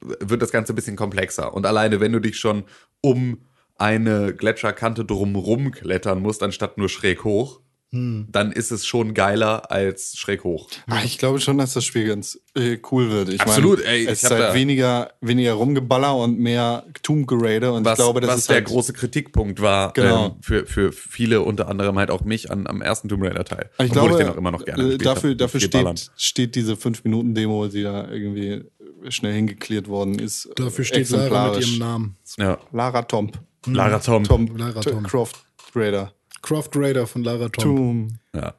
wird 0.00 0.42
das 0.42 0.52
Ganze 0.52 0.72
ein 0.72 0.76
bisschen 0.76 0.96
komplexer. 0.96 1.54
Und 1.54 1.66
alleine, 1.66 2.00
wenn 2.00 2.12
du 2.12 2.20
dich 2.20 2.38
schon 2.38 2.64
um 3.00 3.46
eine 3.76 4.34
Gletscherkante 4.34 5.04
drumrum 5.04 5.70
klettern 5.72 6.20
musst, 6.20 6.42
anstatt 6.42 6.78
nur 6.78 6.88
schräg 6.88 7.24
hoch, 7.24 7.61
dann 7.94 8.52
ist 8.52 8.70
es 8.70 8.86
schon 8.86 9.12
geiler 9.12 9.70
als 9.70 10.16
schräg 10.16 10.44
hoch. 10.44 10.70
Ah, 10.88 11.02
ich 11.04 11.18
glaube 11.18 11.40
schon, 11.40 11.58
dass 11.58 11.74
das 11.74 11.84
Spiel 11.84 12.06
ganz 12.06 12.40
äh, 12.54 12.78
cool 12.90 13.10
wird. 13.10 13.28
Ich 13.28 13.40
Absolut, 13.42 13.80
meine, 13.80 13.90
ey, 13.90 14.02
ich 14.04 14.08
es 14.08 14.22
ist 14.22 14.30
halt 14.30 14.54
weniger, 14.54 15.12
weniger 15.20 15.52
Rumgeballer 15.52 16.16
und 16.16 16.38
mehr 16.38 16.86
Tomb-Gerade. 17.02 17.70
Und 17.70 17.84
was, 17.84 17.98
ich 17.98 18.02
glaube, 18.04 18.22
das 18.22 18.30
was 18.30 18.38
ist 18.38 18.48
der 18.48 18.56
halt, 18.56 18.64
große 18.64 18.94
Kritikpunkt 18.94 19.60
war 19.60 19.92
Genau. 19.92 20.26
ähm, 20.28 20.32
für, 20.40 20.64
für 20.64 20.90
viele, 20.90 21.42
unter 21.42 21.68
anderem 21.68 21.98
halt 21.98 22.10
auch 22.10 22.22
mich 22.24 22.50
an, 22.50 22.66
am 22.66 22.80
ersten 22.80 23.10
Tomb 23.10 23.22
Raider 23.24 23.44
Teil. 23.44 23.68
Ich 23.74 23.90
Obwohl 23.90 23.92
glaube, 23.92 24.10
ich 24.12 24.16
den 24.16 24.28
auch 24.28 24.36
immer 24.38 24.50
noch 24.52 24.64
gerne 24.64 24.94
äh, 24.94 24.96
dafür, 24.98 25.32
hab. 25.32 25.38
dafür 25.38 25.68
ballern. 25.68 25.96
steht, 25.98 26.10
steht 26.16 26.54
diese 26.54 26.72
5-Minuten-Demo, 26.74 27.66
die 27.68 27.82
da 27.82 28.08
irgendwie 28.10 28.64
schnell 29.10 29.34
hingeklärt 29.34 29.88
worden 29.88 30.18
ist. 30.18 30.48
Dafür 30.56 30.86
steht 30.86 31.10
Lara 31.10 31.52
mit 31.54 31.66
ihrem 31.66 31.78
Namen. 31.78 32.16
Ja. 32.38 32.58
Lara 32.72 33.02
Tomb. 33.02 33.38
Lara 33.66 33.98
Tom. 33.98 34.24
Tom, 34.24 34.56
Lara 34.56 34.80
T- 34.80 34.90
Tomb. 34.90 35.06
Croft 35.06 35.44
Raider. 35.74 36.12
Craft 36.42 36.70
Raider 36.74 37.06
von 37.06 37.22
Lara 37.24 37.48
Tom. 37.48 37.62
Tomb. 37.76 38.12
Ja. 38.34 38.54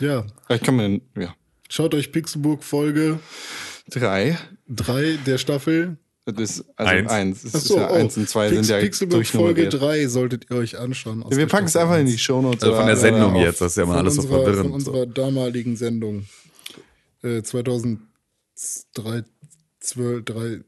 Ja. 0.00 0.26
Ich 0.48 0.62
kann 0.62 0.76
mir, 0.76 1.00
ja. 1.20 1.34
Schaut 1.68 1.94
euch 1.94 2.12
Pixelburg 2.12 2.62
Folge 2.62 3.18
Drei. 3.88 4.38
3 4.68 5.18
der 5.26 5.38
Staffel. 5.38 5.96
Das 6.24 6.58
ist 6.58 6.64
also 6.74 6.90
Eins. 6.90 7.10
eins. 7.10 7.44
Ist 7.44 7.66
so, 7.66 7.76
ja 7.76 7.88
oh. 7.88 7.94
eins 7.94 8.16
und 8.16 8.28
zwei 8.28 8.48
Pix 8.48 8.66
sind 8.66 8.74
ja 8.76 8.80
Pixelburg 8.82 9.24
Folge 9.26 9.62
durchnummeriert. 9.68 10.04
3 10.04 10.08
solltet 10.08 10.50
ihr 10.50 10.56
euch 10.56 10.76
anschauen. 10.76 11.22
aus 11.22 11.36
Wir 11.36 11.46
packen 11.46 11.66
es 11.66 11.76
einfach 11.76 11.98
in 11.98 12.06
die. 12.06 12.18
Shownotes. 12.18 12.64
Also 12.64 12.74
von 12.76 12.86
der 12.86 12.96
Sendung 12.96 13.34
auf- 13.36 13.42
jetzt, 13.42 13.60
das 13.60 13.72
ist 13.72 13.76
ja 13.78 13.86
Von 13.86 13.94
alles 13.94 14.16
so 14.16 14.22
unserer, 14.22 14.36
von 14.38 14.44
verwirrend. 14.44 14.74
unserer 14.74 15.06
damaligen 15.06 15.76
Sendung. 15.76 16.26
Äh, 17.22 17.42
2003, 17.42 19.24
12, 19.86 20.24
3. 20.24 20.60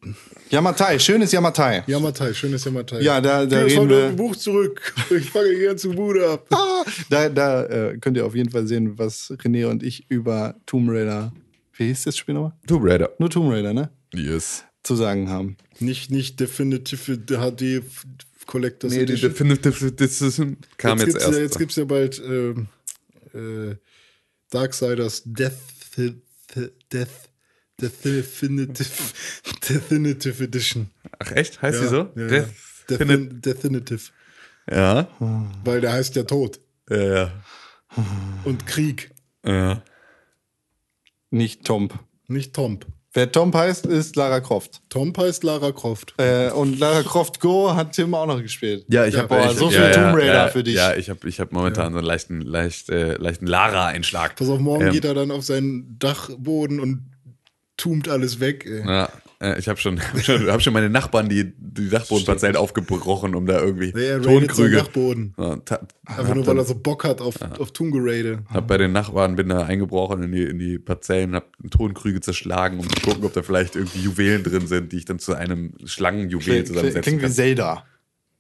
Yamatai, 0.51 0.99
schönes 0.99 1.33
Yamatai. 1.33 1.83
Yamatai, 1.87 2.33
schönes 2.35 2.65
Yamatai. 2.65 3.01
Ja, 3.03 3.21
da- 3.21 3.45
da 3.47 3.65
Geh 3.65 3.69
jetzt 3.69 3.79
reden 3.79 3.89
wir- 3.91 3.97
mit 4.03 4.09
dem 4.11 4.17
Buch 4.17 4.37
zurück. 4.37 4.95
Ich 5.11 5.31
fange 5.31 5.51
hier 5.57 5.77
zu 5.77 5.91
Bude 5.91 6.29
ab. 6.29 6.47
Da, 7.11 7.29
da 7.29 7.65
äh, 7.65 7.99
könnt 7.99 8.17
ihr 8.17 8.25
auf 8.25 8.35
jeden 8.35 8.51
Fall 8.51 8.67
sehen, 8.67 8.99
was 8.99 9.31
René 9.43 9.67
und 9.67 9.83
ich 9.83 10.09
über 10.11 10.55
Tomb 10.67 10.89
Raider, 10.91 11.33
wie 11.75 11.87
hieß 11.89 12.05
das 12.05 12.17
Spiel 12.17 12.35
nochmal? 12.35 12.53
Tomb 12.67 12.85
Raider. 12.87 13.11
Nur 13.19 13.29
Tomb 13.31 13.51
Raider, 13.53 13.75
ne? 13.75 13.91
Yes. 14.15 14.65
Zu 14.85 14.95
sagen 14.97 15.29
haben. 15.29 15.57
Nicht, 15.81 16.11
nicht 16.11 16.39
definitive 16.41 17.19
HD 17.19 17.83
Collectors 18.47 18.93
Nee, 18.93 19.05
die 19.05 19.13
Edition. 19.15 19.31
Definitive 19.33 19.93
Decision 19.93 20.57
kam 20.79 20.99
jetzt, 20.99 21.07
gibt's 21.09 21.25
erst. 21.25 21.37
Ja, 21.37 21.43
jetzt 21.43 21.59
gibt's 21.59 21.77
ja 21.77 21.85
bald 21.85 22.23
ähm, 22.25 22.69
äh, 23.35 23.75
Darksiders 24.51 25.23
Death, 25.27 25.53
Death, 26.93 27.28
Definitive, 27.81 28.91
Definitive 29.69 30.45
Edition. 30.45 30.91
Ach 31.19 31.31
echt? 31.33 31.63
Heißt 31.63 31.81
die 31.81 31.85
Ja, 31.85 31.91
so? 31.91 31.97
ja, 32.17 32.23
ja. 32.23 32.29
Death- 32.29 32.49
Defin 32.89 33.41
Definitive. 33.43 34.01
Ja. 34.71 35.09
Weil 35.65 35.81
der 35.81 35.93
heißt 35.93 36.17
ja 36.17 36.23
Tod 36.25 36.59
Ja, 36.91 36.97
ja. 36.97 37.33
und 38.45 38.67
Krieg, 38.67 39.11
ja. 39.45 39.83
Nicht 41.31 41.65
Tomb. 41.65 41.93
nicht 42.27 42.55
Tomb. 42.55 42.87
Wer 43.15 43.33
Tomb 43.33 43.55
heißt, 43.55 43.87
ist 43.87 44.17
Lara 44.17 44.41
Croft. 44.41 44.83
Tomb 44.91 45.17
heißt 45.17 45.43
Lara 45.43 45.73
Croft. 45.73 46.15
Äh, 46.19 46.51
und 46.51 46.79
Lara 46.79 47.03
Croft 47.03 47.41
Go 47.41 47.75
hat 47.75 47.93
Tim 47.95 48.15
auch 48.15 48.27
noch 48.27 48.41
gespielt. 48.41 48.85
Ja, 48.89 49.07
ich 49.07 49.17
habe 49.17 49.29
boah, 49.29 49.53
so 49.55 49.71
viel 49.71 49.91
Tomb 49.93 50.15
Raider 50.15 50.49
für 50.51 50.63
dich. 50.63 50.75
Ja, 50.77 50.95
ich 50.95 51.09
habe 51.11 51.27
ich 51.29 51.41
hab 51.41 51.51
momentan 51.53 51.93
so 51.93 51.99
einen 51.99 52.07
leichten, 52.07 52.43
leicht, 52.43 52.91
äh, 52.91 53.15
leichten 53.15 53.47
Lara-Einschlag. 53.47 54.37
Pass 54.37 54.49
auf, 54.49 54.61
morgen 54.61 54.87
Ähm, 54.89 54.93
geht 54.93 55.05
er 55.07 55.15
dann 55.15 55.31
auf 55.31 55.45
seinen 55.45 55.99
Dachboden 55.99 56.81
und 56.81 57.11
tumt 57.79 58.09
alles 58.11 58.41
weg. 58.41 58.67
Ey. 58.67 58.85
Ja, 58.87 59.09
äh, 59.41 59.59
ich 59.59 59.69
habe 59.69 59.79
schon, 59.81 59.99
hab 60.13 60.21
schon, 60.21 60.47
hab 60.49 60.61
schon 60.61 60.73
meine 60.75 60.91
Nachbarn 60.91 61.31
die, 61.31 61.55
die 61.57 61.89
Dachbodenparzellen 61.89 62.57
aufgebrochen, 62.57 63.35
um 63.35 63.47
da 63.47 63.59
irgendwie 63.61 63.93
seinen 63.93 64.23
Tonkrüge. 64.23 64.77
Dachboden. 64.77 65.33
Ja, 65.39 65.57
ta- 65.57 65.81
Einfach 66.05 66.35
nur, 66.35 66.47
weil 66.47 66.59
er 66.59 66.65
so 66.65 66.75
Bock 66.75 67.05
hat 67.05 67.21
auf, 67.23 67.37
auf 67.59 67.71
Tombgerade. 67.73 68.41
Hab 68.53 68.67
bei 68.69 68.77
den 68.77 68.93
Nachbarn, 68.93 69.37
bin 69.37 69.49
da 69.49 69.63
eingebrochen 69.65 70.23
in 70.25 70.33
die, 70.33 70.43
in 70.45 70.59
die 70.59 70.79
Parzellen, 70.79 71.35
hab 71.35 71.47
Tonkrüge 71.71 72.21
zerschlagen, 72.21 72.79
um 72.81 72.89
zu 72.89 73.01
gucken, 73.01 73.25
ob 73.25 73.33
da 73.33 73.43
vielleicht 73.43 73.77
irgendwie 73.77 74.01
Juwelen 74.01 74.43
drin 74.43 74.67
sind, 74.67 74.93
die 74.93 74.99
ich 74.99 75.05
dann 75.07 75.19
zu 75.21 75.35
einem 75.35 75.73
Schlangenjuwel 75.85 76.43
Klingt, 76.45 76.67
zusammensetzen 76.67 77.03
klingt 77.03 77.21
wie 77.21 77.25
kann. 77.27 77.33
Zelda. 77.33 77.85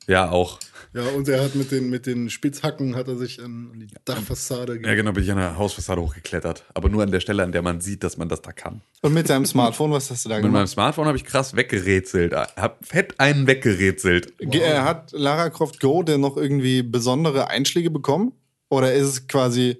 Ja, 0.08 0.30
auch. 0.30 0.58
Ja, 0.94 1.02
und 1.10 1.28
er 1.28 1.44
hat 1.44 1.54
mit 1.54 1.70
den, 1.70 1.90
mit 1.90 2.06
den 2.06 2.30
Spitzhacken 2.30 2.96
hat 2.96 3.08
er 3.08 3.16
sich 3.18 3.42
an 3.42 3.72
die 3.78 3.88
Dachfassade 4.06 4.80
Ja, 4.82 4.94
genau, 4.94 5.12
bin 5.12 5.22
ich 5.22 5.30
an 5.30 5.36
der 5.36 5.58
Hausfassade 5.58 6.00
hochgeklettert. 6.00 6.64
Aber 6.72 6.88
nur 6.88 7.02
an 7.02 7.10
der 7.10 7.20
Stelle, 7.20 7.42
an 7.44 7.52
der 7.52 7.60
man 7.60 7.82
sieht, 7.82 8.02
dass 8.02 8.16
man 8.16 8.28
das 8.30 8.40
da 8.40 8.52
kann. 8.52 8.80
Und 9.02 9.12
mit 9.12 9.28
deinem 9.28 9.44
Smartphone, 9.44 9.92
was 9.92 10.10
hast 10.10 10.24
du 10.24 10.30
da 10.30 10.36
Mit 10.36 10.44
meinem 10.44 10.52
gemacht? 10.54 10.68
Smartphone 10.70 11.06
habe 11.06 11.18
ich 11.18 11.24
krass 11.24 11.54
weggerätselt. 11.54 12.32
Hab 12.34 12.82
fett 12.84 13.20
einen 13.20 13.46
weggerätselt. 13.46 14.32
Ge- 14.38 14.62
äh, 14.62 14.78
Hat 14.78 15.12
Lara 15.12 15.50
Croft 15.50 15.78
Go 15.78 16.02
denn 16.02 16.22
noch 16.22 16.38
irgendwie 16.38 16.82
besondere 16.82 17.48
Einschläge 17.48 17.90
bekommen? 17.90 18.32
Oder 18.70 18.94
ist 18.94 19.06
es 19.06 19.26
quasi, 19.28 19.76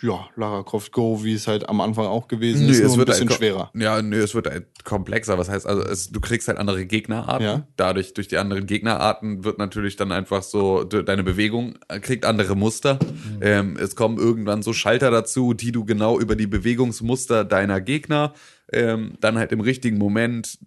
ja, 0.00 0.28
Lara 0.36 0.62
Croft 0.62 0.92
Go, 0.92 1.24
wie 1.24 1.34
es 1.34 1.48
halt 1.48 1.68
am 1.68 1.80
Anfang 1.80 2.06
auch 2.06 2.28
gewesen 2.28 2.68
ist, 2.68 2.82
nur 2.82 2.92
ein 2.98 3.04
bisschen 3.04 3.28
ein- 3.28 3.34
schwerer? 3.34 3.70
Ja, 3.74 4.00
nö, 4.00 4.22
es 4.22 4.34
wird 4.34 4.46
ein 4.48 4.64
komplexer. 4.84 5.38
Was 5.38 5.48
heißt 5.48 5.66
also, 5.66 5.82
es, 5.82 6.10
du 6.10 6.20
kriegst 6.20 6.46
halt 6.48 6.58
andere 6.58 6.86
Gegnerarten. 6.86 7.44
Ja. 7.44 7.66
Dadurch, 7.76 8.14
durch 8.14 8.28
die 8.28 8.38
anderen 8.38 8.66
Gegnerarten 8.66 9.42
wird 9.44 9.58
natürlich 9.58 9.96
dann 9.96 10.12
einfach 10.12 10.42
so, 10.42 10.84
de- 10.84 11.02
deine 11.02 11.24
Bewegung 11.24 11.74
äh, 11.88 11.98
kriegt 11.98 12.24
andere 12.24 12.54
Muster. 12.54 12.98
Ähm, 13.40 13.76
es 13.80 13.96
kommen 13.96 14.18
irgendwann 14.18 14.62
so 14.62 14.72
Schalter 14.72 15.10
dazu, 15.10 15.52
die 15.54 15.72
du 15.72 15.84
genau 15.84 16.18
über 16.20 16.36
die 16.36 16.46
Bewegungsmuster 16.46 17.44
deiner 17.44 17.80
Gegner 17.80 18.34
ähm, 18.72 19.14
dann 19.20 19.36
halt 19.38 19.52
im 19.52 19.60
richtigen 19.60 19.98
Moment 19.98 20.58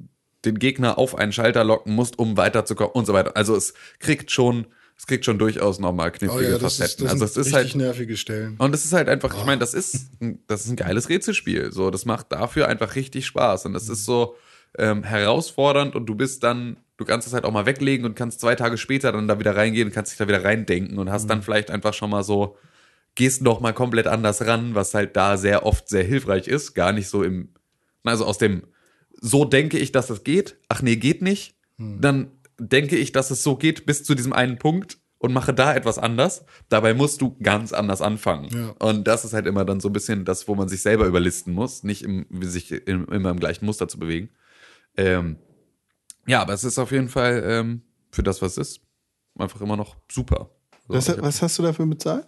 den 0.45 0.57
Gegner 0.59 0.97
auf 0.97 1.15
einen 1.17 1.31
Schalter 1.33 1.63
locken 1.63 1.95
musst, 1.95 2.17
um 2.17 2.37
weiterzukommen 2.37 2.93
und 2.93 3.05
so 3.05 3.13
weiter. 3.13 3.35
Also 3.35 3.55
es 3.55 3.73
kriegt 3.99 4.31
schon, 4.31 4.67
es 4.99 5.07
kriegt 5.07 5.23
schon 5.23 5.39
durchaus 5.39 5.79
nochmal 5.79 6.09
Oh 6.09 6.11
knifflige 6.17 6.51
ja, 6.51 6.57
das, 6.57 6.73
ist, 6.73 6.79
Facetten. 6.81 7.05
das 7.05 7.13
also 7.13 7.25
es 7.25 7.31
ist 7.31 7.45
richtig 7.47 7.55
halt 7.55 7.75
nervige 7.75 8.17
Stellen. 8.17 8.55
und 8.57 8.73
das 8.73 8.83
ist 8.83 8.91
halt 8.91 9.07
einfach, 9.07 9.33
ich 9.35 9.45
meine, 9.45 9.59
das 9.59 9.73
ist, 9.73 10.09
ein- 10.21 10.43
das 10.47 10.65
ist 10.65 10.69
ein 10.71 10.75
geiles 10.75 11.07
Rätselspiel. 11.07 11.71
So, 11.71 11.89
das 11.89 12.03
macht 12.05 12.31
dafür 12.33 12.67
einfach 12.67 12.95
richtig 12.95 13.25
Spaß. 13.25 13.65
Und 13.65 13.73
das 13.73 13.87
ist 13.87 14.03
so 14.05 14.35
ähm, 14.77 15.03
herausfordernd 15.03 15.95
und 15.95 16.05
du 16.05 16.15
bist 16.15 16.43
dann, 16.43 16.77
du 16.97 17.05
kannst 17.05 17.25
es 17.27 17.33
halt 17.33 17.45
auch 17.45 17.51
mal 17.53 17.65
weglegen 17.65 18.05
und 18.05 18.15
kannst 18.15 18.41
zwei 18.41 18.55
Tage 18.55 18.77
später 18.77 19.11
dann 19.13 19.27
da 19.27 19.39
wieder 19.39 19.55
reingehen 19.55 19.87
und 19.87 19.93
kannst 19.93 20.11
dich 20.11 20.17
da 20.19 20.27
wieder 20.27 20.43
reindenken 20.43 20.97
und 20.99 21.09
hast 21.09 21.27
dann 21.29 21.41
vielleicht 21.41 21.71
einfach 21.71 21.93
schon 21.93 22.09
mal 22.09 22.23
so, 22.23 22.57
gehst 23.15 23.41
noch 23.41 23.61
mal 23.61 23.71
komplett 23.73 24.05
anders 24.05 24.45
ran, 24.45 24.75
was 24.75 24.93
halt 24.93 25.15
da 25.15 25.37
sehr 25.37 25.65
oft 25.65 25.87
sehr 25.89 26.03
hilfreich 26.03 26.47
ist. 26.47 26.73
Gar 26.75 26.91
nicht 26.91 27.07
so 27.07 27.23
im, 27.23 27.49
also 28.03 28.25
aus 28.25 28.37
dem, 28.37 28.63
so 29.21 29.45
denke 29.45 29.79
ich, 29.79 29.91
dass 29.93 30.07
das 30.07 30.23
geht. 30.25 30.57
Ach 30.67 30.81
nee, 30.81 30.97
geht 30.97 31.21
nicht. 31.21 31.55
Dann 31.77 32.31
denke 32.59 32.95
ich, 32.95 33.11
dass 33.11 33.31
es 33.31 33.43
so 33.43 33.55
geht 33.55 33.85
bis 33.85 34.03
zu 34.03 34.15
diesem 34.15 34.33
einen 34.33 34.57
Punkt 34.57 34.99
und 35.17 35.33
mache 35.33 35.53
da 35.53 35.75
etwas 35.75 35.97
anders. 35.97 36.45
Dabei 36.69 36.93
musst 36.93 37.21
du 37.21 37.37
ganz 37.41 37.73
anders 37.73 38.01
anfangen. 38.01 38.49
Ja. 38.51 38.87
Und 38.87 39.07
das 39.07 39.25
ist 39.25 39.33
halt 39.33 39.45
immer 39.45 39.65
dann 39.65 39.79
so 39.79 39.89
ein 39.89 39.93
bisschen 39.93 40.25
das, 40.25 40.47
wo 40.47 40.55
man 40.55 40.69
sich 40.69 40.81
selber 40.81 41.05
überlisten 41.05 41.53
muss, 41.53 41.83
nicht 41.83 42.03
im, 42.03 42.25
sich 42.41 42.71
im, 42.71 43.05
immer 43.07 43.31
im 43.31 43.39
gleichen 43.39 43.65
Muster 43.65 43.87
zu 43.87 43.99
bewegen. 43.99 44.29
Ähm, 44.97 45.37
ja, 46.25 46.41
aber 46.41 46.53
es 46.53 46.63
ist 46.63 46.79
auf 46.79 46.91
jeden 46.91 47.09
Fall 47.09 47.43
ähm, 47.45 47.81
für 48.11 48.23
das, 48.23 48.41
was 48.41 48.57
es 48.57 48.69
ist, 48.75 48.81
einfach 49.37 49.61
immer 49.61 49.77
noch 49.77 49.97
super. 50.11 50.51
So, 50.87 50.95
Was, 50.95 51.21
was 51.21 51.41
hast 51.41 51.59
du 51.59 51.63
dafür 51.63 51.85
bezahlt? 51.85 52.25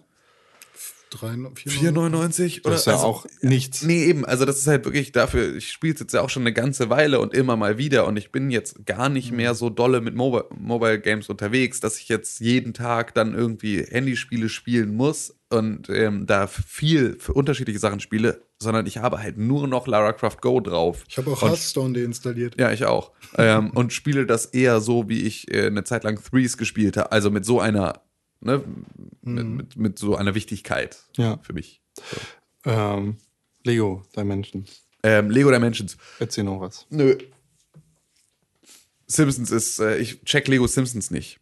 Drei, 1.12 1.34
vier, 1.54 1.92
4,99 1.92 2.60
oder 2.64 2.70
Das 2.72 2.80
ist 2.80 2.86
ja 2.86 2.94
also- 2.94 3.04
auch 3.04 3.26
nichts. 3.42 3.82
Nee, 3.82 4.04
eben, 4.04 4.24
also 4.24 4.44
das 4.46 4.58
ist 4.58 4.66
halt 4.66 4.84
wirklich 4.86 5.12
dafür, 5.12 5.54
ich 5.56 5.70
spiele 5.70 5.92
es 5.92 6.00
jetzt 6.00 6.14
ja 6.14 6.22
auch 6.22 6.30
schon 6.30 6.42
eine 6.42 6.54
ganze 6.54 6.88
Weile 6.88 7.20
und 7.20 7.34
immer 7.34 7.54
mal 7.56 7.76
wieder 7.76 8.06
und 8.06 8.16
ich 8.16 8.32
bin 8.32 8.50
jetzt 8.50 8.86
gar 8.86 9.08
nicht 9.10 9.30
mehr 9.30 9.54
so 9.54 9.68
dolle 9.68 10.00
mit 10.00 10.14
Mobile, 10.14 10.46
Mobile 10.58 10.98
Games 11.00 11.28
unterwegs, 11.28 11.80
dass 11.80 11.98
ich 11.98 12.08
jetzt 12.08 12.40
jeden 12.40 12.72
Tag 12.72 13.12
dann 13.14 13.34
irgendwie 13.34 13.84
Handyspiele 13.84 14.48
spielen 14.48 14.94
muss 14.96 15.36
und 15.50 15.90
ähm, 15.90 16.26
da 16.26 16.46
viel 16.46 17.16
für 17.20 17.34
unterschiedliche 17.34 17.78
Sachen 17.78 18.00
spiele, 18.00 18.42
sondern 18.58 18.86
ich 18.86 18.96
habe 18.96 19.18
halt 19.22 19.36
nur 19.36 19.68
noch 19.68 19.86
Lara 19.86 20.14
Croft 20.14 20.40
Go 20.40 20.60
drauf. 20.60 21.04
Ich 21.08 21.18
habe 21.18 21.30
auch 21.30 21.42
Und- 21.42 21.50
Hearthstone 21.50 21.92
deinstalliert. 22.00 22.58
Ja, 22.58 22.72
ich 22.72 22.86
auch. 22.86 23.12
ähm, 23.36 23.70
und 23.72 23.92
spiele 23.92 24.24
das 24.24 24.46
eher 24.46 24.80
so, 24.80 25.10
wie 25.10 25.20
ich 25.22 25.52
äh, 25.52 25.66
eine 25.66 25.84
Zeit 25.84 26.04
lang 26.04 26.18
Threes 26.22 26.56
gespielt 26.56 26.96
habe, 26.96 27.12
also 27.12 27.30
mit 27.30 27.44
so 27.44 27.60
einer, 27.60 28.00
ne, 28.42 28.62
mit, 29.22 29.46
mit, 29.46 29.76
mit 29.76 29.98
so 29.98 30.16
einer 30.16 30.34
Wichtigkeit 30.34 30.98
Ja. 31.16 31.38
für 31.42 31.52
mich. 31.52 31.80
Ähm, 32.64 33.16
Lego 33.64 34.02
Dimensions. 34.16 34.82
Ähm, 35.02 35.30
Lego 35.30 35.50
Dimensions. 35.50 35.96
Erzähl 36.18 36.44
noch 36.44 36.60
was. 36.60 36.86
Nö. 36.90 37.16
Simpsons 39.06 39.50
ist, 39.50 39.78
äh, 39.78 39.98
ich 39.98 40.22
check 40.24 40.48
Lego 40.48 40.66
Simpsons 40.66 41.10
nicht. 41.10 41.38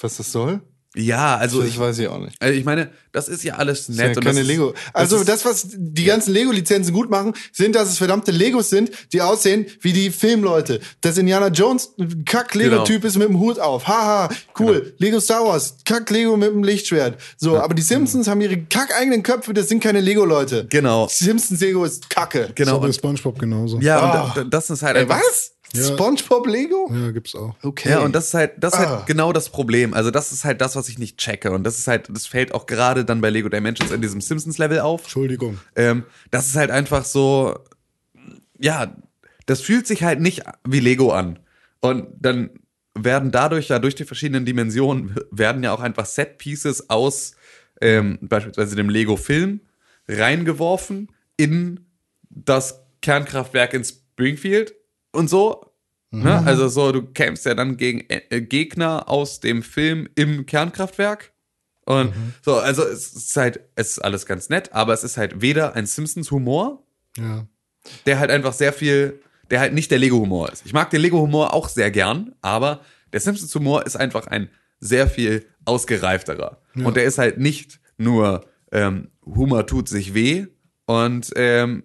Was 0.00 0.16
das 0.16 0.32
soll? 0.32 0.60
Ja, 0.94 1.36
also 1.36 1.60
das 1.60 1.70
ich, 1.70 1.78
weiß 1.78 1.98
ich 2.00 2.08
auch 2.08 2.18
nicht. 2.18 2.36
also 2.40 2.54
ich 2.58 2.64
meine, 2.66 2.90
das 3.12 3.28
ist 3.28 3.42
ja 3.44 3.54
alles 3.54 3.86
Das 3.86 3.96
nett. 3.96 4.10
ja 4.10 4.16
und 4.16 4.24
keine 4.24 4.42
Lego. 4.42 4.74
Also 4.92 5.24
das, 5.24 5.44
was 5.46 5.66
die 5.70 6.04
ganzen 6.04 6.32
Lego-Lizenzen 6.34 6.92
gut 6.92 7.08
machen, 7.10 7.32
sind, 7.50 7.74
dass 7.74 7.88
es 7.88 7.96
verdammte 7.98 8.30
Legos 8.30 8.68
sind, 8.70 8.90
die 9.12 9.22
aussehen 9.22 9.66
wie 9.80 9.92
die 9.94 10.10
Filmleute. 10.10 10.80
Dass 11.00 11.16
Indiana 11.16 11.48
Jones 11.48 11.90
ein 11.98 12.24
Kack-Lego-Typ 12.26 13.04
ist 13.04 13.16
mit 13.16 13.28
dem 13.28 13.38
Hut 13.38 13.58
auf. 13.58 13.86
Haha, 13.88 14.28
cool. 14.58 14.80
Genau. 14.80 14.94
Lego 14.98 15.20
Star 15.20 15.44
Wars, 15.46 15.76
Kack-Lego 15.86 16.36
mit 16.36 16.50
dem 16.50 16.62
Lichtschwert. 16.62 17.18
So, 17.38 17.58
aber 17.58 17.72
die 17.74 17.82
Simpsons 17.82 18.28
haben 18.28 18.40
ihre 18.42 18.58
kack-eigenen 18.58 19.22
Köpfe, 19.22 19.54
das 19.54 19.68
sind 19.68 19.82
keine 19.82 20.00
Lego-Leute. 20.00 20.66
Genau. 20.68 21.08
Simpsons-Lego 21.08 21.84
ist 21.84 22.10
Kacke. 22.10 22.50
Genau. 22.54 22.78
Bei 22.80 22.86
Und, 22.88 22.94
Spongebob 22.94 23.38
genauso. 23.38 23.78
ja, 23.80 23.98
Ah. 23.98 24.22
und 24.24 24.36
da- 24.36 24.44
das 24.44 24.68
ist 24.68 24.82
halt 24.82 24.96
Ey, 24.96 25.02
einfach- 25.02 25.20
was? 25.20 25.51
Ja. 25.74 25.82
SpongeBob-Lego? 25.84 26.90
Ja, 26.94 27.10
gibt's 27.12 27.34
auch. 27.34 27.54
Okay. 27.62 27.90
Ja, 27.90 28.00
und 28.00 28.14
das 28.14 28.28
ist 28.28 28.34
halt, 28.34 28.52
das 28.58 28.74
ist 28.74 28.80
Ah. 28.80 28.96
halt 28.98 29.06
genau 29.06 29.32
das 29.32 29.48
Problem. 29.48 29.94
Also, 29.94 30.10
das 30.10 30.32
ist 30.32 30.44
halt 30.44 30.60
das, 30.60 30.76
was 30.76 30.88
ich 30.88 30.98
nicht 30.98 31.18
checke. 31.18 31.50
Und 31.52 31.64
das 31.64 31.78
ist 31.78 31.86
halt, 31.88 32.08
das 32.10 32.26
fällt 32.26 32.52
auch 32.52 32.66
gerade 32.66 33.04
dann 33.04 33.20
bei 33.20 33.30
Lego 33.30 33.48
Dimensions 33.48 33.90
in 33.90 34.02
diesem 34.02 34.20
Simpsons-Level 34.20 34.80
auf. 34.80 35.02
Entschuldigung. 35.02 35.58
Ähm, 35.76 36.04
das 36.30 36.46
ist 36.46 36.56
halt 36.56 36.70
einfach 36.70 37.04
so, 37.04 37.58
ja, 38.58 38.94
das 39.46 39.60
fühlt 39.60 39.86
sich 39.86 40.02
halt 40.02 40.20
nicht 40.20 40.42
wie 40.66 40.80
Lego 40.80 41.10
an. 41.12 41.38
Und 41.80 42.06
dann 42.20 42.50
werden 42.94 43.30
dadurch 43.30 43.68
ja 43.68 43.78
durch 43.78 43.94
die 43.94 44.04
verschiedenen 44.04 44.44
Dimensionen 44.44 45.16
werden 45.30 45.62
ja 45.62 45.72
auch 45.72 45.80
einfach 45.80 46.04
Set-Pieces 46.06 46.90
aus 46.90 47.32
ähm, 47.80 48.18
beispielsweise 48.20 48.76
dem 48.76 48.90
Lego-Film 48.90 49.60
reingeworfen 50.06 51.08
in 51.36 51.80
das 52.30 52.80
Kernkraftwerk 53.00 53.74
in 53.74 53.84
Springfield 53.84 54.74
und 55.12 55.28
so. 55.30 55.66
Ne? 56.10 56.42
Also 56.44 56.68
so, 56.68 56.92
du 56.92 57.02
kämpfst 57.02 57.46
ja 57.46 57.54
dann 57.54 57.78
gegen 57.78 58.04
äh, 58.08 58.42
Gegner 58.42 59.08
aus 59.08 59.40
dem 59.40 59.62
Film 59.62 60.08
im 60.14 60.44
Kernkraftwerk. 60.44 61.32
Und 61.86 62.12
so, 62.42 62.56
also 62.56 62.84
es 62.84 63.12
ist 63.14 63.36
halt, 63.36 63.60
es 63.76 63.92
ist 63.92 63.98
alles 64.00 64.26
ganz 64.26 64.48
nett, 64.50 64.72
aber 64.72 64.92
es 64.92 65.04
ist 65.04 65.16
halt 65.16 65.40
weder 65.40 65.74
ein 65.74 65.86
Simpsons-Humor, 65.86 66.82
Ja. 67.16 67.46
der 68.06 68.18
halt 68.18 68.30
einfach 68.30 68.52
sehr 68.52 68.72
viel, 68.74 69.20
der 69.50 69.60
halt 69.60 69.72
nicht 69.72 69.90
der 69.90 69.98
Lego-Humor 69.98 70.52
ist. 70.52 70.64
Ich 70.66 70.72
mag 70.74 70.90
den 70.90 71.00
Lego-Humor 71.00 71.54
auch 71.54 71.68
sehr 71.68 71.90
gern, 71.90 72.34
aber 72.42 72.80
der 73.12 73.20
Simpsons-Humor 73.20 73.86
ist 73.86 73.96
einfach 73.96 74.26
ein 74.26 74.48
sehr 74.80 75.08
viel 75.08 75.46
ausgereifterer. 75.64 76.60
Und 76.76 76.96
der 76.96 77.04
ist 77.04 77.18
halt 77.18 77.38
nicht 77.38 77.80
nur 77.96 78.44
ähm, 78.70 79.08
Humor 79.24 79.66
tut 79.66 79.88
sich 79.88 80.14
weh 80.14 80.46
und 80.86 81.30
ähm, 81.36 81.84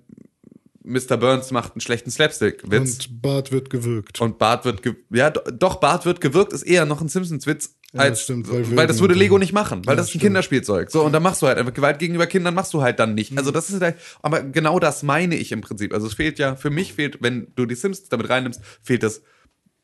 Mr. 0.87 1.17
Burns 1.17 1.51
macht 1.51 1.73
einen 1.73 1.81
schlechten 1.81 2.09
Slapstick-Witz. 2.09 3.07
Und 3.07 3.21
Bart 3.21 3.51
wird 3.51 3.69
gewürgt. 3.69 4.19
Und 4.21 4.37
Bart 4.39 4.65
wird, 4.65 4.81
ge 4.83 4.95
ja, 5.11 5.29
do- 5.29 5.41
doch, 5.51 5.75
Bart 5.75 6.05
wird 6.05 6.21
gewirkt, 6.21 6.53
ist 6.53 6.63
eher 6.63 6.85
noch 6.85 7.01
ein 7.01 7.09
Simpsons-Witz. 7.09 7.75
Ja, 7.93 8.01
als, 8.01 8.11
das 8.11 8.23
stimmt, 8.23 8.51
weil, 8.51 8.75
weil 8.75 8.87
das 8.87 8.99
würde 8.99 9.13
Lego 9.13 9.37
nicht 9.37 9.53
machen, 9.53 9.85
weil 9.85 9.93
Ja, 9.93 9.95
das 9.97 10.05
ist 10.07 10.09
ein 10.09 10.19
stimmt. 10.19 10.23
Kinderspielzeug. 10.23 10.91
So, 10.91 11.03
und 11.03 11.13
dann 11.13 11.23
machst 11.23 11.41
du 11.41 11.47
halt 11.47 11.57
einfach 11.57 11.73
Gewalt 11.73 11.99
gegenüber 11.99 12.27
Kindern 12.27 12.53
machst 12.53 12.73
du 12.73 12.81
halt 12.81 12.99
dann 12.99 13.15
nicht. 13.15 13.31
Mhm. 13.31 13.37
Also 13.37 13.51
das 13.51 13.69
ist 13.69 13.81
halt, 13.81 13.95
aber 14.21 14.41
genau 14.43 14.79
das 14.79 15.03
meine 15.03 15.35
ich 15.35 15.51
im 15.53 15.61
Prinzip. 15.61 15.93
Also 15.93 16.07
es 16.07 16.13
fehlt 16.13 16.37
ja, 16.39 16.55
für 16.57 16.69
mich 16.69 16.93
fehlt, 16.93 17.19
wenn 17.21 17.47
du 17.55 17.65
die 17.65 17.75
Simpsons 17.75 18.09
damit 18.09 18.29
reinnimmst, 18.29 18.59
fehlt 18.83 19.03
das 19.03 19.21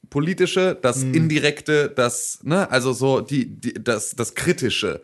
politische, 0.10 0.78
das 0.82 1.04
Mhm. 1.04 1.14
indirekte, 1.14 1.90
das, 1.90 2.40
ne, 2.44 2.70
also 2.70 2.94
so 2.94 3.22
die, 3.22 3.48
die 3.60 3.74
das, 3.74 4.12
das 4.12 4.36
kritische. 4.36 5.02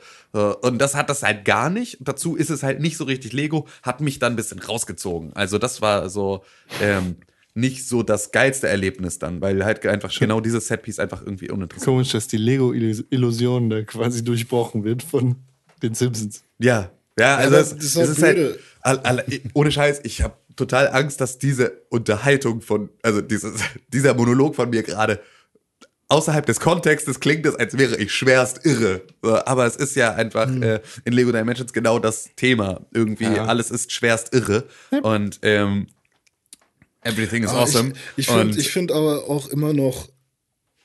Und 0.61 0.79
das 0.79 0.93
hat 0.95 1.09
das 1.09 1.23
halt 1.23 1.45
gar 1.45 1.69
nicht. 1.69 1.97
Dazu 2.01 2.35
ist 2.35 2.49
es 2.51 2.61
halt 2.61 2.79
nicht 2.79 2.97
so 2.97 3.05
richtig 3.05 3.33
Lego, 3.33 3.67
hat 3.81 4.01
mich 4.01 4.19
dann 4.19 4.33
ein 4.33 4.35
bisschen 4.35 4.59
rausgezogen. 4.59 5.33
Also 5.33 5.57
das 5.57 5.81
war 5.81 6.09
so 6.09 6.43
ähm, 6.81 7.15
nicht 7.55 7.87
so 7.87 8.03
das 8.03 8.31
geilste 8.31 8.67
Erlebnis 8.67 9.17
dann, 9.17 9.41
weil 9.41 9.65
halt 9.65 9.85
einfach 9.87 10.13
genau 10.17 10.39
dieses 10.39 10.67
Setpiece 10.67 10.99
einfach 10.99 11.21
irgendwie 11.23 11.49
uninteressant. 11.49 11.85
Komisch, 11.85 12.11
dass 12.11 12.27
die 12.27 12.37
Lego-Illusion 12.37 13.69
da 13.69 13.81
quasi 13.83 14.23
durchbrochen 14.23 14.83
wird 14.83 15.01
von 15.03 15.35
den 15.81 15.95
Simpsons. 15.95 16.43
Ja, 16.59 16.91
ja, 17.17 17.35
also 17.37 17.55
aber 17.55 17.63
es, 17.63 17.69
das 17.75 18.09
ist 18.09 18.21
halt 18.21 18.37
ist 18.37 18.59
halt, 18.83 19.41
ohne 19.53 19.71
Scheiß, 19.71 20.01
ich 20.03 20.21
habe 20.21 20.35
total 20.60 20.89
Angst, 20.89 21.20
dass 21.22 21.39
diese 21.39 21.82
Unterhaltung 21.89 22.62
von, 22.62 22.89
also 23.01 23.22
dieses, 23.22 23.53
dieser 23.93 24.14
Monolog 24.14 24.55
von 24.55 24.70
mir 24.70 24.84
gerade 24.84 25.20
außerhalb 26.10 26.45
des 26.45 26.60
Kontextes 26.60 27.20
klingt 27.20 27.45
es, 27.45 27.55
als 27.55 27.78
wäre 27.78 27.95
ich 27.97 28.12
schwerst 28.12 28.66
irre. 28.66 29.01
Aber 29.22 29.66
es 29.66 29.76
ist 29.76 29.95
ja 29.95 30.14
einfach 30.14 30.47
Hm. 30.47 30.62
äh, 30.64 30.82
in 31.05 31.14
Lego 31.14 31.32
Dimensions 31.32 31.72
genau 31.74 31.99
das 31.99 32.30
Thema. 32.36 32.86
Irgendwie 32.93 33.26
Ja. 33.26 33.45
alles 33.45 33.72
ist 33.72 33.91
schwerst 33.91 34.34
irre 34.34 34.66
und 35.03 35.39
ähm, 35.43 35.88
everything 37.01 37.43
is 37.43 37.51
Aber 37.51 37.62
awesome. 37.62 37.93
Ich, 38.18 38.28
ich 38.28 38.34
finde 38.34 38.64
find 38.64 38.91
aber 38.91 39.30
auch 39.30 39.47
immer 39.49 39.74
noch, 39.74 40.10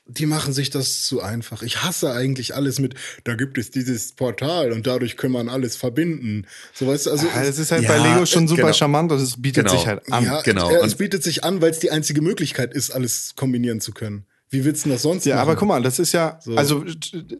die 0.07 0.27
machen 0.27 0.53
sich 0.53 0.69
das 0.69 1.01
zu 1.03 1.21
einfach. 1.21 1.63
Ich 1.63 1.81
hasse 1.81 2.11
eigentlich 2.13 2.53
alles 2.55 2.77
mit, 2.79 2.93
da 3.23 3.33
gibt 3.33 3.57
es 3.57 3.71
dieses 3.71 4.11
Portal 4.13 4.71
und 4.71 4.85
dadurch 4.85 5.17
kann 5.17 5.31
man 5.31 5.49
alles 5.49 5.75
verbinden. 5.77 6.45
So 6.73 6.85
weißt 6.87 7.07
du, 7.07 7.11
also 7.11 7.25
Ja, 7.27 7.41
es 7.41 7.57
ist 7.57 7.71
halt 7.71 7.83
Ja, 7.83 7.89
bei 7.89 7.97
Lego 7.97 8.25
schon 8.27 8.47
super 8.47 8.61
genau. 8.63 8.73
charmant 8.73 9.11
und 9.11 9.19
es 9.19 9.41
bietet 9.41 9.65
Genau. 9.65 9.77
sich 9.77 9.87
halt 9.87 10.11
an. 10.11 10.23
ja, 10.23 10.41
genau. 10.43 10.69
äh, 10.69 10.75
es 10.77 10.93
Und- 10.93 10.97
bietet 10.99 11.23
sich 11.23 11.43
an, 11.43 11.59
weil 11.61 11.71
es 11.71 11.79
die 11.79 11.89
einzige 11.89 12.21
Möglichkeit 12.21 12.73
ist, 12.73 12.91
alles 12.91 13.33
kombinieren 13.35 13.81
zu 13.81 13.93
können. 13.93 14.25
Wie 14.51 14.63
willst 14.63 14.85
du 14.85 14.89
das 14.89 15.01
sonst 15.01 15.25
Ja, 15.25 15.37
machen? 15.37 15.49
aber 15.49 15.55
guck 15.57 15.67
mal, 15.69 15.81
das 15.81 15.97
ist 15.97 16.11
ja, 16.11 16.39
So. 16.39 16.55
also 16.55 16.85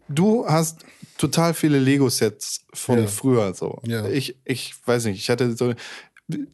du 0.10 0.46
hast 0.48 0.80
total 1.20 1.54
viele 1.54 1.78
Lego-Sets 1.80 2.62
von 2.74 3.00
Ja. 3.02 3.08
früher 3.08 3.54
so. 3.54 3.80
Ja. 3.86 4.08
Ich, 4.10 4.38
ich 4.44 4.74
weiß 4.86 5.06
nicht, 5.06 5.20
ich 5.20 5.30
hatte 5.30 5.56
so, 5.56 5.74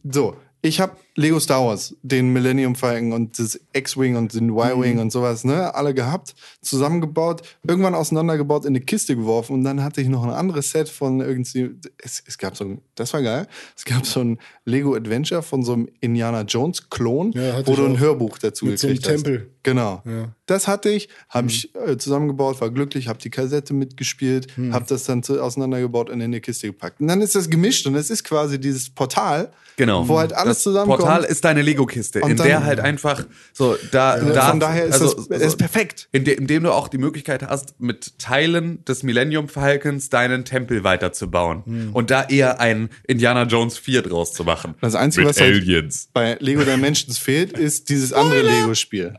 so, 0.04 0.36
ich 0.60 0.80
habe 0.80 0.96
Lego 1.14 1.38
Star 1.40 1.64
Wars, 1.66 1.94
den 2.02 2.32
Millennium 2.32 2.74
Falcon 2.74 3.12
und 3.12 3.38
das 3.38 3.60
X-Wing 3.74 4.16
und 4.16 4.32
den 4.32 4.48
Y-Wing 4.50 4.94
Mhm. 4.94 5.00
und 5.02 5.12
sowas, 5.12 5.44
ne, 5.44 5.74
alle 5.74 5.92
gehabt, 5.92 6.34
zusammengebaut, 6.62 7.42
irgendwann 7.66 7.94
auseinandergebaut, 7.94 8.64
in 8.64 8.68
eine 8.68 8.80
Kiste 8.80 9.14
geworfen 9.14 9.52
und 9.52 9.64
dann 9.64 9.82
hatte 9.84 10.00
ich 10.00 10.08
noch 10.08 10.24
ein 10.24 10.30
anderes 10.30 10.70
Set 10.70 10.88
von 10.88 11.20
irgendwie, 11.20 11.70
es, 11.98 12.22
es 12.26 12.38
gab 12.38 12.56
so 12.56 12.64
ein, 12.64 12.80
das 12.94 13.12
war 13.12 13.20
geil, 13.22 13.46
es 13.76 13.84
gab 13.84 14.06
so 14.06 14.20
ein 14.20 14.38
Lego 14.64 14.94
Adventure 14.94 15.42
von 15.42 15.62
so 15.62 15.74
einem 15.74 15.88
Indiana 16.00 16.42
Jones 16.42 16.88
Klon, 16.88 17.32
Ja, 17.32 17.66
wo 17.66 17.74
du 17.76 17.84
ein. 17.84 17.98
Hörbuch 17.98 18.38
dazu 18.38 18.64
Mit 18.66 18.78
so 18.78 18.86
einem 18.86 18.96
gekriegt 18.96 19.14
hast. 19.14 19.24
Tempel. 19.24 19.50
Genau. 19.64 20.02
Ja. 20.06 20.34
Das 20.46 20.66
hatte 20.66 20.88
ich, 20.88 21.08
habe 21.28 21.48
ich 21.48 21.72
äh, 21.74 21.96
zusammengebaut, 21.98 22.60
war 22.60 22.70
glücklich, 22.70 23.06
habe 23.08 23.18
die 23.18 23.30
Kassette 23.30 23.74
mitgespielt, 23.74 24.48
Hm. 24.56 24.72
habe 24.72 24.86
das 24.88 25.04
dann 25.04 25.22
zu, 25.22 25.40
auseinandergebaut 25.42 26.08
und 26.08 26.16
in 26.16 26.22
eine 26.22 26.40
Kiste 26.40 26.68
gepackt. 26.68 27.00
Und 27.00 27.08
dann 27.08 27.20
ist 27.20 27.34
das 27.34 27.48
gemischt 27.50 27.86
und 27.86 27.94
es 27.96 28.08
ist 28.10 28.24
quasi 28.24 28.58
dieses 28.58 28.88
Portal, 28.90 29.52
Genau. 29.76 30.06
wo 30.08 30.18
halt 30.18 30.32
alles 30.32 30.58
das 30.58 30.62
zusammenkommt. 30.64 31.01
Portal 31.04 31.24
ist 31.24 31.44
deine 31.44 31.62
Lego-Kiste, 31.62 32.20
in 32.20 32.36
dann- 32.36 32.46
der 32.46 32.64
halt 32.64 32.80
einfach 32.80 33.24
so 33.52 33.76
da, 33.90 34.18
da 34.18 34.50
Von 34.50 34.60
daher 34.60 34.84
ist 34.86 34.94
also, 35.00 35.14
das 35.14 35.40
es 35.40 35.46
ist 35.48 35.56
perfekt. 35.56 36.08
Inde- 36.12 36.32
indem 36.32 36.62
du 36.64 36.72
auch 36.72 36.88
die 36.88 36.98
Möglichkeit 36.98 37.42
hast, 37.42 37.80
mit 37.80 38.18
Teilen 38.18 38.84
des 38.84 39.02
Millennium 39.02 39.48
Falcons 39.48 40.08
deinen 40.08 40.44
Tempel 40.44 40.84
weiterzubauen 40.84 41.64
Hm. 41.64 41.90
und 41.94 42.10
da 42.10 42.24
eher 42.24 42.60
ein 42.60 42.88
Indiana 43.06 43.44
Jones 43.44 43.78
4 43.78 44.02
draus 44.02 44.32
zu 44.32 44.44
machen. 44.44 44.74
Das 44.80 44.94
Einzige, 44.94 45.26
was 45.28 45.40
halt 45.40 45.54
Aliens. 45.54 46.08
bei 46.12 46.36
Lego 46.40 46.62
Dimensions 46.64 47.18
fehlt, 47.18 47.58
ist 47.58 47.88
dieses 47.88 48.12
andere 48.12 48.42
Lego-Spiel. 48.42 49.14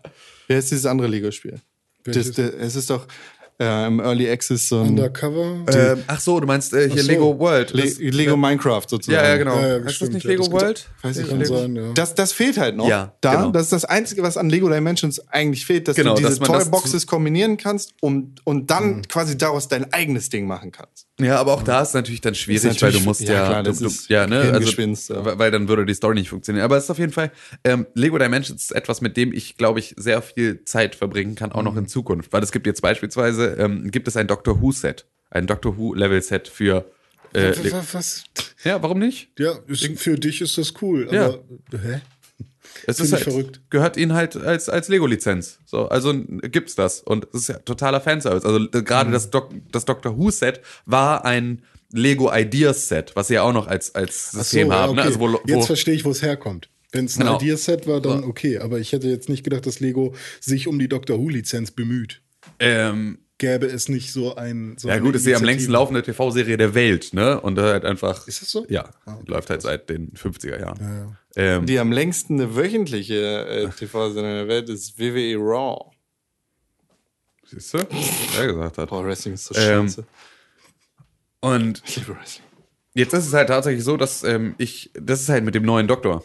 Wer 0.47 0.59
ist 0.59 0.71
dieses 0.71 0.85
andere 0.85 1.07
Lego-Spiel? 1.07 1.59
Das, 2.05 2.15
Welches? 2.15 2.35
das, 2.35 2.49
es 2.59 2.75
ist 2.75 2.89
doch, 2.89 3.07
äh, 3.59 3.87
im 3.87 3.99
Early 3.99 4.29
Access 4.29 4.67
so 4.69 4.81
ein 4.81 4.89
Undercover. 4.89 5.65
Ähm, 5.71 6.03
ach 6.07 6.19
so, 6.19 6.39
du 6.39 6.47
meinst 6.47 6.73
äh, 6.73 6.89
hier 6.89 7.03
so. 7.03 7.07
Lego 7.11 7.39
World. 7.39 7.71
Le 7.73 7.83
Das- 7.83 7.97
Lego 7.99 8.35
Minecraft 8.37 8.83
sozusagen. 8.87 9.23
ja, 9.23 9.29
ja, 9.31 9.37
genau. 9.37 9.55
Ja, 9.59 9.77
ja, 9.77 9.85
heißt 9.85 10.01
das 10.01 10.09
nicht 10.09 10.23
Lego 10.25 10.43
das 10.43 10.51
World? 10.51 10.89
Weiß 11.01 11.17
ich 11.17 11.31
nicht. 11.31 11.47
sein, 11.47 11.75
ja. 11.75 11.91
Das, 11.93 12.15
das 12.15 12.31
fehlt 12.31 12.57
halt 12.57 12.75
noch. 12.75 12.87
Ja, 12.87 13.13
da, 13.21 13.35
genau. 13.35 13.51
Das 13.51 13.63
ist 13.63 13.71
das 13.73 13.85
Einzige, 13.85 14.23
was 14.23 14.37
an 14.37 14.49
Lego 14.49 14.69
Dimensions 14.69 15.27
eigentlich 15.29 15.65
fehlt, 15.65 15.87
dass 15.87 15.95
Genau, 15.95 16.15
du 16.15 16.21
diese 16.27 16.39
das 16.39 16.47
Toyboxes 16.47 17.07
kombinieren 17.07 17.57
kannst 17.57 17.93
und, 18.01 18.41
und 18.45 18.69
dann 18.71 19.01
quasi 19.07 19.37
daraus 19.37 19.67
dein 19.67 19.91
eigenes 19.93 20.29
Ding 20.29 20.47
machen 20.47 20.71
kannst. 20.71 21.07
Ja, 21.19 21.39
aber 21.39 21.53
auch 21.53 21.61
da 21.61 21.81
ist 21.83 21.93
natürlich 21.93 22.21
dann 22.21 22.33
schwierig, 22.33 22.63
Ist 22.63 22.81
weil 22.81 22.89
natürlich- 22.89 23.03
du 23.03 23.07
musst 23.07 23.21
ja, 23.21 23.33
ja, 23.33 23.45
klar, 23.47 23.63
du, 23.63 23.71
du, 23.71 23.89
ja, 24.07 24.25
ne, 24.25 24.51
also, 24.51 25.13
ja. 25.13 25.37
weil 25.37 25.51
dann 25.51 25.67
würde 25.67 25.85
die 25.85 25.93
Story 25.93 26.15
nicht 26.15 26.29
funktionieren. 26.29 26.65
Aber 26.65 26.75
es 26.75 26.85
ist 26.85 26.89
auf 26.89 26.97
jeden 26.97 27.11
Fall 27.11 27.31
ähm, 27.63 27.85
Lego 27.93 28.17
Dimensions 28.17 28.63
ist 28.63 28.71
etwas, 28.71 29.01
mit 29.01 29.15
dem 29.15 29.31
ich 29.31 29.55
glaube 29.57 29.79
ich 29.79 29.93
sehr 29.95 30.23
viel 30.23 30.63
Zeit 30.65 30.95
verbringen 30.95 31.35
kann, 31.35 31.51
auch 31.51 31.61
noch 31.61 31.75
in 31.77 31.87
Zukunft, 31.87 32.33
weil 32.33 32.41
es 32.41 32.51
gibt 32.51 32.65
jetzt 32.65 32.81
beispielsweise 32.81 33.55
ähm, 33.59 33.91
gibt 33.91 34.07
es 34.07 34.17
ein 34.17 34.27
Doctor 34.27 34.59
Who 34.59 34.71
Set, 34.71 35.05
ein 35.29 35.45
Doctor 35.45 35.77
Who 35.77 35.93
Level 35.93 36.19
Set 36.21 36.47
für 36.47 36.89
äh, 37.35 37.51
Le 37.61 37.71
was, 37.73 37.93
was? 37.93 38.23
ja, 38.63 38.81
warum 38.81 38.97
nicht? 38.97 39.29
Ja, 39.37 39.53
ist, 39.67 39.85
für 39.99 40.17
dich 40.17 40.41
ist 40.41 40.57
das 40.57 40.73
cool. 40.81 41.07
Ja. 41.11 41.25
Aber, 41.25 41.43
hä? 41.73 42.01
Es 42.87 42.99
ist 42.99 43.13
halt, 43.13 43.23
verrückt. 43.23 43.61
gehört 43.69 43.97
ihnen 43.97 44.13
halt 44.13 44.35
als, 44.35 44.69
als 44.69 44.87
Lego-Lizenz. 44.89 45.59
So, 45.65 45.87
also 45.89 46.13
gibt's 46.41 46.75
das. 46.75 47.01
Und 47.01 47.27
es 47.33 47.41
ist 47.41 47.47
ja 47.49 47.59
totaler 47.59 48.01
Fanservice. 48.01 48.45
Also 48.45 48.67
gerade 48.69 49.09
Mhm. 49.09 49.13
das, 49.13 49.29
Doc, 49.29 49.53
das 49.71 49.85
Doctor 49.85 50.17
Who-Set 50.17 50.61
war 50.85 51.25
ein 51.25 51.63
Lego 51.91 52.31
Ideas-Set, 52.33 53.15
was 53.15 53.27
sie 53.27 53.35
ja 53.35 53.43
auch 53.43 53.53
noch 53.53 53.67
als, 53.67 53.93
als 53.95 54.27
Ach 54.29 54.31
so, 54.33 54.39
System 54.39 54.69
ja, 54.69 54.73
haben. 54.75 54.89
okay. 54.91 54.99
Ne? 55.01 55.03
Also 55.05 55.19
wo, 55.19 55.33
wo, 55.33 55.39
Jetzt 55.45 55.67
verstehe 55.67 55.93
ich, 55.93 56.03
wo 56.05 56.11
es 56.11 56.21
herkommt. 56.21 56.69
Wenn 56.91 57.05
es 57.05 57.15
ein 57.17 57.21
Genau. 57.21 57.37
Ideaset 57.37 57.87
war, 57.87 58.01
dann 58.01 58.23
okay. 58.23 58.59
Aber 58.59 58.79
ich 58.79 58.91
hätte 58.91 59.07
jetzt 59.07 59.27
nicht 59.29 59.43
gedacht, 59.43 59.65
dass 59.65 59.79
Lego 59.79 60.13
sich 60.39 60.67
um 60.67 60.77
die 60.79 60.87
Doctor 60.87 61.17
Who-Lizenz 61.19 61.71
bemüht. 61.71 62.21
ähm, 62.59 63.19
Gäbe 63.39 63.65
es 63.65 63.89
nicht 63.89 64.11
so 64.13 64.35
ein. 64.35 64.75
So 64.77 64.87
ja 64.87 64.99
gut, 64.99 65.15
ist 65.15 65.25
die 65.25 65.35
am 65.35 65.43
längsten 65.43 65.71
laufende 65.71 66.03
TV-Serie 66.03 66.55
der 66.55 66.75
Welt, 66.75 67.13
ne? 67.13 67.41
Und 67.41 67.55
da 67.55 67.63
halt 67.63 67.83
einfach. 67.83 68.27
Ist 68.27 68.41
das 68.43 68.51
so? 68.51 68.65
Ja, 68.69 68.89
Ah, 69.05 69.15
okay, 69.15 69.23
läuft 69.25 69.49
halt 69.49 69.61
seit 69.63 69.89
den 69.89 70.11
50er 70.13 70.59
Jahren. 70.59 71.17
Ähm, 71.35 71.65
Die 71.65 71.79
am 71.79 71.91
längsten 71.91 72.39
eine 72.39 72.55
wöchentliche 72.55 73.45
äh, 73.47 73.69
TV-Sendung 73.69 74.33
der 74.33 74.47
Welt 74.47 74.69
ist 74.69 74.99
WWE 74.99 75.35
Raw. 75.37 75.91
siehst 77.45 77.73
du? 77.73 77.79
Was 77.79 78.37
er 78.37 78.47
gesagt 78.47 78.77
hat. 78.77 78.89
Boah, 78.89 79.03
Wrestling 79.05 79.33
ist 79.33 79.45
so 79.45 79.55
Ähm, 79.55 79.87
scheiße. 79.87 80.05
Und 81.41 81.81
Ich 81.85 81.95
liebe 81.97 82.15
Wrestling. 82.15 82.45
Jetzt 82.93 83.13
ist 83.13 83.25
es 83.27 83.33
halt 83.33 83.47
tatsächlich 83.47 83.83
so, 83.83 83.97
dass 83.97 84.23
ähm, 84.23 84.53
ich, 84.59 84.91
das 84.93 85.21
ist 85.21 85.29
halt 85.29 85.43
mit 85.43 85.55
dem 85.55 85.63
neuen 85.63 85.87
Doktor, 85.87 86.23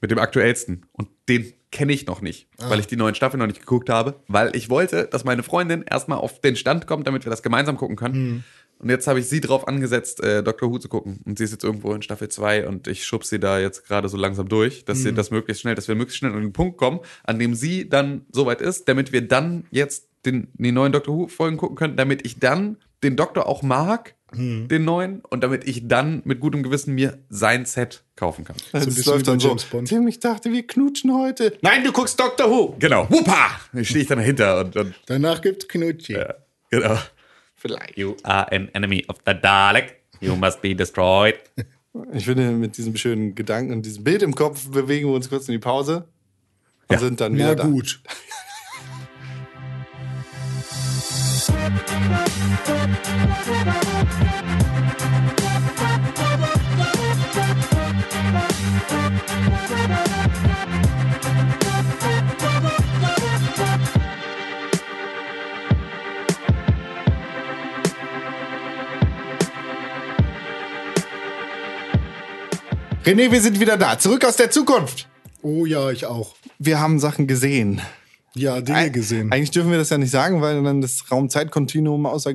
mit 0.00 0.10
dem 0.12 0.18
aktuellsten. 0.18 0.86
Und 0.92 1.08
den 1.28 1.52
kenne 1.72 1.92
ich 1.92 2.06
noch 2.06 2.20
nicht, 2.20 2.46
weil 2.58 2.78
ich 2.78 2.86
die 2.86 2.94
neuen 2.96 3.16
Staffeln 3.16 3.40
noch 3.40 3.48
nicht 3.48 3.58
geguckt 3.58 3.90
habe, 3.90 4.20
weil 4.28 4.54
ich 4.54 4.70
wollte, 4.70 5.06
dass 5.08 5.24
meine 5.24 5.42
Freundin 5.42 5.82
erstmal 5.82 6.18
auf 6.18 6.40
den 6.40 6.54
Stand 6.54 6.86
kommt, 6.86 7.08
damit 7.08 7.24
wir 7.26 7.30
das 7.30 7.42
gemeinsam 7.42 7.76
gucken 7.76 7.96
können. 7.96 8.44
Und 8.78 8.90
jetzt 8.90 9.06
habe 9.06 9.20
ich 9.20 9.26
sie 9.26 9.40
drauf 9.40 9.66
angesetzt, 9.66 10.22
äh, 10.22 10.42
Dr. 10.42 10.70
Who 10.70 10.78
zu 10.78 10.88
gucken. 10.88 11.20
Und 11.24 11.38
sie 11.38 11.44
ist 11.44 11.52
jetzt 11.52 11.64
irgendwo 11.64 11.92
in 11.94 12.02
Staffel 12.02 12.28
2 12.28 12.66
und 12.66 12.86
ich 12.86 13.04
schub 13.04 13.24
sie 13.24 13.38
da 13.40 13.58
jetzt 13.58 13.86
gerade 13.86 14.08
so 14.08 14.16
langsam 14.16 14.48
durch, 14.48 14.84
dass 14.84 14.98
sie 14.98 15.12
das 15.14 15.30
möglichst 15.30 15.62
schnell, 15.62 15.74
dass 15.74 15.88
wir 15.88 15.94
möglichst 15.94 16.18
schnell 16.18 16.32
an 16.32 16.40
den 16.40 16.52
Punkt 16.52 16.76
kommen, 16.76 17.00
an 17.22 17.38
dem 17.38 17.54
sie 17.54 17.88
dann 17.88 18.26
soweit 18.30 18.60
ist, 18.60 18.88
damit 18.88 19.12
wir 19.12 19.26
dann 19.26 19.64
jetzt 19.70 20.08
den, 20.26 20.48
die 20.54 20.72
neuen 20.72 20.92
Doctor 20.92 21.14
Who-Folgen 21.16 21.56
gucken 21.56 21.76
können, 21.76 21.96
damit 21.96 22.26
ich 22.26 22.38
dann 22.38 22.76
den 23.02 23.16
Doktor 23.16 23.46
auch 23.46 23.62
mag, 23.62 24.14
den 24.36 24.84
neuen, 24.84 25.20
und 25.30 25.44
damit 25.44 25.64
ich 25.68 25.86
dann 25.86 26.20
mit 26.24 26.40
gutem 26.40 26.64
Gewissen 26.64 26.92
mir 26.94 27.18
sein 27.28 27.66
Set 27.66 28.02
kaufen 28.16 28.44
kann. 28.44 28.56
Das 28.72 28.84
bisschen 28.86 29.12
läuft 29.12 29.28
dann 29.28 29.38
so. 29.38 29.46
James 29.48 29.64
Bond. 29.64 29.88
Tim, 29.88 30.08
ich 30.08 30.18
dachte, 30.18 30.50
wir 30.50 30.66
knutschen 30.66 31.14
heute. 31.14 31.56
Nein, 31.62 31.84
du 31.84 31.92
guckst 31.92 32.18
Doctor 32.18 32.50
Who. 32.50 32.74
Genau. 32.80 33.08
Wuppa! 33.10 33.60
Da 33.72 33.84
stehe 33.84 34.02
ich 34.02 34.08
dann 34.08 34.18
dahinter 34.18 34.58
und, 34.58 34.74
und 34.74 34.94
Danach 35.06 35.40
gibt's 35.40 35.68
Knutschi. 35.68 36.14
ja, 36.14 36.34
genau. 36.68 36.98
Vielleicht. 37.64 37.96
You 37.96 38.16
are 38.24 38.46
an 38.52 38.68
enemy 38.74 39.04
of 39.08 39.16
the 39.24 39.32
Dalek. 39.32 39.94
You 40.20 40.36
must 40.36 40.60
be 40.60 40.74
destroyed. 40.74 41.36
Ich 42.12 42.24
finde, 42.24 42.50
mit 42.50 42.76
diesem 42.76 42.96
schönen 42.96 43.36
Gedanken 43.36 43.72
und 43.72 43.86
diesem 43.86 44.02
Bild 44.02 44.20
im 44.24 44.34
Kopf 44.34 44.68
bewegen 44.68 45.06
wir 45.10 45.14
uns 45.14 45.30
kurz 45.30 45.46
in 45.48 45.52
die 45.52 45.60
Pause 45.60 46.08
und 46.88 46.94
Ja. 46.94 46.98
sind 46.98 47.20
dann 47.20 47.34
Na 47.34 47.38
wieder 47.38 47.54
da. 47.54 47.66
gut. 47.68 48.00
René, 73.04 73.30
wir 73.30 73.40
sind 73.40 73.60
wieder 73.60 73.76
da. 73.76 73.98
Zurück 73.98 74.24
aus 74.24 74.36
der 74.36 74.50
Zukunft. 74.50 75.08
Oh 75.42 75.66
ja, 75.66 75.90
ich 75.90 76.06
auch. 76.06 76.34
Wir 76.58 76.80
haben 76.80 76.98
Sachen 76.98 77.26
gesehen. 77.26 77.80
Ja, 78.34 78.60
Dinge 78.60 78.90
gesehen. 78.90 79.30
Eigentlich 79.30 79.50
dürfen 79.52 79.70
wir 79.70 79.78
das 79.78 79.90
ja 79.90 79.98
nicht 79.98 80.10
sagen, 80.10 80.40
weil 80.40 80.60
dann 80.62 80.80
das 80.80 81.08
Raum-Zeit-Kontinuum 81.10 82.06
außer, 82.06 82.32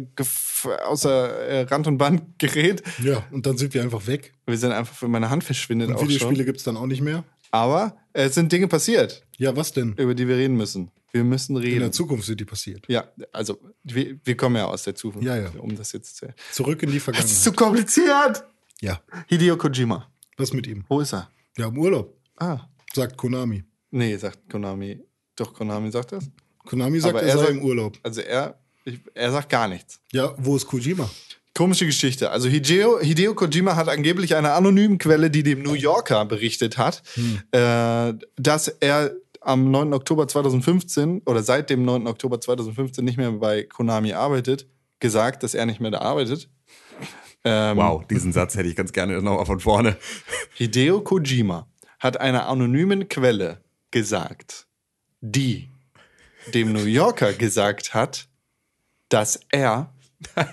außer 0.88 1.30
äh, 1.48 1.62
Rand 1.64 1.88
und 1.88 1.98
Band 1.98 2.40
gerät. 2.40 2.84
Ja, 3.04 3.24
und 3.32 3.46
dann 3.46 3.58
sind 3.58 3.74
wir 3.74 3.82
einfach 3.82 4.08
weg. 4.08 4.34
Wir 4.46 4.58
sind 4.58 4.72
einfach, 4.72 5.02
wenn 5.02 5.12
meine 5.12 5.30
Hand 5.30 5.44
verschwindet 5.44 5.90
Und 5.90 5.96
auch 5.96 6.04
Videospiele 6.04 6.36
schon. 6.38 6.46
gibt's 6.46 6.64
dann 6.64 6.78
auch 6.78 6.86
nicht 6.86 7.02
mehr. 7.02 7.24
Aber 7.52 7.98
es 8.14 8.36
sind 8.36 8.52
Dinge 8.52 8.68
passiert, 8.68 9.26
Ja, 9.38 9.56
was 9.58 9.74
denn? 9.74 9.94
über 9.98 10.14
die 10.16 10.28
wir 10.28 10.38
reden 10.38 10.56
müssen. 10.56 10.92
Wir 11.12 11.24
müssen 11.24 11.58
In 11.58 11.64
reden. 11.64 11.80
der 11.80 11.92
Zukunft 11.92 12.26
sind 12.28 12.40
die 12.40 12.46
passiert. 12.46 12.86
Ja, 12.88 13.06
also 13.34 13.58
wir, 13.84 14.18
wir 14.24 14.38
kommen 14.38 14.56
ja 14.56 14.66
aus 14.68 14.84
der 14.84 14.94
Zukunft, 14.96 15.26
Ja, 15.28 15.36
ja. 15.36 15.50
um 15.58 15.76
das 15.76 15.92
jetzt 15.94 16.16
zu 16.16 16.28
Zurück 16.52 16.84
in 16.84 16.92
die 16.92 17.00
Das 17.00 17.02
ist 17.02 17.04
Vergangenheit. 17.06 17.38
zu 17.44 17.52
kompliziert. 17.54 18.44
Ja, 18.82 19.02
Hideo 19.28 19.58
Kojima. 19.58 20.08
Was 20.40 20.54
mit 20.54 20.68
ihm? 20.68 20.84
Wo 20.88 21.00
ist 21.02 21.14
er? 21.14 21.30
Ja, 21.58 21.68
im 21.68 21.78
Urlaub, 21.78 22.16
Ah, 22.38 22.60
sagt 22.94 23.18
Konami. 23.18 23.64
nee, 23.92 24.16
sagt 24.18 24.50
Konami. 24.50 25.00
Doch, 25.36 25.54
Konami 25.54 25.92
sagt 25.92 26.12
das. 26.14 26.30
Konami 26.66 27.00
sagt, 27.00 27.16
Aber 27.16 27.24
er 27.24 27.30
er 27.30 27.38
sei 27.38 27.46
sagt- 27.46 27.58
im 27.58 27.64
Urlaub. 27.64 27.98
Also 28.04 28.22
er, 28.22 28.60
ich, 28.86 29.00
er 29.14 29.32
sagt 29.32 29.50
gar 29.50 29.68
nichts. 29.68 30.00
Ja, 30.12 30.34
wo 30.38 30.56
ist 30.56 30.66
Kojima? 30.68 31.10
Komische 31.56 31.86
Geschichte. 31.86 32.30
Also 32.30 32.48
Hideo, 32.48 33.00
Hideo 33.02 33.34
Kojima 33.36 33.76
hat 33.76 33.90
angeblich 33.90 34.36
einer 34.36 34.54
anonymen 34.54 34.98
Quelle, 34.98 35.30
die 35.30 35.44
dem 35.44 35.62
New 35.64 35.74
Yorker 35.74 36.24
berichtet 36.26 36.78
hat, 36.78 37.02
äh, 37.52 38.14
dass 38.38 38.68
er 38.68 39.14
am 39.42 39.72
9. 39.72 39.94
Oktober 39.94 40.28
2015 40.28 41.22
oder 41.26 41.44
seit 41.44 41.70
dem 41.70 41.84
9. 41.84 42.08
Oktober 42.08 42.40
2015 42.40 43.04
nicht 43.04 43.18
mehr 43.18 43.32
bei 43.34 43.64
Konami 43.64 44.14
arbeitet, 44.14 44.68
gesagt, 45.00 45.44
dass 45.44 45.54
er 45.54 45.66
nicht 45.66 45.80
mehr 45.80 45.92
da 45.92 46.00
arbeitet. 46.00 46.50
Ähm, 47.44 47.78
Wow, 47.78 48.06
diesen 48.08 48.34
Satz 48.34 48.56
hätte 48.56 48.68
ich 48.68 48.76
ganz 48.76 48.92
gerne 48.92 49.22
nochmal 49.22 49.46
von 49.46 49.60
vorne. 49.60 49.98
Hideo 50.56 51.02
Kojima 51.02 51.68
hat 52.00 52.20
einer 52.20 52.48
anonymen 52.48 53.08
Quelle 53.10 53.62
gesagt, 53.92 54.68
die 55.22 55.70
dem 56.54 56.74
New 56.74 56.86
Yorker 56.86 57.34
gesagt 57.34 57.94
hat, 57.94 58.28
dass 59.10 59.40
er. 59.52 59.94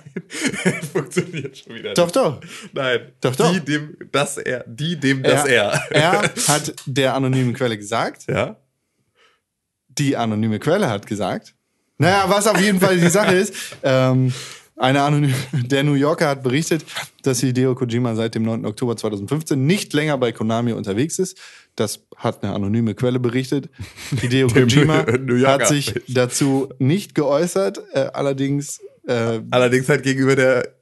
Funktioniert 0.93 1.59
schon 1.59 1.74
wieder. 1.74 1.95
Doch, 1.95 2.11
doch. 2.11 2.41
Nein. 2.72 3.12
Doch, 3.20 3.34
doch. 3.34 3.53
Die 3.53 3.61
dem, 3.61 3.97
das 4.12 4.37
er. 4.39 4.64
Die 4.66 4.97
dem, 4.99 5.22
das 5.22 5.45
er. 5.45 5.72
Er 5.91 6.22
hat 6.49 6.74
der 6.87 7.14
anonymen 7.14 7.53
Quelle 7.55 7.76
gesagt, 7.76 8.26
Ja. 8.28 8.57
die 9.89 10.16
anonyme 10.16 10.59
Quelle 10.61 10.89
hat 10.89 11.07
gesagt. 11.07 11.55
Naja, 11.99 12.26
was 12.28 12.47
auf 12.47 12.61
jeden 12.61 12.78
Fall 12.78 12.99
die 12.99 13.09
Sache 13.09 13.34
ist, 13.34 13.55
ähm, 13.82 14.32
eine 14.77 15.03
anonyme, 15.03 15.35
der 15.53 15.85
New 15.85 15.95
Yorker 15.95 16.29
hat 16.29 16.43
berichtet, 16.43 16.85
dass 17.22 17.41
Hideo 17.41 17.74
Kojima 17.74 18.14
seit 18.14 18.35
dem 18.35 18.43
9. 18.43 18.66
Oktober 18.66 18.97
2015 18.97 19.66
nicht 19.66 19.93
länger 19.93 20.18
bei 20.18 20.33
Konami 20.33 20.72
unterwegs 20.72 21.18
ist. 21.18 21.39
Das 21.77 22.01
hat 22.16 22.43
eine 22.43 22.55
anonyme 22.55 22.95
Quelle 22.95 23.18
berichtet. 23.18 23.70
Hideo 24.20 24.49
Kojima 24.49 25.07
hat 25.47 25.68
sich 25.68 25.95
dazu 26.09 26.68
nicht 26.79 27.14
geäußert, 27.14 27.83
äh, 27.93 28.09
allerdings 28.12 28.81
äh, 29.07 29.41
Allerdings 29.51 29.89
halt 29.89 30.03
gegenüber 30.03 30.37
der 30.37 30.74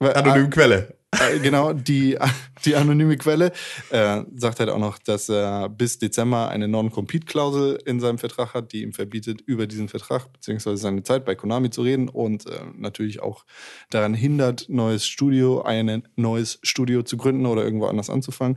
anonymen 0.00 0.50
Quelle. 0.50 0.94
Äh, 1.20 1.38
genau, 1.40 1.72
die, 1.72 2.18
die 2.64 2.74
anonyme 2.74 3.16
Quelle 3.16 3.52
äh, 3.90 4.22
sagt 4.34 4.60
halt 4.60 4.70
auch 4.70 4.78
noch, 4.78 4.98
dass 4.98 5.28
er 5.28 5.68
bis 5.68 5.98
Dezember 5.98 6.48
eine 6.48 6.68
Non-Compete-Klausel 6.68 7.78
in 7.84 8.00
seinem 8.00 8.18
Vertrag 8.18 8.54
hat, 8.54 8.72
die 8.72 8.82
ihm 8.82 8.92
verbietet, 8.92 9.42
über 9.42 9.66
diesen 9.66 9.88
Vertrag 9.88 10.32
bzw. 10.32 10.76
seine 10.76 11.02
Zeit 11.02 11.24
bei 11.24 11.34
Konami 11.34 11.70
zu 11.70 11.82
reden 11.82 12.08
und 12.08 12.46
äh, 12.46 12.60
natürlich 12.76 13.20
auch 13.20 13.44
daran 13.90 14.14
hindert, 14.14 14.66
neues 14.68 15.06
Studio, 15.06 15.62
ein 15.62 16.08
neues 16.16 16.58
Studio 16.62 17.02
zu 17.02 17.16
gründen 17.16 17.46
oder 17.46 17.62
irgendwo 17.62 17.86
anders 17.86 18.08
anzufangen. 18.08 18.56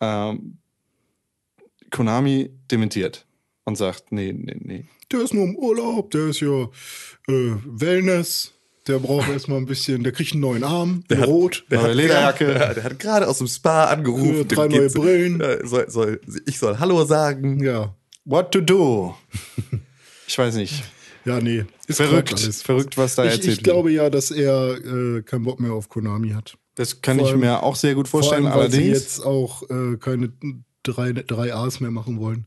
Ähm, 0.00 0.58
Konami 1.90 2.50
dementiert 2.70 3.26
und 3.64 3.76
sagt, 3.76 4.12
nee, 4.12 4.32
nee, 4.32 4.56
nee. 4.58 4.84
Der 5.12 5.20
ist 5.20 5.34
nur 5.34 5.44
im 5.44 5.56
Urlaub, 5.56 6.10
der 6.10 6.28
ist 6.28 6.40
ja 6.40 6.64
äh, 7.28 7.56
Wellness. 7.64 8.52
Der 8.86 8.98
braucht 9.00 9.28
erstmal 9.28 9.58
ein 9.58 9.66
bisschen, 9.66 10.02
der 10.04 10.12
kriegt 10.12 10.32
einen 10.32 10.42
neuen 10.42 10.62
Arm, 10.64 11.02
der 11.10 11.24
rot. 11.24 11.64
Neue 11.70 11.92
Lederjacke. 11.92 12.52
Ja, 12.52 12.72
der 12.74 12.84
hat 12.84 12.98
gerade 12.98 13.26
aus 13.26 13.38
dem 13.38 13.48
Spa 13.48 13.86
angerufen. 13.86 14.36
Ja, 14.38 14.44
drei 14.44 14.68
neue 14.68 14.90
Brillen. 14.90 15.42
Soll, 15.66 15.90
soll, 15.90 16.20
ich 16.46 16.58
soll 16.58 16.78
Hallo 16.78 17.04
sagen. 17.04 17.62
Ja. 17.62 17.94
What 18.24 18.52
to 18.52 18.60
do? 18.60 19.14
Ich 20.28 20.38
weiß 20.38 20.54
nicht. 20.56 20.84
Ja, 21.24 21.40
nee. 21.40 21.64
Ist 21.88 21.96
Verrückt, 21.96 22.38
verrückt, 22.38 22.96
was 22.96 23.16
da 23.16 23.24
Ich, 23.24 23.32
erzählt 23.32 23.58
ich 23.58 23.62
glaube 23.64 23.90
ja, 23.90 24.10
dass 24.10 24.30
er 24.30 24.76
äh, 24.76 25.22
keinen 25.22 25.44
Bock 25.44 25.58
mehr 25.60 25.72
auf 25.72 25.88
Konami 25.88 26.30
hat. 26.30 26.52
wird. 26.52 26.58
Das 26.76 27.00
kann 27.02 27.16
vor 27.18 27.26
ich 27.26 27.32
allem- 27.32 27.40
mir 27.40 27.62
auch 27.62 27.74
sehr 27.74 27.94
gut 27.96 28.06
vorstellen. 28.06 28.44
Vor 28.44 28.52
allem, 28.52 28.60
weil 28.62 28.70
sie 28.70 28.78
Allerdings, 28.78 29.00
jetzt 29.02 29.24
auch 29.26 29.62
äh, 29.70 29.96
keine 29.98 30.32
drei, 30.84 31.12
drei 31.12 31.52
A's 31.54 31.80
mehr 31.80 31.90
machen 31.90 32.20
wollen. 32.20 32.46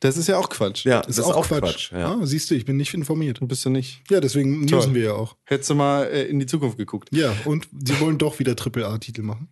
Das 0.00 0.16
ist 0.16 0.28
ja 0.28 0.38
auch 0.38 0.48
Quatsch. 0.48 0.84
Ja, 0.84 1.00
das 1.02 1.18
ist 1.18 1.24
auch 1.24 1.46
Quatsch. 1.46 1.92
ja. 1.92 2.12
Ah, 2.14 2.26
siehst 2.26 2.50
du, 2.50 2.54
ich 2.54 2.64
bin 2.64 2.76
nicht 2.76 2.92
informiert. 2.94 3.38
Bist 3.42 3.64
du 3.64 3.70
nicht? 3.70 4.02
Ja, 4.10 4.20
deswegen 4.20 4.60
newsen 4.64 4.94
wir 4.94 5.02
ja 5.04 5.12
auch. 5.14 5.36
Hättest 5.44 5.70
du 5.70 5.74
mal 5.74 6.04
äh, 6.04 6.24
in 6.24 6.38
die 6.38 6.46
Zukunft 6.46 6.76
geguckt. 6.78 7.08
Ja, 7.12 7.34
und 7.44 7.68
sie 7.84 7.98
wollen 8.00 8.18
doch 8.18 8.38
wieder 8.38 8.54
Triple-A-Titel 8.56 9.22
machen. 9.22 9.48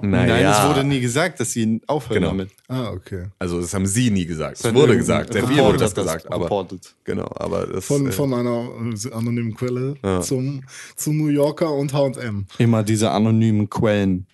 Naja. 0.00 0.34
Nein, 0.34 0.46
es 0.46 0.68
wurde 0.68 0.84
nie 0.88 1.00
gesagt, 1.00 1.38
dass 1.38 1.52
sie 1.52 1.80
aufhören 1.86 2.14
Genau. 2.20 2.28
damit. 2.28 2.50
Ah, 2.66 2.90
okay. 2.90 3.26
Also 3.38 3.60
das 3.60 3.74
haben 3.74 3.86
sie 3.86 4.10
nie 4.10 4.24
gesagt. 4.24 4.64
Es 4.64 4.74
wurde 4.74 4.96
gesagt. 4.96 5.34
Viel 5.34 5.42
Report 5.44 5.66
wurde 5.66 5.78
das 5.78 5.90
hat 5.90 5.98
das 5.98 6.04
gesagt. 6.06 6.32
Aber 6.32 6.44
reported. 6.46 6.94
genau, 7.04 7.30
aber 7.34 7.66
das 7.66 7.84
Von, 7.84 8.08
äh, 8.08 8.12
von 8.12 8.32
einer 8.32 8.70
äh, 8.80 9.12
anonymen 9.12 9.54
Quelle 9.54 9.96
zum, 10.22 10.62
zum 10.96 11.18
New 11.18 11.28
Yorker 11.28 11.70
und 11.72 11.92
H&M. 11.92 12.46
Immer 12.58 12.82
diese 12.82 13.10
anonymen 13.10 13.68
Quellen. 13.68 14.26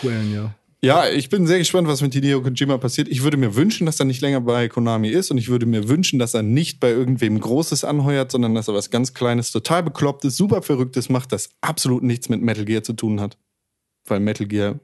Quellen, 0.00 0.34
ja. 0.34 0.54
Ja, 0.84 1.08
ich 1.08 1.28
bin 1.30 1.46
sehr 1.46 1.58
gespannt, 1.58 1.88
was 1.88 2.02
mit 2.02 2.12
Hideo 2.14 2.42
Kojima 2.42 2.78
passiert. 2.78 3.08
Ich 3.08 3.22
würde 3.22 3.36
mir 3.36 3.54
wünschen, 3.56 3.86
dass 3.86 3.98
er 4.00 4.06
nicht 4.06 4.20
länger 4.20 4.40
bei 4.40 4.68
Konami 4.68 5.08
ist 5.08 5.30
und 5.30 5.38
ich 5.38 5.48
würde 5.48 5.66
mir 5.66 5.88
wünschen, 5.88 6.18
dass 6.18 6.34
er 6.34 6.42
nicht 6.42 6.78
bei 6.80 6.90
irgendwem 6.90 7.40
Großes 7.40 7.84
anheuert, 7.84 8.30
sondern 8.32 8.54
dass 8.54 8.68
er 8.68 8.74
was 8.74 8.90
ganz 8.90 9.14
Kleines, 9.14 9.50
total 9.50 9.82
beklopptes, 9.82 10.36
super 10.36 10.62
verrücktes 10.62 11.08
macht, 11.08 11.32
das 11.32 11.48
absolut 11.60 12.02
nichts 12.02 12.28
mit 12.28 12.42
Metal 12.42 12.64
Gear 12.64 12.82
zu 12.82 12.92
tun 12.92 13.20
hat. 13.20 13.38
Weil 14.06 14.20
Metal 14.20 14.46
Gear 14.46 14.80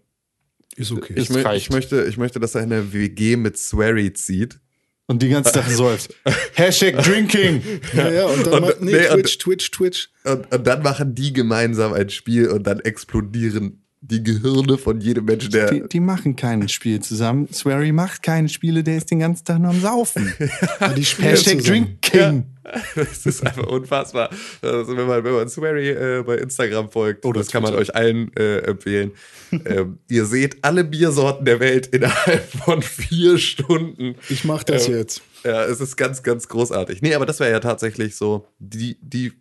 Ist 0.77 0.91
okay. 0.93 1.13
ist- 1.15 1.25
ich, 1.25 1.31
mö 1.31 1.43
reicht. 1.43 1.67
ich, 1.67 1.71
möchte, 1.71 2.05
ich 2.05 2.17
möchte, 2.17 2.41
dass 2.41 2.55
er 2.55 2.63
in 2.63 2.71
der 2.71 2.93
WG 2.93 3.37
mit 3.37 3.59
Swery 3.59 4.13
zieht. 4.15 4.59
und 5.07 5.21
die 5.23 5.29
ganze 5.29 5.53
Zeit 5.53 5.69
säuft. 5.71 6.15
Hashtag 6.55 7.03
Drinking. 7.03 7.63
ja, 7.95 8.11
ja, 8.11 8.27
und 8.27 8.47
dann 8.47 8.55
Und- 8.55 8.61
macht, 8.63 8.81
nee, 8.81 8.93
nee, 8.93 9.09
und- 9.09 9.15
Twitch, 9.25 9.39
Twitch, 9.39 9.71
Twitch. 9.71 10.09
Und, 10.25 10.51
und 10.55 10.67
dann 10.67 10.83
machen 10.83 11.15
die 11.15 11.33
gemeinsam 11.33 11.93
ein 11.93 12.09
Spiel 12.11 12.49
und 12.49 12.67
dann 12.67 12.81
explodieren 12.81 13.83
die 14.03 14.23
Gehirne 14.23 14.79
von 14.79 15.01
jedem 15.01 15.27
Menschen, 15.27 15.51
der. 15.51 15.71
Die, 15.71 15.87
die 15.87 16.01
machen 16.01 16.35
kein 16.35 16.69
Spiel 16.69 17.01
zusammen. 17.01 17.49
Swery 17.53 17.93
macht 17.93 18.23
keine 18.23 18.49
Spiele, 18.49 18.83
der 18.83 18.97
ist 18.97 19.11
den 19.11 19.19
ganzen 19.19 19.45
Tag 19.45 19.59
nur 19.59 19.71
am 19.71 19.81
Saufen. 19.81 20.33
Ja, 20.81 20.89
die 20.89 21.05
spielen 21.05 21.29
Hashtag. 21.29 21.63
Drinking. 21.63 22.45
Das 22.95 23.27
ist 23.27 23.45
einfach 23.45 23.67
unfassbar. 23.67 24.31
Also 24.63 24.97
wenn 24.97 25.07
man, 25.07 25.25
wenn 25.25 25.33
man 25.33 25.49
Swery 25.49 25.91
äh, 25.91 26.23
bei 26.25 26.37
Instagram 26.37 26.89
folgt, 26.91 27.25
Oder 27.25 27.41
das 27.41 27.51
kann 27.51 27.63
man 27.63 27.75
euch 27.75 27.95
allen 27.97 28.35
äh, 28.37 28.59
empfehlen. 28.59 29.13
ähm, 29.65 29.99
ihr 30.09 30.25
seht 30.25 30.63
alle 30.63 30.85
Biersorten 30.85 31.45
der 31.45 31.59
Welt 31.59 31.89
innerhalb 31.89 32.49
von 32.65 32.81
vier 32.83 33.39
Stunden. 33.39 34.15
Ich 34.29 34.45
mach 34.45 34.63
das 34.63 34.87
Ähm, 34.89 34.95
jetzt. 34.95 35.23
Ja, 35.43 35.65
es 35.65 35.81
ist 35.81 35.97
ganz, 35.97 36.23
ganz 36.23 36.47
großartig. 36.47 37.03
Nee, 37.03 37.15
aber 37.15 37.27
das 37.27 37.41
wäre 37.41 37.51
ja 37.51 37.61
tatsächlich 37.61 38.15
so 38.15 38.47
die, 38.59 38.99
die, 39.01 39.33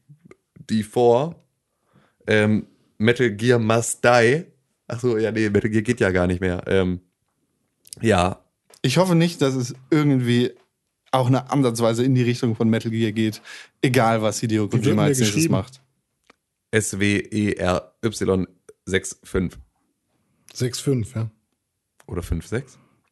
die 0.70 0.84
vor 0.84 1.36
ähm, 2.26 2.66
Metal 3.00 3.32
Gear 3.32 3.58
Must 3.60 4.04
Die. 4.04 4.46
Ach 4.88 5.00
so, 5.00 5.18
ja, 5.18 5.32
nee, 5.32 5.50
Metal 5.50 5.70
Gear 5.70 5.82
geht 5.82 6.00
ja 6.00 6.12
gar 6.12 6.28
nicht 6.28 6.42
mehr. 6.42 6.62
Ähm, 6.68 7.02
ja, 8.02 8.44
Ich 8.82 8.98
hoffe 8.98 9.16
nicht, 9.16 9.42
dass 9.42 9.56
es 9.56 9.74
irgendwie 9.90 10.52
auch 11.12 11.28
eine 11.28 11.50
Ansatzweise 11.50 12.04
in 12.04 12.14
die 12.14 12.22
Richtung 12.24 12.56
von 12.56 12.70
Metal 12.70 12.92
Gear 12.92 13.12
geht, 13.12 13.42
egal 13.82 14.22
was 14.22 14.40
Hideo 14.40 14.68
Kojima 14.68 15.06
als 15.06 15.20
nächstes 15.20 15.50
macht. 15.50 15.82
S-W-E-R-Y 16.72 18.48
6-5 18.88 19.54
6,5, 20.54 21.16
ja. 21.16 21.30
oder 22.08 22.22
5-6. 22.22 22.64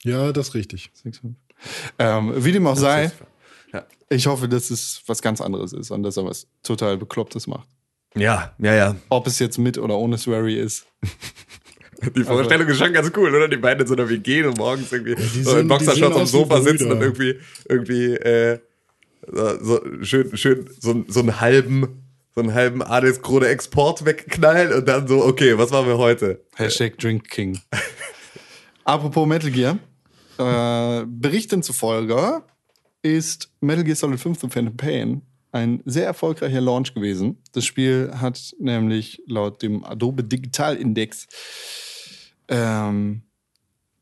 Ja, 0.03 0.31
das 0.31 0.49
ist 0.49 0.53
richtig. 0.55 0.91
Ähm, 1.99 2.33
wie 2.35 2.51
dem 2.51 2.65
auch 2.67 2.75
sei, 2.75 3.11
Ja. 3.73 3.85
ich 4.09 4.27
hoffe, 4.27 4.47
dass 4.47 4.69
es 4.69 5.01
was 5.07 5.21
ganz 5.21 5.41
anderes 5.41 5.73
ist 5.73 5.91
und 5.91 6.03
dass 6.03 6.17
er 6.17 6.25
was 6.25 6.47
total 6.63 6.97
Beklopptes 6.97 7.47
macht. 7.47 7.67
Ja, 8.19 8.53
ja, 8.59 8.73
ja. 8.73 8.95
Ob 9.09 9.27
es 9.27 9.39
jetzt 9.39 9.57
mit 9.57 9.77
oder 9.77 9.97
ohne 9.97 10.17
Swery 10.17 10.55
ist. 10.55 10.85
Die 12.15 12.23
Vorstellung 12.23 12.67
ist 12.67 12.77
schon 12.77 12.93
ganz 12.93 13.11
cool, 13.17 13.33
oder? 13.33 13.47
Die 13.47 13.57
beiden 13.57 13.81
in 13.81 13.87
so 13.87 13.95
einer 13.95 14.07
WG 14.07 14.43
und 14.43 14.57
morgens 14.57 14.91
irgendwie 14.91 15.15
so 15.41 15.57
in 15.57 15.67
Boxershorts 15.67 16.15
am 16.15 16.25
Sofa 16.27 16.61
sitzen 16.61 16.91
und 16.91 17.01
irgendwie, 17.01 17.39
irgendwie, 17.67 18.13
äh, 18.13 18.59
so, 19.31 19.57
so 19.61 19.81
schön, 20.03 20.37
schön, 20.37 20.69
so, 20.79 21.03
so 21.07 21.19
einen 21.21 21.41
halben, 21.41 22.03
so 22.35 22.41
einen 22.41 22.53
halben 22.53 22.83
Adelskrone 22.83 23.47
Export 23.47 24.05
wegknallen 24.05 24.73
und 24.73 24.87
dann 24.87 25.07
so, 25.07 25.25
okay, 25.25 25.57
was 25.57 25.71
machen 25.71 25.87
wir 25.87 25.97
heute? 25.97 26.45
Hashtag 26.55 26.99
Drink 26.99 27.29
King. 27.29 27.59
Apropos 28.83 29.27
Metal 29.27 29.49
Gear. 29.49 29.79
Äh, 30.37 31.05
Berichten 31.07 31.63
zufolge 31.63 32.43
ist 33.01 33.49
Metal 33.59 33.83
Gear 33.83 33.95
Solid 33.95 34.19
5 34.19 34.39
The 34.39 34.49
Phantom 34.49 34.77
Pain 34.77 35.21
ein 35.51 35.81
sehr 35.85 36.05
erfolgreicher 36.05 36.61
Launch 36.61 36.93
gewesen. 36.93 37.37
Das 37.53 37.65
Spiel 37.65 38.11
hat 38.13 38.55
nämlich 38.59 39.21
laut 39.27 39.61
dem 39.61 39.83
Adobe 39.83 40.23
Digital 40.23 40.75
Index 40.75 41.27
ähm, 42.47 43.21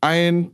ein, 0.02 0.52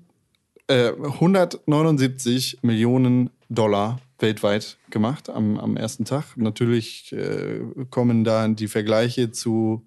äh, 0.68 0.92
179 0.92 2.60
Millionen 2.62 3.30
Dollar 3.50 4.00
weltweit 4.20 4.78
gemacht 4.90 5.30
am, 5.30 5.58
am 5.58 5.76
ersten 5.76 6.06
Tag. 6.06 6.38
Natürlich 6.38 7.12
äh, 7.12 7.62
kommen 7.90 8.24
da 8.24 8.48
die 8.48 8.68
Vergleiche 8.68 9.32
zu 9.32 9.86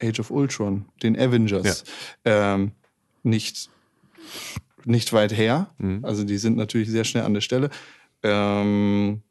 Age 0.00 0.20
of 0.20 0.30
Ultron, 0.30 0.86
den 1.02 1.18
Avengers, 1.18 1.84
ähm, 2.24 2.72
nicht, 3.22 3.70
nicht 4.84 5.12
weit 5.12 5.36
her. 5.36 5.70
Also 6.02 6.24
die 6.24 6.38
sind 6.38 6.56
natürlich 6.56 6.90
sehr 6.90 7.04
schnell 7.04 7.24
an 7.24 7.34
der 7.34 7.40
Stelle. 7.40 7.70
Ähm, 8.22 9.22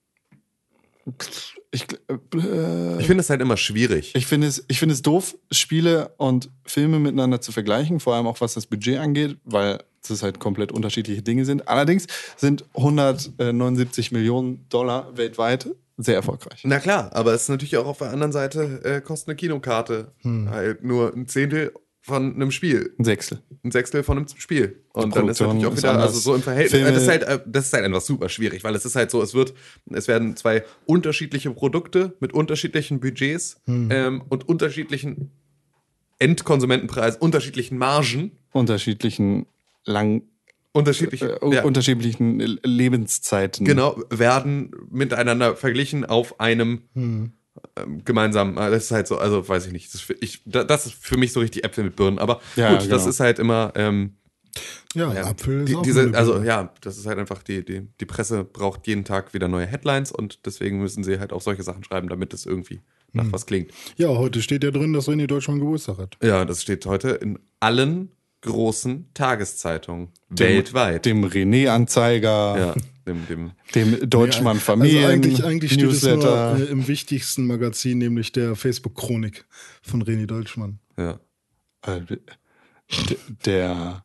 ich, 1.71 1.87
äh, 2.07 2.99
Ich 2.99 3.07
finde 3.07 3.21
es 3.21 3.29
halt 3.29 3.41
immer 3.41 3.57
schwierig. 3.57 4.13
ich 4.15 4.25
finde 4.27 4.47
es, 4.47 4.63
ich 4.67 4.79
finde 4.79 4.93
es 4.93 5.01
doof, 5.01 5.35
Spiele 5.51 6.13
und 6.17 6.49
Filme 6.65 6.99
miteinander 6.99 7.41
zu 7.41 7.51
vergleichen, 7.51 7.99
vor 7.99 8.15
allem 8.15 8.27
auch 8.27 8.41
was 8.41 8.53
das 8.53 8.65
Budget 8.67 8.97
angeht, 8.97 9.37
weil 9.43 9.79
es 10.07 10.23
halt 10.23 10.39
komplett 10.39 10.71
unterschiedliche 10.71 11.21
Dinge 11.21 11.45
sind. 11.45 11.67
Allerdings 11.67 12.07
sind 12.35 12.65
179 12.75 14.11
Millionen 14.11 14.67
Dollar 14.69 15.15
weltweit 15.15 15.69
sehr 15.97 16.15
erfolgreich. 16.15 16.61
Na 16.63 16.79
klar, 16.79 17.11
aber 17.13 17.33
es 17.33 17.43
ist 17.43 17.49
natürlich 17.49 17.77
auch 17.77 17.85
auf 17.85 17.99
der 17.99 18.09
anderen 18.11 18.31
Seite, 18.31 18.81
äh, 18.83 19.01
kostet 19.01 19.29
eine 19.29 19.35
Kinokarte 19.35 20.11
halt 20.49 20.83
nur 20.83 21.13
ein 21.13 21.27
Zehntel 21.27 21.71
von 22.01 22.33
einem 22.35 22.51
Spiel. 22.51 22.93
Ein 22.97 23.03
Sechstel. 23.05 23.41
ein 23.63 23.71
Sechstel 23.71 24.03
von 24.03 24.17
einem 24.17 24.27
Spiel. 24.35 24.81
Und 24.93 25.15
dann 25.15 25.29
ist 25.29 25.39
natürlich 25.39 25.65
auch 25.67 25.77
wieder, 25.77 25.99
also 25.99 26.19
so 26.19 26.33
im 26.35 26.41
Verhältnis, 26.41 26.71
Filme- 26.71 26.89
äh, 26.89 26.93
das 26.93 27.03
ist, 27.03 27.09
halt, 27.09 27.23
äh, 27.23 27.39
das 27.45 27.67
ist 27.67 27.73
halt 27.73 27.85
einfach 27.85 28.01
super 28.01 28.27
schwierig, 28.27 28.63
weil 28.63 28.75
es 28.75 28.85
ist 28.85 28.95
halt 28.95 29.11
so, 29.11 29.21
es 29.21 29.33
wird, 29.35 29.53
es 29.91 30.07
werden 30.07 30.35
zwei 30.35 30.63
unterschiedliche 30.85 31.51
Produkte 31.51 32.13
mit 32.19 32.33
unterschiedlichen 32.33 32.99
Budgets 32.99 33.61
ähm, 33.67 34.23
und 34.29 34.49
unterschiedlichen 34.49 35.29
Endkonsumentenpreisen, 36.19 37.21
unterschiedlichen 37.21 37.77
Margen, 37.77 38.31
Unterschiedlichen 38.51 39.45
lang, 39.85 40.23
unterschiedliche, 40.71 41.41
äh, 41.41 41.55
ja, 41.55 41.63
unterschiedlichen 41.63 42.39
Lebenszeiten. 42.63 43.65
genau, 43.65 43.99
werden 44.09 44.71
miteinander 44.89 45.55
verglichen 45.55 46.05
auf 46.05 46.39
einem 46.39 46.81
ähm, 46.95 47.31
gemeinsamen, 48.05 48.57
äh, 48.57 48.69
das 48.71 48.85
ist 48.85 48.91
halt 48.91 49.07
so, 49.07 49.17
also 49.17 49.47
weiß 49.47 49.65
ich 49.67 49.73
nicht, 49.73 49.87
das 49.87 49.95
ist, 49.95 50.01
für, 50.01 50.13
ich, 50.21 50.41
da- 50.45 50.63
das 50.63 50.85
ist 50.85 50.95
für 50.95 51.17
mich 51.17 51.33
so 51.33 51.39
richtig 51.39 51.63
Äpfel 51.63 51.83
mit 51.83 51.95
Birnen, 51.95 52.19
aber 52.19 52.41
Ja, 52.55 52.71
gut, 52.73 52.81
das 52.83 52.87
genau. 52.89 53.09
ist 53.09 53.19
halt 53.19 53.39
immer, 53.39 53.71
ähm, 53.75 54.15
Ja, 54.95 55.13
Ja, 55.13 55.25
Apfel 55.27 55.61
ist 55.63 55.69
die, 55.69 55.75
auch 55.75 55.81
diese, 55.83 56.11
also 56.13 56.41
ja, 56.41 56.73
das 56.81 56.97
ist 56.97 57.05
halt 57.05 57.17
einfach 57.19 57.43
die, 57.43 57.63
die, 57.63 57.87
die 57.99 58.05
Presse 58.05 58.43
braucht 58.43 58.87
jeden 58.87 59.03
Tag 59.05 59.33
wieder 59.33 59.47
neue 59.47 59.65
Headlines 59.65 60.11
und 60.11 60.45
deswegen 60.45 60.79
müssen 60.79 61.03
sie 61.03 61.19
halt 61.19 61.33
auch 61.33 61.41
solche 61.41 61.63
Sachen 61.63 61.83
schreiben, 61.83 62.07
damit 62.09 62.33
es 62.33 62.45
irgendwie 62.45 62.81
nach 63.13 63.25
Hm. 63.25 63.33
was 63.33 63.45
klingt. 63.45 63.71
Ja, 63.97 64.07
heute 64.09 64.41
steht 64.41 64.63
ja 64.63 64.71
drin, 64.71 64.93
dass 64.93 65.07
René 65.09 65.27
Deutschmann 65.27 65.59
Geburtstag 65.59 65.97
hat. 65.97 66.17
Ja, 66.23 66.45
das 66.45 66.61
steht 66.61 66.85
heute 66.85 67.09
in 67.09 67.39
allen 67.59 68.11
großen 68.41 69.09
Tageszeitungen 69.13 70.09
Dem, 70.29 70.39
weltweit. 70.39 71.05
Dem 71.05 71.23
René-Anzeiger, 71.25 72.57
ja, 72.57 72.75
dem, 73.07 73.25
dem, 73.27 73.51
dem 73.75 74.09
Deutschmann 74.09 74.59
Familien, 74.59 75.03
Also 75.05 75.13
eigentlich, 75.13 75.43
eigentlich 75.43 75.73
steht 75.73 75.85
Newsletter. 75.85 76.53
es 76.53 76.59
nur 76.59 76.67
äh, 76.67 76.71
im 76.71 76.87
wichtigsten 76.87 77.45
Magazin, 77.47 77.97
nämlich 77.97 78.31
der 78.31 78.55
Facebook-Chronik 78.55 79.45
von 79.81 80.03
René 80.03 80.25
Deutschmann. 80.25 80.79
ja. 80.97 81.19
Äh, 81.85 82.01
der, 83.45 84.03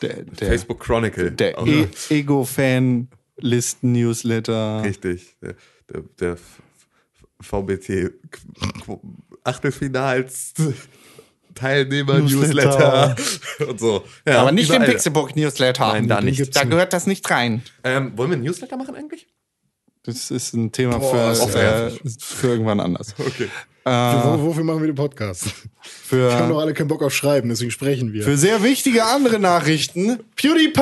der, 0.00 0.22
der, 0.22 0.48
Facebook 0.48 0.80
Chronicle. 0.80 1.30
der 1.32 1.58
Auch 1.58 1.66
e 1.66 1.88
Ego-Fan-Listen-Newsletter. 2.08 4.82
Richtig. 4.84 5.36
Der, 5.42 5.54
der, 5.92 6.02
der 6.20 6.38
VBT 7.40 8.12
Achtelfinals 9.44 10.54
Teilnehmer 11.54 12.18
Newsletter. 12.20 13.14
Newsletter 13.16 13.68
und 13.70 13.80
so. 13.80 14.04
Ja, 14.26 14.40
Aber 14.42 14.52
nicht 14.52 14.68
überall. 14.68 14.84
im 14.84 14.90
Pixelbook-Newsletter. 14.90 15.92
Nein, 15.92 16.08
da 16.08 16.16
den 16.16 16.26
nicht. 16.26 16.38
gibt's 16.38 16.54
Da 16.56 16.64
gehört 16.64 16.92
das 16.92 17.06
nicht 17.06 17.28
rein. 17.30 17.62
Ähm, 17.84 18.12
wollen 18.16 18.30
wir 18.30 18.34
einen 18.36 18.44
Newsletter 18.44 18.76
machen 18.76 18.94
eigentlich? 18.94 19.26
Das 20.04 20.30
ist 20.30 20.52
ein 20.54 20.72
Thema 20.72 20.98
Boah, 20.98 21.34
für, 21.34 21.58
äh, 21.58 21.90
für 22.18 22.48
irgendwann 22.48 22.80
anders. 22.80 23.14
Okay. 23.18 23.48
Wo, 23.84 23.90
wofür 24.46 24.62
machen 24.62 24.80
wir 24.80 24.86
den 24.86 24.94
Podcast? 24.96 25.46
Wir 26.10 26.32
haben 26.32 26.48
doch 26.48 26.56
Für, 26.56 26.60
alle 26.62 26.72
keinen 26.72 26.86
Bock 26.88 27.02
auf 27.02 27.12
Schreiben, 27.14 27.48
deswegen 27.48 27.72
sprechen 27.72 28.12
wir. 28.12 28.22
für 28.22 28.36
sehr 28.36 28.62
wichtige 28.62 29.04
andere 29.04 29.40
Nachrichten. 29.40 30.20
PewDiePie. 30.36 30.80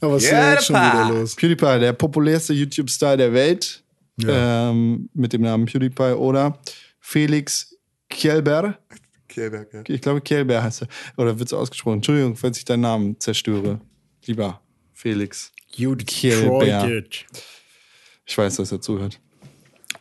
Aber 0.00 0.12
was 0.14 0.22
ist 0.22 0.30
denn 0.30 0.38
Ja, 0.38 0.52
jetzt 0.54 0.64
schon 0.66 0.76
wieder 0.76 1.08
los? 1.10 1.34
PewDiePie, 1.36 1.80
der 1.80 1.92
populärste 1.92 2.54
YouTube-Star 2.54 3.18
der 3.18 3.32
Welt, 3.34 3.82
Ja. 4.18 4.70
ähm, 4.70 5.10
mit 5.12 5.34
dem 5.34 5.42
Namen 5.42 5.66
PewDiePie 5.66 6.14
oder 6.14 6.58
Felix 6.98 7.76
Kjellberg. 9.34 9.88
Ich 9.88 10.00
glaube, 10.00 10.20
Kjellberg 10.20 10.62
heißt 10.62 10.82
er. 10.82 10.88
Oder 11.16 11.36
wird 11.38 11.48
es 11.48 11.52
ausgesprochen? 11.52 11.96
Entschuldigung, 11.96 12.36
falls 12.36 12.58
ich 12.58 12.64
deinen 12.64 12.82
Namen 12.82 13.18
zerstöre. 13.20 13.80
Lieber 14.26 14.60
Felix. 14.92 15.50
You 15.74 15.96
Kjellberg. 15.96 17.26
Ich 18.26 18.38
weiß, 18.38 18.56
dass 18.56 18.72
er 18.72 18.80
zuhört. 18.80 19.20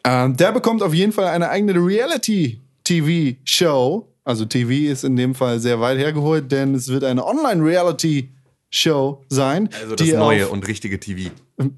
Ähm, 0.05 0.37
der 0.37 0.51
bekommt 0.51 0.83
auf 0.83 0.93
jeden 0.93 1.11
Fall 1.11 1.27
eine 1.27 1.49
eigene 1.49 1.73
Reality-TV-Show. 1.73 4.07
Also 4.25 4.45
TV 4.45 4.91
ist 4.91 5.03
in 5.03 5.15
dem 5.15 5.33
Fall 5.35 5.59
sehr 5.59 5.79
weit 5.81 5.97
hergeholt, 5.97 6.51
denn 6.51 6.75
es 6.75 6.87
wird 6.87 7.03
eine 7.03 7.25
Online-Reality-Show 7.25 9.25
sein. 9.29 9.69
Also 9.81 9.95
das 9.95 10.07
die 10.07 10.13
neue 10.13 10.47
und 10.49 10.67
richtige 10.67 10.99
TV. 10.99 11.31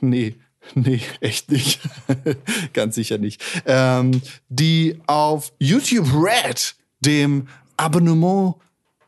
Nee, 0.00 0.36
nee, 0.74 1.00
echt 1.20 1.50
nicht. 1.50 1.80
Ganz 2.72 2.94
sicher 2.94 3.18
nicht. 3.18 3.42
Ähm, 3.64 4.22
die 4.48 4.98
auf 5.06 5.52
YouTube 5.58 6.06
Red, 6.14 6.76
dem 7.06 7.48
Abonnement 7.76 8.56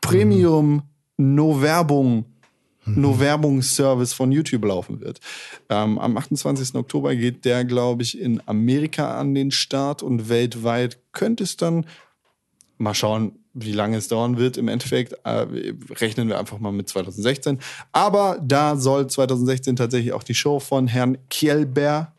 Premium 0.01 0.83
No 1.17 1.61
Werbung 1.61 2.25
No 2.95 3.19
Werbungsservice 3.19 4.13
von 4.13 4.31
YouTube 4.31 4.65
laufen 4.65 4.99
wird. 5.01 5.19
Ähm, 5.69 5.99
am 5.99 6.17
28. 6.17 6.75
Oktober 6.75 7.15
geht 7.15 7.45
der, 7.45 7.65
glaube 7.65 8.03
ich, 8.03 8.19
in 8.19 8.41
Amerika 8.47 9.19
an 9.19 9.35
den 9.35 9.51
Start 9.51 10.01
und 10.01 10.29
weltweit 10.29 10.97
könnte 11.11 11.43
es 11.43 11.57
dann 11.57 11.85
mal 12.77 12.93
schauen, 12.93 13.33
wie 13.53 13.73
lange 13.73 13.97
es 13.97 14.07
dauern 14.07 14.37
wird. 14.37 14.57
Im 14.57 14.67
Endeffekt 14.67 15.13
äh, 15.23 15.45
rechnen 15.91 16.29
wir 16.29 16.39
einfach 16.39 16.59
mal 16.59 16.71
mit 16.71 16.89
2016. 16.89 17.59
Aber 17.91 18.39
da 18.41 18.75
soll 18.75 19.07
2016 19.07 19.75
tatsächlich 19.75 20.13
auch 20.13 20.23
die 20.23 20.35
Show 20.35 20.59
von 20.59 20.87
Herrn 20.87 21.17
Kjellberg 21.29 22.11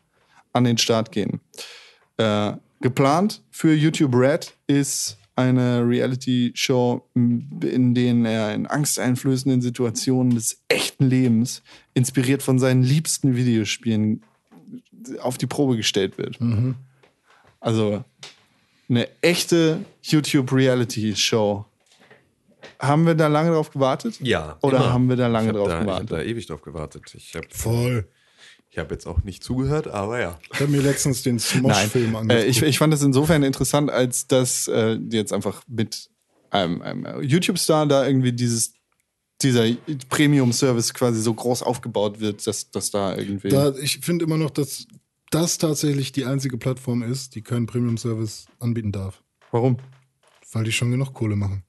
an 0.53 0.63
den 0.63 0.77
Start 0.77 1.11
gehen. 1.11 1.41
Äh, 2.17 2.53
geplant 2.81 3.41
für 3.49 3.73
YouTube 3.73 4.13
Red 4.15 4.53
ist 4.67 5.17
eine 5.35 5.87
Reality-Show, 5.87 7.07
in 7.15 7.93
denen 7.95 8.25
er 8.25 8.53
in 8.53 8.67
angsteinflößenden 8.67 9.61
Situationen 9.61 10.35
des 10.35 10.61
echten 10.67 11.07
Lebens, 11.09 11.63
inspiriert 11.93 12.43
von 12.43 12.59
seinen 12.59 12.83
liebsten 12.83 13.35
Videospielen, 13.35 14.23
auf 15.21 15.37
die 15.37 15.47
Probe 15.47 15.77
gestellt 15.77 16.17
wird. 16.17 16.37
Also 17.59 18.03
eine 18.89 19.07
echte 19.21 19.79
YouTube-Reality-Show. 20.03 21.65
Haben 22.79 23.05
wir 23.05 23.15
da 23.15 23.27
lange 23.27 23.51
drauf 23.51 23.71
gewartet? 23.71 24.19
Ja. 24.21 24.57
Oder 24.61 24.77
immer. 24.77 24.93
haben 24.93 25.09
wir 25.09 25.15
da 25.15 25.27
lange 25.27 25.49
ich 25.49 25.55
drauf 25.55 25.67
da, 25.69 25.75
Ich 25.79 25.81
gewartet? 25.85 26.11
habe 26.11 26.23
da 26.23 26.29
ewig 26.29 26.45
drauf 26.47 26.61
gewartet. 26.61 27.13
Ich 27.15 27.35
habe 27.35 27.47
Voll. 27.49 28.07
Ich 28.71 28.77
hab 28.77 28.89
jetzt 28.89 29.05
auch 29.05 29.23
nicht 29.23 29.43
zugehört, 29.43 29.87
aber 29.87 30.19
ja. 30.19 30.39
Ich 30.53 30.59
habe 30.61 30.71
mir 30.71 30.81
letztens 30.81 31.23
den 31.23 31.39
Smosh-Film 31.39 32.13
Äh, 32.13 32.17
angeguckt. 32.17 32.47
ich, 32.47 32.61
ich 32.63 32.77
fand 32.77 32.93
das 32.93 33.01
insofern 33.03 33.43
interessant, 33.43 33.91
als 33.91 34.27
dass 34.27 34.67
äh, 34.69 34.97
jetzt 35.09 35.33
einfach 35.33 35.61
mit 35.67 36.09
einem, 36.49 36.81
einem 36.81 37.21
YouTube-Star 37.21 37.85
da 37.85 38.07
irgendwie 38.07 38.31
dieses 38.33 38.73
dieser 39.41 39.65
Premium-Service 40.09 40.93
quasi 40.93 41.19
so 41.21 41.33
groß 41.33 41.63
aufgebaut 41.63 42.19
wird, 42.19 42.45
dass, 42.45 42.69
dass 42.69 42.91
da 42.91 43.17
irgendwie. 43.17 43.49
da, 43.49 43.73
ich 43.75 43.99
finde 43.99 44.25
immer 44.25 44.37
noch, 44.37 44.51
dass 44.51 44.85
das 45.31 45.57
tatsächlich 45.57 46.11
die 46.11 46.25
einzige 46.25 46.57
Plattform 46.57 47.01
ist, 47.03 47.33
die 47.35 47.41
keinen 47.41 47.65
Premium-Service 47.65 48.45
anbieten 48.59 48.91
darf. 48.91 49.23
Warum? 49.51 49.77
Weil 50.51 50.65
die 50.65 50.71
schon 50.71 50.91
genug 50.91 51.13
Kohle 51.13 51.35
machen. 51.35 51.63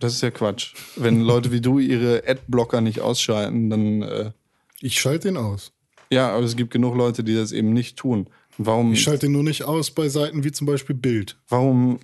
Das 0.00 0.14
ist 0.14 0.22
ja 0.22 0.30
Quatsch. 0.32 0.74
Wenn 0.96 1.20
Leute 1.20 1.52
wie 1.52 1.60
du 1.60 1.78
ihre 1.78 2.24
Adblocker 2.26 2.80
nicht 2.80 3.00
ausschalten, 3.00 3.70
dann 3.70 4.02
äh, 4.02 4.32
Ich 4.80 5.00
schalte 5.00 5.28
den 5.28 5.36
aus. 5.36 5.72
Ja, 6.12 6.30
aber 6.30 6.44
es 6.44 6.56
gibt 6.56 6.70
genug 6.72 6.96
Leute, 6.96 7.24
die 7.24 7.34
das 7.34 7.52
eben 7.52 7.72
nicht 7.72 7.96
tun. 7.96 8.28
Warum? 8.58 8.92
Ich 8.92 9.02
schalte 9.02 9.26
den 9.26 9.32
nur 9.32 9.42
nicht 9.42 9.64
aus 9.64 9.90
bei 9.90 10.08
Seiten 10.08 10.44
wie 10.44 10.52
zum 10.52 10.66
Beispiel 10.66 10.94
Bild. 10.94 11.36
warum? 11.48 11.98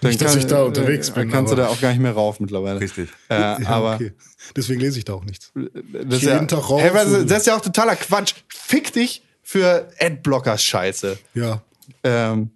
Nicht, 0.00 0.20
dass 0.22 0.36
ich 0.36 0.46
da 0.46 0.62
unterwegs 0.62 1.10
bin, 1.10 1.24
Dann 1.24 1.30
kannst 1.32 1.52
du 1.52 1.56
da 1.56 1.66
auch 1.68 1.80
gar 1.80 1.90
nicht 1.90 2.00
mehr 2.00 2.12
rauf 2.12 2.38
mittlerweile. 2.38 2.80
Richtig. 2.80 3.08
Äh, 3.28 3.34
aber 3.34 3.96
okay. 3.96 4.12
Deswegen 4.56 4.80
lese 4.80 4.98
ich 4.98 5.04
da 5.04 5.14
auch 5.14 5.24
nichts. 5.24 5.50
das 5.54 6.18
ist 6.18 6.22
jeden 6.22 6.24
ja, 6.38 6.44
Tag 6.44 6.70
rauf 6.70 6.80
Hey, 6.80 6.90
was, 6.94 7.12
und- 7.12 7.28
das 7.30 7.38
ist 7.40 7.46
ja 7.48 7.56
auch 7.56 7.60
totaler 7.60 7.96
Quatsch. 7.96 8.34
Fick 8.48 8.92
dich 8.92 9.22
für 9.42 9.88
Adblocker-Scheiße. 9.98 11.18
Ja. 11.34 11.62
Ähm, 12.04 12.50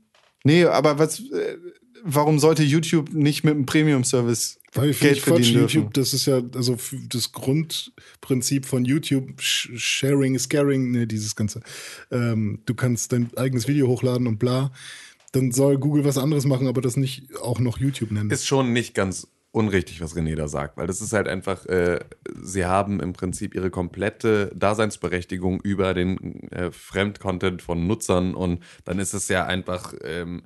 nee, 0.44 0.64
aber 0.64 0.98
was, 1.00 1.18
äh, 1.18 1.56
warum 2.04 2.38
sollte 2.38 2.62
YouTube 2.62 3.12
nicht 3.12 3.44
mit 3.44 3.54
einem 3.54 3.66
Premium-Service 3.66 4.60
Weil 4.72 4.90
ich 4.90 5.00
Geld 5.00 5.18
finde 5.18 5.20
Quatsch, 5.20 5.34
verdienen 5.36 5.58
dürfen? 5.60 5.76
YouTube, 5.76 5.94
das 5.94 6.14
ist 6.14 6.26
ja 6.26 6.40
also 6.54 6.76
das 7.08 7.32
Grundprinzip 7.32 8.66
von 8.66 8.84
YouTube, 8.84 9.40
Sh- 9.40 9.70
Sharing 9.76 10.34
is 10.34 10.48
Caring, 10.48 10.90
ne, 10.90 11.06
dieses 11.06 11.36
Ganze. 11.36 11.60
Ähm, 12.10 12.60
du 12.66 12.74
kannst 12.74 13.12
dein 13.12 13.30
eigenes 13.36 13.68
Video 13.68 13.88
hochladen 13.88 14.26
und 14.26 14.38
bla. 14.38 14.72
Dann 15.32 15.50
soll 15.52 15.78
Google 15.78 16.04
was 16.04 16.18
anderes 16.18 16.44
machen, 16.44 16.66
aber 16.66 16.80
das 16.80 16.96
nicht 16.96 17.36
auch 17.40 17.58
noch 17.58 17.78
YouTube 17.78 18.10
nennen. 18.10 18.30
Ist 18.30 18.46
schon 18.46 18.72
nicht 18.72 18.94
ganz 18.94 19.28
unrichtig, 19.50 20.00
was 20.00 20.16
René 20.16 20.34
da 20.34 20.48
sagt, 20.48 20.78
weil 20.78 20.86
das 20.86 21.00
ist 21.02 21.12
halt 21.12 21.28
einfach, 21.28 21.66
äh, 21.66 22.00
sie 22.42 22.64
haben 22.64 23.00
im 23.00 23.12
Prinzip 23.12 23.54
ihre 23.54 23.70
komplette 23.70 24.50
Daseinsberechtigung 24.54 25.60
über 25.60 25.92
den 25.92 26.50
äh, 26.50 26.70
Fremdcontent 26.72 27.60
von 27.60 27.86
Nutzern 27.86 28.34
und 28.34 28.62
dann 28.84 28.98
ist 28.98 29.12
es 29.12 29.28
ja 29.28 29.44
einfach, 29.44 29.92
ähm, 30.04 30.42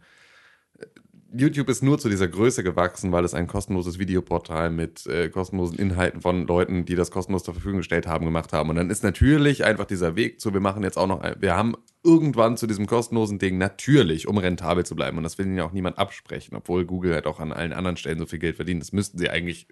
YouTube 1.32 1.68
ist 1.68 1.82
nur 1.82 1.98
zu 1.98 2.08
dieser 2.08 2.28
Größe 2.28 2.62
gewachsen, 2.62 3.12
weil 3.12 3.24
es 3.24 3.34
ein 3.34 3.46
kostenloses 3.46 3.98
Videoportal 3.98 4.70
mit 4.70 5.06
äh, 5.06 5.28
kostenlosen 5.28 5.78
Inhalten 5.78 6.20
von 6.20 6.46
Leuten, 6.46 6.84
die 6.84 6.94
das 6.94 7.10
kostenlos 7.10 7.44
zur 7.44 7.54
Verfügung 7.54 7.78
gestellt 7.78 8.06
haben, 8.06 8.24
gemacht 8.24 8.52
haben. 8.52 8.70
Und 8.70 8.76
dann 8.76 8.90
ist 8.90 9.02
natürlich 9.02 9.64
einfach 9.64 9.86
dieser 9.86 10.16
Weg 10.16 10.40
zu, 10.40 10.52
wir 10.52 10.60
machen 10.60 10.82
jetzt 10.82 10.96
auch 10.96 11.06
noch, 11.06 11.20
ein, 11.20 11.34
wir 11.40 11.56
haben 11.56 11.74
irgendwann 12.04 12.56
zu 12.56 12.66
diesem 12.66 12.86
kostenlosen 12.86 13.38
Ding 13.38 13.58
natürlich, 13.58 14.28
um 14.28 14.38
rentabel 14.38 14.86
zu 14.86 14.94
bleiben. 14.94 15.16
Und 15.16 15.24
das 15.24 15.38
will 15.38 15.46
ihnen 15.46 15.58
ja 15.58 15.64
auch 15.64 15.72
niemand 15.72 15.98
absprechen, 15.98 16.56
obwohl 16.56 16.84
Google 16.84 17.14
halt 17.14 17.26
auch 17.26 17.40
an 17.40 17.52
allen 17.52 17.72
anderen 17.72 17.96
Stellen 17.96 18.18
so 18.18 18.26
viel 18.26 18.38
Geld 18.38 18.56
verdient. 18.56 18.82
Das 18.82 18.92
müssten 18.92 19.18
sie 19.18 19.28
eigentlich, 19.28 19.66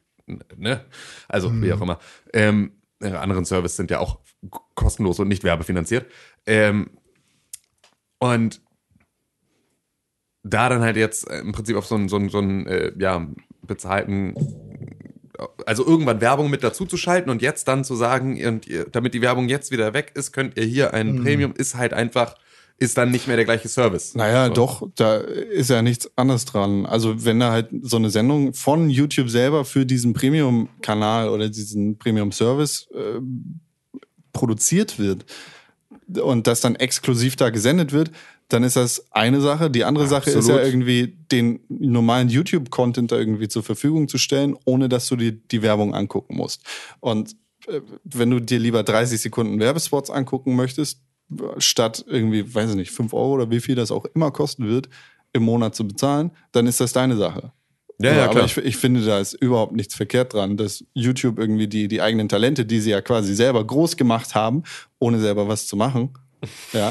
ne? 0.57 0.85
Also, 1.29 1.53
wie 1.63 1.73
auch 1.73 1.81
immer. 1.81 1.99
Ähm, 2.33 2.73
ihre 3.01 3.21
anderen 3.21 3.45
Services 3.45 3.77
sind 3.77 3.91
ja 3.91 4.01
auch 4.01 4.21
kostenlos 4.75 5.21
und 5.21 5.29
nicht 5.29 5.45
werbefinanziert. 5.45 6.11
Ähm, 6.47 6.91
und 8.19 8.61
da 10.45 10.69
dann 10.69 10.83
halt 10.83 10.97
jetzt 10.97 11.29
äh, 11.29 11.41
im 11.41 11.53
Prinzip 11.53 11.77
auf 11.77 11.87
so 11.87 11.97
einen, 11.97 12.09
so 12.09 12.17
einen, 12.17 12.29
so 12.29 12.39
einen 12.39 12.67
äh, 12.67 12.93
ja, 12.99 13.27
bezahlten, 13.63 14.35
also 15.67 15.85
irgendwann 15.85 16.21
Werbung 16.21 16.51
mit 16.51 16.63
dazu 16.63 16.87
zu 16.87 16.97
schalten 16.97 17.31
und 17.31 17.43
jetzt 17.43 17.67
dann 17.67 17.83
zu 17.83 17.97
sagen, 17.97 18.45
und 18.47 18.69
ihr, 18.69 18.87
damit 18.91 19.15
die 19.15 19.23
Werbung 19.23 19.49
jetzt 19.49 19.73
wieder 19.73 19.95
weg 19.95 20.13
ist, 20.15 20.33
könnt 20.33 20.57
ihr 20.57 20.65
hier 20.65 20.95
ein 20.95 21.23
Premium, 21.23 21.55
ist 21.57 21.75
halt 21.75 21.93
einfach, 21.93 22.37
ist 22.79 22.99
dann 22.99 23.11
nicht 23.11 23.27
mehr 23.27 23.37
der 23.37 23.45
gleiche 23.45 23.69
Service. 23.69 24.15
Naja, 24.15 24.47
So. 24.49 24.53
doch, 24.53 24.89
da 24.95 25.17
ist 25.17 25.71
ja 25.71 25.83
nichts 25.83 26.11
anderes 26.17 26.45
dran. 26.45 26.87
Also 26.87 27.25
wenn 27.25 27.41
da 27.41 27.51
halt 27.51 27.69
so 27.83 27.97
eine 27.97 28.11
Sendung 28.11 28.53
von 28.53 28.91
YouTube 28.91 29.29
selber 29.29 29.65
für 29.65 29.87
diesen 29.87 30.13
Premium-Kanal 30.13 31.29
oder 31.31 31.49
diesen 31.49 31.99
Premium-Service 31.99 32.89
äh, 32.95 33.21
produziert 34.33 34.99
wird 34.99 35.25
und 36.23 36.47
das 36.47 36.61
dann 36.61 36.77
exklusiv 36.77 37.37
da 37.37 37.51
gesendet 37.51 37.93
wird, 37.93 38.11
dann 38.49 38.63
ist 38.63 38.77
das 38.77 39.07
eine 39.11 39.41
Sache. 39.41 39.71
Die 39.71 39.85
andere 39.85 40.07
Sache 40.07 40.31
ist 40.31 40.49
ja 40.49 40.61
irgendwie, 40.61 41.17
den 41.33 41.61
normalen 41.69 42.29
YouTube-Content 42.29 43.11
da 43.11 43.17
irgendwie 43.17 43.49
zur 43.49 43.63
Verfügung 43.63 44.09
zu 44.09 44.19
stellen, 44.19 44.57
ohne 44.65 44.89
dass 44.89 45.09
du 45.09 45.17
dir 45.17 45.33
die 45.33 45.63
Werbung 45.63 45.95
angucken 45.95 46.37
musst. 46.37 46.63
Und 47.01 47.37
äh, 47.67 47.81
wenn 48.05 48.31
du 48.31 48.41
dir 48.41 48.59
lieber 48.59 48.83
30 48.83 49.21
Sekunden 49.21 49.59
Werbespots 49.59 50.11
angucken 50.11 50.57
möchtest, 50.57 51.01
statt 51.59 52.05
irgendwie, 52.07 52.55
weiß 52.55 52.71
ich 52.71 52.77
nicht, 52.77 52.91
5 52.91 53.15
Euro 53.15 53.35
oder 53.35 53.51
wie 53.51 53.61
viel 53.61 53.75
das 53.75 53.91
auch 53.91 54.05
immer 54.15 54.31
kosten 54.31 54.69
wird, 54.69 54.89
im 55.33 55.43
Monat 55.45 55.75
zu 55.75 55.89
bezahlen, 55.89 56.31
dann 56.53 56.67
ist 56.67 56.81
das 56.81 56.93
deine 56.93 57.17
Sache. 57.17 57.53
Ja, 58.01 58.11
So, 58.11 58.17
ja, 58.17 58.25
aber 58.25 58.33
klar. 58.33 58.45
ich, 58.45 58.57
ich 58.59 58.77
finde, 58.77 59.05
da 59.05 59.19
ist 59.19 59.35
überhaupt 59.35 59.73
nichts 59.73 59.95
verkehrt 59.95 60.35
dran, 60.35 60.57
dass 60.57 60.85
YouTube 60.95 61.39
irgendwie 61.39 61.69
die, 61.69 61.89
die 61.89 62.03
eigenen 62.03 62.29
Talente, 62.29 62.67
die 62.67 62.81
sie 62.81 62.91
ja 62.91 63.01
quasi 63.01 63.35
selber 63.35 63.65
groß 63.65 63.97
gemacht 63.97 64.35
haben, 64.35 64.65
ohne 64.99 65.21
selber 65.21 65.49
was 65.49 65.67
zu 65.67 65.77
machen, 65.77 66.11
ja, 66.73 66.91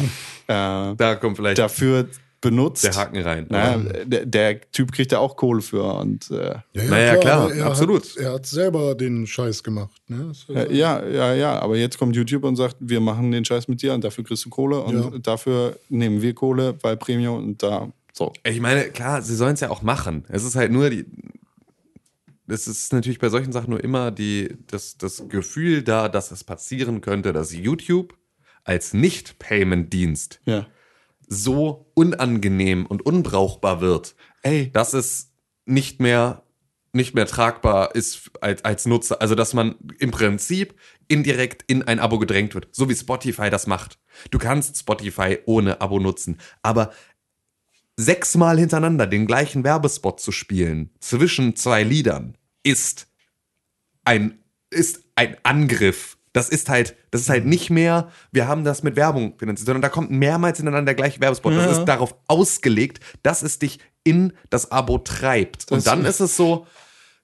äh, 0.91 0.95
Da 0.95 1.15
kommt 1.15 1.38
vielleicht 1.38 1.57
dafür 1.59 2.07
benutzt. 2.41 2.84
der 2.84 2.95
Haken 2.95 3.21
rein. 3.21 3.45
Naja, 3.49 3.77
der, 4.05 4.25
der 4.25 4.71
Typ 4.71 4.91
kriegt 4.91 5.11
ja 5.13 5.19
auch 5.19 5.38
Kohle 5.38 5.61
für 5.61 5.84
und 5.95 6.30
äh, 6.30 6.55
Ja, 6.73 6.84
Naja, 6.89 7.15
klar, 7.17 7.41
aber 7.45 7.55
er 7.55 7.65
absolut. 7.67 8.03
Hat, 8.03 8.17
er 8.17 8.34
hat 8.34 8.45
selber 8.45 8.95
den 8.95 9.25
Scheiß 9.25 9.63
gemacht. 9.63 10.01
Ne? 10.09 10.31
Äh, 10.49 10.75
ja, 10.75 11.05
ja, 11.05 11.34
ja, 11.34 11.59
aber 11.59 11.77
jetzt 11.77 11.97
kommt 11.97 12.15
YouTube 12.17 12.43
und 12.43 12.57
sagt, 12.57 12.75
wir 12.80 12.99
machen 12.99 13.31
den 13.31 13.45
Scheiß 13.45 13.67
mit 13.69 13.81
dir 13.81 13.93
und 13.93 14.03
dafür 14.03 14.25
kriegst 14.25 14.43
du 14.45 14.49
Kohle 14.49 14.81
und 14.81 14.95
Ja. 15.13 15.19
dafür 15.19 15.80
nehmen 15.88 16.21
wir 16.21 16.34
Kohle 16.35 16.73
bei 16.73 16.95
Premium 16.97 17.38
und 17.38 17.63
da 17.63 17.89
so. 18.11 18.31
Ich 18.43 18.59
meine, 18.59 18.84
klar, 18.89 19.21
sie 19.21 19.35
sollen 19.35 19.53
es 19.53 19.61
ja 19.61 19.69
auch 19.69 19.81
machen. 19.81 20.25
Es 20.30 20.43
ist 20.43 20.55
halt 20.55 20.71
nur 20.71 20.89
die. 20.89 21.05
Es 22.47 22.67
ist 22.67 22.91
natürlich 22.91 23.19
bei 23.19 23.30
solchen 23.30 23.53
Sachen 23.53 23.69
nur 23.69 23.81
immer 23.84 24.11
die, 24.11 24.55
das, 24.67 24.97
das 24.97 25.23
Gefühl 25.30 25.81
da, 25.81 26.09
dass 26.09 26.30
es 26.31 26.43
passieren 26.43 26.99
könnte, 27.01 27.31
dass 27.31 27.53
YouTube 27.53 28.13
als 28.64 28.94
Nicht-Payment-Dienst 28.94 30.40
Ja. 30.45 30.68
so 31.27 31.91
unangenehm 31.94 32.85
und 32.85 33.06
unbrauchbar 33.06 33.81
wird, 33.81 34.15
Ey, 34.41 34.72
dass 34.72 34.94
es 34.94 35.31
nicht 35.65 35.99
mehr 36.02 36.44
nicht 36.95 37.15
mehr 37.15 37.26
tragbar 37.26 37.95
ist 37.95 38.30
als, 38.40 38.64
als 38.64 38.85
Nutzer. 38.85 39.19
Also 39.19 39.34
dass 39.34 39.56
man 39.56 39.76
im 39.98 40.11
Prinzip 40.11 40.76
indirekt 41.07 41.64
in 41.65 41.81
ein 41.81 41.99
Abo 41.99 42.19
gedrängt 42.19 42.53
wird, 42.53 42.68
so 42.72 42.88
wie 42.88 42.95
Spotify 42.95 43.49
das 43.49 43.65
macht. 43.65 43.98
Du 44.30 44.38
kannst 44.38 44.77
Spotify 44.77 45.40
ohne 45.45 45.81
Abo 45.81 45.99
nutzen, 45.99 46.38
aber 46.61 46.94
sechsmal 47.98 48.60
hintereinander 48.60 49.07
den 49.07 49.26
gleichen 49.26 49.64
Werbespot 49.64 50.19
zu 50.19 50.31
spielen 50.31 50.91
zwischen 50.99 51.56
zwei 51.56 51.81
Liedern 51.84 52.38
ist 52.64 53.07
ein 54.06 54.40
ist 54.69 55.03
ein 55.15 55.38
Angriff. 55.44 56.18
Das 56.34 56.49
ist 56.49 56.68
halt, 56.68 56.95
das 57.11 57.22
ist 57.22 57.30
halt 57.30 57.45
nicht 57.45 57.69
mehr, 57.69 58.10
wir 58.31 58.47
haben 58.47 58.64
das 58.64 58.84
mit 58.84 58.95
Werbung 58.95 59.38
finanziert, 59.38 59.68
sondern 59.68 59.84
da 59.84 59.89
kommt 59.89 60.11
mehrmals 60.11 60.57
hintereinander 60.57 60.93
der 60.93 60.95
gleiche 60.95 61.22
Werbespot. 61.22 61.53
Das 61.55 61.77
ist 61.77 61.85
darauf 61.85 62.15
ausgelegt, 62.27 62.99
dass 63.22 63.43
es 63.43 63.60
dich 63.60 63.80
in 64.03 64.34
das 64.49 64.72
Abo 64.72 64.97
treibt. 64.97 65.72
Und 65.72 65.85
dann 65.88 66.05
ist 66.05 66.19
es 66.19 66.35
so, 66.35 66.68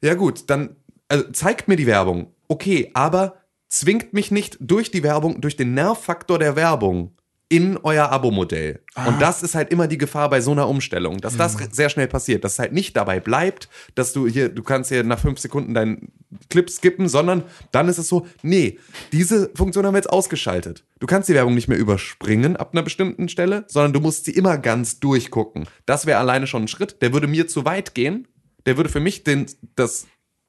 ja 0.01 0.13
gut, 0.13 0.49
dann 0.49 0.75
also 1.07 1.29
zeigt 1.31 1.67
mir 1.67 1.75
die 1.75 1.87
Werbung. 1.87 2.33
Okay, 2.47 2.91
aber 2.93 3.37
zwingt 3.67 4.13
mich 4.13 4.31
nicht 4.31 4.57
durch 4.59 4.91
die 4.91 5.03
Werbung, 5.03 5.41
durch 5.41 5.57
den 5.57 5.73
Nervfaktor 5.73 6.39
der 6.39 6.55
Werbung 6.55 7.15
in 7.49 7.77
euer 7.77 8.09
Abo-Modell. 8.09 8.79
Und 9.07 9.19
das 9.19 9.41
ist 9.41 9.55
halt 9.55 9.71
immer 9.71 9.87
die 9.87 9.97
Gefahr 9.97 10.29
bei 10.29 10.39
so 10.39 10.51
einer 10.51 10.69
Umstellung, 10.69 11.17
dass 11.17 11.35
das 11.35 11.57
sehr 11.71 11.89
schnell 11.89 12.07
passiert, 12.07 12.43
dass 12.43 12.53
es 12.53 12.59
halt 12.59 12.73
nicht 12.73 12.95
dabei 12.95 13.19
bleibt, 13.19 13.69
dass 13.95 14.13
du 14.13 14.27
hier, 14.27 14.49
du 14.49 14.61
kannst 14.61 14.89
hier 14.89 15.03
nach 15.03 15.19
fünf 15.19 15.39
Sekunden 15.39 15.73
deinen 15.73 16.11
Clip 16.49 16.69
skippen, 16.69 17.09
sondern 17.09 17.43
dann 17.71 17.89
ist 17.89 17.97
es 17.97 18.07
so, 18.07 18.27
nee, 18.43 18.77
diese 19.11 19.49
Funktion 19.55 19.85
haben 19.85 19.95
wir 19.95 19.99
jetzt 19.99 20.11
ausgeschaltet. 20.11 20.85
Du 20.99 21.07
kannst 21.07 21.27
die 21.27 21.33
Werbung 21.33 21.55
nicht 21.55 21.67
mehr 21.67 21.77
überspringen 21.79 22.55
ab 22.55 22.69
einer 22.73 22.83
bestimmten 22.83 23.29
Stelle, 23.29 23.65
sondern 23.67 23.93
du 23.93 23.99
musst 23.99 24.25
sie 24.25 24.31
immer 24.31 24.59
ganz 24.59 24.99
durchgucken. 24.99 25.67
Das 25.87 26.05
wäre 26.05 26.19
alleine 26.19 26.45
schon 26.45 26.63
ein 26.63 26.67
Schritt, 26.67 27.01
der 27.01 27.13
würde 27.13 27.27
mir 27.27 27.47
zu 27.47 27.65
weit 27.65 27.95
gehen, 27.95 28.27
der 28.67 28.77
würde 28.77 28.89
für 28.89 28.99
mich 28.99 29.23
den, 29.23 29.47
das 29.75 30.05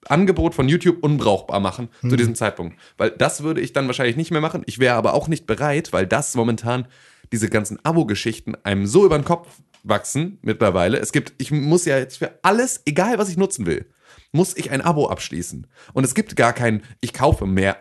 Angebot 0.06 0.54
von 0.54 0.68
YouTube 0.68 1.02
unbrauchbar 1.02 1.60
machen 1.60 1.88
zu 2.00 2.16
diesem 2.16 2.34
Zeitpunkt. 2.34 2.78
Weil 2.96 3.10
das 3.10 3.42
würde 3.42 3.60
ich 3.60 3.72
dann 3.72 3.86
wahrscheinlich 3.86 4.16
nicht 4.16 4.30
mehr 4.30 4.40
machen. 4.40 4.62
Ich 4.66 4.78
wäre 4.78 4.94
aber 4.96 5.14
auch 5.14 5.28
nicht 5.28 5.46
bereit, 5.46 5.92
weil 5.92 6.06
das 6.06 6.34
momentan 6.34 6.86
diese 7.32 7.48
ganzen 7.48 7.78
Abo-Geschichten 7.84 8.56
einem 8.64 8.86
so 8.86 9.04
über 9.04 9.18
den 9.18 9.24
Kopf 9.24 9.48
wachsen 9.82 10.38
mittlerweile. 10.42 10.98
Es 10.98 11.12
gibt, 11.12 11.34
ich 11.38 11.50
muss 11.50 11.84
ja 11.84 11.98
jetzt 11.98 12.18
für 12.18 12.38
alles, 12.42 12.82
egal 12.86 13.18
was 13.18 13.28
ich 13.28 13.36
nutzen 13.36 13.66
will, 13.66 13.86
muss 14.32 14.56
ich 14.56 14.70
ein 14.70 14.80
Abo 14.80 15.08
abschließen. 15.08 15.66
Und 15.92 16.04
es 16.04 16.14
gibt 16.14 16.36
gar 16.36 16.52
kein, 16.52 16.82
ich 17.00 17.12
kaufe 17.12 17.46
mehr 17.46 17.78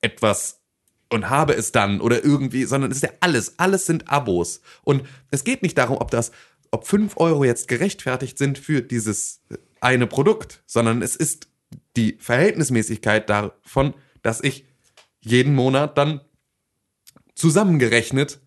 etwas 0.00 0.60
und 1.10 1.28
habe 1.28 1.54
es 1.54 1.72
dann 1.72 2.00
oder 2.00 2.24
irgendwie, 2.24 2.64
sondern 2.64 2.90
es 2.90 2.98
ist 2.98 3.02
ja 3.02 3.10
alles, 3.20 3.58
alles 3.58 3.86
sind 3.86 4.10
Abos. 4.10 4.60
Und 4.82 5.02
es 5.30 5.44
geht 5.44 5.62
nicht 5.62 5.76
darum, 5.76 5.98
ob 5.98 6.10
das, 6.10 6.30
ob 6.70 6.86
5 6.86 7.16
Euro 7.16 7.44
jetzt 7.44 7.68
gerechtfertigt 7.68 8.38
sind 8.38 8.58
für 8.58 8.80
dieses 8.80 9.42
eine 9.80 10.06
Produkt, 10.06 10.62
sondern 10.66 11.02
es 11.02 11.16
ist 11.16 11.48
die 11.96 12.16
Verhältnismäßigkeit 12.20 13.28
davon, 13.30 13.94
dass 14.22 14.40
ich 14.42 14.64
jeden 15.20 15.54
Monat 15.54 15.98
dann 15.98 16.20
zusammengerechnet 17.34 18.40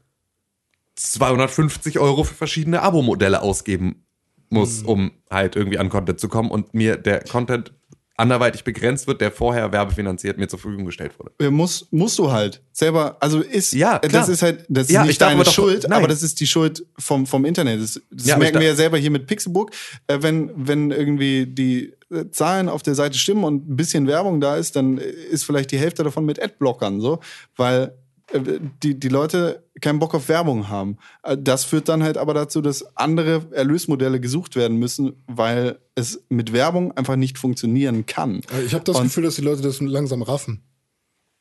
250 0.95 1.99
Euro 1.99 2.23
für 2.23 2.33
verschiedene 2.35 2.81
Abo-Modelle 2.81 3.41
ausgeben 3.41 4.05
muss, 4.49 4.83
um 4.83 5.11
halt 5.31 5.55
irgendwie 5.55 5.79
an 5.79 5.89
Content 5.89 6.19
zu 6.19 6.29
kommen 6.29 6.51
und 6.51 6.73
mir 6.75 6.97
der 6.97 7.21
Content 7.23 7.73
anderweitig 8.15 8.63
begrenzt 8.63 9.07
wird, 9.07 9.19
der 9.21 9.31
vorher 9.31 9.71
werbefinanziert 9.71 10.37
mir 10.37 10.47
zur 10.47 10.59
Verfügung 10.59 10.85
gestellt 10.85 11.17
wurde. 11.17 11.31
Äh, 11.39 11.49
Muss, 11.49 11.87
musst 11.89 12.19
du 12.19 12.31
halt 12.31 12.61
selber, 12.71 13.17
also 13.19 13.41
ist, 13.41 13.73
Ja, 13.73 13.95
äh, 13.97 14.07
klar. 14.07 14.21
das 14.21 14.29
ist 14.29 14.43
halt, 14.43 14.65
das 14.69 14.83
ist 14.87 14.91
Ja, 14.93 15.03
nicht 15.03 15.19
deine 15.19 15.43
doch- 15.43 15.51
Schuld, 15.51 15.83
nein. 15.89 15.93
aber 15.93 16.07
das 16.07 16.21
ist 16.21 16.39
die 16.39 16.45
Schuld 16.45 16.85
vom, 16.99 17.25
vom 17.25 17.43
Internet. 17.45 17.81
Das, 17.81 17.99
das 18.11 18.27
Ja, 18.27 18.37
merken 18.37 18.59
wir 18.59 18.67
ja 18.67 18.75
selber 18.75 18.99
hier 18.99 19.09
mit 19.09 19.25
Pixelbook. 19.25 19.71
Äh, 20.05 20.19
wenn, 20.21 20.51
wenn 20.55 20.91
irgendwie 20.91 21.47
die 21.47 21.95
Zahlen 22.31 22.69
auf 22.69 22.83
der 22.83 22.95
Seite 22.95 23.17
stimmen 23.17 23.43
und 23.43 23.69
ein 23.69 23.75
bisschen 23.75 24.07
Werbung 24.07 24.39
da 24.41 24.55
ist, 24.57 24.75
dann 24.75 24.97
ist 24.97 25.45
vielleicht 25.45 25.71
die 25.71 25.77
Hälfte 25.77 26.03
davon 26.03 26.25
mit 26.25 26.41
Adblockern, 26.41 26.99
so, 27.01 27.19
weil 27.55 27.93
äh, 28.31 28.39
die, 28.83 28.99
die 28.99 29.09
Leute 29.09 29.63
keinen 29.81 29.99
Bock 29.99 30.13
auf 30.15 30.29
Werbung 30.29 30.69
haben. 30.69 30.97
Äh, 31.23 31.37
Das 31.37 31.65
führt 31.65 31.89
dann 31.89 32.03
halt 32.03 32.17
aber 32.17 32.33
dazu, 32.33 32.61
dass 32.61 32.95
andere 32.95 33.45
Erlösmodelle 33.51 34.19
gesucht 34.19 34.55
werden 34.55 34.77
müssen, 34.77 35.23
weil 35.27 35.79
es 35.95 36.23
mit 36.29 36.53
Werbung 36.53 36.91
einfach 36.93 37.15
nicht 37.15 37.37
funktionieren 37.37 38.05
kann. 38.05 38.41
Ich 38.65 38.73
habe 38.73 38.83
das 38.83 38.97
Und- 38.97 39.03
Gefühl, 39.03 39.23
dass 39.23 39.35
die 39.35 39.41
Leute 39.41 39.61
das 39.61 39.81
langsam 39.81 40.21
raffen, 40.21 40.61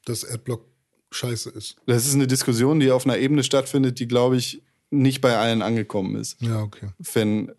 dass 0.05 0.25
Adblock 0.29 0.65
scheiße 1.13 1.51
ist. 1.51 1.77
Das 1.87 2.07
ist 2.07 2.15
eine 2.15 2.27
Diskussion, 2.27 2.81
die 2.81 2.91
auf 2.91 3.05
einer 3.05 3.19
Ebene 3.19 3.45
stattfindet, 3.45 3.99
die, 4.01 4.09
glaube 4.09 4.37
ich, 4.37 4.63
nicht 4.91 5.21
bei 5.21 5.37
allen 5.37 5.63
angekommen 5.63 6.17
ist. 6.17 6.41
Ja, 6.43 6.63
okay. 6.63 6.89
Wenn 7.15 7.53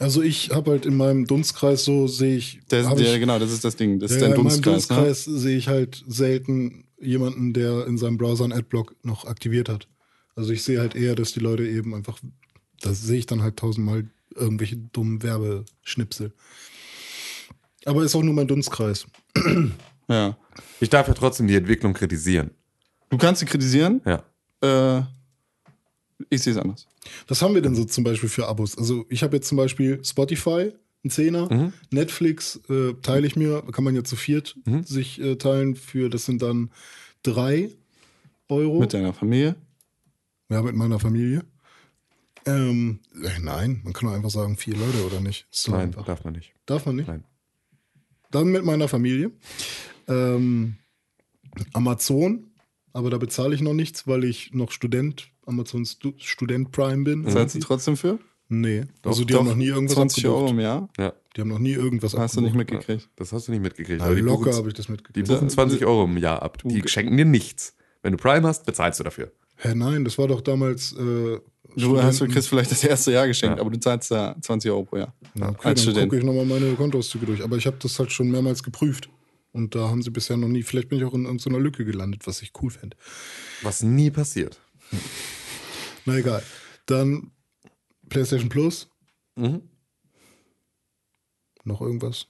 Also 0.00 0.22
ich 0.22 0.50
habe 0.50 0.70
halt 0.72 0.86
in 0.86 0.96
meinem 0.96 1.26
Dunstkreis 1.26 1.84
so 1.84 2.06
sehe 2.06 2.36
ich, 2.36 2.60
der, 2.70 2.86
hab 2.86 2.96
der, 2.96 3.12
ich 3.12 3.20
genau, 3.20 3.38
das 3.38 3.52
ist 3.52 3.64
das 3.64 3.76
Ding. 3.76 3.98
Das 3.98 4.12
ja, 4.12 4.16
ist 4.16 4.22
dein 4.22 4.32
in 4.32 4.36
meinem 4.36 4.62
Dunstkreis. 4.62 4.88
Ne? 4.90 5.06
Dunstkreis 5.06 5.24
sehe 5.24 5.58
ich 5.58 5.68
halt 5.68 6.04
selten 6.06 6.84
jemanden, 7.00 7.52
der 7.52 7.86
in 7.86 7.98
seinem 7.98 8.16
Browser 8.16 8.44
einen 8.44 8.52
Adblock 8.52 8.94
noch 9.02 9.24
aktiviert 9.24 9.68
hat. 9.68 9.88
Also 10.36 10.52
ich 10.52 10.62
sehe 10.62 10.78
halt 10.78 10.94
eher, 10.94 11.14
dass 11.16 11.32
die 11.32 11.40
Leute 11.40 11.66
eben 11.66 11.94
einfach, 11.94 12.20
das 12.80 13.02
sehe 13.02 13.18
ich 13.18 13.26
dann 13.26 13.42
halt 13.42 13.56
tausendmal 13.56 14.08
irgendwelche 14.34 14.76
dummen 14.76 15.22
Werbeschnipsel. 15.22 16.32
Aber 17.84 18.04
ist 18.04 18.14
auch 18.14 18.22
nur 18.22 18.34
mein 18.34 18.46
Dunstkreis. 18.48 19.06
Ja. 20.08 20.38
Ich 20.80 20.88
darf 20.88 21.08
ja 21.08 21.14
trotzdem 21.14 21.48
die 21.48 21.56
Entwicklung 21.56 21.92
kritisieren. 21.92 22.50
Du 23.10 23.18
kannst 23.18 23.40
sie 23.40 23.46
kritisieren. 23.46 24.00
Ja. 24.06 24.22
Äh, 24.62 25.02
ich 26.30 26.42
sehe 26.42 26.52
es 26.52 26.58
anders. 26.58 26.86
Was 27.26 27.40
haben 27.42 27.54
wir 27.54 27.62
denn 27.62 27.74
so 27.74 27.84
zum 27.84 28.04
Beispiel 28.04 28.28
für 28.28 28.46
Abos? 28.48 28.76
Also 28.76 29.06
ich 29.08 29.22
habe 29.22 29.36
jetzt 29.36 29.48
zum 29.48 29.56
Beispiel 29.56 30.04
Spotify, 30.04 30.72
ein 31.04 31.10
Zehner, 31.10 31.52
Mhm. 31.52 31.72
Netflix 31.90 32.60
äh, 32.68 32.94
teile 33.02 33.26
ich 33.26 33.36
mir, 33.36 33.62
kann 33.72 33.84
man 33.84 33.94
ja 33.94 34.04
zu 34.04 34.16
viert 34.16 34.56
Mhm. 34.64 34.82
sich 34.84 35.20
äh, 35.20 35.36
teilen 35.36 35.74
für, 35.76 36.08
das 36.10 36.24
sind 36.26 36.42
dann 36.42 36.70
drei 37.22 37.70
Euro. 38.48 38.80
Mit 38.80 38.92
deiner 38.94 39.12
Familie. 39.12 39.56
Ja, 40.50 40.62
mit 40.62 40.74
meiner 40.74 40.98
Familie. 40.98 41.44
Ähm, 42.46 43.00
äh, 43.22 43.38
nein, 43.40 43.80
man 43.84 43.92
kann 43.92 44.08
doch 44.08 44.14
einfach 44.16 44.30
sagen, 44.30 44.56
vier 44.56 44.74
Leute 44.76 45.04
oder 45.04 45.20
nicht. 45.20 45.46
Doch 45.66 45.72
Nein, 45.72 45.80
einfach. 45.88 46.06
darf 46.06 46.24
man 46.24 46.32
nicht. 46.34 46.52
Darf 46.66 46.86
man 46.86 46.96
nicht? 46.96 47.08
Nein. 47.08 47.24
Dann 48.30 48.48
mit 48.48 48.64
meiner 48.64 48.88
Familie. 48.88 49.30
Ähm, 50.06 50.76
Amazon, 51.74 52.47
aber 52.98 53.10
da 53.10 53.18
bezahle 53.18 53.54
ich 53.54 53.60
noch 53.62 53.74
nichts, 53.74 54.06
weil 54.06 54.24
ich 54.24 54.52
noch 54.52 54.70
Student, 54.72 55.28
Amazon 55.46 55.84
Stu 55.86 56.12
Student 56.18 56.72
Prime 56.72 57.04
bin. 57.04 57.28
Zahlst 57.28 57.54
du 57.54 57.60
trotzdem 57.60 57.96
für? 57.96 58.18
Nee, 58.50 58.84
also 59.04 59.24
die 59.24 59.32
Doch, 59.34 59.40
haben 59.40 59.48
noch 59.48 59.56
nie 59.56 59.66
irgendwas 59.66 59.94
20 59.96 60.26
Euro 60.26 60.36
abgebucht. 60.46 60.52
im 60.54 60.60
Jahr? 60.60 60.88
Ja, 60.98 61.12
Die 61.36 61.40
haben 61.42 61.48
noch 61.48 61.58
nie 61.58 61.72
irgendwas 61.72 62.14
Hast 62.16 62.36
du 62.36 62.40
nicht 62.40 62.50
abgebucht. 62.54 62.88
mitgekriegt. 62.88 63.08
das 63.16 63.32
hast 63.32 63.48
du 63.48 63.52
nicht 63.52 63.60
mitgekriegt. 63.62 64.00
Die 64.02 64.20
locker 64.20 64.44
buchen- 64.44 64.56
habe 64.56 64.68
ich 64.68 64.74
das 64.74 64.86
Die 64.86 64.92
mitgekriegt. 64.92 65.28
buchen 65.28 65.48
20 65.50 65.84
Euro 65.84 66.04
im 66.04 66.16
Jahr 66.16 66.42
ab. 66.42 66.58
Die 66.64 66.82
schenken 66.88 67.16
dir 67.16 67.24
nichts. 67.26 67.74
Wenn 68.02 68.12
du 68.12 68.18
Prime 68.18 68.46
hast, 68.48 68.64
bezahlst 68.64 69.00
du 69.00 69.04
dafür. 69.04 69.32
Hä, 69.56 69.74
nein, 69.74 70.04
das 70.04 70.16
war 70.18 70.28
doch 70.28 70.40
damals. 70.40 70.92
Äh, 70.94 71.38
Du 71.76 72.02
hast, 72.02 72.20
du 72.22 72.26
kriegst 72.26 72.48
vielleicht 72.48 72.70
das 72.70 72.82
erste 72.82 73.12
Jahr 73.12 73.26
geschenkt, 73.26 73.56
Ja. 73.58 73.60
aber 73.60 73.70
du 73.70 73.78
zahlst 73.78 74.10
da 74.10 74.34
20 74.40 74.70
Euro 74.70 74.84
pro 74.84 74.96
Jahr. 74.96 75.14
Ja, 75.34 75.50
okay, 75.50 75.68
als 75.68 75.84
dann 75.84 75.94
gucke 76.04 76.16
ich 76.18 76.24
nochmal 76.24 76.46
meine 76.46 76.72
Kontoauszüge 76.74 77.26
durch. 77.26 77.44
Aber 77.44 77.56
ich 77.58 77.66
habe 77.66 77.76
das 77.80 77.98
halt 77.98 78.10
schon 78.10 78.30
mehrmals 78.30 78.62
geprüft. 78.62 79.10
Und 79.58 79.74
da 79.74 79.88
haben 79.88 80.02
sie 80.02 80.10
bisher 80.12 80.36
noch 80.36 80.46
nie, 80.46 80.62
vielleicht 80.62 80.88
bin 80.88 80.98
ich 80.98 81.04
auch 81.04 81.14
in 81.14 81.24
irgendeiner 81.24 81.58
Lücke 81.58 81.84
gelandet, 81.84 82.28
was 82.28 82.42
ich 82.42 82.52
cool 82.62 82.70
fände. 82.70 82.96
Was 83.62 83.82
nie 83.82 84.08
passiert. 84.08 84.60
Na 86.04 86.16
egal. 86.16 86.44
Dann 86.86 87.32
PlayStation 88.08 88.48
Plus. 88.48 88.88
Mhm. 89.34 89.62
Noch 91.64 91.80
irgendwas? 91.80 92.28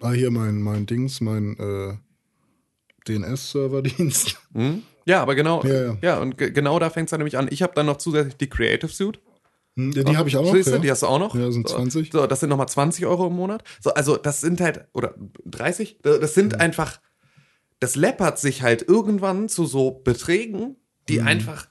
Ah, 0.00 0.12
hier 0.12 0.30
mein, 0.30 0.62
mein 0.62 0.86
Dings, 0.86 1.20
mein 1.20 1.58
äh, 1.58 1.96
DNS-Serverdienst. 3.08 4.36
Mhm. 4.52 4.84
Ja, 5.06 5.22
aber 5.22 5.34
genau, 5.34 5.64
Ja, 5.64 5.86
ja. 5.86 5.98
ja, 6.02 6.18
und 6.20 6.38
ge- 6.38 6.52
genau 6.52 6.78
da 6.78 6.88
fängt 6.88 7.08
es 7.08 7.10
dann 7.10 7.18
nämlich 7.18 7.36
an. 7.36 7.48
Ich 7.50 7.62
habe 7.62 7.74
dann 7.74 7.86
noch 7.86 7.96
zusätzlich 7.98 8.36
die 8.36 8.48
Creative 8.48 8.92
Suite. 8.92 9.20
Hm, 9.76 9.92
Ja, 9.92 10.02
die 10.04 10.16
habe 10.16 10.28
ich 10.28 10.36
auch 10.36 10.44
noch. 10.44 10.54
Ja. 10.54 10.78
Die 10.78 10.90
hast 10.90 11.02
du 11.02 11.06
auch 11.06 11.18
noch. 11.18 11.34
Ja, 11.34 11.50
sind 11.50 11.68
so, 11.68 11.74
20. 11.76 12.12
So, 12.12 12.26
das 12.26 12.40
sind 12.40 12.48
nochmal 12.48 12.68
20 12.68 13.06
Euro 13.06 13.26
im 13.26 13.34
Monat. 13.34 13.64
So, 13.80 13.92
also 13.94 14.16
das 14.16 14.40
sind 14.40 14.60
halt, 14.60 14.86
oder 14.92 15.14
30? 15.44 15.98
Das 16.02 16.34
sind 16.34 16.60
einfach, 16.60 17.00
das 17.80 17.96
läppert 17.96 18.38
sich 18.38 18.62
halt 18.62 18.86
irgendwann 18.88 19.48
zu 19.48 19.66
so 19.66 19.90
Beträgen, 19.90 20.76
die 21.08 21.20
Mhm. 21.20 21.26
einfach 21.26 21.66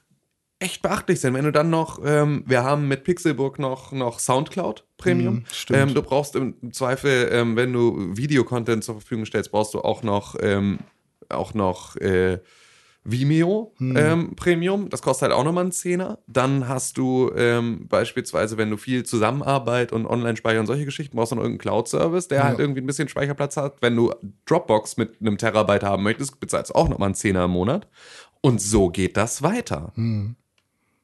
echt 0.60 0.82
beachtlich 0.82 1.20
sind. 1.20 1.34
Wenn 1.34 1.44
du 1.44 1.52
dann 1.52 1.68
noch, 1.70 2.00
ähm, 2.04 2.44
wir 2.46 2.62
haben 2.62 2.88
mit 2.88 3.04
Pixelburg 3.04 3.58
noch, 3.58 3.92
noch 3.92 4.18
Soundcloud 4.18 4.84
Premium. 4.96 5.34
Mhm, 5.36 5.44
stimmt. 5.52 5.78
ähm, 5.80 5.94
du 5.94 6.02
brauchst 6.02 6.36
im 6.36 6.72
Zweifel, 6.72 7.28
ähm, 7.32 7.56
wenn 7.56 7.72
du 7.72 8.16
Videocontent 8.16 8.84
zur 8.84 8.94
Verfügung 9.00 9.26
stellst, 9.26 9.50
brauchst 9.50 9.74
du 9.74 9.80
auch 9.80 10.02
noch, 10.02 10.36
ähm, 10.40 10.78
auch 11.28 11.52
noch 11.54 11.96
äh, 11.96 12.38
Vimeo 13.04 13.72
Hm. 13.78 13.96
ähm, 13.96 14.36
Premium. 14.36 14.88
Das 14.88 15.02
kostet 15.02 15.28
halt 15.28 15.38
auch 15.38 15.44
nochmal 15.44 15.64
einen 15.64 15.72
Zehner. 15.72 16.18
Dann 16.26 16.68
hast 16.68 16.96
du 16.98 17.30
ähm, 17.36 17.86
beispielsweise, 17.88 18.56
wenn 18.56 18.70
du 18.70 18.76
viel 18.76 19.04
Zusammenarbeit 19.04 19.92
und 19.92 20.06
Online-Speicher 20.06 20.60
und 20.60 20.66
solche 20.66 20.84
Geschichten 20.86 21.16
brauchst, 21.16 21.32
noch 21.32 21.38
irgendeinen 21.38 21.58
Cloud-Service, 21.60 22.28
der 22.28 22.38
Ja. 22.38 22.44
halt 22.44 22.58
irgendwie 22.58 22.80
ein 22.80 22.86
bisschen 22.86 23.08
Speicherplatz 23.08 23.56
hat. 23.56 23.76
Wenn 23.82 23.94
du 23.94 24.12
Dropbox 24.46 24.96
mit 24.96 25.20
einem 25.20 25.36
Terabyte 25.38 25.82
haben 25.84 26.02
möchtest, 26.02 26.40
bezahlst 26.40 26.70
du 26.70 26.74
auch 26.74 26.88
nochmal 26.88 27.06
einen 27.08 27.14
Zehner 27.14 27.44
im 27.44 27.50
Monat. 27.50 27.86
Und 28.40 28.60
so 28.60 28.88
geht 28.90 29.16
das 29.16 29.42
weiter. 29.42 29.92
Hm. 29.94 30.36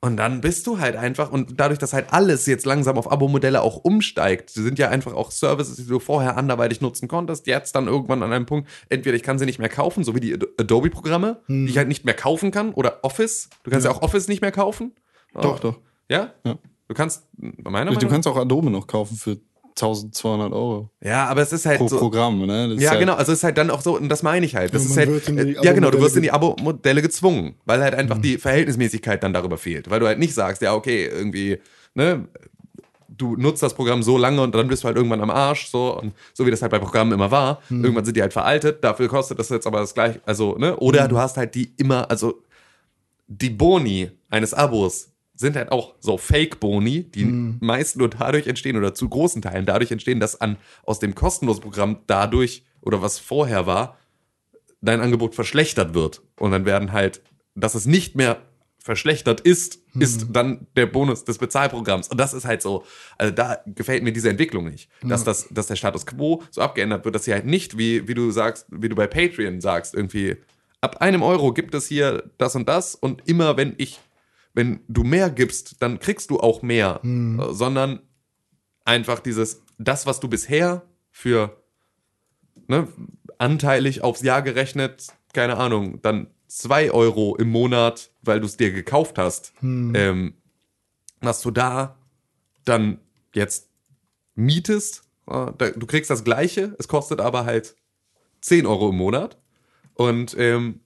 Und 0.03 0.17
dann 0.17 0.41
bist 0.41 0.67
du 0.67 0.79
halt 0.79 0.97
einfach, 0.97 1.31
und 1.31 1.61
dadurch, 1.61 1.79
dass 1.79 1.93
halt 1.93 2.11
alles 2.11 2.47
jetzt 2.47 2.65
langsam 2.65 2.97
auf 2.97 3.13
Abo-Modelle 3.13 3.61
auch 3.61 3.77
umsteigt, 3.77 4.49
sie 4.49 4.63
sind 4.63 4.79
ja 4.79 4.89
einfach 4.89 5.13
auch 5.13 5.31
Services, 5.31 5.77
die 5.77 5.87
du 5.87 5.99
vorher 5.99 6.39
anderweitig 6.39 6.81
nutzen 6.81 7.07
konntest, 7.07 7.47
jetzt 7.47 7.75
dann 7.75 7.87
irgendwann 7.87 8.23
an 8.23 8.33
einem 8.33 8.47
Punkt, 8.47 8.67
entweder 8.89 9.15
ich 9.15 9.23
kann 9.23 9.39
sie 9.39 9.45
nicht 9.45 9.59
mehr 9.59 9.69
kaufen, 9.69 10.03
so 10.03 10.15
wie 10.15 10.21
die 10.21 10.33
Ad- 10.33 10.47
Adobe-Programme, 10.59 11.43
die 11.49 11.67
ich 11.67 11.77
halt 11.77 11.89
nicht 11.89 12.07
mehr 12.07 12.15
kaufen 12.15 12.51
kann, 12.51 12.73
oder 12.73 13.01
Office. 13.03 13.51
Du 13.63 13.71
kannst 13.71 13.85
ja, 13.85 13.91
auch 13.91 14.01
Office 14.01 14.27
nicht 14.27 14.41
mehr 14.41 14.53
kaufen. 14.53 14.93
Doch, 15.35 15.61
doch. 15.61 15.79
Ja? 16.09 16.33
Ja. 16.45 16.57
Du 16.89 16.95
kannst, 16.95 17.27
meiner 17.37 17.91
Du 17.91 17.95
Meinung 17.97 18.11
kannst 18.11 18.27
auch 18.27 18.37
Adobe 18.37 18.71
noch 18.71 18.87
kaufen 18.87 19.17
für 19.17 19.37
1200 19.77 20.53
Euro 20.53 20.91
Ja, 21.03 21.27
aber 21.29 21.43
es 21.43 21.53
ist 21.53 21.67
halt 21.67 21.79
pro 21.79 21.89
so. 21.89 21.99
Programm, 21.99 22.45
ne? 22.47 22.75
Ja, 22.79 22.91
halt- 22.91 23.01
genau. 23.01 23.15
Also 23.15 23.33
es 23.33 23.39
ist 23.39 23.45
halt 23.45 23.57
dann 23.59 23.71
auch 23.71 23.81
so, 23.81 23.97
und 23.97 24.09
das 24.09 24.23
meine 24.23 24.45
ich 24.47 24.55
halt. 24.57 24.75
Das 24.75 24.83
Ja, 24.83 24.89
ist 24.91 24.97
man 24.97 24.99
halt, 24.99 25.09
wird 25.11 25.29
in 25.29 25.37
die 25.47 25.57
äh, 25.57 25.63
ja 25.65 25.73
genau, 25.73 25.91
du 25.91 26.01
wirst 26.01 26.17
in 26.17 26.23
die 26.23 26.31
Abo-Modelle 26.31 27.03
gezwungen, 27.03 27.55
weil 27.65 27.83
halt 27.83 27.95
einfach 27.95 28.17
Mhm. 28.19 28.23
die 28.23 28.39
Verhältnismäßigkeit 28.39 29.23
dann 29.23 29.33
darüber 29.33 29.59
fehlt. 29.59 29.89
Weil 29.91 30.01
du 30.01 30.07
halt 30.07 30.19
nicht 30.19 30.35
sagst, 30.35 30.63
ja, 30.63 30.75
okay, 30.75 31.07
irgendwie, 31.07 31.59
ne, 31.95 32.27
du 33.09 33.37
nutzt 33.37 33.63
das 33.63 33.75
Programm 33.75 34.03
so 34.03 34.17
lange 34.17 34.41
und 34.41 34.55
dann 34.55 34.69
bist 34.69 34.83
du 34.83 34.87
halt 34.87 34.97
irgendwann 34.97 35.21
am 35.21 35.31
Arsch, 35.31 35.67
so, 35.69 35.99
und 36.01 36.15
so 36.33 36.47
wie 36.47 36.51
das 36.51 36.63
halt 36.63 36.73
bei 36.73 36.79
Programmen 36.79 37.13
immer 37.13 37.31
war. 37.31 37.61
Mhm. 37.69 37.85
Irgendwann 37.85 38.05
sind 38.05 38.17
die 38.17 38.23
halt 38.23 38.33
veraltet, 38.33 38.83
dafür 38.83 39.09
kostet 39.09 39.39
das 39.39 39.49
jetzt 39.51 39.67
aber 39.67 39.81
das 39.81 39.93
gleiche, 39.95 40.21
also, 40.27 40.57
ne, 40.57 40.77
oder 40.77 41.05
Mhm. 41.05 41.09
du 41.11 41.19
hast 41.19 41.37
halt 41.37 41.55
die 41.55 41.73
immer, 41.77 42.11
also, 42.11 42.43
die 43.29 43.51
Boni 43.51 44.11
eines 44.31 44.55
Abos 44.55 45.10
sind 45.41 45.57
halt 45.57 45.73
auch 45.73 45.95
so 46.01 46.19
Fake-Boni, 46.19 47.05
die 47.05 47.25
meist 47.61 47.97
nur 47.97 48.11
dadurch 48.11 48.47
entstehen 48.47 48.77
oder 48.77 48.95
zu 48.95 49.09
großen 49.09 49.41
Teilen 49.41 49.65
dadurch 49.65 49.91
entstehen, 49.91 50.21
dass 50.21 50.41
an 50.41 50.59
aus 50.85 50.99
dem 50.99 51.15
kostenlosen 51.15 51.63
Programm 51.63 52.01
dadurch 52.07 52.65
oder 52.83 53.01
was 53.01 53.19
vorher 53.19 53.67
war, 53.67 53.97
dein 54.83 55.01
Angebot 55.01 55.35
verschlechtert 55.35 55.95
wird. 55.95 56.23
Und 56.39 56.53
dann 56.53 56.67
werden 56.67 56.93
halt, 56.93 57.23
dass 57.55 57.75
es 57.75 57.87
nicht 57.87 58.17
mehr 58.17 58.43
verschlechtert 58.79 59.41
ist, 59.41 59.81
ist 59.99 60.29
dann 60.31 60.67
der 60.77 60.87
Bonus 60.87 61.25
des 61.25 61.39
Bezahlprogramms. 61.39 62.09
Und 62.09 62.19
das 62.19 62.33
ist 62.33 62.45
halt 62.45 62.63
so, 62.63 62.85
also 63.19 63.33
da 63.33 63.59
gefällt 63.67 64.03
mir 64.03 64.13
diese 64.13 64.31
Entwicklung 64.31 64.65
nicht. 64.65 64.89
Dass, 65.03 65.25
das, 65.25 65.49
dass 65.51 65.67
der 65.67 65.77
Status 65.77 66.07
quo 66.07 66.43
so 66.51 66.61
abgeändert 66.61 67.05
wird, 67.05 67.15
dass 67.15 67.25
sie 67.25 67.33
halt 67.33 67.47
nicht, 67.47 67.77
wie, 67.79 68.09
wie 68.09 68.15
du 68.15 68.31
sagst, 68.31 68.67
wie 68.71 68.89
du 68.89 68.95
bei 68.95 69.07
Patreon 69.07 69.61
sagst, 69.61 69.95
irgendwie, 69.95 70.37
ab 70.81 71.01
einem 71.01 71.23
Euro 71.23 71.53
gibt 71.53 71.75
es 71.75 71.87
hier 71.87 72.31
das 72.39 72.57
und 72.57 72.69
das 72.69 72.95
und 72.95 73.27
immer 73.27 73.57
wenn 73.57 73.75
ich, 73.79 74.01
wenn 74.55 74.81
du 74.89 75.05
mehr 75.05 75.31
gibst, 75.31 75.77
dann 75.81 75.99
kriegst 76.01 76.31
du 76.31 76.41
auch 76.41 76.63
mehr, 76.63 77.01
Äh, 77.41 77.53
sondern 77.55 78.01
einfach 78.85 79.21
dieses, 79.21 79.63
das, 79.79 80.07
was 80.07 80.21
du 80.21 80.29
bisher 80.29 80.83
für 81.11 81.63
ne, 82.69 82.89
anteilig 83.39 84.03
aufs 84.03 84.23
Jahr 84.23 84.43
gerechnet, 84.43 85.09
keine 85.33 85.57
Ahnung, 85.57 86.01
dann 86.03 86.29
zwei 86.49 86.91
Euro 86.91 87.37
im 87.37 87.49
Monat, 87.51 88.11
weil 88.23 88.41
du 88.41 88.47
es 88.47 88.57
dir 88.57 88.73
gekauft 88.73 89.19
hast, 89.19 89.53
ähm, 89.95 90.35
was 91.21 91.41
du 91.43 91.51
da 91.51 91.97
dann 92.65 92.99
jetzt 93.35 93.69
mietest, 94.35 95.05
äh, 95.27 95.53
da, 95.57 95.71
du 95.71 95.87
kriegst 95.87 96.11
das 96.11 96.25
gleiche, 96.25 96.75
es 96.79 96.89
kostet 96.89 97.21
aber 97.21 97.45
halt 97.45 97.77
10 98.41 98.67
Euro 98.67 98.89
im 98.91 98.97
Monat. 98.97 99.39
Und 99.95 100.35
ähm, 100.39 100.81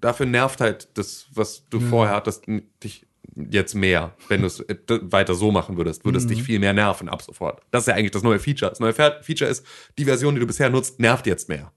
dafür 0.00 0.26
nervt 0.26 0.60
halt 0.60 0.88
das, 0.94 1.26
was 1.32 1.64
du 1.70 1.80
vorher 1.80 2.14
hattest, 2.14 2.44
dich 2.82 3.06
jetzt 3.34 3.74
mehr, 3.74 4.14
wenn 4.28 4.40
du 4.42 4.46
es 4.46 4.60
äh, 4.60 4.76
weiter 5.02 5.34
so 5.34 5.50
machen 5.50 5.76
würdest, 5.76 6.04
würde 6.04 6.18
es 6.18 6.26
dich 6.26 6.42
viel 6.42 6.58
mehr 6.58 6.72
nerven 6.72 7.08
ab 7.08 7.22
sofort. 7.22 7.60
Das 7.70 7.82
ist 7.82 7.88
ja 7.88 7.94
eigentlich 7.94 8.12
das 8.12 8.22
neue 8.22 8.38
Feature. 8.38 8.70
Das 8.70 8.80
neue 8.80 8.92
Fe- 8.92 9.18
Feature 9.22 9.50
ist, 9.50 9.66
die 9.98 10.04
Version, 10.04 10.34
die 10.34 10.40
du 10.40 10.46
bisher 10.46 10.70
nutzt, 10.70 11.00
nervt 11.00 11.26
jetzt 11.26 11.48
mehr. 11.48 11.72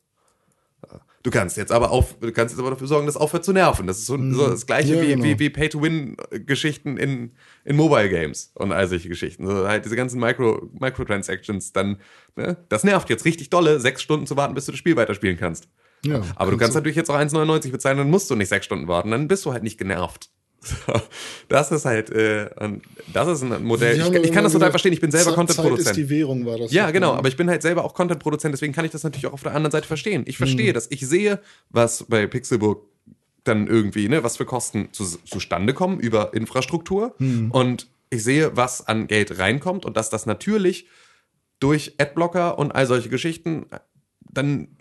Du 1.22 1.32
kannst 1.32 1.58
jetzt 1.58 1.74
aber 1.74 1.91
auf, 1.91 2.18
du 2.20 2.32
kannst 2.32 2.54
jetzt 2.54 2.62
aber 2.62 2.70
dafür 2.70 2.88
sorgen, 2.88 3.06
dass 3.06 3.16
es 3.16 3.22
aufhört 3.22 3.44
zu 3.44 3.52
nerven. 3.52 3.88
Das 3.88 3.98
ist 3.98 4.06
so, 4.06 4.16
so 4.32 4.48
das 4.48 4.66
gleiche 4.66 4.96
Ja, 4.96 5.02
wie, 5.02 5.08
genau. 5.08 5.24
wie, 5.26 5.38
wie 5.38 5.50
Pay-to-Win-Geschichten 5.50 6.96
in, 6.96 7.32
in 7.66 7.76
Mobile 7.76 8.08
Games 8.10 8.52
und 8.56 8.72
all 8.72 8.88
solche 8.88 9.10
Geschichten. 9.10 9.46
So 9.46 9.68
halt 9.68 9.84
diese 9.84 9.98
ganzen 9.98 10.18
Micro, 10.22 10.70
Microtransactions, 10.80 11.74
dann, 11.74 11.98
ne, 12.38 12.56
das 12.70 12.86
nervt 12.86 13.10
jetzt 13.10 13.26
richtig 13.26 13.50
dolle, 13.50 13.82
sechs 13.82 14.02
Stunden 14.02 14.28
zu 14.28 14.38
warten, 14.38 14.54
bis 14.54 14.66
du 14.66 14.72
das 14.72 14.80
Spiel 14.80 14.96
weiterspielen 14.96 15.36
kannst. 15.38 15.68
Ja, 16.06 16.22
aber 16.36 16.52
du 16.52 16.58
kannst 16.58 16.76
natürlich 16.76 16.96
jetzt 16.96 17.10
auch 17.10 17.18
1,99 17.18 17.72
bezahlen, 17.72 17.98
dann 17.98 18.10
musst 18.10 18.30
du 18.30 18.36
nicht 18.36 18.50
sechs 18.50 18.66
Stunden 18.66 18.88
warten, 18.88 19.12
dann 19.12 19.28
bist 19.28 19.46
du 19.46 19.52
halt 19.52 19.64
nicht 19.64 19.78
genervt. 19.78 20.30
Das 21.48 21.72
ist 21.72 21.86
halt, 21.86 22.12
äh, 22.12 22.48
das 23.12 23.28
ist 23.28 23.42
ein 23.42 23.64
Modell. 23.64 24.00
Ich, 24.00 24.24
ich 24.26 24.32
kann 24.32 24.44
das 24.44 24.54
total 24.54 24.70
verstehen, 24.70 24.94
ich 24.94 25.02
bin 25.02 25.10
selber 25.10 25.34
Content-Produzent. 25.34 25.98
die 25.98 26.10
Währung, 26.10 26.46
war 26.46 26.60
das. 26.60 26.72
Ja, 26.72 26.92
genau, 26.92 27.14
aber 27.14 27.28
ich 27.28 27.38
bin 27.38 27.50
halt 27.50 27.64
selber 27.64 27.84
auch 27.84 27.96
Content-Produzent, 27.96 28.54
deswegen 28.54 28.72
kann 28.72 28.86
ich 28.86 28.92
das 28.92 29.04
natürlich 29.04 29.26
auch 29.26 29.34
auf 29.34 29.42
der 29.42 29.56
anderen 29.56 29.72
Seite 29.72 29.88
verstehen. 29.88 30.26
Ich 30.28 30.38
verstehe 30.38 30.72
das. 30.72 30.86
Ich 30.92 31.08
sehe, 31.08 31.40
was 31.72 32.04
bei 32.04 32.28
Pixelburg 32.28 32.86
dann 33.44 33.66
irgendwie, 33.68 34.10
ne, 34.10 34.24
was 34.24 34.38
für 34.38 34.46
Kosten 34.46 34.90
zu, 34.92 35.06
zustande 35.06 35.74
kommen 35.74 36.00
über 36.00 36.34
Infrastruktur. 36.36 37.16
Mhm. 37.18 37.50
Und 37.50 37.88
ich 38.12 38.24
sehe, 38.24 38.56
was 38.56 38.88
an 38.88 39.08
Geld 39.08 39.40
reinkommt 39.40 39.86
und 39.86 39.98
dass 39.98 40.12
das 40.12 40.28
natürlich 40.28 40.88
durch 41.60 41.96
Adblocker 41.98 42.60
und 42.60 42.72
all 42.72 42.86
solche 42.86 43.10
Geschichten 43.10 43.66
dann 44.20 44.78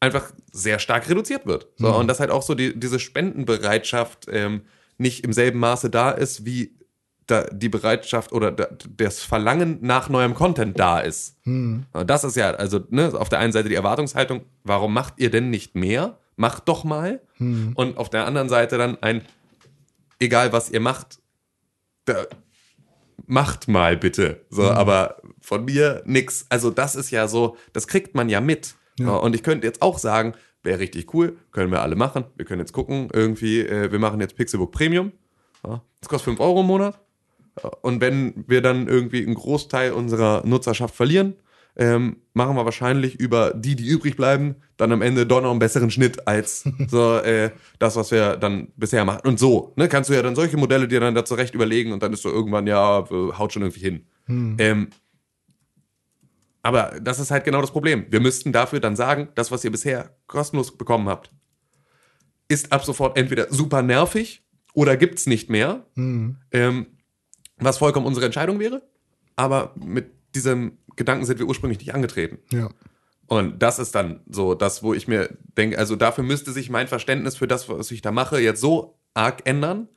einfach 0.00 0.32
sehr 0.50 0.78
stark 0.78 1.08
reduziert 1.08 1.46
wird. 1.46 1.68
So, 1.76 1.88
Mhm. 1.88 1.94
Und 1.94 2.08
dass 2.08 2.20
halt 2.20 2.30
auch 2.30 2.42
so 2.42 2.54
die, 2.54 2.78
diese 2.78 2.98
Spendenbereitschaft 2.98 4.26
ähm, 4.30 4.62
nicht 4.98 5.24
im 5.24 5.32
selben 5.32 5.58
Maße 5.58 5.90
da 5.90 6.10
ist, 6.10 6.44
wie 6.44 6.74
da 7.26 7.44
die 7.44 7.68
Bereitschaft 7.68 8.32
oder 8.32 8.50
da, 8.50 8.68
das 8.96 9.20
Verlangen 9.20 9.78
nach 9.82 10.08
neuem 10.08 10.34
Content 10.34 10.78
da 10.78 11.00
ist. 11.00 11.36
Mhm. 11.46 11.84
Das 12.06 12.24
ist 12.24 12.36
ja, 12.36 12.50
also 12.50 12.80
ne, 12.90 13.12
auf 13.14 13.28
der 13.28 13.38
einen 13.38 13.52
Seite 13.52 13.68
die 13.68 13.74
Erwartungshaltung, 13.76 14.42
warum 14.64 14.92
macht 14.92 15.14
ihr 15.18 15.30
denn 15.30 15.50
nicht 15.50 15.76
mehr? 15.76 16.18
Macht 16.36 16.68
doch 16.68 16.84
mal. 16.84 17.20
Mhm. 17.38 17.72
Und 17.74 17.98
auf 17.98 18.10
der 18.10 18.26
anderen 18.26 18.48
Seite 18.48 18.78
dann 18.78 19.00
ein, 19.02 19.22
egal 20.18 20.52
was 20.52 20.70
ihr 20.70 20.80
macht, 20.80 21.20
da, 22.06 22.26
macht 23.26 23.68
mal 23.68 23.96
bitte. 23.96 24.44
So, 24.50 24.68
aber 24.70 25.22
von 25.40 25.64
mir 25.64 26.02
nix. 26.04 26.46
Also 26.48 26.70
das 26.70 26.94
ist 26.96 27.10
ja 27.10 27.28
so, 27.28 27.56
das 27.72 27.86
kriegt 27.86 28.14
man 28.14 28.28
ja 28.28 28.40
mit. 28.40 28.74
Ja. 29.06 29.16
Und 29.16 29.34
ich 29.34 29.42
könnte 29.42 29.66
jetzt 29.66 29.82
auch 29.82 29.98
sagen, 29.98 30.34
wäre 30.62 30.78
richtig 30.78 31.12
cool, 31.14 31.36
können 31.52 31.70
wir 31.70 31.82
alle 31.82 31.96
machen. 31.96 32.24
Wir 32.36 32.44
können 32.44 32.60
jetzt 32.60 32.72
gucken, 32.72 33.08
irgendwie, 33.12 33.60
äh, 33.60 33.90
wir 33.90 33.98
machen 33.98 34.20
jetzt 34.20 34.36
Pixelbook 34.36 34.72
Premium. 34.72 35.12
Ja, 35.64 35.82
das 36.00 36.08
kostet 36.08 36.24
5 36.26 36.40
Euro 36.40 36.60
im 36.60 36.66
Monat. 36.66 37.00
Und 37.82 38.00
wenn 38.00 38.44
wir 38.46 38.62
dann 38.62 38.88
irgendwie 38.88 39.24
einen 39.24 39.34
Großteil 39.34 39.92
unserer 39.92 40.46
Nutzerschaft 40.46 40.94
verlieren, 40.94 41.34
ähm, 41.76 42.16
machen 42.34 42.56
wir 42.56 42.64
wahrscheinlich 42.64 43.18
über 43.18 43.52
die, 43.54 43.76
die 43.76 43.86
übrig 43.86 44.16
bleiben, 44.16 44.56
dann 44.76 44.92
am 44.92 45.02
Ende 45.02 45.26
doch 45.26 45.40
noch 45.40 45.50
einen 45.50 45.58
besseren 45.58 45.90
Schnitt 45.90 46.26
als 46.26 46.64
so 46.88 47.18
äh, 47.18 47.50
das, 47.78 47.96
was 47.96 48.10
wir 48.10 48.36
dann 48.36 48.68
bisher 48.76 49.04
machen. 49.04 49.28
Und 49.28 49.38
so, 49.38 49.72
ne, 49.76 49.88
kannst 49.88 50.10
du 50.10 50.14
ja 50.14 50.22
dann 50.22 50.34
solche 50.34 50.56
Modelle 50.56 50.88
dir 50.88 51.00
dann 51.00 51.14
da 51.14 51.24
zurecht 51.24 51.54
überlegen 51.54 51.92
und 51.92 52.02
dann 52.02 52.12
ist 52.12 52.22
so 52.22 52.30
irgendwann, 52.30 52.66
ja, 52.66 53.00
äh, 53.00 53.32
haut 53.38 53.52
schon 53.52 53.62
irgendwie 53.62 53.80
hin. 53.80 54.06
Ähm, 54.58 54.88
aber 56.62 56.98
das 57.00 57.18
ist 57.18 57.30
halt 57.30 57.44
genau 57.44 57.60
das 57.60 57.70
Problem. 57.70 58.06
Wir 58.10 58.20
müssten 58.20 58.52
dafür 58.52 58.80
dann 58.80 58.96
sagen, 58.96 59.28
das, 59.34 59.50
was 59.50 59.64
ihr 59.64 59.70
bisher 59.70 60.16
kostenlos 60.26 60.76
bekommen 60.76 61.08
habt, 61.08 61.30
ist 62.48 62.72
ab 62.72 62.84
sofort 62.84 63.16
entweder 63.16 63.46
super 63.50 63.82
nervig 63.82 64.42
oder 64.74 64.96
gibt's 64.96 65.26
nicht 65.26 65.48
mehr. 65.50 65.86
Ähm, 66.50 66.86
was 67.56 67.78
vollkommen 67.78 68.06
unsere 68.06 68.26
Entscheidung 68.26 68.58
wäre. 68.58 68.82
Aber 69.36 69.74
mit 69.76 70.12
diesem 70.34 70.78
Gedanken 70.96 71.24
sind 71.24 71.38
wir 71.38 71.46
ursprünglich 71.46 71.78
nicht 71.78 71.94
angetreten. 71.94 72.38
Ja. 72.52 72.70
Und 73.26 73.62
das 73.62 73.78
ist 73.78 73.94
dann 73.94 74.20
so 74.28 74.54
das, 74.54 74.82
wo 74.82 74.92
ich 74.92 75.06
mir 75.06 75.36
denke, 75.56 75.78
also 75.78 75.94
dafür 75.94 76.24
müsste 76.24 76.52
sich 76.52 76.68
mein 76.68 76.88
Verständnis 76.88 77.36
für 77.36 77.46
das, 77.46 77.68
was 77.68 77.90
ich 77.90 78.02
da 78.02 78.10
mache, 78.10 78.40
jetzt 78.40 78.60
so 78.60 78.98
arg 79.14 79.46
ändern, 79.46 79.88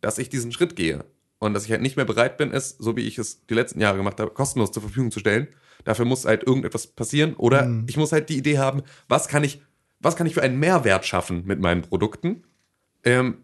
dass 0.00 0.18
ich 0.18 0.28
diesen 0.28 0.50
Schritt 0.50 0.74
gehe. 0.74 1.04
Und 1.40 1.54
dass 1.54 1.64
ich 1.64 1.72
halt 1.72 1.82
nicht 1.82 1.96
mehr 1.96 2.04
bereit 2.04 2.36
bin, 2.36 2.52
es, 2.52 2.76
so 2.78 2.96
wie 2.96 3.00
ich 3.00 3.18
es 3.18 3.44
die 3.46 3.54
letzten 3.54 3.80
Jahre 3.80 3.96
gemacht 3.96 4.20
habe, 4.20 4.30
kostenlos 4.30 4.70
zur 4.70 4.82
Verfügung 4.82 5.10
zu 5.10 5.18
stellen. 5.18 5.48
Dafür 5.84 6.04
muss 6.04 6.26
halt 6.26 6.44
irgendetwas 6.44 6.86
passieren. 6.86 7.34
Oder 7.34 7.82
ich 7.88 7.96
muss 7.96 8.12
halt 8.12 8.28
die 8.28 8.36
Idee 8.36 8.58
haben, 8.58 8.82
was 9.08 9.26
kann 9.26 9.42
ich, 9.42 9.62
was 10.00 10.14
kann 10.16 10.26
ich 10.26 10.34
für 10.34 10.42
einen 10.42 10.58
Mehrwert 10.58 11.06
schaffen 11.06 11.42
mit 11.46 11.58
meinen 11.58 11.82
Produkten? 11.82 12.44
Ähm, 13.02 13.38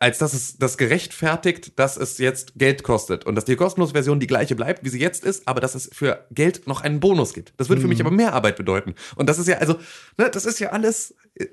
als 0.00 0.18
dass 0.18 0.32
es 0.32 0.58
das 0.58 0.78
gerechtfertigt, 0.78 1.78
dass 1.78 1.96
es 1.96 2.18
jetzt 2.18 2.54
Geld 2.56 2.82
kostet 2.82 3.24
und 3.24 3.34
dass 3.34 3.44
die 3.44 3.56
kostenlose 3.56 3.92
Version 3.92 4.18
die 4.18 4.26
gleiche 4.26 4.56
bleibt, 4.56 4.84
wie 4.84 4.88
sie 4.88 5.00
jetzt 5.00 5.24
ist, 5.24 5.46
aber 5.46 5.60
dass 5.60 5.74
es 5.74 5.90
für 5.92 6.26
Geld 6.30 6.66
noch 6.66 6.80
einen 6.80 7.00
Bonus 7.00 7.34
gibt. 7.34 7.52
Das 7.56 7.68
würde 7.68 7.82
für 7.82 7.88
mich 7.88 8.00
aber 8.00 8.10
mehr 8.10 8.32
Arbeit 8.32 8.56
bedeuten. 8.56 8.94
Und 9.14 9.28
das 9.28 9.38
ist 9.38 9.46
ja, 9.46 9.58
also, 9.58 9.74
ne, 10.16 10.30
das 10.30 10.46
ist 10.46 10.58
ja 10.58 10.70
alles. 10.70 11.14
äh, 11.34 11.46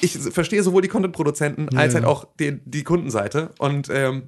Ich 0.00 0.18
verstehe 0.18 0.62
sowohl 0.62 0.82
die 0.82 0.88
Content-Produzenten 0.88 1.76
als 1.76 1.94
halt 1.94 2.04
auch 2.04 2.26
die, 2.40 2.60
die 2.64 2.82
Kundenseite. 2.82 3.50
Und 3.58 3.88
ähm, 3.90 4.24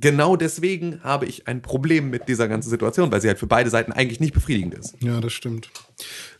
genau 0.00 0.36
deswegen 0.36 1.00
habe 1.02 1.26
ich 1.26 1.46
ein 1.48 1.62
Problem 1.62 2.10
mit 2.10 2.28
dieser 2.28 2.48
ganzen 2.48 2.70
Situation, 2.70 3.10
weil 3.12 3.20
sie 3.20 3.28
halt 3.28 3.38
für 3.38 3.46
beide 3.46 3.70
Seiten 3.70 3.92
eigentlich 3.92 4.20
nicht 4.20 4.34
befriedigend 4.34 4.74
ist. 4.74 4.94
ja, 5.00 5.20
das 5.20 5.32
stimmt. 5.32 5.70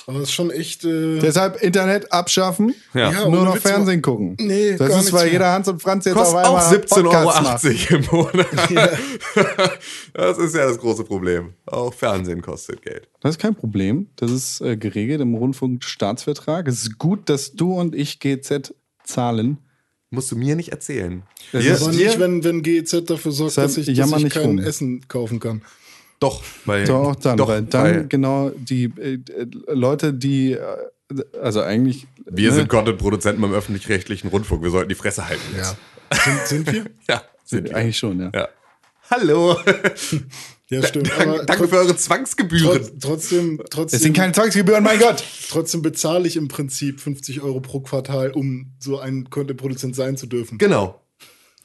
Aber 0.06 0.18
es 0.18 0.24
ist 0.24 0.32
schon 0.32 0.50
echt. 0.50 0.84
Äh, 0.84 1.18
Deshalb 1.20 1.62
Internet 1.62 2.12
abschaffen, 2.12 2.74
Ja. 2.92 3.10
Ja, 3.10 3.28
nur 3.28 3.44
noch 3.44 3.54
Witz 3.54 3.62
Fernsehen 3.62 4.02
gucken. 4.02 4.36
Nee, 4.38 4.76
das 4.76 4.88
gar 4.90 5.00
ist, 5.00 5.12
weil 5.14 5.24
mehr. 5.24 5.32
jeder 5.32 5.52
Hans 5.52 5.66
und 5.68 5.80
Franz 5.80 6.04
jetzt 6.04 6.14
Kostet 6.14 6.36
auf 6.36 6.44
einmal 6.44 6.62
auch 6.62 6.70
17,80 6.70 7.02
Podcasts 7.02 7.42
macht. 7.42 7.64
Euro 7.64 7.96
im 7.96 8.06
Monat. 8.10 8.46
Das 10.12 10.38
ist 10.38 10.54
ja 10.54 10.66
das 10.66 10.78
große 10.78 11.04
Problem. 11.04 11.54
Auch 11.66 11.92
Fernsehen 11.94 12.42
kostet 12.42 12.82
Geld. 12.82 13.08
Das 13.20 13.32
ist 13.32 13.38
kein 13.40 13.54
Problem. 13.54 14.08
Das 14.16 14.30
ist 14.30 14.60
äh, 14.60 14.76
geregelt 14.76 15.20
im 15.20 15.34
Rundfunkstaatsvertrag. 15.34 16.68
Es 16.68 16.82
ist 16.82 16.98
gut, 16.98 17.28
dass 17.28 17.52
du 17.54 17.72
und 17.74 17.94
ich 17.94 18.20
GZ 18.20 18.74
zahlen 19.04 19.58
Musst 20.14 20.30
du 20.32 20.36
mir 20.36 20.56
nicht 20.56 20.70
erzählen. 20.70 21.22
Das 21.52 21.64
ist- 21.64 21.82
Aber 21.82 21.92
nicht, 21.92 22.18
wenn, 22.18 22.42
wenn 22.44 22.62
GEZ 22.62 23.04
dafür 23.06 23.32
sorgt, 23.32 23.52
Deshalb 23.52 23.68
dass 23.68 23.76
ich, 23.78 23.96
dass 23.96 24.08
ich 24.12 24.24
nicht 24.24 24.32
kein 24.34 24.46
rum. 24.46 24.58
Essen 24.58 25.06
kaufen 25.08 25.40
kann. 25.40 25.62
doch, 26.20 26.42
weil. 26.64 26.84
Doch, 26.86 27.14
dann, 27.16 27.36
doch, 27.36 27.48
weil 27.48 27.62
dann 27.62 27.82
weil 27.84 28.06
genau 28.08 28.50
die 28.56 28.84
äh, 28.98 29.14
äh, 29.14 29.46
Leute, 29.72 30.12
die, 30.14 30.52
äh, 30.52 30.60
also 31.42 31.60
eigentlich. 31.60 32.06
wir 32.24 32.50
ne, 32.50 32.54
sind 32.56 32.68
Content-Produzenten 32.68 33.42
beim 33.42 33.52
öffentlich-rechtlichen 33.52 34.28
Rundfunk. 34.28 34.62
Wir 34.62 34.70
sollten 34.70 34.88
die 34.88 34.94
Fresse 34.94 35.28
halten. 35.28 35.42
Ja. 35.56 35.76
Sind, 36.16 36.46
sind 36.46 36.72
wir? 36.72 36.84
Ja, 37.08 37.22
sind 37.44 37.68
wir. 37.68 37.76
Eigentlich 37.76 37.98
schon, 37.98 38.20
ja. 38.20 38.30
Ja. 38.34 38.48
Hallo. 39.10 39.56
Ja, 40.70 40.82
stimmt. 40.86 41.10
Danke, 41.10 41.22
Aber 41.30 41.44
danke 41.44 41.68
für 41.68 41.76
eure 41.76 41.96
Zwangsgebühren. 41.96 42.82
trotz, 42.82 42.92
trotzdem, 43.00 43.60
Es 43.62 43.70
trotzdem, 43.70 44.00
sind 44.00 44.16
keine 44.16 44.32
Zwangsgebühren, 44.32 44.82
mein 44.82 44.98
Gott! 44.98 45.22
trotzdem 45.50 45.82
bezahle 45.82 46.26
ich 46.26 46.36
im 46.36 46.48
Prinzip 46.48 47.00
50 47.00 47.42
Euro 47.42 47.60
pro 47.60 47.80
Quartal, 47.80 48.30
um 48.30 48.72
so 48.78 48.98
ein 48.98 49.28
Content-Produzent 49.30 49.94
sein 49.94 50.16
zu 50.16 50.26
dürfen. 50.26 50.58
Genau. 50.58 51.00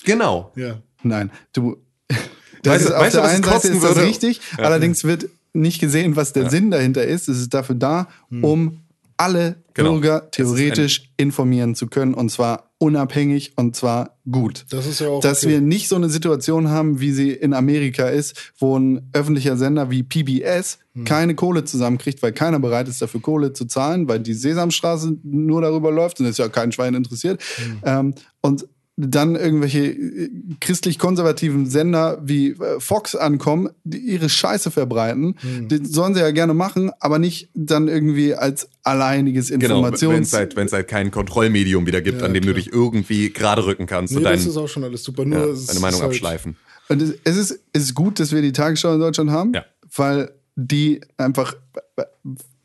Genau. 0.04 0.52
Ja. 0.56 0.82
Nein, 1.04 1.32
du. 1.54 1.78
Weißt 2.10 2.20
Das 2.64 2.78
du- 2.84 2.88
ist, 2.90 2.92
auf 2.94 3.02
weißt 3.04 3.14
du, 3.16 3.18
der 3.20 3.24
was 3.24 3.32
es 3.32 3.36
einen 3.36 3.44
Seite 3.44 3.68
ist 3.70 3.84
das 3.84 3.96
würde? 3.96 4.08
richtig, 4.08 4.42
allerdings 4.58 5.04
wird 5.06 5.30
nicht 5.54 5.80
gesehen, 5.80 6.16
was 6.18 6.34
der 6.34 6.50
Sinn 6.50 6.70
dahinter 6.72 7.06
ist. 7.06 7.30
Es 7.30 7.38
ist 7.40 7.54
dafür 7.54 7.76
da, 7.76 8.08
um 8.30 8.82
alle 9.18 9.64
Genau. 9.74 9.94
Bürger 9.94 10.24
Es 10.26 10.32
theoretisch 10.32 11.10
informieren 11.18 11.74
zu 11.76 11.88
können 11.88 12.14
und 12.14 12.30
zwar 12.30 12.69
unabhängig 12.80 13.54
und 13.56 13.76
zwar 13.76 14.18
gut. 14.30 14.66
Das 14.70 14.88
ist 14.88 15.00
ja 15.02 15.10
auch 15.10 15.22
Dass 15.22 15.44
okay. 15.44 15.54
wir 15.54 15.62
nicht 15.62 15.88
so 15.90 15.96
eine 15.96 16.10
Situation 16.10 16.70
haben, 16.70 17.00
wie 17.00 17.12
sie 17.12 17.32
in 17.32 17.54
Amerika 17.54 18.08
ist, 18.08 18.54
wo 18.58 18.78
ein 18.78 19.10
öffentlicher 19.14 19.58
Sender 19.58 19.92
wie 19.92 20.04
PBS 20.04 20.80
Hm. 21.00 21.06
keine 21.06 21.36
Kohle 21.36 21.64
zusammenkriegt, 21.66 22.22
weil 22.24 22.32
keiner 22.32 22.60
bereit 22.60 22.88
ist, 22.88 23.02
dafür 23.02 23.22
Kohle 23.22 23.54
zu 23.54 23.66
zahlen, 23.66 24.08
weil 24.08 24.20
die 24.20 24.34
Sesamstraße 24.34 25.18
nur 25.24 25.62
darüber 25.62 25.92
läuft 25.92 26.20
und 26.20 26.26
ist 26.26 26.40
ja 26.40 26.50
kein 26.50 26.72
Schwein 26.72 26.96
interessiert. 26.96 27.42
Hm. 27.58 27.80
Ähm, 27.84 28.14
und 28.42 28.68
dann 29.02 29.38
irgendwelche 29.38 29.86
äh, 29.86 30.30
christlich-konservativen 30.60 31.68
Sender 31.68 32.20
wie 32.22 32.50
äh, 32.50 32.80
Fox 32.80 33.16
ankommen, 33.16 33.70
die 33.86 34.00
ihre 34.00 34.28
Scheiße 34.28 34.72
verbreiten. 34.72 35.36
Hm. 35.40 35.70
Das 35.70 35.80
sollen 35.92 36.14
sie 36.16 36.20
ja 36.20 36.32
gerne 36.32 36.54
machen, 36.54 36.92
aber 37.00 37.18
nicht 37.18 37.50
dann 37.54 37.88
irgendwie 37.88 38.36
als 38.36 38.68
alleiniges 38.84 39.48
Genau, 39.48 39.62
wenn 39.62 39.72
Informations... 39.94 40.28
es 40.28 40.34
halt, 40.34 40.58
wenn's 40.58 40.74
halt 40.74 40.90
kein 40.90 41.12
Kontrollmedium 41.12 41.88
wieder 41.88 42.02
gibt, 42.02 42.20
Ja, 42.20 42.26
an 42.28 42.34
dem 42.34 42.44
du 42.44 42.52
klar. 42.52 42.62
dich 42.62 42.74
irgendwie 42.74 43.32
gerade 43.32 43.66
rücken 43.66 43.86
kannst 43.86 44.12
Nee, 44.12 44.18
und 44.18 44.24
das 44.26 44.42
dein, 44.42 44.50
ist 44.50 44.58
auch 44.58 44.68
schon 44.68 44.84
alles 44.84 45.02
super. 45.04 45.24
Nur 45.24 45.40
ja, 45.40 45.46
es 45.46 45.68
deine 45.68 45.80
Meinung 45.80 46.00
ist 46.00 46.04
halt, 46.04 46.12
abschleifen. 46.12 46.58
Und 46.90 47.02
es 47.02 47.14
es 47.24 47.38
ist, 47.38 47.58
es 47.72 47.84
ist 47.84 47.96
gut, 47.96 48.20
dass 48.20 48.34
wir 48.34 48.42
die 48.42 48.52
Tagesschau 48.52 48.94
in 48.94 49.00
Deutschland 49.00 49.32
haben, 49.32 49.54
Ja. 49.54 49.64
weil 49.96 50.30
die 50.58 51.00
einfach, 51.16 51.56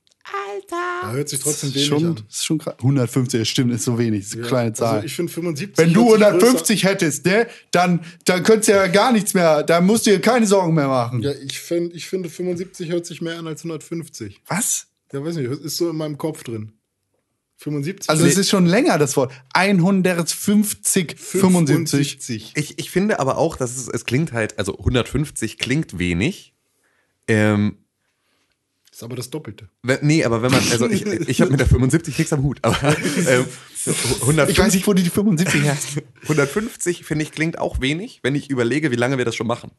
Da 0.69 1.13
hört 1.13 1.29
sich 1.29 1.41
trotzdem 1.41 1.75
wenig 1.75 1.87
schon, 1.87 2.07
an. 2.07 2.15
das 2.15 2.39
ist 2.39 2.45
schon 2.45 2.59
krass. 2.59 2.75
150, 2.79 3.41
das 3.41 3.49
stimmt, 3.49 3.73
ist 3.73 3.85
so 3.85 3.99
wenig. 3.99 4.21
Das 4.21 4.29
ist 4.29 4.35
eine 4.35 4.43
Ja, 4.43 4.49
kleine 4.49 4.73
Zahl. 4.73 4.95
Also 4.97 5.07
ich 5.07 5.15
finde 5.15 5.33
75. 5.33 5.79
Wenn 5.79 5.93
du 5.93 6.11
hört 6.11 6.19
sich 6.19 6.27
150 6.27 6.85
hättest, 6.85 7.27
ne, 7.27 7.47
dann, 7.71 8.05
dann 8.25 8.43
könntest 8.43 8.69
du 8.69 8.73
ja 8.73 8.87
gar 8.87 9.13
nichts 9.13 9.35
mehr, 9.35 9.63
da 9.63 9.81
musst 9.81 10.07
du 10.07 10.11
dir 10.11 10.21
keine 10.21 10.47
Sorgen 10.47 10.75
mehr 10.75 10.89
machen. 10.89 11.23
Ja, 11.23 11.33
ich, 11.33 11.59
find, 11.59 11.95
ich 11.95 12.07
finde 12.07 12.29
75 12.29 12.91
hört 12.91 13.07
sich 13.07 13.21
mehr 13.21 13.39
an 13.39 13.47
als 13.47 13.61
150. 13.65 14.41
Was? 14.47 14.87
Ja, 15.13 15.25
weiß 15.25 15.37
nicht, 15.37 15.51
ist 15.51 15.77
so 15.77 15.91
in 15.91 15.97
meinem 15.97 16.19
Kopf 16.19 16.45
drin. 16.45 16.73
75. 17.57 18.09
Also 18.09 18.25
es 18.25 18.39
ist 18.39 18.49
schon 18.49 18.65
länger 18.65 18.97
das 18.97 19.17
Wort. 19.17 19.33
150, 19.53 21.17
75. 21.19 21.75
75. 21.77 22.53
Ich, 22.57 22.79
ich 22.79 22.91
finde 22.91 23.21
aber 23.21 23.37
auch, 23.37 23.57
dass 23.57 23.77
es, 23.77 23.87
es 23.89 24.07
klingt 24.07 24.33
halt, 24.33 24.59
also 24.59 24.79
150 24.79 25.59
klingt 25.59 25.99
wenig. 25.99 26.55
Ähm, 27.29 27.77
Ist 29.01 29.05
aber 29.05 29.17
das 29.17 29.31
Doppelte. 29.31 29.71
wenn, 29.83 29.99
nee, 30.03 30.23
aber 30.25 30.43
wenn 30.43 30.51
man, 30.51 30.61
also 30.71 30.87
ich, 30.87 31.07
ich 31.29 31.41
habe 31.41 31.51
mit 31.51 31.59
der 31.59 31.67
75 31.67 32.19
nichts 32.19 32.35
am 32.35 32.43
Hut, 32.43 32.59
aber 32.61 32.77
ähm, 33.27 33.47
150, 33.87 34.49
Ich 34.51 34.59
weiß 34.59 34.75
nicht, 34.75 34.87
wo 34.87 34.93
du 34.93 35.03
die 35.03 35.09
75 35.09 35.63
hast. 35.71 36.03
150 36.25 37.07
finde 37.07 37.23
ich 37.23 37.33
klingt 37.33 37.59
auch 37.59 37.81
wenig, 37.81 38.21
wenn 38.23 38.35
ich 38.35 38.51
überlege, 38.51 38.91
wie 38.91 38.97
lange 38.97 39.17
wir 39.17 39.25
das 39.25 39.35
schon 39.35 39.47
machen. 39.47 39.71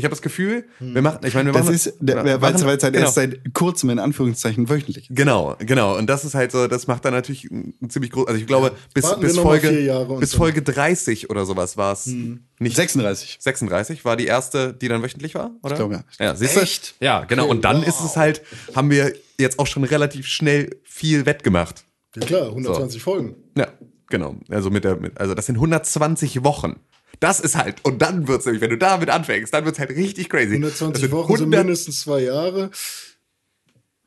Ich 0.00 0.04
habe 0.04 0.12
das 0.12 0.22
Gefühl, 0.22 0.64
wir 0.78 1.02
machen, 1.02 1.20
ich 1.24 1.34
meine, 1.34 1.50
wir 1.50 1.52
Das 1.52 1.64
machen 1.66 1.74
ist, 1.74 1.94
der, 2.00 2.24
wir 2.24 2.40
weil 2.40 2.54
es 2.54 2.62
machen- 2.62 2.70
halt 2.70 2.80
genau. 2.80 2.98
erst 2.98 3.14
seit 3.14 3.52
kurzem 3.52 3.90
in 3.90 3.98
Anführungszeichen 3.98 4.68
wöchentlich 4.68 5.10
ist. 5.10 5.16
Genau, 5.16 5.56
genau. 5.58 5.96
Und 5.98 6.08
das 6.08 6.24
ist 6.24 6.34
halt 6.34 6.52
so, 6.52 6.66
das 6.66 6.86
macht 6.86 7.04
dann 7.04 7.12
natürlich 7.12 7.44
ein 7.50 7.74
ziemlich 7.90 8.10
groß. 8.10 8.28
Also 8.28 8.40
ich 8.40 8.46
glaube, 8.46 8.72
bis, 8.94 9.04
Warten 9.04 9.20
bis 9.20 9.38
Folge, 9.38 10.06
bis 10.18 10.34
Folge 10.34 10.62
30 10.62 11.28
oder 11.28 11.44
sowas 11.44 11.76
war 11.76 11.92
es 11.92 12.06
nicht. 12.06 12.76
36. 12.76 13.36
36 13.40 14.04
war 14.04 14.16
die 14.16 14.26
erste, 14.26 14.72
die 14.72 14.88
dann 14.88 15.02
wöchentlich 15.02 15.34
war, 15.34 15.50
oder? 15.62 15.72
Ich 15.72 15.78
glaube, 15.78 15.94
ja. 16.18 16.24
ja 16.24 16.34
siehst 16.34 16.56
du? 16.56 16.60
Echt? 16.60 16.94
Ja, 17.00 17.24
genau. 17.24 17.44
Okay, 17.44 17.50
und 17.50 17.64
dann 17.64 17.78
wow. 17.82 17.86
ist 17.88 18.00
es 18.00 18.16
halt, 18.16 18.42
haben 18.74 18.90
wir 18.90 19.12
jetzt 19.38 19.58
auch 19.58 19.66
schon 19.66 19.84
relativ 19.84 20.26
schnell 20.26 20.70
viel 20.84 21.26
wettgemacht. 21.26 21.84
Ja 22.16 22.26
klar, 22.26 22.46
120 22.48 23.02
Folgen. 23.02 23.36
Ja, 23.56 23.68
genau. 24.08 24.36
Also 24.48 24.70
mit 24.70 24.84
der, 24.84 24.96
mit, 24.96 25.18
also 25.18 25.34
das 25.34 25.46
sind 25.46 25.56
120 25.56 26.42
Wochen. 26.44 26.76
Das 27.18 27.40
ist 27.40 27.56
halt, 27.56 27.84
und 27.84 28.00
dann 28.00 28.28
wird's 28.28 28.46
nämlich, 28.46 28.62
wenn 28.62 28.70
du 28.70 28.78
damit 28.78 29.10
anfängst, 29.10 29.52
dann 29.52 29.64
wird's 29.64 29.78
halt 29.78 29.90
richtig 29.90 30.28
crazy. 30.30 30.52
120 30.54 31.02
das 31.02 31.10
Wochen 31.12 31.36
sind 31.36 31.46
100 31.46 31.64
mindestens 31.64 32.00
zwei 32.00 32.20
Jahre. 32.22 32.70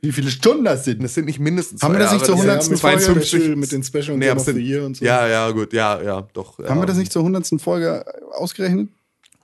Wie 0.01 0.11
viele 0.11 0.29
Stunden 0.31 0.65
das 0.65 0.83
sind? 0.85 1.01
Das 1.03 1.13
sind 1.13 1.25
nicht 1.25 1.39
mindestens 1.39 1.81
Haben 1.81 1.93
wir 1.93 1.99
das 1.99 2.09
zwei 2.09 2.15
nicht 2.15 2.25
zur 2.25 2.35
Jahre, 2.35 2.47
100. 2.59 2.61
das 2.63 2.69
mit, 2.69 2.79
sind 2.79 2.89
52 2.89 3.29
Special, 3.41 3.55
mit 3.55 3.71
den 3.71 3.83
Special 3.83 4.11
und 4.13 4.19
Nee, 4.19 4.25
Game 4.25 4.31
aber 4.31 4.41
of 4.41 4.47
es 4.47 4.53
the 4.53 4.59
sind, 4.59 4.69
Year 4.69 4.85
und 4.85 4.97
so. 4.97 5.05
Ja, 5.05 5.27
ja, 5.27 5.51
gut, 5.51 5.71
ja, 5.73 6.01
ja, 6.01 6.27
doch. 6.33 6.59
Haben 6.59 6.81
wir 6.81 6.85
das 6.85 6.97
nicht 6.97 7.11
zur 7.13 7.21
100. 7.21 7.61
Folge 7.61 8.03
ausgerechnet? 8.33 8.89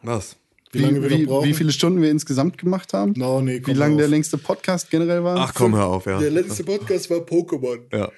Was? 0.02 0.36
Wie 0.72 0.80
lange 0.80 1.10
wie, 1.10 1.26
brauchen? 1.26 1.48
wie 1.48 1.54
viele 1.54 1.72
Stunden 1.72 2.02
wir 2.02 2.12
insgesamt 2.12 2.58
gemacht 2.58 2.94
haben? 2.94 3.14
No, 3.16 3.42
nee, 3.42 3.56
wie 3.58 3.62
komm 3.62 3.76
lang 3.76 3.94
auf. 3.94 3.98
der 4.00 4.08
längste 4.08 4.38
Podcast 4.38 4.90
generell 4.92 5.24
war? 5.24 5.38
Ach 5.38 5.54
komm, 5.56 5.76
hör 5.76 5.88
auf, 5.88 6.06
ja. 6.06 6.20
Der 6.20 6.30
letzte 6.30 6.64
Podcast 6.64 7.10
war 7.10 7.20
Pokémon. 7.20 7.80
ja. 7.92 8.12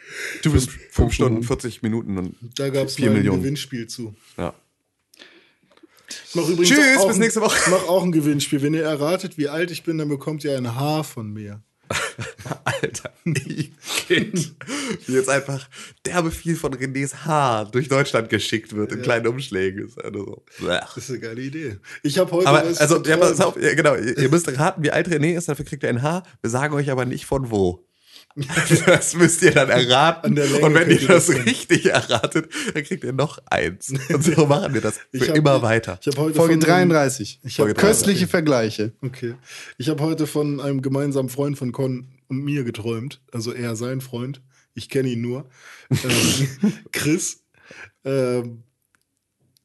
du 0.43 0.51
bist 0.51 0.69
Fünf 0.89 1.13
Stunden, 1.13 1.43
40 1.43 1.81
Minuten 1.81 2.18
und 2.18 2.35
Da 2.57 2.69
gab 2.69 2.88
es 2.88 2.95
Vier 2.95 3.09
ein 3.11 3.18
Millionen. 3.18 3.41
Gewinnspiel 3.41 3.88
zu. 3.88 4.15
ja. 4.38 4.53
Ich 6.28 6.36
mach 6.36 6.48
übrigens 6.48 6.70
Tschüss, 6.70 6.98
auch 6.98 7.08
bis 7.08 7.16
ein- 7.18 7.20
nächste 7.22 7.42
Woche. 7.42 7.58
Ich 7.66 7.72
mach 7.72 7.88
auch 7.88 8.04
ein 8.04 8.12
Gewinnspiel. 8.12 8.62
Wenn 8.62 8.74
ihr 8.74 8.84
erratet, 8.84 9.38
wie 9.38 9.50
alt 9.50 9.72
ich 9.72 9.84
bin, 9.84 9.98
dann 9.98 10.10
bekommt 10.10 10.44
ihr 10.44 10.56
ein 10.58 10.76
Haar 10.76 11.04
von 11.04 11.32
mir. 11.32 11.62
Alter, 12.64 13.12
ich 13.26 13.72
Kind. 14.08 14.56
Wie 15.08 15.14
jetzt 15.14 15.30
einfach 15.30 15.68
derbe 16.06 16.32
viel 16.32 16.56
von 16.56 16.74
Renés 16.74 17.26
Haar 17.26 17.70
durch 17.70 17.88
Deutschland 17.90 18.30
geschickt 18.30 18.76
wird 18.76 18.92
in 18.92 19.02
kleinen 19.02 19.28
Umschlägen. 19.28 19.88
Ist 19.88 20.04
also 20.04 20.44
so. 20.60 20.66
Das 20.66 20.98
ist 20.98 21.10
eine 21.10 21.20
geile 21.20 21.42
Idee. 21.42 21.78
Ich 22.04 22.18
habe 22.18 22.32
heute 22.32 22.48
Aber 22.48 22.60
also, 22.64 23.04
ja, 23.04 23.18
pass 23.18 23.40
auf, 23.42 23.62
ja, 23.62 23.74
genau, 23.74 23.96
ihr, 23.96 24.18
ihr 24.18 24.30
müsst 24.30 24.48
raten, 24.58 24.84
wie 24.84 24.92
alt 24.92 25.08
René 25.10 25.38
ist, 25.38 25.50
dafür 25.50 25.66
kriegt 25.66 25.84
er 25.84 25.90
ein 25.90 26.02
Haar. 26.02 26.24
Wir 26.42 26.50
sagen 26.50 26.74
euch 26.74 26.90
aber 26.90 27.06
nicht 27.06 27.26
von 27.26 27.52
wo. 27.52 27.86
Das 28.86 29.16
müsst 29.16 29.41
ihr 29.41 29.52
dann 29.52 29.70
erraten. 29.70 30.38
Und 30.40 30.74
wenn 30.74 30.90
ihr 30.90 31.06
das 31.08 31.28
das 31.28 31.45
richtig 31.45 31.86
erratet, 31.88 32.49
dann 32.74 32.84
kriegt 32.84 33.03
ihr 33.03 33.14
noch 33.14 33.40
eins. 33.49 33.90
Und 34.10 34.24
so 34.24 34.45
machen 34.45 34.74
wir 34.74 34.82
das 34.82 34.98
für 34.98 35.06
Ich 35.12 35.30
hab- 35.30 35.36
immer 35.38 35.62
weiter. 35.62 35.98
Ich 36.02 36.08
habe 36.08 36.18
heute 36.22 36.36
Folge 36.36 36.53
von 36.53 36.60
33. 36.62 37.40
Ich 37.44 37.60
hab- 37.60 37.66
Folge 37.66 37.74
Köstliche 37.80 38.28
Vergleiche. 38.28 38.94
Okay. 39.02 39.36
Ich 39.78 39.90
habe 39.90 40.02
heute 40.03 40.28
von 40.28 40.60
einem 40.62 40.82
gemeinsamen 40.82 41.30
Freund 41.30 41.58
von 41.58 41.72
Con 41.72 42.08
und 42.28 42.44
mir 42.44 42.64
geträumt. 42.64 43.22
Also 43.32 43.52
er 43.53 43.76
sein 43.76 44.02
Freund. 44.02 44.41
Ich 44.74 44.88
kenne 44.90 45.10
ihn 45.10 45.22
nur. 45.22 45.49
ähm, 45.90 46.74
Chris. 46.91 47.44
Ähm, 48.06 48.64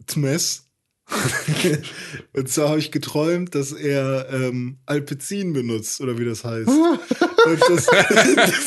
Tmes. 0.06 0.65
Und 2.32 2.48
zwar 2.48 2.70
habe 2.70 2.78
ich 2.78 2.90
geträumt, 2.90 3.54
dass 3.54 3.72
er 3.72 4.28
ähm, 4.32 4.78
Alpezin 4.86 5.52
benutzt, 5.52 6.00
oder 6.00 6.18
wie 6.18 6.24
das 6.24 6.44
heißt. 6.44 6.68
Und 7.46 7.60
das, 7.68 7.86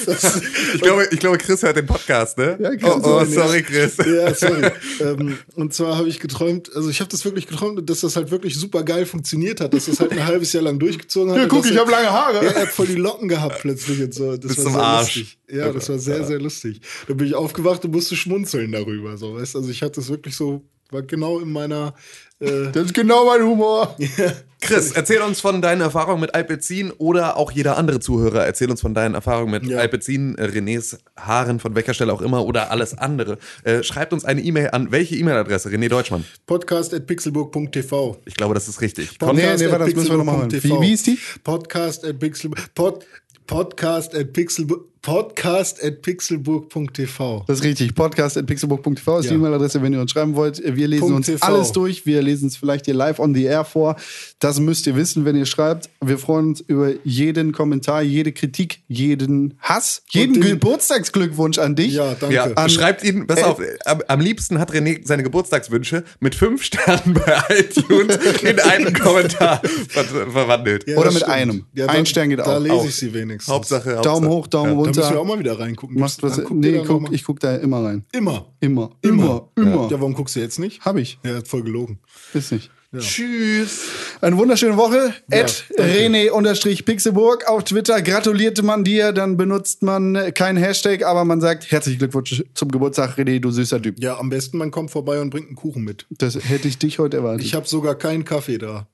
das, 0.05 0.41
Ich 0.73 0.81
glaube, 0.81 1.07
ich 1.11 1.19
glaube, 1.19 1.37
Chris 1.37 1.63
hört 1.63 1.75
den 1.75 1.85
Podcast, 1.85 2.37
ne? 2.37 2.57
Ja, 2.61 2.71
oh, 2.83 3.01
oh 3.03 3.25
sorry. 3.25 3.61
Chris. 3.61 3.97
Ja, 3.97 4.33
sorry. 4.33 4.71
ähm, 5.01 5.37
und 5.55 5.73
zwar 5.73 5.97
habe 5.97 6.07
ich 6.07 6.19
geträumt, 6.21 6.73
also 6.73 6.89
ich 6.89 7.01
habe 7.01 7.09
das 7.09 7.25
wirklich 7.25 7.47
geträumt, 7.47 7.89
dass 7.89 7.99
das 8.01 8.15
halt 8.15 8.31
wirklich 8.31 8.55
super 8.55 8.83
geil 8.83 9.05
funktioniert 9.05 9.59
hat, 9.59 9.73
dass 9.73 9.85
das 9.87 9.99
halt 9.99 10.11
ein 10.13 10.25
halbes 10.25 10.53
Jahr 10.53 10.63
lang 10.63 10.79
durchgezogen 10.79 11.31
hat. 11.33 11.39
Ja, 11.39 11.47
guck, 11.47 11.65
ich 11.69 11.77
habe 11.77 11.91
lange 11.91 12.09
Haare. 12.09 12.45
Ja, 12.45 12.51
er 12.51 12.61
hat 12.61 12.69
voll 12.69 12.87
die 12.87 12.95
Locken 12.95 13.27
gehabt 13.27 13.59
plötzlich 13.59 14.01
und 14.01 14.13
so. 14.13 14.37
Das 14.37 14.55
Bis 14.55 14.57
war 14.59 14.63
zum 14.63 14.73
sehr 14.73 14.81
Arsch. 14.81 15.15
lustig. 15.17 15.39
Ja, 15.51 15.73
das 15.73 15.89
war 15.89 15.99
sehr, 15.99 16.23
sehr 16.23 16.39
lustig. 16.39 16.81
Da 17.07 17.13
bin 17.15 17.27
ich 17.27 17.35
aufgewacht 17.35 17.83
und 17.83 17.91
musste 17.91 18.15
schmunzeln 18.15 18.71
darüber. 18.71 19.17
So, 19.17 19.35
weißt? 19.35 19.57
Also 19.57 19.69
ich 19.69 19.81
hatte 19.81 19.95
das 19.99 20.07
wirklich 20.09 20.35
so, 20.35 20.63
war 20.91 21.01
genau 21.01 21.39
in 21.39 21.51
meiner 21.51 21.95
äh, 22.39 22.71
Das 22.71 22.85
ist 22.85 22.93
genau 22.93 23.25
mein 23.25 23.43
Humor. 23.43 23.95
Chris, 24.61 24.91
erzähl 24.91 25.21
uns 25.21 25.39
von 25.39 25.61
deinen 25.61 25.79
Erfahrungen 25.79 26.19
mit 26.19 26.35
Alpezin 26.35 26.91
oder 26.97 27.37
auch 27.37 27.49
jeder 27.51 27.77
andere 27.77 28.01
Zuhörer. 28.01 28.45
Erzähl 28.45 28.69
uns 28.69 28.81
von 28.81 28.93
deinen 28.93 29.15
Erfahrungen 29.15 29.51
mit 29.51 29.65
Ja. 29.65 29.77
Alpezin, 29.77 30.35
Renés 30.35 30.97
Haaren, 31.17 31.61
von 31.61 31.75
welcher 31.75 31.93
Stelle 31.93 32.11
auch 32.11 32.21
immer 32.21 32.43
oder 32.45 32.69
alles 32.69 32.97
andere. 32.97 33.37
Äh, 33.63 33.83
schreibt 33.83 34.11
uns 34.11 34.25
eine 34.25 34.41
E-Mail 34.41 34.71
an. 34.71 34.91
Welche 34.91 35.15
E-Mail-Adresse? 35.15 35.69
René 35.69 35.87
Deutschmann. 35.87 36.25
Podcast 36.45 36.93
at 36.93 37.07
pixelburg.tv. 37.07 38.17
Ich 38.25 38.35
glaube, 38.35 38.53
das 38.53 38.67
ist 38.67 38.81
richtig. 38.81 39.17
Nee, 39.21 39.31
nee, 39.33 39.71
warte, 39.71 39.85
das 39.85 39.95
müssen 39.95 40.09
wir 40.09 40.17
noch 40.17 40.25
mal 40.25 40.37
hören. 40.39 40.51
Wie- 40.51 40.81
wie 40.81 40.93
ist 40.93 41.07
die? 41.07 41.17
Podcast 41.45 42.03
at 42.05 42.19
pixel, 42.19 42.51
pod, 42.75 43.05
Podcast 43.47 44.13
at 44.13 44.33
pixelburg, 44.33 44.81
Podcast 45.01 45.81
at 45.83 46.01
pixelburg.tv. 46.01 47.43
Das 47.47 47.59
ist 47.59 47.63
richtig. 47.63 47.95
Podcast.pixelbook.tv 47.95 49.19
ist 49.19 49.25
die 49.29 49.33
Ja. 49.33 49.39
E-Mail-Adresse, 49.39 49.81
wenn 49.81 49.93
ihr 49.93 50.01
uns 50.01 50.11
schreiben 50.11 50.35
wollt. 50.35 50.61
Wir 50.63 50.87
lesen 50.87 51.13
uns 51.13 51.25
TV. 51.27 51.45
alles 51.45 51.71
durch. 51.71 52.05
Wir 52.05 52.21
lesen 52.21 52.47
es 52.47 52.57
vielleicht 52.57 52.85
hier 52.85 52.93
live 52.93 53.19
on 53.19 53.33
the 53.33 53.43
air 53.45 53.63
vor. 53.63 53.95
Das 54.39 54.59
müsst 54.59 54.87
ihr 54.87 54.95
wissen, 54.95 55.23
wenn 55.25 55.35
ihr 55.37 55.45
schreibt. 55.45 55.89
Wir 56.03 56.17
freuen 56.17 56.49
uns 56.49 56.61
über 56.61 56.91
jeden 57.03 57.51
Kommentar, 57.53 58.01
jede 58.01 58.31
Kritik, 58.33 58.81
jeden 58.87 59.57
Hass, 59.59 60.01
jeden 60.09 60.33
den- 60.33 60.41
Geburtstagsglückwunsch 60.43 61.59
an 61.59 61.75
dich. 61.75 61.93
Ja, 61.93 62.15
danke. 62.19 62.35
Ja, 62.35 62.43
An- 62.55 62.69
schreibt 62.69 63.03
ihn, 63.03 63.25
pass 63.25 63.39
Äh, 63.39 63.43
auf, 63.43 63.61
am, 63.85 64.01
am 64.07 64.19
liebsten 64.19 64.59
hat 64.59 64.71
René 64.73 64.99
seine 65.05 65.23
Geburtstagswünsche 65.23 66.03
mit 66.19 66.35
fünf 66.35 66.63
Sternen 66.63 67.13
bei 67.13 67.41
iTunes 67.57 68.17
in 68.43 68.59
einen 68.59 68.93
Kommentar 68.93 69.61
ver 69.87 70.03
verwandelt. 70.03 70.87
Ja, 70.87 70.97
Oder 70.97 71.07
mit 71.11 71.17
stimmt. 71.21 71.31
einem. 71.33 71.65
Ja, 71.73 71.85
Ein 71.87 72.03
da, 72.03 72.05
Stern 72.05 72.29
geht 72.29 72.39
Da 72.39 72.57
auch. 72.57 72.59
lese 72.61 72.73
Auch. 72.75 72.85
ich 72.85 72.95
sie 72.95 73.13
wenigstens. 73.13 73.53
Hauptsache, 73.53 73.95
Hauptsache. 73.95 74.03
Daumen 74.03 74.27
hoch, 74.29 74.47
Daumen 74.47 74.88
Da 74.95 75.01
müssen 75.01 75.13
wir 75.13 75.21
auch 75.21 75.25
mal 75.25 75.39
wieder 75.39 75.59
reingucken. 75.59 75.99
Macht 75.99 76.21
was, 76.23 76.37
ihr 76.37 76.45
nee, 76.51 76.83
guck, 76.85 77.11
ich 77.11 77.23
guck 77.23 77.39
da 77.39 77.55
immer 77.55 77.83
rein. 77.83 78.05
Immer. 78.11 78.53
Immer, 78.59 78.91
immer, 79.01 79.49
immer. 79.55 79.89
Ja, 79.89 79.99
warum 79.99 80.13
guckst 80.13 80.35
du 80.35 80.39
jetzt 80.39 80.59
nicht? 80.59 80.81
Hab 80.81 80.97
ich. 80.97 81.19
Ja, 81.23 81.35
hat 81.35 81.47
voll 81.47 81.63
gelogen. 81.63 81.99
Ist 82.33 82.51
nicht. 82.51 82.71
Tschüss. 82.97 83.83
Eine 84.19 84.35
wunderschöne 84.37 84.75
Woche. 84.75 85.13
Ja, 85.31 85.45
René-Pixelburg 85.77 87.47
auf 87.47 87.63
Twitter. 87.63 88.01
Gratulierte 88.01 88.63
man 88.63 88.83
dir, 88.83 89.11
dann 89.11 89.37
benutzt 89.37 89.83
man 89.83 90.33
kein 90.33 90.57
Hashtag, 90.57 91.05
aber 91.05 91.23
man 91.23 91.39
sagt 91.39 91.69
herzlichen 91.71 91.99
Glückwunsch 91.99 92.43
zum 92.55 92.71
Geburtstag, 92.71 93.15
René, 93.19 93.39
du 93.39 93.51
süßer 93.51 93.79
Typ. 93.79 93.99
Ja, 93.99 94.17
am 94.17 94.29
besten 94.29 94.57
man 94.57 94.71
kommt 94.71 94.89
vorbei 94.89 95.21
und 95.21 95.29
bringt 95.29 95.47
einen 95.47 95.55
Kuchen 95.55 95.83
mit. 95.83 96.07
Das 96.09 96.33
hätte 96.35 96.67
ich 96.67 96.79
dich 96.79 96.97
heute 96.97 97.17
erwartet. 97.17 97.45
Ich 97.45 97.53
habe 97.53 97.67
sogar 97.67 97.93
keinen 97.93 98.25
Kaffee 98.25 98.57
da. 98.57 98.87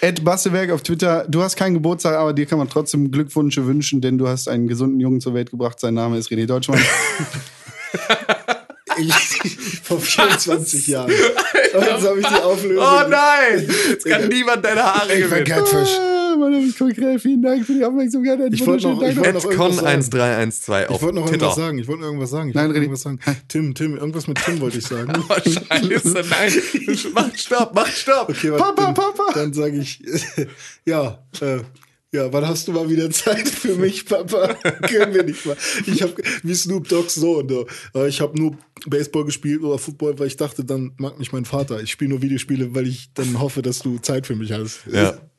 Ed 0.00 0.24
Bassewerk 0.24 0.70
auf 0.70 0.82
Twitter. 0.82 1.26
Du 1.28 1.42
hast 1.42 1.56
keinen 1.56 1.74
Geburtstag, 1.74 2.16
aber 2.16 2.32
dir 2.32 2.46
kann 2.46 2.58
man 2.58 2.68
trotzdem 2.68 3.10
Glückwünsche 3.10 3.66
wünschen, 3.66 4.00
denn 4.00 4.16
du 4.16 4.28
hast 4.28 4.48
einen 4.48 4.68
gesunden 4.68 5.00
Jungen 5.00 5.20
zur 5.20 5.34
Welt 5.34 5.50
gebracht. 5.50 5.80
Sein 5.80 5.94
Name 5.94 6.18
ist 6.18 6.30
René 6.30 6.46
Deutschmann. 6.46 6.80
Ich, 9.00 9.80
vor 9.84 10.00
24 10.00 10.88
Jahren. 10.88 11.12
Und 11.12 11.82
jetzt 11.84 12.04
habe 12.04 12.18
ich 12.20 12.26
die 12.26 12.34
Auflösung. 12.34 12.84
Oh 12.84 13.08
nein! 13.08 13.68
Jetzt 13.90 14.04
kann 14.04 14.26
niemand 14.26 14.64
deine 14.64 14.82
Haare 14.82 15.14
Ich 15.14 15.20
gewinnen. 15.20 15.44
Catfish. 15.44 15.90
Mein 16.38 16.52
Name 16.52 16.64
ist 16.66 16.78
Konkret. 16.78 17.20
Vielen 17.20 17.42
Dank 17.42 17.64
für 17.66 17.74
die 17.74 17.84
Aufmerksamkeit. 17.84 18.40
Einen 18.40 18.52
Ich 18.54 18.66
wollte 18.66 18.88
noch- 18.88 19.02
ich 19.02 19.14
Tag 19.14 19.24
wollte 19.24 19.32
noch. 19.32 19.44
irgendwas 19.44 19.76
sagen. 19.76 20.50
Edcon1312 20.50 20.82
Ich 20.84 20.88
auf 20.90 21.02
wollte 21.02 21.14
noch 21.16 21.22
Twitter. 21.28 21.32
irgendwas 21.46 21.56
sagen. 21.56 21.78
Ich 21.78 21.88
wollte 21.88 22.00
noch 22.00 22.06
irgendwas 22.08 22.30
sagen. 22.30 22.48
Ich 22.50 22.54
Nein, 22.54 22.74
irgendwas 22.74 23.02
sagen. 23.02 23.20
Tim, 23.48 23.74
Tim, 23.74 23.96
irgendwas 23.96 24.26
mit 24.26 24.38
Tim 24.44 24.60
wollte 24.60 24.78
ich 24.78 24.86
sagen. 24.86 25.12
Oh, 25.28 25.34
scheiße, 25.44 26.24
nein. 26.30 26.52
Mach 27.14 27.34
Stopp, 27.36 27.72
mach 27.74 27.86
Stopp. 27.88 28.28
Okay, 28.30 28.50
Papa, 28.50 28.84
dann, 28.84 28.94
Papa. 28.94 29.24
Dann 29.34 29.52
sage 29.52 29.76
ich, 29.78 30.00
ja, 30.86 31.18
äh, 31.40 31.58
ja, 32.10 32.32
wann 32.32 32.46
hast 32.48 32.66
du 32.66 32.72
mal 32.72 32.88
wieder 32.88 33.10
Zeit 33.10 33.46
für 33.48 33.74
mich, 33.74 34.06
Papa? 34.06 34.54
Können 34.88 35.12
wir 35.14 35.24
nicht 35.24 35.44
mal. 35.44 35.56
Ich 35.86 36.00
habe 36.02 36.14
wie 36.42 36.54
Snoop 36.54 36.88
Dogg's 36.88 37.14
Sohn. 37.16 37.46
So. 37.48 37.66
Äh, 37.94 38.08
Ich 38.08 38.20
habe 38.22 38.38
nur 38.40 38.56
Baseball 38.86 39.24
gespielt 39.26 39.62
oder 39.62 39.76
Football, 39.78 40.18
weil 40.18 40.28
ich 40.28 40.36
dachte, 40.36 40.64
dann 40.64 40.92
mag 40.96 41.18
mich 41.18 41.32
mein 41.32 41.44
Vater. 41.44 41.82
Ich 41.82 41.90
spiele 41.90 42.10
nur 42.10 42.22
Videospiele, 42.22 42.74
weil 42.74 42.86
ich 42.86 43.10
dann 43.12 43.38
hoffe, 43.38 43.60
dass 43.60 43.80
du 43.80 43.98
Zeit 43.98 44.26
für 44.26 44.36
mich 44.36 44.52
hast. 44.52 44.80
Ja, 44.90 45.18